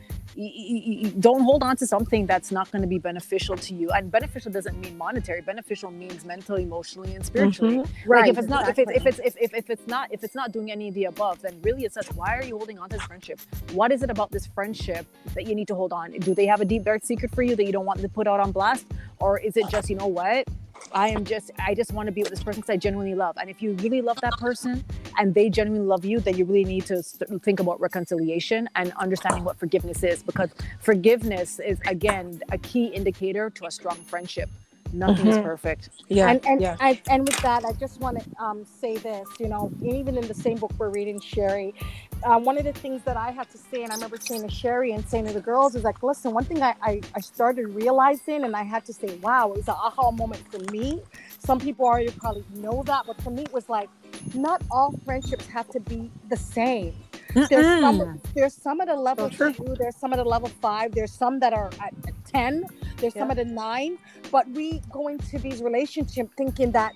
don't 1.21 1.43
hold 1.43 1.63
on 1.65 1.77
to 1.79 1.87
something 1.87 2.27
that's 2.27 2.53
not 2.53 2.71
going 2.73 2.83
to 2.83 2.89
be 2.89 2.99
beneficial 2.99 3.57
to 3.57 3.75
you. 3.75 3.91
And 3.91 4.11
beneficial 4.11 4.53
doesn't 4.53 4.79
mean 4.81 4.97
monetary. 4.99 5.43
Beneficial 5.43 5.91
means 5.91 6.25
mentally 6.25 6.65
emotionally 6.65 7.15
and 7.17 7.25
spiritually. 7.27 7.83
Right. 8.07 8.23
like 8.23 8.31
if 8.33 8.39
it's 8.39 8.49
not 8.49 8.69
if 8.69 8.79
it's 8.79 8.93
if 8.95 9.07
it's 9.07 9.21
if, 9.21 9.37
if, 9.47 9.55
if 9.55 9.71
it's 9.71 9.87
not 9.89 10.13
if 10.13 10.25
it's 10.25 10.37
not 10.37 10.53
doing 10.53 10.71
any 10.73 10.89
of 10.91 10.95
the 10.95 11.07
above 11.07 11.43
then 11.43 11.55
really 11.63 11.85
it 11.85 11.93
says 11.95 12.09
why 12.15 12.37
are 12.39 12.45
you 12.45 12.57
holding 12.59 12.79
on 12.79 12.89
to 12.91 12.97
this 12.97 13.07
friendship? 13.07 13.41
What 13.73 13.93
is 13.93 14.03
it 14.05 14.11
about 14.11 14.31
this 14.31 14.47
friendship 14.47 15.07
that 15.35 15.47
you 15.49 15.55
need 15.55 15.69
to 15.69 15.75
hold 15.75 15.93
on? 15.93 16.13
Do 16.13 16.35
they 16.35 16.47
have 16.47 16.61
a 16.61 16.67
deep 16.67 16.85
dark 16.85 17.05
secret 17.05 17.35
for 17.35 17.43
you 17.43 17.57
that 17.57 17.65
you 17.65 17.73
don't 17.73 17.87
want 17.87 18.01
to 18.01 18.09
put 18.09 18.27
out 18.29 18.41
on 18.41 18.53
blast? 18.53 18.87
Or 19.21 19.39
is 19.39 19.57
it 19.57 19.69
just 19.69 19.91
you 19.91 19.97
know 19.97 20.07
what 20.09 20.47
i 20.93 21.09
am 21.09 21.25
just 21.25 21.51
i 21.59 21.75
just 21.75 21.93
want 21.93 22.07
to 22.07 22.13
be 22.13 22.23
with 22.23 22.31
this 22.31 22.43
person 22.43 22.61
because 22.61 22.71
i 22.71 22.77
genuinely 22.77 23.15
love. 23.15 23.37
And 23.41 23.51
if 23.51 23.63
you 23.63 23.73
really 23.75 24.03
love 24.03 24.21
that 24.23 24.35
person 24.35 24.85
and 25.19 25.35
they 25.35 25.51
genuinely 25.51 25.87
love 25.87 26.05
you 26.05 26.21
then 26.21 26.37
you 26.37 26.45
really 26.45 26.65
need 26.65 26.87
to 26.87 27.03
think 27.43 27.61
about 27.61 27.81
reconciliation 27.81 28.69
and 28.77 28.93
understanding 28.99 29.45
what 29.45 29.59
forgiveness 29.59 30.03
is 30.03 30.23
because 30.23 30.51
forgiveness 30.81 31.59
is 31.59 31.79
again 31.87 32.41
a 32.53 32.59
key 32.59 32.87
indicator 32.87 33.51
to 33.51 33.67
a 33.67 33.71
strong 33.71 33.97
friendship 33.97 34.49
nothing 34.93 35.29
is 35.29 35.39
Mhm. 35.39 35.43
perfect 35.43 35.91
yeah, 36.09 36.31
and 36.31 36.41
and, 36.47 36.63
yeah. 36.63 36.77
and 36.81 36.99
and 37.11 37.27
with 37.29 37.41
that, 37.43 37.65
I 37.65 37.73
just 37.75 38.01
want 38.01 38.19
to 38.19 38.45
um, 38.45 38.65
say 38.67 38.99
this. 38.99 39.29
You 39.41 39.49
know, 39.49 39.73
even 39.83 40.19
in 40.19 40.29
the 40.29 40.35
same 40.35 40.59
book 40.59 40.73
we're 40.79 40.91
reading, 40.91 41.21
Sherry, 41.21 41.75
uh, 42.25 42.39
one 42.41 42.59
of 42.59 42.65
the 42.65 42.73
things 42.75 43.05
that 43.05 43.17
I 43.17 43.33
had 43.33 43.51
to 43.51 43.59
say, 43.59 43.85
and 43.85 43.93
I 43.93 43.97
remember 43.97 44.19
saying 44.19 44.43
to 44.43 44.51
Sherry 44.51 44.93
and 44.93 45.07
saying 45.07 45.27
to 45.27 45.33
the 45.35 45.41
girls, 45.41 45.77
is 45.77 45.85
like, 45.85 46.03
listen, 46.03 46.33
one 46.35 46.45
thing 46.47 46.63
I 46.63 46.75
I, 46.83 47.05
I 47.15 47.21
started 47.21 47.69
realizing, 47.69 48.45
and 48.45 48.57
I 48.57 48.65
had 48.65 48.85
to 48.87 48.95
say, 48.95 49.17
wow, 49.23 49.55
it's 49.57 49.69
an 49.69 49.77
aha 49.79 50.13
moment 50.13 50.45
for 50.51 50.61
me. 50.61 51.03
Some 51.39 51.61
people 51.61 51.87
already 51.87 52.13
probably 52.13 52.45
know 52.51 52.85
that, 52.87 53.07
but 53.07 53.21
for 53.23 53.31
me, 53.31 53.45
it 53.45 53.53
was 53.53 53.69
like, 53.69 53.91
not 54.35 54.63
all 54.71 54.95
friendships 55.05 55.47
have 55.49 55.71
to 55.71 55.81
be 55.81 56.13
the 56.29 56.37
same. 56.39 57.08
There's 57.35 57.75
some, 57.81 58.21
there's 58.35 58.55
some 58.55 58.81
at 58.81 58.89
a 58.89 58.97
level 58.97 59.31
true. 59.31 59.55
two, 59.55 59.77
there's 59.79 59.97
some 59.97 60.13
at 60.13 60.19
a 60.19 60.25
level 60.25 60.49
five, 60.61 60.93
there's 60.95 61.13
some 61.13 61.41
that 61.41 61.53
are 61.53 61.71
at 61.81 61.95
at 62.07 62.15
10, 62.27 62.65
there's 62.99 63.17
some 63.17 63.29
Yeah. 63.29 63.33
at 63.33 63.39
a 63.39 63.45
nine, 63.45 63.99
but 64.31 64.49
we 64.51 64.81
go 64.91 65.09
into 65.09 65.39
these 65.39 65.63
relationships 65.63 66.33
thinking 66.37 66.73
that 66.73 66.95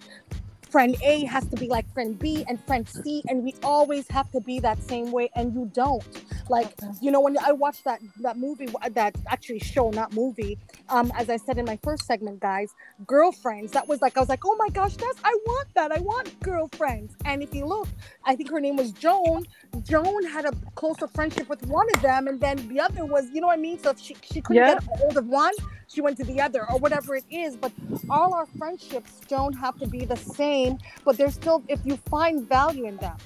friend 0.72 0.96
A 1.04 1.24
has 1.26 1.46
to 1.48 1.56
be 1.58 1.68
like 1.68 1.86
friend 1.94 2.18
B 2.18 2.44
and 2.48 2.64
friend 2.66 2.88
C, 2.88 3.22
and 3.28 3.44
we 3.44 3.54
always 3.62 4.06
have 4.10 4.30
to 4.32 4.40
be 4.40 4.60
that 4.60 4.82
same 4.82 5.12
way, 5.12 5.30
and 5.36 5.54
you 5.54 5.70
don't. 5.74 6.04
Like, 6.50 6.74
you 7.02 7.12
know, 7.12 7.20
when 7.20 7.38
I 7.38 7.52
watched 7.52 7.84
that 7.84 8.00
that 8.22 8.38
movie, 8.38 8.68
that 8.92 9.16
actually 9.28 9.60
show, 9.60 9.90
not 9.90 10.14
movie, 10.14 10.58
um, 10.90 11.12
as 11.16 11.30
I 11.30 11.38
said 11.38 11.58
in 11.58 11.66
my 11.66 11.78
first 11.84 12.06
segment, 12.06 12.40
guys, 12.40 12.74
girlfriends. 13.06 13.72
That 13.72 13.88
was 13.88 14.02
like 14.02 14.16
I 14.16 14.20
was 14.20 14.30
like, 14.30 14.44
oh 14.46 14.56
my 14.58 14.70
gosh, 14.70 14.96
that's 14.96 15.20
I 15.24 15.36
want 15.46 15.68
that. 15.76 15.92
I 15.92 16.00
want 16.00 16.40
girlfriends. 16.42 17.14
And 17.24 17.42
if 17.42 17.54
you 17.54 17.66
look, 17.66 17.88
I 18.24 18.36
think 18.36 18.50
her 18.50 18.60
name 18.60 18.76
was 18.76 18.92
Joan. 18.92 19.44
Joan 19.84 20.24
had 20.26 20.46
a 20.46 20.52
closer 20.74 21.08
friendship 21.08 21.48
with 21.48 21.66
one 21.66 21.88
of 21.94 22.02
them, 22.02 22.28
and 22.28 22.40
then 22.40 22.68
the 22.68 22.80
other 22.80 23.04
was, 23.06 23.30
you 23.32 23.40
know 23.40 23.48
what 23.48 23.58
I 23.58 23.62
mean. 23.62 23.78
So 23.78 23.90
if 23.90 24.00
she 24.00 24.16
she 24.22 24.40
couldn't 24.42 24.64
Yeah. 24.64 24.66
get 24.66 24.78
a 24.78 24.86
hold 24.98 25.16
of 25.18 25.26
one, 25.26 25.52
she 25.92 26.00
went 26.00 26.16
to 26.18 26.24
the 26.24 26.40
other, 26.40 26.68
or 26.70 26.78
whatever 26.78 27.14
it 27.14 27.24
is. 27.30 27.56
But 27.56 27.72
all 28.08 28.34
our 28.34 28.46
friendships 28.46 29.20
don't 29.28 29.54
have 29.54 29.78
to 29.78 29.86
be 29.86 30.04
the 30.04 30.16
same, 30.16 30.78
but 31.04 31.16
there's 31.18 31.34
still 31.34 31.62
if 31.68 31.80
you 31.84 31.96
find 31.96 32.48
value 32.48 32.86
in 32.86 32.96
them. 32.96 33.16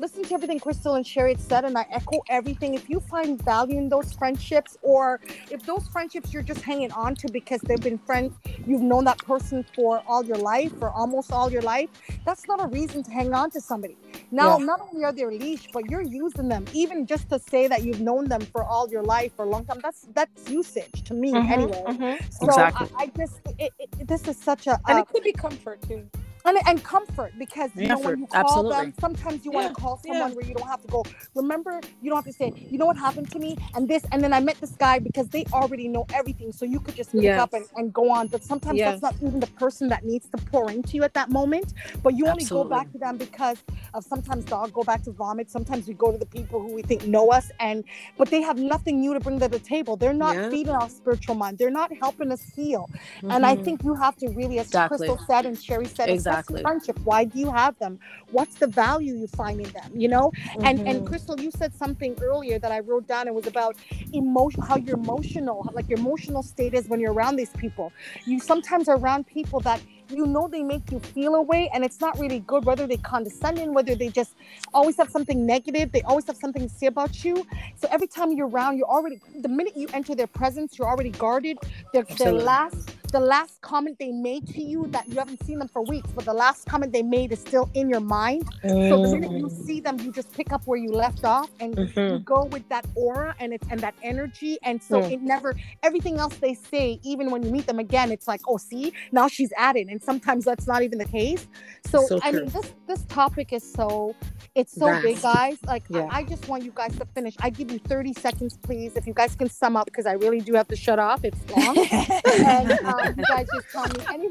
Listen 0.00 0.24
to 0.24 0.34
everything 0.34 0.58
Crystal 0.58 0.94
and 0.94 1.06
Sherry 1.06 1.32
had 1.32 1.40
said, 1.42 1.64
and 1.66 1.76
I 1.76 1.86
echo 1.92 2.22
everything. 2.30 2.74
If 2.74 2.88
you 2.88 3.00
find 3.00 3.40
value 3.44 3.76
in 3.76 3.90
those 3.90 4.14
friendships, 4.14 4.78
or 4.80 5.20
if 5.50 5.62
those 5.66 5.86
friendships 5.88 6.32
you're 6.32 6.42
just 6.42 6.62
hanging 6.62 6.90
on 6.92 7.14
to 7.16 7.28
because 7.30 7.60
they've 7.60 7.82
been 7.82 7.98
friends, 7.98 8.32
you've 8.66 8.80
known 8.80 9.04
that 9.04 9.18
person 9.18 9.62
for 9.76 10.02
all 10.06 10.24
your 10.24 10.38
life 10.38 10.72
or 10.80 10.90
almost 10.90 11.32
all 11.34 11.52
your 11.52 11.60
life, 11.60 11.90
that's 12.24 12.48
not 12.48 12.64
a 12.64 12.68
reason 12.68 13.02
to 13.02 13.10
hang 13.10 13.34
on 13.34 13.50
to 13.50 13.60
somebody. 13.60 13.98
Now, 14.30 14.56
Yeah. 14.56 14.58
not 14.58 14.80
only 14.80 15.04
are 15.04 15.12
they 15.12 15.24
a 15.24 15.28
leash, 15.28 15.68
but 15.70 15.90
you're 15.90 16.02
using 16.02 16.48
them, 16.48 16.64
even 16.72 17.06
just 17.06 17.28
to 17.28 17.38
say 17.38 17.68
that 17.68 17.84
you've 17.84 18.00
known 18.00 18.26
them 18.26 18.40
for 18.40 18.64
all 18.64 18.88
your 18.90 19.02
life 19.02 19.36
for 19.36 19.44
a 19.44 19.48
long 19.50 19.66
time. 19.66 19.80
That's 19.82 20.08
that's 20.14 20.48
usage 20.50 21.02
to 21.04 21.14
me, 21.14 21.32
Mhm, 21.34 21.46
anyway. 21.46 21.84
mhm. 21.86 22.18
So 22.30 22.46
Exactly. 22.46 22.74
I, 22.74 22.88
I 22.96 23.06
just, 23.18 23.40
it, 23.58 23.74
it, 23.78 24.08
this 24.08 24.26
is 24.28 24.38
such 24.38 24.66
a, 24.66 24.80
And 24.88 24.98
a 24.98 25.02
it 25.02 25.08
could 25.08 25.22
be 25.24 25.32
comfort 25.32 25.82
too. 25.82 26.08
And, 26.46 26.58
and 26.66 26.84
comfort 26.84 27.34
because 27.38 27.70
you 27.76 27.88
know 27.88 27.98
when 27.98 28.18
you 28.18 28.26
call 28.28 28.64
absolutely. 28.64 28.76
them 28.76 28.94
sometimes 29.00 29.44
you 29.44 29.52
want 29.52 29.66
to 29.66 29.72
call 29.72 29.98
yeah. 30.04 30.08
someone 30.08 30.34
where 30.34 30.44
you 30.44 30.54
don't 30.54 30.68
have 30.68 30.82
to 30.82 30.88
go 30.88 31.04
remember 31.34 31.80
you 32.00 32.10
don't 32.10 32.16
have 32.18 32.24
to 32.26 32.32
say 32.32 32.52
you 32.70 32.78
know 32.78 32.86
what 32.86 32.96
happened 32.98 33.30
to 33.30 33.38
me 33.38 33.56
and 33.74 33.88
this 33.88 34.04
and 34.12 34.22
then 34.24 34.32
i 34.32 34.40
met 34.40 34.60
this 34.60 34.72
guy 34.76 34.98
because 34.98 35.28
they 35.30 35.44
already 35.52 35.88
know 35.88 36.06
everything 36.14 36.52
so 36.52 36.64
you 36.66 36.80
could 36.80 36.96
just 36.96 37.16
pick 37.18 37.22
Yes. 37.22 37.38
up 37.38 37.52
and, 37.54 37.66
and 37.76 37.92
go 37.92 38.10
on 38.10 38.28
but 38.28 38.42
sometimes 38.44 38.78
Yes. 38.78 39.00
that's 39.00 39.02
not 39.02 39.14
even 39.22 39.40
the 39.40 39.46
person 39.48 39.88
that 39.88 40.04
needs 40.04 40.28
to 40.30 40.38
pour 40.38 40.70
into 40.70 40.96
you 40.96 41.04
at 41.04 41.14
that 41.14 41.30
moment 41.30 41.74
but 42.02 42.14
you 42.16 42.28
only 42.28 42.44
Absolutely. 42.44 42.64
go 42.64 42.64
back 42.76 42.92
to 42.92 42.98
them 42.98 43.18
because 43.18 43.58
of 43.94 44.04
sometimes 44.04 44.44
dog 44.46 44.72
go 44.72 44.84
back 44.84 45.02
to 45.02 45.12
vomit 45.12 45.50
sometimes 45.50 45.88
we 45.88 45.94
go 45.94 46.12
to 46.12 46.18
the 46.18 46.26
people 46.26 46.60
who 46.62 46.74
we 46.74 46.82
think 46.82 47.04
know 47.06 47.30
us 47.30 47.50
and 47.60 47.84
but 48.18 48.30
they 48.30 48.42
have 48.42 48.58
nothing 48.58 49.00
new 49.00 49.14
to 49.14 49.20
bring 49.20 49.40
to 49.40 49.48
the 49.48 49.60
table 49.60 49.96
they're 49.96 50.14
not 50.14 50.36
Yeah. 50.36 50.50
feeding 50.50 50.74
our 50.74 50.88
spiritual 50.88 51.34
mind 51.36 51.58
they're 51.58 51.70
not 51.70 51.90
helping 52.00 52.32
us 52.32 52.42
heal 52.56 52.88
and 53.30 53.46
I 53.46 53.56
Mhm. 53.56 53.64
think 53.64 53.84
you 53.84 53.94
have 53.94 54.16
to 54.18 54.28
really, 54.30 54.58
as 54.58 54.66
Exactly. 54.68 55.08
Crystal 55.08 55.18
said 55.18 55.46
and 55.46 55.60
Sherry 55.60 55.86
said, 55.86 56.10
assess 56.10 56.29
Exactly. 56.30 56.54
your 56.56 56.62
friendship. 56.62 56.98
Why 57.04 57.24
do 57.24 57.38
you 57.38 57.50
have 57.52 57.78
them? 57.78 57.98
What's 58.30 58.56
the 58.56 58.68
value 58.68 59.14
you 59.14 59.28
find 59.28 59.60
in 59.60 59.70
them? 59.72 59.92
You 59.94 60.08
know. 60.08 60.32
And 60.64 60.80
and 60.86 61.02
Mhm. 61.02 61.06
Crystal, 61.06 61.40
you 61.40 61.50
said 61.50 61.74
something 61.74 62.16
earlier 62.22 62.58
that 62.58 62.72
I 62.72 62.80
wrote 62.80 63.06
down. 63.08 63.28
It 63.28 63.34
was 63.34 63.46
about 63.46 63.76
emotion, 64.12 64.62
how 64.62 64.76
you're 64.76 64.96
emotional, 64.96 65.68
like 65.72 65.88
your 65.88 65.98
emotional 65.98 66.42
state 66.42 66.74
is 66.74 66.88
when 66.88 67.00
you're 67.00 67.12
around 67.12 67.36
these 67.36 67.50
people. 67.52 67.92
You 68.26 68.40
sometimes 68.40 68.88
are 68.88 68.96
around 68.96 69.26
people 69.26 69.60
that 69.60 69.82
you 70.10 70.26
know 70.26 70.48
they 70.48 70.62
make 70.62 70.90
you 70.92 71.00
feel 71.00 71.34
a 71.36 71.42
way, 71.42 71.70
and 71.74 71.84
it's 71.84 72.00
not 72.00 72.18
really 72.18 72.40
good. 72.40 72.64
Whether 72.64 72.86
they 72.86 72.96
condescending, 72.98 73.74
whether 73.74 73.94
they 73.94 74.10
just 74.10 74.34
always 74.74 74.96
have 74.98 75.10
something 75.10 75.46
negative, 75.46 75.92
they 75.92 76.02
always 76.02 76.26
have 76.26 76.36
something 76.36 76.62
to 76.62 76.68
say 76.68 76.86
about 76.86 77.24
you. 77.24 77.46
So 77.76 77.88
every 77.90 78.08
time 78.08 78.32
you're 78.32 78.48
around, 78.48 78.78
you're 78.78 78.88
already 78.88 79.20
the 79.34 79.48
minute 79.48 79.76
you 79.76 79.88
enter 79.92 80.14
their 80.14 80.26
presence, 80.26 80.78
you're 80.78 80.88
already 80.88 81.10
guarded. 81.10 81.58
Their, 81.92 82.04
their 82.18 82.32
last 82.32 82.90
the 83.10 83.20
last 83.20 83.60
comment 83.62 83.98
they 84.00 84.12
made 84.12 84.46
to 84.48 84.62
you 84.62 84.88
that 84.92 85.08
you 85.08 85.18
haven't 85.18 85.44
seen 85.44 85.58
them 85.58 85.68
for 85.68 85.82
weeks, 85.82 86.12
but 86.14 86.24
the 86.26 86.34
last 86.34 86.66
comment 86.68 86.92
they 86.92 87.02
made 87.02 87.32
is 87.32 87.40
still 87.40 87.70
in 87.74 87.88
your 87.88 88.00
mind. 88.00 88.44
So 88.80 88.98
the 88.98 89.08
minute 89.08 89.32
you 89.36 89.50
see 89.50 89.80
them, 89.80 89.98
you 90.00 90.12
just 90.12 90.32
pick 90.32 90.52
up 90.52 90.62
where 90.66 90.78
you 90.78 90.92
left 90.92 91.24
off 91.24 91.50
and 91.60 91.78
you 92.06 92.20
Mhm. 92.20 92.24
go 92.24 92.44
with 92.46 92.68
that 92.70 92.86
aura 92.94 93.34
and 93.40 93.52
it's 93.54 93.66
and 93.70 93.80
that 93.82 93.94
energy. 94.02 94.58
And 94.64 94.82
so 94.82 95.02
Mm. 95.02 95.12
it 95.12 95.20
never 95.22 95.56
everything 95.82 96.18
else 96.18 96.36
they 96.38 96.54
say, 96.54 97.00
even 97.04 97.30
when 97.30 97.42
you 97.44 97.50
meet 97.50 97.66
them 97.66 97.78
again, 97.80 98.12
it's 98.12 98.28
like, 98.28 98.42
oh, 98.48 98.58
see, 98.58 98.92
now 99.12 99.28
she's 99.28 99.52
added. 99.56 99.88
And 99.88 100.02
sometimes 100.02 100.44
that's 100.44 100.66
not 100.66 100.82
even 100.82 100.98
the 100.98 101.06
case. 101.06 101.48
So, 101.84 102.06
So 102.08 102.18
I 102.22 102.32
mean, 102.32 102.50
this 102.50 102.74
this 102.88 103.04
topic 103.06 103.52
is 103.52 103.64
so 103.64 104.16
it's 104.54 104.76
so 104.76 104.96
big, 104.96 105.20
guys. 105.20 105.58
Like 105.66 105.84
Yeah. 105.88 106.08
I, 106.10 106.20
I 106.20 106.24
just 106.24 106.48
want 106.48 106.64
you 106.64 106.72
guys 106.74 106.96
to 106.98 107.06
finish. 107.14 107.36
I 107.40 107.50
give 107.50 107.70
you 107.70 107.80
30 107.88 108.12
seconds, 108.14 108.58
please. 108.62 108.92
If 108.96 109.06
you 109.06 109.14
guys 109.14 109.34
can 109.36 109.48
sum 109.50 109.76
up, 109.76 109.86
because 109.86 110.06
I 110.06 110.14
really 110.14 110.40
do 110.40 110.54
have 110.54 110.68
to 110.68 110.76
shut 110.76 110.98
off. 110.98 111.24
It's 111.24 111.46
long. 111.48 111.80
and 112.42 112.74
um, 112.84 112.99
you 113.16 113.24
guys 113.24 113.46
just 113.54 113.70
tell 113.70 113.88
me 113.88 114.04
any 114.12 114.28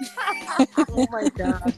oh 0.88 1.06
my 1.10 1.28
gosh. 1.30 1.74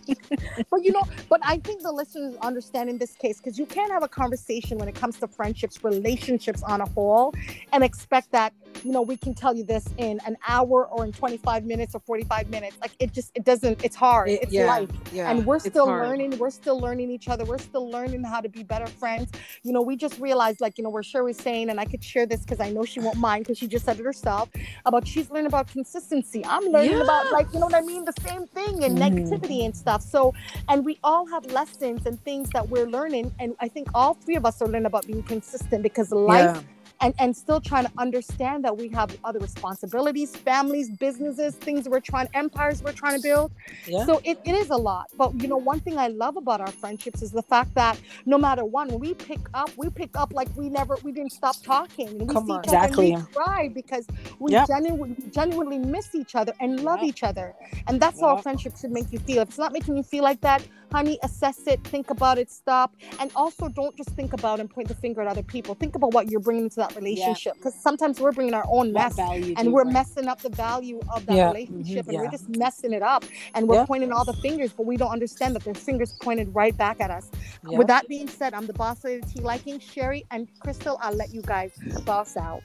but 0.71 0.85
you 0.85 0.93
know, 0.93 1.03
but 1.29 1.41
I 1.43 1.59
think 1.59 1.83
the 1.83 1.93
listeners 1.93 2.37
understand 2.43 2.89
in 2.91 2.99
this 2.99 3.15
case 3.15 3.39
because 3.39 3.59
you 3.59 3.67
can't 3.67 3.91
have 3.91 4.03
a 4.03 4.09
conversation 4.09 4.79
when 4.79 4.89
it 4.89 4.95
comes 4.95 5.19
to 5.21 5.29
friendships, 5.29 5.83
relationships 5.85 6.63
on 6.63 6.81
a 6.81 6.87
whole, 6.87 7.35
and 7.73 7.85
expect 7.85 8.33
that 8.33 8.53
you 8.83 8.93
know 8.93 9.03
we 9.03 9.17
can 9.17 9.35
tell 9.35 9.55
you 9.55 9.65
this 9.65 9.87
in 9.99 10.21
an 10.27 10.37
hour 10.47 10.87
or 10.87 11.05
in 11.05 11.13
25 11.13 11.65
minutes 11.65 11.95
or 11.95 12.01
45 12.01 12.49
minutes. 12.49 12.77
Like 12.81 12.93
it 12.99 13.13
just 13.13 13.33
it 13.35 13.45
doesn't. 13.45 13.85
It's 13.85 13.97
hard. 13.97 14.29
It- 14.31 14.43
it's 14.43 14.53
yeah, 14.53 14.67
life, 14.67 14.91
yeah. 15.13 15.31
and 15.31 15.47
we're 15.47 15.59
still 15.59 15.87
learning. 15.87 16.39
We're 16.39 16.51
still 16.51 16.79
learning 16.79 17.11
each 17.11 17.29
other. 17.29 17.45
We're 17.45 17.59
still 17.59 17.91
learning 17.91 18.23
how 18.25 18.41
to 18.41 18.49
be 18.49 18.63
better 18.63 18.87
friends. 18.87 19.31
You 19.63 19.73
know, 19.73 19.83
we 19.83 19.97
just 19.97 20.19
realized 20.19 20.61
like 20.61 20.79
you 20.79 20.85
know 20.85 20.91
where 20.91 21.03
Sherry's 21.03 21.41
saying, 21.41 21.71
and 21.71 21.81
I 21.81 21.85
could 21.85 22.03
share 22.03 22.27
this 22.27 22.41
because 22.41 22.61
I 22.61 22.71
know 22.71 22.85
she 22.85 23.01
won't 23.01 23.19
mind 23.19 23.45
because 23.45 23.59
she 23.59 23.67
just 23.67 23.85
said 23.85 23.99
it 23.99 24.05
herself 24.05 24.49
about 24.85 25.07
she's 25.07 25.31
learning 25.31 25.47
about 25.47 25.69
consistency. 25.69 26.45
I'm 26.45 26.65
learning 26.65 27.01
about 27.01 27.33
like 27.33 27.47
you 27.53 27.61
know 27.61 27.67
what 27.67 27.75
I 27.75 27.81
mean, 27.81 28.05
the 28.07 28.15
same 28.23 28.47
thing 28.49 28.85
and 28.85 28.97
Mhm. 28.97 29.03
negativity 29.07 29.65
and 29.67 29.77
stuff. 29.77 30.03
So, 30.03 30.33
and 30.69 30.85
we 30.85 30.99
all 31.05 31.27
have 31.27 31.45
lessons 31.47 32.07
and 32.07 32.23
things 32.25 32.51
that 32.53 32.69
we're 32.71 32.87
learning, 32.87 33.33
and 33.39 33.55
I 33.61 33.69
think 33.69 33.89
all 33.95 34.15
three 34.15 34.37
of 34.37 34.47
us 34.47 34.63
are 34.63 34.69
learning 34.69 34.87
about 34.87 35.07
being 35.07 35.23
consistent 35.25 35.83
because 35.83 36.11
life 36.13 36.53
Yeah. 36.57 36.63
And 37.01 37.15
and 37.19 37.37
still 37.37 37.61
trying 37.61 37.85
to 37.85 37.93
understand 37.99 38.65
that 38.65 38.77
we 38.77 38.89
have 38.91 39.11
other 39.25 39.41
responsibilities, 39.41 40.37
families, 40.37 40.91
businesses, 40.91 41.57
things 41.65 41.89
we're 41.89 42.01
trying, 42.01 42.29
empires 42.35 42.83
we're 42.83 42.93
trying 42.93 43.15
to 43.15 43.21
build. 43.21 43.53
Yeah. 43.87 44.07
So 44.07 44.21
it, 44.25 44.39
it 44.45 44.55
is 44.55 44.71
a 44.71 44.77
lot. 44.77 45.07
But 45.17 45.33
you 45.41 45.49
know, 45.49 45.59
one 45.59 45.81
thing 45.81 45.99
I 45.99 46.09
love 46.09 46.37
about 46.37 46.61
our 46.61 46.73
friendships 46.73 47.23
is 47.23 47.33
the 47.33 47.43
fact 47.43 47.75
that 47.75 48.01
no 48.27 48.39
matter 48.39 48.65
what, 48.65 48.89
when 48.89 49.01
we 49.01 49.15
pick 49.15 49.41
up, 49.55 49.71
we 49.77 49.91
pick 49.91 50.11
up 50.17 50.33
like 50.35 50.49
we 50.57 50.71
never, 50.71 50.99
we 51.03 51.13
didn't 51.13 51.33
stop 51.33 51.63
talking. 51.63 52.09
And 52.21 52.29
we 52.29 52.37
Come 52.37 52.39
see 52.39 52.53
on. 52.53 52.65
each 52.65 52.69
other 52.69 52.87
and 52.87 52.97
Exactly. 52.97 53.05
we 53.05 53.15
cry 53.35 53.71
because 53.75 54.07
we 54.39 54.57
Yep. 54.57 54.67
genuinely, 54.67 55.17
genuinely 55.31 55.79
miss 55.79 56.15
each 56.15 56.35
other 56.35 56.53
and 56.61 56.81
love 56.83 57.03
Yep. 57.03 57.03
each 57.03 57.23
other. 57.23 57.55
And 57.89 58.01
that's 58.01 58.21
how 58.21 58.33
a 58.35 58.37
friendship 58.39 58.77
should 58.79 58.93
make 58.93 59.13
you 59.13 59.19
feel. 59.21 59.43
If 59.43 59.51
it's 59.51 59.59
not 59.59 59.73
making 59.73 59.97
you 59.97 60.03
feel 60.03 60.25
like 60.25 60.41
that, 60.43 60.67
honey, 60.93 61.19
assess 61.23 61.67
it, 61.67 61.83
think 61.85 62.11
about 62.11 62.39
it, 62.39 62.51
stop. 62.51 62.95
And 63.21 63.31
also 63.37 63.69
don't 63.69 63.97
just 63.97 64.11
think 64.11 64.33
about 64.33 64.61
and 64.61 64.71
point 64.71 64.89
the 64.89 64.95
finger 64.95 65.21
at 65.21 65.27
other 65.29 65.43
people. 65.43 65.75
Think 65.75 65.95
about 65.97 66.13
what 66.13 66.31
you're 66.31 66.41
bringing 66.41 66.69
to 66.71 66.77
that 66.77 66.95
relationship. 66.97 67.55
Because 67.55 67.75
sometimes 67.75 68.21
we're 68.21 68.33
bringing 68.33 68.55
our 68.55 68.65
own 68.69 68.93
mess 68.93 69.19
and 69.19 69.73
we're 69.73 69.85
messing 69.85 70.27
up 70.29 70.41
the 70.43 70.51
value 70.51 71.01
of 71.15 71.27
that 71.27 71.35
Yeah. 71.37 71.49
relationship 71.49 72.07
Mhm. 72.07 72.09
and 72.09 72.19
we're 72.19 72.31
just 72.31 72.49
messing 72.57 72.93
it 72.93 73.03
up 73.03 73.25
and 73.55 73.69
we're 73.69 73.77
Yeah. 73.77 73.87
pointing 73.87 74.13
all 74.13 74.25
the 74.25 74.33
fingers 74.35 74.73
but 74.73 74.87
we 74.87 74.97
don't 74.97 75.11
understand 75.11 75.55
that 75.57 75.65
their 75.65 75.75
fingers 75.75 76.13
pointed 76.21 76.55
right 76.55 76.77
back 76.77 77.01
at 77.01 77.11
us 77.11 77.31
Yeah. 77.69 77.79
with 77.79 77.87
that 77.89 78.09
being 78.09 78.29
said 78.29 78.55
i'm 78.55 78.67
the 78.67 78.73
boss 78.73 79.05
lady 79.05 79.21
of 79.23 79.33
tea 79.33 79.41
liking 79.41 79.79
sherry 79.81 80.25
and 80.31 80.49
crystal 80.61 80.99
i'll 81.01 81.15
let 81.15 81.33
you 81.33 81.43
guys 81.43 81.73
boss 82.05 82.37
out 82.37 82.63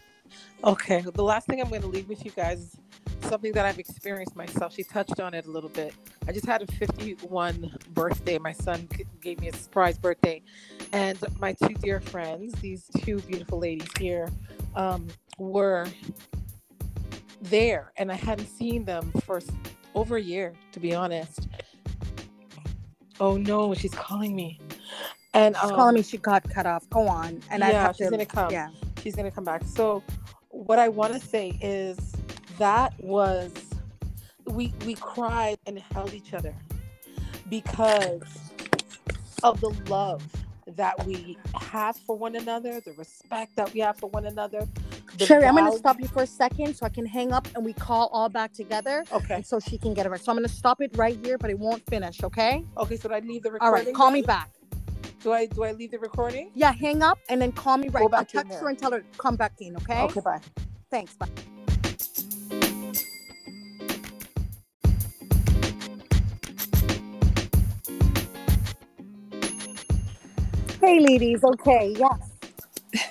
Okay, 0.63 1.01
the 1.01 1.23
last 1.23 1.47
thing 1.47 1.59
I'm 1.59 1.67
going 1.67 1.81
to 1.81 1.87
leave 1.87 2.07
with 2.07 2.23
you 2.23 2.31
guys 2.31 2.59
is 2.59 2.77
something 3.29 3.51
that 3.51 3.65
I've 3.65 3.79
experienced 3.79 4.33
myself. 4.35 4.73
She 4.73 4.83
touched 4.83 5.19
on 5.19 5.33
it 5.33 5.45
a 5.45 5.51
little 5.51 5.69
bit. 5.69 5.93
I 6.27 6.31
just 6.31 6.45
had 6.45 6.61
a 6.61 6.67
51 6.67 7.75
birthday. 7.93 8.37
My 8.37 8.51
son 8.51 8.87
gave 9.21 9.39
me 9.39 9.49
a 9.49 9.55
surprise 9.55 9.97
birthday, 9.97 10.41
and 10.93 11.17
my 11.39 11.53
two 11.53 11.73
dear 11.75 11.99
friends, 11.99 12.53
these 12.61 12.85
two 12.99 13.19
beautiful 13.21 13.59
ladies 13.59 13.89
here, 13.99 14.29
um, 14.75 15.07
were 15.37 15.87
there, 17.41 17.91
and 17.97 18.11
I 18.11 18.15
hadn't 18.15 18.47
seen 18.47 18.85
them 18.85 19.11
for 19.25 19.41
over 19.95 20.17
a 20.17 20.21
year, 20.21 20.53
to 20.71 20.79
be 20.79 20.93
honest. 20.93 21.47
Oh 23.19 23.37
no, 23.37 23.73
she's 23.73 23.93
calling 23.93 24.35
me, 24.35 24.59
and 25.33 25.55
she's 25.55 25.69
um, 25.69 25.75
calling 25.75 25.95
me. 25.95 26.03
She 26.03 26.17
got 26.17 26.49
cut 26.49 26.65
off. 26.65 26.89
Go 26.89 27.07
on. 27.07 27.41
And 27.49 27.63
i 27.63 27.71
have 27.71 27.95
she's 27.95 28.07
to 28.07 28.11
gonna 28.11 28.25
come. 28.25 28.51
Yeah. 28.51 28.69
She's 29.01 29.15
gonna 29.15 29.31
come 29.31 29.43
back. 29.43 29.63
So 29.63 30.03
what 30.49 30.79
I 30.79 30.89
want 30.89 31.13
to 31.13 31.19
say 31.19 31.57
is 31.61 32.13
that 32.57 32.93
was 32.99 33.51
we 34.45 34.73
we 34.85 34.95
cried 34.95 35.57
and 35.65 35.79
held 35.79 36.13
each 36.13 36.33
other 36.33 36.55
because 37.51 38.53
of 39.43 39.61
the 39.61 39.69
love 39.89 40.23
that 40.67 41.05
we 41.05 41.37
have 41.55 41.97
for 41.97 42.17
one 42.17 42.35
another, 42.37 42.81
the 42.81 42.93
respect 42.93 43.55
that 43.57 43.73
we 43.73 43.81
have 43.81 43.97
for 43.97 44.09
one 44.09 44.25
another. 44.27 44.67
the 45.17 45.25
sherry 45.25 45.45
i'm 45.45 45.55
going 45.55 45.65
to 45.65 45.77
stop 45.77 45.99
you 46.01 46.07
for 46.07 46.23
a 46.23 46.27
second 46.27 46.75
so 46.75 46.85
i 46.85 46.89
can 46.89 47.05
hang 47.05 47.33
up 47.33 47.47
and 47.55 47.65
we 47.65 47.73
call 47.73 48.09
all 48.13 48.29
back 48.29 48.53
together 48.53 49.05
Okay. 49.11 49.43
so 49.43 49.59
she 49.59 49.77
can 49.77 49.93
get 49.93 50.05
it 50.05 50.09
right 50.09 50.21
so 50.21 50.31
i'm 50.31 50.37
going 50.37 50.47
to 50.47 50.53
stop 50.53 50.81
it 50.81 50.91
right 50.95 51.19
here 51.25 51.37
but 51.37 51.51
it 51.51 51.59
won't 51.59 51.83
finish 51.89 52.23
okay 52.23 52.63
Okay. 52.77 52.97
So 52.97 53.11
I 53.13 53.19
leave 53.19 53.43
the 53.43 53.51
recording? 53.51 53.61
All 53.61 53.71
right. 53.85 53.95
call 53.95 54.11
me 54.11 54.21
back 54.23 54.51
Do 55.23 55.33
I 55.33 55.47
do 55.47 55.63
I 55.63 55.71
leave 55.73 55.91
the 55.91 55.99
recording? 55.99 56.51
yeah 56.55 56.73
hang 56.73 57.03
up 57.03 57.19
and 57.29 57.41
then 57.41 57.51
call 57.53 57.77
me 57.77 57.89
right 57.89 58.01
Go 58.01 58.05
i'll 58.05 58.09
back 58.09 58.33
in 58.35 58.41
text 58.41 58.59
her 58.61 58.69
and 58.69 58.79
tell 58.79 58.91
her 58.91 59.01
to 59.01 59.05
come 59.17 59.35
back 59.37 59.53
in 59.59 59.75
okay 59.77 60.01
Okay. 60.03 60.21
Bye. 60.21 60.39
thanks 60.91 61.15
bye 61.17 61.27
Okay, 70.83 70.99
ladies. 70.99 71.43
Okay, 71.43 71.95
yes. 71.95 72.31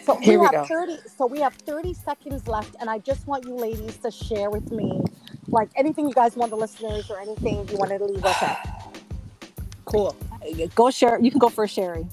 So 0.04 0.16
Here 0.16 0.40
we 0.40 0.46
have 0.46 0.54
go. 0.54 0.64
30 0.64 0.98
so 1.16 1.26
we 1.26 1.40
have 1.40 1.54
30 1.54 1.94
seconds 1.94 2.48
left 2.48 2.74
and 2.80 2.90
I 2.90 2.98
just 2.98 3.26
want 3.28 3.44
you 3.46 3.54
ladies 3.54 3.96
to 3.98 4.10
share 4.10 4.50
with 4.50 4.72
me 4.72 5.00
like 5.48 5.70
anything 5.76 6.08
you 6.08 6.14
guys 6.14 6.36
want 6.36 6.50
the 6.50 6.56
listeners 6.56 7.10
or 7.10 7.20
anything 7.20 7.68
you 7.68 7.76
want 7.76 7.90
to 7.90 8.04
leave 8.04 8.24
us 8.24 8.42
at. 8.42 8.92
Cool. 9.84 10.16
Go 10.74 10.90
share. 10.90 11.20
You 11.20 11.30
can 11.30 11.38
go 11.38 11.48
first, 11.48 11.74
Sherry. 11.74 12.06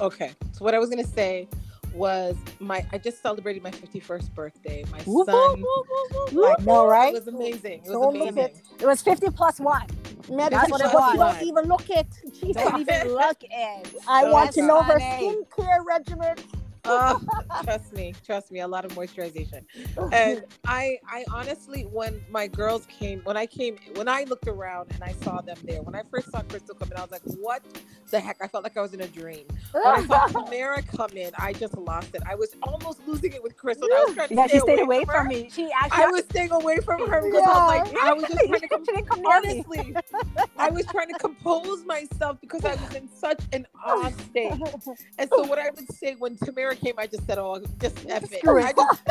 Okay. 0.00 0.32
So 0.52 0.64
what 0.64 0.74
I 0.74 0.78
was 0.78 0.90
gonna 0.90 1.04
say 1.06 1.48
was 1.94 2.36
my 2.58 2.84
I 2.92 2.98
just 2.98 3.22
celebrated 3.22 3.62
my 3.62 3.70
51st 3.70 4.34
birthday. 4.34 4.84
My 4.90 5.02
Woo, 5.06 5.24
son. 5.24 5.36
I 5.36 6.56
know, 6.62 6.86
right? 6.86 7.14
It 7.14 7.24
was 7.24 7.28
amazing. 7.28 7.82
It 7.84 7.90
was 7.90 7.92
Don't 7.92 8.16
amazing. 8.16 8.38
it. 8.38 8.56
It 8.80 8.86
was 8.86 9.02
50 9.02 9.30
plus 9.30 9.60
one. 9.60 9.86
Man, 10.30 10.50
That's 10.50 10.70
but 10.70 10.80
what 10.80 10.80
it 10.80 10.92
you 11.12 11.18
was. 11.18 11.18
don't 11.18 11.42
even 11.42 11.64
look 11.66 11.90
it. 11.90 12.06
Jesus. 12.40 12.62
Don't 12.62 12.78
even 12.80 13.08
look 13.14 13.42
at. 13.52 13.90
I 14.06 14.24
want 14.30 14.52
to 14.52 14.62
know 14.62 14.82
her 14.82 14.98
skincare 14.98 15.84
regimen. 15.86 16.36
Oh, 16.84 17.20
trust 17.64 17.92
me, 17.92 18.14
trust 18.24 18.50
me, 18.52 18.60
a 18.60 18.68
lot 18.68 18.84
of 18.84 18.92
moisturization. 18.92 19.62
And 20.12 20.44
I, 20.66 20.98
I 21.08 21.24
honestly, 21.32 21.82
when 21.82 22.22
my 22.30 22.48
girls 22.48 22.86
came, 22.86 23.20
when 23.24 23.36
I 23.36 23.46
came, 23.46 23.78
when 23.94 24.08
I 24.08 24.24
looked 24.24 24.48
around 24.48 24.90
and 24.94 25.04
I 25.04 25.12
saw 25.12 25.40
them 25.42 25.58
there, 25.66 25.82
when 25.82 25.94
I 25.94 26.02
first 26.10 26.30
saw 26.30 26.42
Crystal 26.42 26.74
come 26.74 26.90
in, 26.92 26.98
I 26.98 27.02
was 27.02 27.10
like, 27.10 27.22
what 27.24 27.62
the 28.10 28.20
heck? 28.20 28.38
I 28.42 28.48
felt 28.48 28.64
like 28.64 28.76
I 28.76 28.82
was 28.82 28.94
in 28.94 29.02
a 29.02 29.08
dream. 29.08 29.46
When 29.82 29.94
I 29.94 30.02
saw 30.02 30.18
Tamara 30.26 30.82
come 30.82 31.10
in, 31.16 31.32
I 31.38 31.52
just 31.52 31.76
lost 31.76 32.14
it. 32.14 32.22
I 32.26 32.34
was 32.34 32.54
almost 32.62 33.00
losing 33.06 33.32
it 33.32 33.42
with 33.42 33.56
Crystal. 33.56 33.88
I 33.92 34.00
was 34.00 34.12
trying 34.14 34.30
to 34.30 34.36
Yeah, 34.36 34.46
stay 34.46 34.56
she 34.56 34.60
stayed 34.60 34.80
away 34.80 34.84
away 34.84 35.04
from 35.04 35.16
from 35.16 35.28
me. 35.28 35.50
She 35.50 35.70
actually. 35.72 36.04
I 36.04 36.06
was 36.08 36.24
staying 36.24 36.52
away 36.52 36.78
from 36.78 37.06
her 37.08 37.22
because 37.22 37.46
I 37.46 37.54
was 37.58 37.66
like, 37.66 37.86
I 38.02 38.14
was 38.14 38.26
just 38.26 38.46
trying 38.46 38.62
to 38.62 38.68
come. 38.68 38.84
she 38.86 38.92
didn't 38.92 39.06
come. 39.08 39.20
Honestly, 39.26 39.96
I 40.58 40.70
was 40.70 40.86
trying 40.86 41.08
to 41.08 41.14
compose 41.14 41.84
myself 41.86 42.40
because 42.40 42.64
I 42.64 42.74
was 42.76 42.94
in 42.94 43.08
such 43.08 43.40
an 43.52 43.66
awe 43.84 44.10
state. 44.10 44.52
And 45.18 45.30
so 45.30 45.44
what 45.44 45.58
I 45.58 45.70
would 45.70 45.90
say 45.92 46.14
when 46.18 46.36
Tamara 46.36 46.69
came, 46.74 46.94
I 46.98 47.06
just 47.06 47.26
said, 47.26 47.38
"Oh, 47.38 47.60
just 47.80 47.98
f 48.08 48.24
it." 48.32 48.40
I 48.44 48.72
just, 48.72 49.00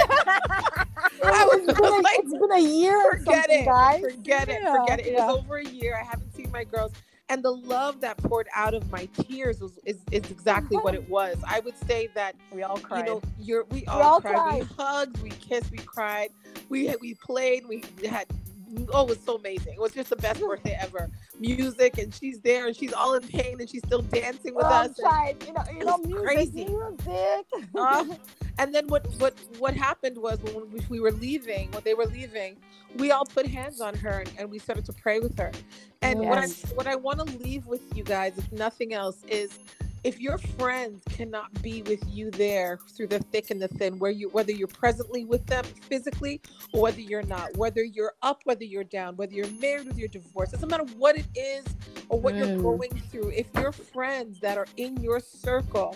I 1.23 1.45
was, 1.45 1.67
it's, 1.67 1.79
been 1.79 1.93
a, 1.93 1.95
like, 1.97 2.19
it's 2.19 2.31
been 2.31 2.51
a 2.51 2.59
year 2.59 3.11
forget 3.17 3.49
it, 3.49 3.65
guys. 3.65 4.01
forget 4.01 4.49
it, 4.49 4.61
Yeah, 4.61 4.77
forget 4.77 4.99
it. 4.99 5.07
It 5.07 5.13
yeah. 5.13 5.27
was 5.27 5.37
over 5.37 5.57
a 5.57 5.65
year. 5.65 5.97
I 5.99 6.03
haven't 6.03 6.33
seen 6.35 6.49
my 6.51 6.63
girls, 6.63 6.91
and 7.29 7.43
the 7.43 7.51
love 7.51 8.01
that 8.01 8.17
poured 8.17 8.47
out 8.55 8.73
of 8.73 8.89
my 8.91 9.07
tears 9.21 9.59
was 9.61 9.77
is, 9.85 9.97
is 10.11 10.29
exactly 10.31 10.77
what 10.77 10.95
it 10.95 11.07
was. 11.09 11.37
I 11.47 11.59
would 11.61 11.77
say 11.87 12.09
that 12.15 12.35
We 12.51 12.63
all 12.63 12.77
cried. 12.77 12.99
you 12.99 13.05
know, 13.05 13.21
you're 13.39 13.65
we 13.71 13.85
all, 13.85 14.01
all 14.01 14.21
cried. 14.21 14.61
We 14.61 14.75
hugged, 14.77 15.21
we 15.21 15.29
kissed, 15.29 15.71
we 15.71 15.77
cried, 15.79 16.29
we 16.69 16.93
we 17.01 17.13
played, 17.15 17.67
we 17.67 17.83
had. 18.07 18.25
Oh, 18.93 19.03
it 19.03 19.09
was 19.09 19.19
so 19.19 19.35
amazing! 19.35 19.73
It 19.73 19.79
was 19.81 19.93
just 19.93 20.09
the 20.09 20.15
best 20.15 20.39
birthday 20.39 20.77
ever. 20.79 21.09
Music, 21.39 21.97
and 21.97 22.13
she's 22.13 22.39
there, 22.41 22.67
and 22.67 22.75
she's 22.75 22.93
all 22.93 23.15
in 23.15 23.23
pain, 23.27 23.59
and 23.59 23.69
she's 23.69 23.81
still 23.85 24.01
dancing 24.01 24.53
with 24.55 24.65
Oh, 24.65 24.69
us. 24.69 24.97
and- 24.99 25.43
you 25.47 25.53
know, 25.53 25.63
you 25.79 25.85
know, 25.85 25.97
music, 25.99 26.23
crazy. 26.25 26.65
music. 26.65 27.45
Uh, 27.75 28.05
and 28.59 28.73
then 28.73 28.87
what 28.87 29.07
what 29.19 29.33
what 29.57 29.73
happened 29.75 30.17
was 30.17 30.39
when 30.41 30.69
we, 30.71 30.81
we 30.89 30.99
were 30.99 31.11
leaving, 31.11 31.71
when 31.71 31.83
they 31.83 31.93
were 31.93 32.05
leaving, 32.05 32.57
we 32.97 33.11
all 33.11 33.25
put 33.25 33.45
hands 33.47 33.81
on 33.81 33.95
her 33.95 34.19
and, 34.19 34.31
and 34.37 34.51
we 34.51 34.59
started 34.59 34.85
to 34.85 34.93
pray 34.93 35.19
with 35.19 35.37
her. 35.37 35.51
And 36.01 36.19
what 36.21 36.37
I 36.37 36.47
what 36.75 36.87
I 36.87 36.95
want 36.95 37.19
to 37.19 37.37
leave 37.37 37.65
with 37.67 37.81
you 37.95 38.03
guys, 38.03 38.37
if 38.37 38.51
nothing 38.51 38.93
else, 38.93 39.23
is 39.27 39.57
if 40.03 40.19
your 40.19 40.37
friends 40.37 41.03
cannot 41.09 41.61
be 41.61 41.81
with 41.83 42.03
you 42.07 42.31
there 42.31 42.79
through 42.95 43.07
the 43.07 43.19
thick 43.19 43.51
and 43.51 43.61
the 43.61 43.67
thin, 43.67 43.99
where 43.99 44.11
you 44.11 44.29
whether 44.29 44.51
you're 44.51 44.67
presently 44.67 45.25
with 45.25 45.45
them 45.47 45.65
physically 45.89 46.41
or 46.73 46.83
whether 46.83 47.01
you're 47.01 47.23
not, 47.23 47.55
whether 47.57 47.83
you're 47.83 48.13
up, 48.21 48.41
whether 48.45 48.63
you're 48.63 48.83
down, 48.83 49.15
whether 49.17 49.33
you're 49.33 49.51
married, 49.59 49.87
whether 49.87 49.99
you're 49.99 50.07
divorced, 50.07 50.53
doesn't 50.53 50.69
matter 50.69 50.85
what 50.97 51.17
it 51.17 51.27
is 51.35 51.65
or 52.09 52.19
what 52.19 52.35
you're 52.35 52.47
Mm. 52.47 52.61
going 52.61 52.91
through. 53.11 53.29
If 53.29 53.47
your 53.55 53.71
friends 53.71 54.39
that 54.39 54.57
are 54.57 54.67
in 54.77 54.97
your 55.01 55.19
circle 55.19 55.95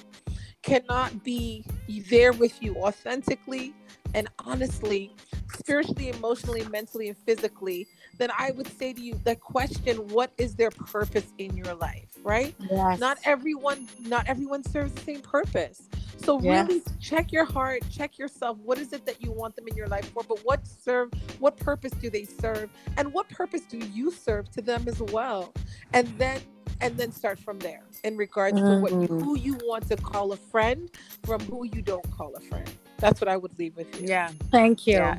cannot 0.63 1.23
be 1.23 1.65
there 2.09 2.33
with 2.33 2.61
you 2.61 2.75
authentically 2.77 3.73
and 4.13 4.27
honestly, 4.45 5.11
spiritually, 5.55 6.09
emotionally, 6.09 6.63
mentally, 6.65 7.09
and 7.09 7.17
physically, 7.17 7.87
then 8.17 8.29
I 8.37 8.51
would 8.51 8.67
say 8.77 8.93
to 8.93 9.01
you 9.01 9.19
the 9.23 9.35
question 9.35 9.97
what 10.09 10.31
is 10.37 10.55
their 10.55 10.71
purpose 10.71 11.33
in 11.37 11.55
your 11.57 11.73
life, 11.75 12.07
right? 12.23 12.55
Yes. 12.69 12.99
Not 12.99 13.17
everyone, 13.25 13.87
not 13.99 14.27
everyone 14.27 14.63
serves 14.63 14.93
the 14.93 15.01
same 15.01 15.21
purpose. 15.21 15.89
So 16.17 16.39
Yes. 16.39 16.67
really 16.67 16.81
check 16.99 17.31
your 17.33 17.43
heart, 17.45 17.83
check 17.91 18.17
yourself. 18.17 18.57
What 18.59 18.77
is 18.77 18.93
it 18.93 19.05
that 19.05 19.21
you 19.21 19.31
want 19.31 19.55
them 19.55 19.67
in 19.67 19.75
your 19.75 19.87
life 19.87 20.09
for? 20.13 20.23
But 20.23 20.39
what 20.45 20.65
serve 20.65 21.11
what 21.39 21.57
purpose 21.57 21.91
do 21.93 22.09
they 22.09 22.23
serve? 22.23 22.69
And 22.97 23.13
what 23.13 23.27
purpose 23.29 23.61
do 23.61 23.77
you 23.77 24.09
serve 24.11 24.49
to 24.51 24.61
them 24.61 24.85
as 24.87 25.01
well? 25.01 25.53
And 25.93 26.07
then 26.17 26.39
and 26.81 26.97
then 26.97 27.11
start 27.11 27.39
from 27.39 27.59
there 27.59 27.83
in 28.03 28.17
regards 28.17 28.57
to 28.61 28.77
what 28.81 28.91
you, 28.91 29.07
Mhm. 29.07 29.23
who 29.23 29.37
you 29.37 29.57
want 29.63 29.87
to 29.89 29.95
call 29.95 30.31
a 30.33 30.37
friend 30.37 30.89
from 31.23 31.39
who 31.41 31.65
you 31.65 31.81
don't 31.81 32.09
call 32.11 32.33
a 32.35 32.41
friend. 32.41 32.69
That's 32.97 33.19
what 33.21 33.27
I 33.27 33.37
would 33.37 33.57
leave 33.59 33.75
with 33.75 34.01
you. 34.01 34.07
Yeah. 34.07 34.31
Thank 34.51 34.87
you. 34.87 34.93
Yeah. 34.93 35.17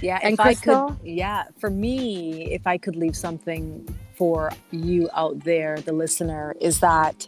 Yeah. 0.00 0.18
And 0.22 0.34
if 0.34 0.40
I 0.40 0.54
Crystal? 0.54 0.96
could, 1.00 1.06
yeah, 1.06 1.44
for 1.58 1.70
me, 1.70 2.52
if 2.52 2.66
I 2.66 2.78
could 2.78 2.96
leave 2.96 3.16
something 3.16 3.86
for 4.14 4.50
you 4.70 5.08
out 5.14 5.40
there, 5.44 5.78
the 5.78 5.92
listener, 5.92 6.54
is 6.60 6.80
that 6.80 7.26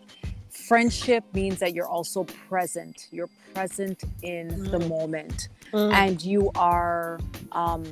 friendship 0.50 1.24
means 1.34 1.58
that 1.58 1.74
you're 1.74 1.88
also 1.88 2.24
present. 2.24 3.08
You're 3.10 3.28
present 3.54 4.04
in 4.22 4.48
the 4.70 4.78
Mm. 4.78 4.88
moment 4.88 5.48
Mm. 5.72 5.92
and 5.92 6.24
you 6.24 6.50
are, 6.54 7.18
um, 7.52 7.84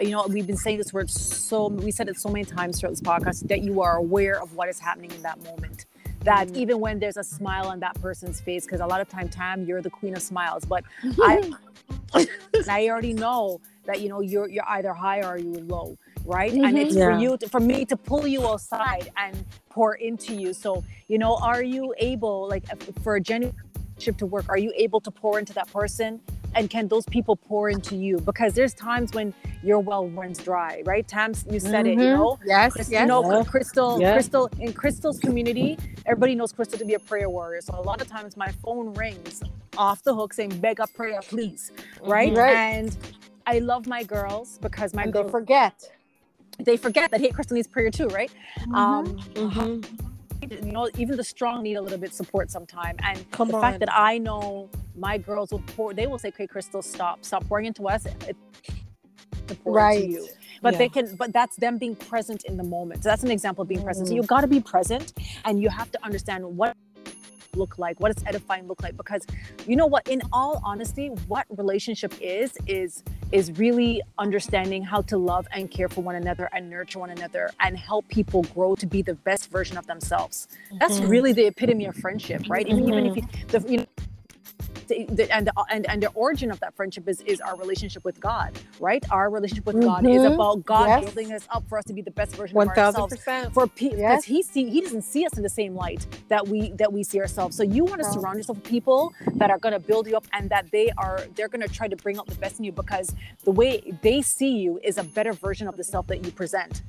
you 0.00 0.10
know, 0.10 0.26
we've 0.28 0.46
been 0.46 0.56
saying 0.56 0.78
this 0.78 0.92
word 0.92 1.10
so, 1.10 1.68
we 1.68 1.90
said 1.90 2.08
it 2.08 2.18
so 2.18 2.28
many 2.28 2.44
times 2.44 2.78
throughout 2.80 2.90
this 2.92 3.00
podcast 3.00 3.48
that 3.48 3.62
you 3.62 3.80
are 3.80 3.96
aware 3.96 4.40
of 4.40 4.54
what 4.54 4.68
is 4.68 4.78
happening 4.78 5.10
in 5.12 5.22
that 5.22 5.42
moment. 5.42 5.86
That 6.24 6.48
Mm. 6.48 6.56
even 6.56 6.80
when 6.80 6.98
there's 6.98 7.16
a 7.16 7.24
smile 7.24 7.68
on 7.68 7.80
that 7.80 8.00
person's 8.02 8.40
face, 8.40 8.64
because 8.64 8.80
a 8.80 8.86
lot 8.86 9.00
of 9.00 9.08
time, 9.08 9.28
Tam, 9.28 9.64
you're 9.64 9.80
the 9.82 9.90
queen 9.90 10.14
of 10.16 10.22
smiles, 10.22 10.64
but 10.64 10.84
I, 11.20 11.50
I 12.68 12.88
already 12.88 13.12
know 13.12 13.60
that 13.86 14.00
you 14.02 14.08
know 14.10 14.20
you're 14.20 14.48
you're 14.48 14.68
either 14.68 14.94
high 14.94 15.22
or 15.22 15.38
you're 15.38 15.62
low, 15.62 15.98
right? 16.26 16.52
And 16.64 16.78
it's 16.78 16.96
for 16.96 17.12
you 17.12 17.36
to, 17.38 17.48
for 17.48 17.60
me 17.60 17.84
to 17.86 17.96
pull 17.96 18.26
you 18.26 18.52
aside 18.54 19.10
and 19.16 19.46
pour 19.70 19.94
into 19.96 20.34
you. 20.34 20.54
So 20.54 20.84
you 21.08 21.18
know, 21.18 21.36
are 21.42 21.62
you 21.62 21.94
able, 21.98 22.48
like, 22.48 22.64
for 23.02 23.16
a 23.16 23.20
genuine 23.20 23.54
to 24.18 24.26
work, 24.26 24.46
are 24.48 24.58
you 24.58 24.72
able 24.76 25.00
to 25.02 25.10
pour 25.10 25.38
into 25.38 25.54
that 25.54 25.72
person? 25.72 26.20
And 26.54 26.70
can 26.70 26.88
those 26.88 27.06
people 27.06 27.36
pour 27.36 27.70
into 27.70 27.96
you? 27.96 28.18
Because 28.18 28.54
there's 28.54 28.74
times 28.74 29.12
when 29.12 29.34
your 29.62 29.80
well 29.80 30.08
runs 30.08 30.38
dry, 30.38 30.82
right? 30.86 31.06
Times 31.08 31.44
you 31.50 31.60
said 31.60 31.86
it, 31.86 31.98
you 32.00 32.08
Mhm. 32.08 32.10
know. 32.10 32.38
Yes. 32.44 32.72
Chris- 32.74 32.90
yes. 32.90 33.02
You 33.02 33.06
know, 33.08 33.22
Crystal, 33.44 34.00
Yeah. 34.00 34.12
Crystal, 34.12 34.50
in 34.60 34.72
Crystal's 34.72 35.18
community, 35.20 35.78
everybody 36.06 36.34
knows 36.36 36.52
Crystal 36.52 36.78
to 36.78 36.84
be 36.84 36.94
a 36.94 37.00
prayer 37.00 37.30
warrior. 37.30 37.60
So 37.62 37.74
a 37.78 37.82
lot 37.82 38.00
of 38.02 38.08
times 38.08 38.36
my 38.36 38.52
phone 38.64 38.94
rings 38.94 39.42
off 39.76 40.02
the 40.04 40.14
hook 40.14 40.34
saying, 40.34 40.58
beg 40.60 40.80
a 40.80 40.86
prayer, 40.88 41.20
please. 41.22 41.72
Right? 42.02 42.32
Mhm. 42.32 42.36
Right. 42.36 42.64
And 42.68 42.96
I 43.46 43.60
love 43.60 43.86
my 43.86 44.02
girls 44.04 44.58
because 44.60 44.94
my 44.94 45.04
and 45.04 45.12
they 45.12 45.22
girls, 45.22 45.30
forget. 45.30 45.90
they 46.58 46.76
forget 46.76 47.10
that, 47.12 47.20
hey, 47.20 47.30
Crystal 47.30 47.54
needs 47.54 47.68
prayer 47.68 47.90
too, 47.90 48.08
right? 48.08 48.30
Um, 48.74 49.16
Mhm. 49.34 49.84
you 50.42 50.72
know, 50.72 50.88
even 50.98 51.16
the 51.16 51.24
strong 51.24 51.62
need 51.62 51.76
a 51.76 51.82
little 51.82 51.98
bit 51.98 52.14
support 52.14 52.50
sometime. 52.50 52.96
And 53.02 53.24
Come 53.32 53.48
the 53.48 53.54
on. 53.54 53.60
fact 53.60 53.80
that 53.80 53.92
I 53.92 54.18
know 54.18 54.70
my 54.96 55.18
girls 55.18 55.52
will 55.52 55.62
pour, 55.76 55.94
they 55.94 56.06
will 56.06 56.18
say, 56.18 56.28
okay, 56.28 56.46
Crystal, 56.46 56.82
stop, 56.82 57.24
stop 57.24 57.46
pouring 57.48 57.66
into 57.66 57.88
us. 57.88 58.06
It, 58.06 58.36
Right. 59.64 60.10
you. 60.10 60.28
But 60.62 60.72
Yeah. 60.72 60.78
they 60.78 60.88
can, 60.88 61.14
but 61.16 61.32
that's 61.32 61.56
them 61.56 61.78
being 61.78 61.96
present 61.96 62.44
in 62.44 62.56
the 62.56 62.64
moment. 62.64 63.02
So 63.04 63.10
that's 63.10 63.22
an 63.24 63.30
example 63.30 63.62
of 63.62 63.68
being 63.68 63.82
present. 63.82 64.08
So 64.08 64.14
Mm. 64.14 64.16
you 64.16 64.22
got 64.24 64.42
to 64.42 64.48
be 64.48 64.60
present 64.60 65.12
and 65.44 65.62
you 65.62 65.70
have 65.70 65.90
to 65.92 66.04
understand 66.04 66.44
what 66.56 66.74
look 67.56 67.78
like 67.78 67.98
what 68.00 68.14
does 68.14 68.24
edifying 68.26 68.66
look 68.66 68.82
like 68.82 68.96
because 68.96 69.26
you 69.66 69.76
know 69.76 69.86
what 69.86 70.06
in 70.08 70.22
all 70.32 70.60
honesty 70.64 71.08
what 71.26 71.46
relationship 71.56 72.12
is 72.20 72.56
is 72.66 73.02
is 73.32 73.50
really 73.58 74.00
understanding 74.18 74.82
how 74.82 75.00
to 75.02 75.16
love 75.18 75.46
and 75.52 75.70
care 75.70 75.88
for 75.88 76.02
one 76.02 76.14
another 76.14 76.48
and 76.52 76.68
nurture 76.70 76.98
one 76.98 77.10
another 77.10 77.50
and 77.60 77.76
help 77.76 78.06
people 78.08 78.42
grow 78.54 78.74
to 78.76 78.86
be 78.86 79.02
the 79.02 79.14
best 79.14 79.50
version 79.50 79.76
of 79.76 79.86
themselves 79.86 80.48
that's 80.80 81.00
Mhm. 81.00 81.08
really 81.10 81.32
the 81.32 81.46
epitome 81.46 81.86
of 81.86 81.96
friendship 81.96 82.42
right 82.48 82.66
even, 82.68 82.88
even 82.88 83.04
Mm-hmm. 83.04 83.06
if 83.06 83.16
you 83.16 83.58
the, 83.60 83.70
you 83.72 83.76
know 83.78 83.86
the, 84.88 85.28
and, 85.34 85.46
the, 85.46 85.52
and 85.70 85.88
and 85.90 86.02
the 86.02 86.08
origin 86.14 86.50
of 86.50 86.60
that 86.60 86.74
friendship 86.74 87.08
is 87.08 87.20
is 87.22 87.40
our 87.40 87.56
relationship 87.56 88.04
with 88.04 88.20
God, 88.20 88.58
right? 88.80 89.04
Our 89.10 89.30
relationship 89.30 89.66
with 89.66 89.82
God 89.82 90.06
is 90.06 90.22
Mhm. 90.22 90.34
about 90.34 90.64
God 90.64 90.86
Yes. 90.88 91.04
building 91.04 91.32
us 91.32 91.42
up 91.50 91.64
for 91.68 91.78
us 91.78 91.84
to 91.86 91.92
be 91.92 92.02
the 92.02 92.10
best 92.10 92.34
version 92.36 92.56
of 92.56 92.68
ourselves 92.68 93.16
percent. 93.16 93.54
for 93.54 93.66
people 93.66 93.98
Yes. 93.98 94.10
because 94.12 94.24
he 94.24 94.42
see 94.42 94.70
he 94.70 94.80
doesn't 94.80 95.02
see 95.02 95.24
us 95.26 95.32
in 95.36 95.42
the 95.42 95.48
same 95.48 95.74
light 95.74 96.06
that 96.28 96.46
we 96.48 96.70
that 96.72 96.92
we 96.92 97.02
see 97.04 97.20
ourselves 97.20 97.56
so 97.56 97.62
you 97.62 97.84
want 97.84 98.00
to 98.02 98.06
No. 98.08 98.14
surround 98.14 98.38
yourself 98.38 98.58
with 98.58 98.66
people 98.66 99.12
that 99.36 99.50
are 99.50 99.58
going 99.58 99.72
to 99.72 99.80
build 99.80 100.06
you 100.08 100.16
up 100.16 100.26
and 100.32 100.50
that 100.50 100.70
they 100.70 100.90
are 100.98 101.20
they're 101.34 101.48
going 101.48 101.60
to 101.66 101.68
try 101.72 101.88
to 101.88 101.96
bring 101.96 102.18
out 102.18 102.26
the 102.26 102.34
best 102.36 102.58
in 102.58 102.64
you 102.64 102.72
because 102.72 103.14
the 103.44 103.50
way 103.52 103.80
they 104.02 104.22
see 104.22 104.56
you 104.58 104.78
is 104.84 104.98
a 104.98 105.04
better 105.04 105.32
version 105.32 105.68
of 105.68 105.76
the 105.76 105.84
self 105.84 106.06
that 106.08 106.24
you 106.24 106.30
present 106.32 106.82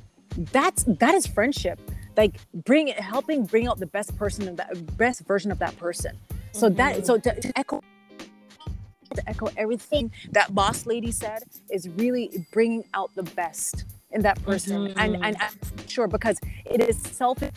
that's 0.51 0.83
that 0.83 1.15
is 1.15 1.25
friendship 1.25 1.79
like 2.15 2.37
bring 2.65 2.87
helping 2.87 3.43
bring 3.45 3.67
out 3.67 3.79
the 3.79 3.85
best 3.87 4.15
person 4.17 4.47
and 4.47 4.57
that 4.57 4.97
best 4.97 5.21
version 5.21 5.51
of 5.51 5.59
that 5.59 5.75
person 5.77 6.15
so 6.57 6.69
that 6.69 7.05
so 7.05 7.17
to, 7.17 7.39
to 7.39 7.57
echo 7.57 7.81
to 9.13 9.29
echo 9.29 9.49
everything 9.57 10.11
that 10.31 10.53
boss 10.53 10.85
lady 10.85 11.11
said 11.11 11.39
is 11.69 11.87
really 11.89 12.45
bringing 12.51 12.83
out 12.93 13.09
the 13.15 13.23
best 13.23 13.85
in 14.11 14.21
that 14.21 14.41
person 14.43 14.87
and 14.97 15.15
mm-hmm. 15.15 15.23
and 15.23 15.41
and 15.41 15.89
sure 15.89 16.07
because 16.07 16.37
it 16.65 16.81
is 16.81 16.97
selfish 17.01 17.51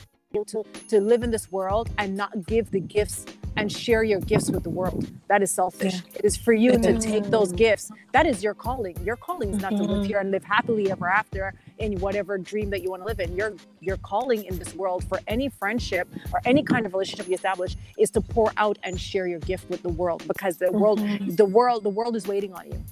to 0.47 0.65
to 0.89 1.01
live 1.01 1.23
in 1.23 1.31
this 1.31 1.51
world 1.51 1.91
and 1.99 2.17
not 2.17 2.47
give 2.47 2.71
the 2.71 2.81
gifts 2.81 3.27
and 3.57 3.71
share 3.71 4.05
your 4.05 4.21
gifts 4.21 4.49
with 4.51 4.63
the 4.63 4.71
world. 4.71 5.11
That 5.29 5.43
is 5.43 5.51
selfish. 5.51 6.03
It 6.15 6.25
is 6.25 6.37
for 6.37 6.53
you 6.53 6.79
to 6.79 6.99
take 6.99 7.25
those 7.25 7.53
gifts. 7.53 7.91
That 8.13 8.27
is 8.27 8.43
your 8.43 8.55
calling. 8.55 8.97
Your 9.05 9.17
calling 9.17 9.51
is 9.51 9.61
not 9.61 9.71
to 9.71 9.83
live 9.83 9.91
mm-hmm. 9.91 10.05
here 10.05 10.19
and 10.19 10.31
live 10.31 10.45
happily 10.45 10.91
ever 10.91 11.09
after 11.09 11.55
in 11.81 11.99
whatever 11.99 12.39
dream 12.39 12.71
that 12.71 12.83
you 12.83 12.91
want 12.91 13.03
to 13.03 13.07
live 13.07 13.19
in. 13.19 13.35
Your 13.35 13.55
your 13.81 13.97
calling 13.99 14.45
in 14.45 14.59
this 14.59 14.75
world 14.75 15.03
for 15.05 15.19
any 15.27 15.49
friendship 15.49 16.09
or 16.33 16.41
any 16.45 16.63
kind 16.63 16.87
of 16.87 16.93
relationship 16.93 17.27
you 17.27 17.35
establish 17.35 17.77
is 17.99 18.11
to 18.11 18.21
pour 18.21 18.53
out 18.57 18.79
and 18.83 19.01
share 19.01 19.27
your 19.27 19.41
gift 19.41 19.69
with 19.69 19.83
the 19.83 19.89
world 19.89 20.23
because 20.29 20.59
the 20.59 20.71
world 20.71 21.01
mm-hmm. 21.01 21.35
the 21.35 21.45
world 21.45 21.83
the 21.83 21.91
world 21.91 22.15
is 22.15 22.27
waiting 22.27 22.53
on 22.53 22.67
you. 22.67 22.83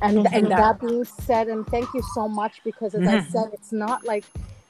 And, 0.00 0.26
and 0.32 0.46
that- 0.50 0.78
that 0.80 0.80
being 0.80 1.04
said, 1.04 1.48
and 1.48 1.66
thank 1.66 1.92
you 1.94 2.02
so 2.14 2.28
much 2.28 2.60
because 2.62 2.94
as 2.94 3.06
I 3.06 3.18
mm-hmm. 3.18 3.30
said, 3.30 3.50
it's 3.52 3.72
not 3.72 4.04
like 4.04 4.24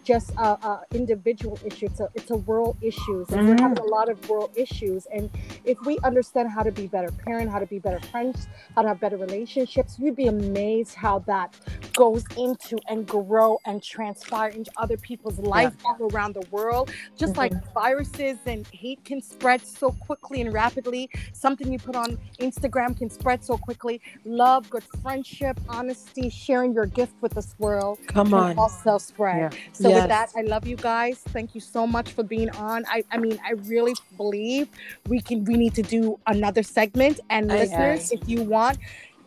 just 0.09 0.31
a, 0.39 0.49
a 0.71 0.81
individual 0.95 1.59
issue. 1.67 1.85
It's 1.85 2.01
a 2.01 2.09
it's 2.15 2.31
a 2.31 2.37
world 2.37 2.79
issues, 2.81 3.29
and 3.29 3.47
we're 3.47 3.57
mm. 3.57 3.61
having 3.61 3.79
a 3.79 3.85
lot 3.85 4.09
of 4.09 4.17
world 4.27 4.51
issues. 4.57 5.07
And 5.13 5.31
if 5.67 5.79
we 5.85 5.99
understand 6.03 6.49
how 6.51 6.63
to 6.63 6.73
be 6.73 6.87
better 6.87 7.13
parent, 7.27 7.51
how 7.51 7.59
to 7.59 7.67
be 7.67 7.79
better 7.79 8.01
friends, 8.11 8.49
how 8.75 8.83
to 8.83 8.89
have 8.89 9.01
better 9.01 9.19
relationships, 9.19 9.99
you'd 9.99 10.17
be 10.17 10.29
amazed 10.29 10.95
how 10.95 11.19
that 11.33 11.55
goes 11.95 12.25
into 12.39 12.79
and 12.89 13.07
grow 13.07 13.59
and 13.67 13.83
transpire 13.83 14.49
into 14.49 14.71
other 14.79 14.97
people's 14.97 15.39
life 15.41 15.75
all 15.85 15.99
around 16.11 16.33
the 16.35 16.47
world. 16.51 16.91
Just 17.19 17.37
like 17.37 17.53
mm-hmm. 17.53 17.75
viruses 17.75 18.39
and 18.47 18.67
hate 18.69 19.05
can 19.05 19.21
spread 19.21 19.61
so 19.61 19.91
quickly 19.91 20.41
and 20.41 20.55
rapidly. 20.55 21.11
Something 21.35 21.71
you 21.71 21.79
put 21.79 21.97
on 21.97 22.17
Instagram 22.41 22.97
can 22.97 23.11
spread 23.11 23.45
so 23.45 23.59
quickly 23.59 24.01
love, 24.25 24.71
good 24.71 24.85
friendship, 25.03 25.61
honesty, 25.69 26.31
sharing 26.31 26.73
your 26.73 26.87
gift 26.87 27.13
with 27.21 27.35
this 27.35 27.55
world 27.59 27.99
Come 28.07 28.31
can 28.31 28.35
on. 28.35 28.59
also 28.59 28.97
spread. 28.97 29.53
Yeah. 29.53 29.59
So 29.73 29.98
Yes. 29.99 30.03
with 30.03 30.09
that, 30.11 30.31
I 30.37 30.43
love 30.43 30.67
you 30.67 30.77
guys. 30.77 31.19
Thank 31.19 31.55
you 31.55 31.61
so 31.61 31.87
much 31.87 32.13
for 32.13 32.23
being 32.23 32.51
on. 32.51 32.85
I, 32.89 33.05
I 33.11 33.19
mean, 33.19 33.39
I 33.45 33.53
really 33.53 33.95
believe 34.17 34.69
we 35.09 35.21
can 35.21 35.45
we 35.45 35.57
need 35.57 35.75
to 35.75 35.83
do 35.83 36.19
another 36.27 36.63
segment. 36.63 37.21
And 37.31 37.49
listeners, 37.49 38.13
if 38.13 38.29
you 38.29 38.43
want 38.43 38.79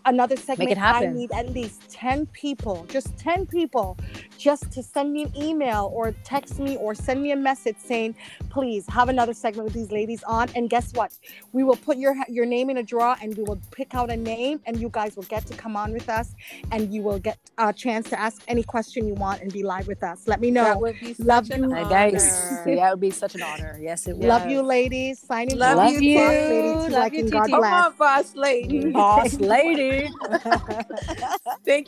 another 0.06 0.36
segment, 0.36 0.78
I 0.82 1.06
need 1.06 1.32
at 1.32 1.50
least 1.50 1.90
10 1.90 2.26
people, 2.28 2.86
just 2.90 3.18
10 3.18 3.46
people, 3.48 3.98
just 4.42 4.72
to 4.72 4.82
send 4.82 5.14
me 5.14 5.24
an 5.24 5.32
email 5.38 5.92
or 5.94 6.14
text 6.24 6.58
me 6.60 6.76
or 6.78 6.96
send 6.96 7.22
me 7.22 7.32
a 7.32 7.36
message 7.36 7.76
saying, 7.78 8.16
please 8.50 8.86
have 8.88 9.08
another 9.08 9.34
segment 9.34 9.66
with 9.66 9.74
these 9.74 9.92
ladies 9.92 10.24
on. 10.24 10.50
And 10.56 10.70
guess 10.70 10.92
what? 10.94 11.18
We 11.54 11.64
will 11.64 11.76
put 11.76 11.98
your 11.98 12.16
your 12.28 12.46
name 12.46 12.70
in 12.72 12.78
a 12.78 12.84
draw 12.84 13.16
and 13.22 13.38
we 13.38 13.44
will 13.44 13.62
pick 13.72 13.94
out 13.94 14.10
a 14.12 14.18
name 14.18 14.60
and 14.66 14.80
you 14.80 14.90
guys 14.90 15.16
will 15.16 15.30
get 15.36 15.46
to 15.48 15.56
come 15.56 15.76
on 15.76 15.94
with 15.94 16.10
us 16.10 16.34
and 16.72 16.92
you 16.94 17.04
will 17.04 17.20
get 17.20 17.38
a 17.60 17.72
chance 17.72 18.10
to 18.10 18.20
ask 18.20 18.42
any 18.48 18.64
question 18.64 19.08
you 19.08 19.14
want 19.14 19.42
and 19.42 19.54
be 19.54 19.62
live 19.64 19.88
with 19.88 20.04
us. 20.04 20.28
Let 20.28 20.42
me 20.42 20.50
know. 20.50 20.64
That 20.64 20.82
would 20.82 21.00
be 21.00 21.16
Love 21.20 21.48
such 21.48 21.58
an 21.58 21.70
you. 21.70 21.76
Honor. 21.76 21.90
guys, 21.90 22.24
that 22.66 22.90
would 22.92 23.00
be 23.00 23.12
such 23.12 23.36
an 23.36 23.44
honor. 23.44 23.78
Yes, 23.80 24.08
it 24.08 24.18
would. 24.18 24.28
Love 24.28 24.50
you, 24.50 24.62
ladies. 24.64 25.20
Signing 25.20 25.58
Love 25.58 25.78
off. 25.78 25.92
you, 26.02 26.16
Boss 26.16 26.32
too. 26.32 26.50
Lady, 26.50 26.90
Love 26.90 26.92
like 26.92 27.14
you, 27.14 27.20
in 27.20 27.26
too, 27.26 27.32
God 27.32 27.46
too. 27.46 27.52
Come 27.52 27.60
bless. 27.60 27.86
on, 27.86 27.94
boss 27.98 28.36
lady. 28.36 28.92
Boss 28.92 29.34
lady. 29.36 30.10
Thank 31.66 31.88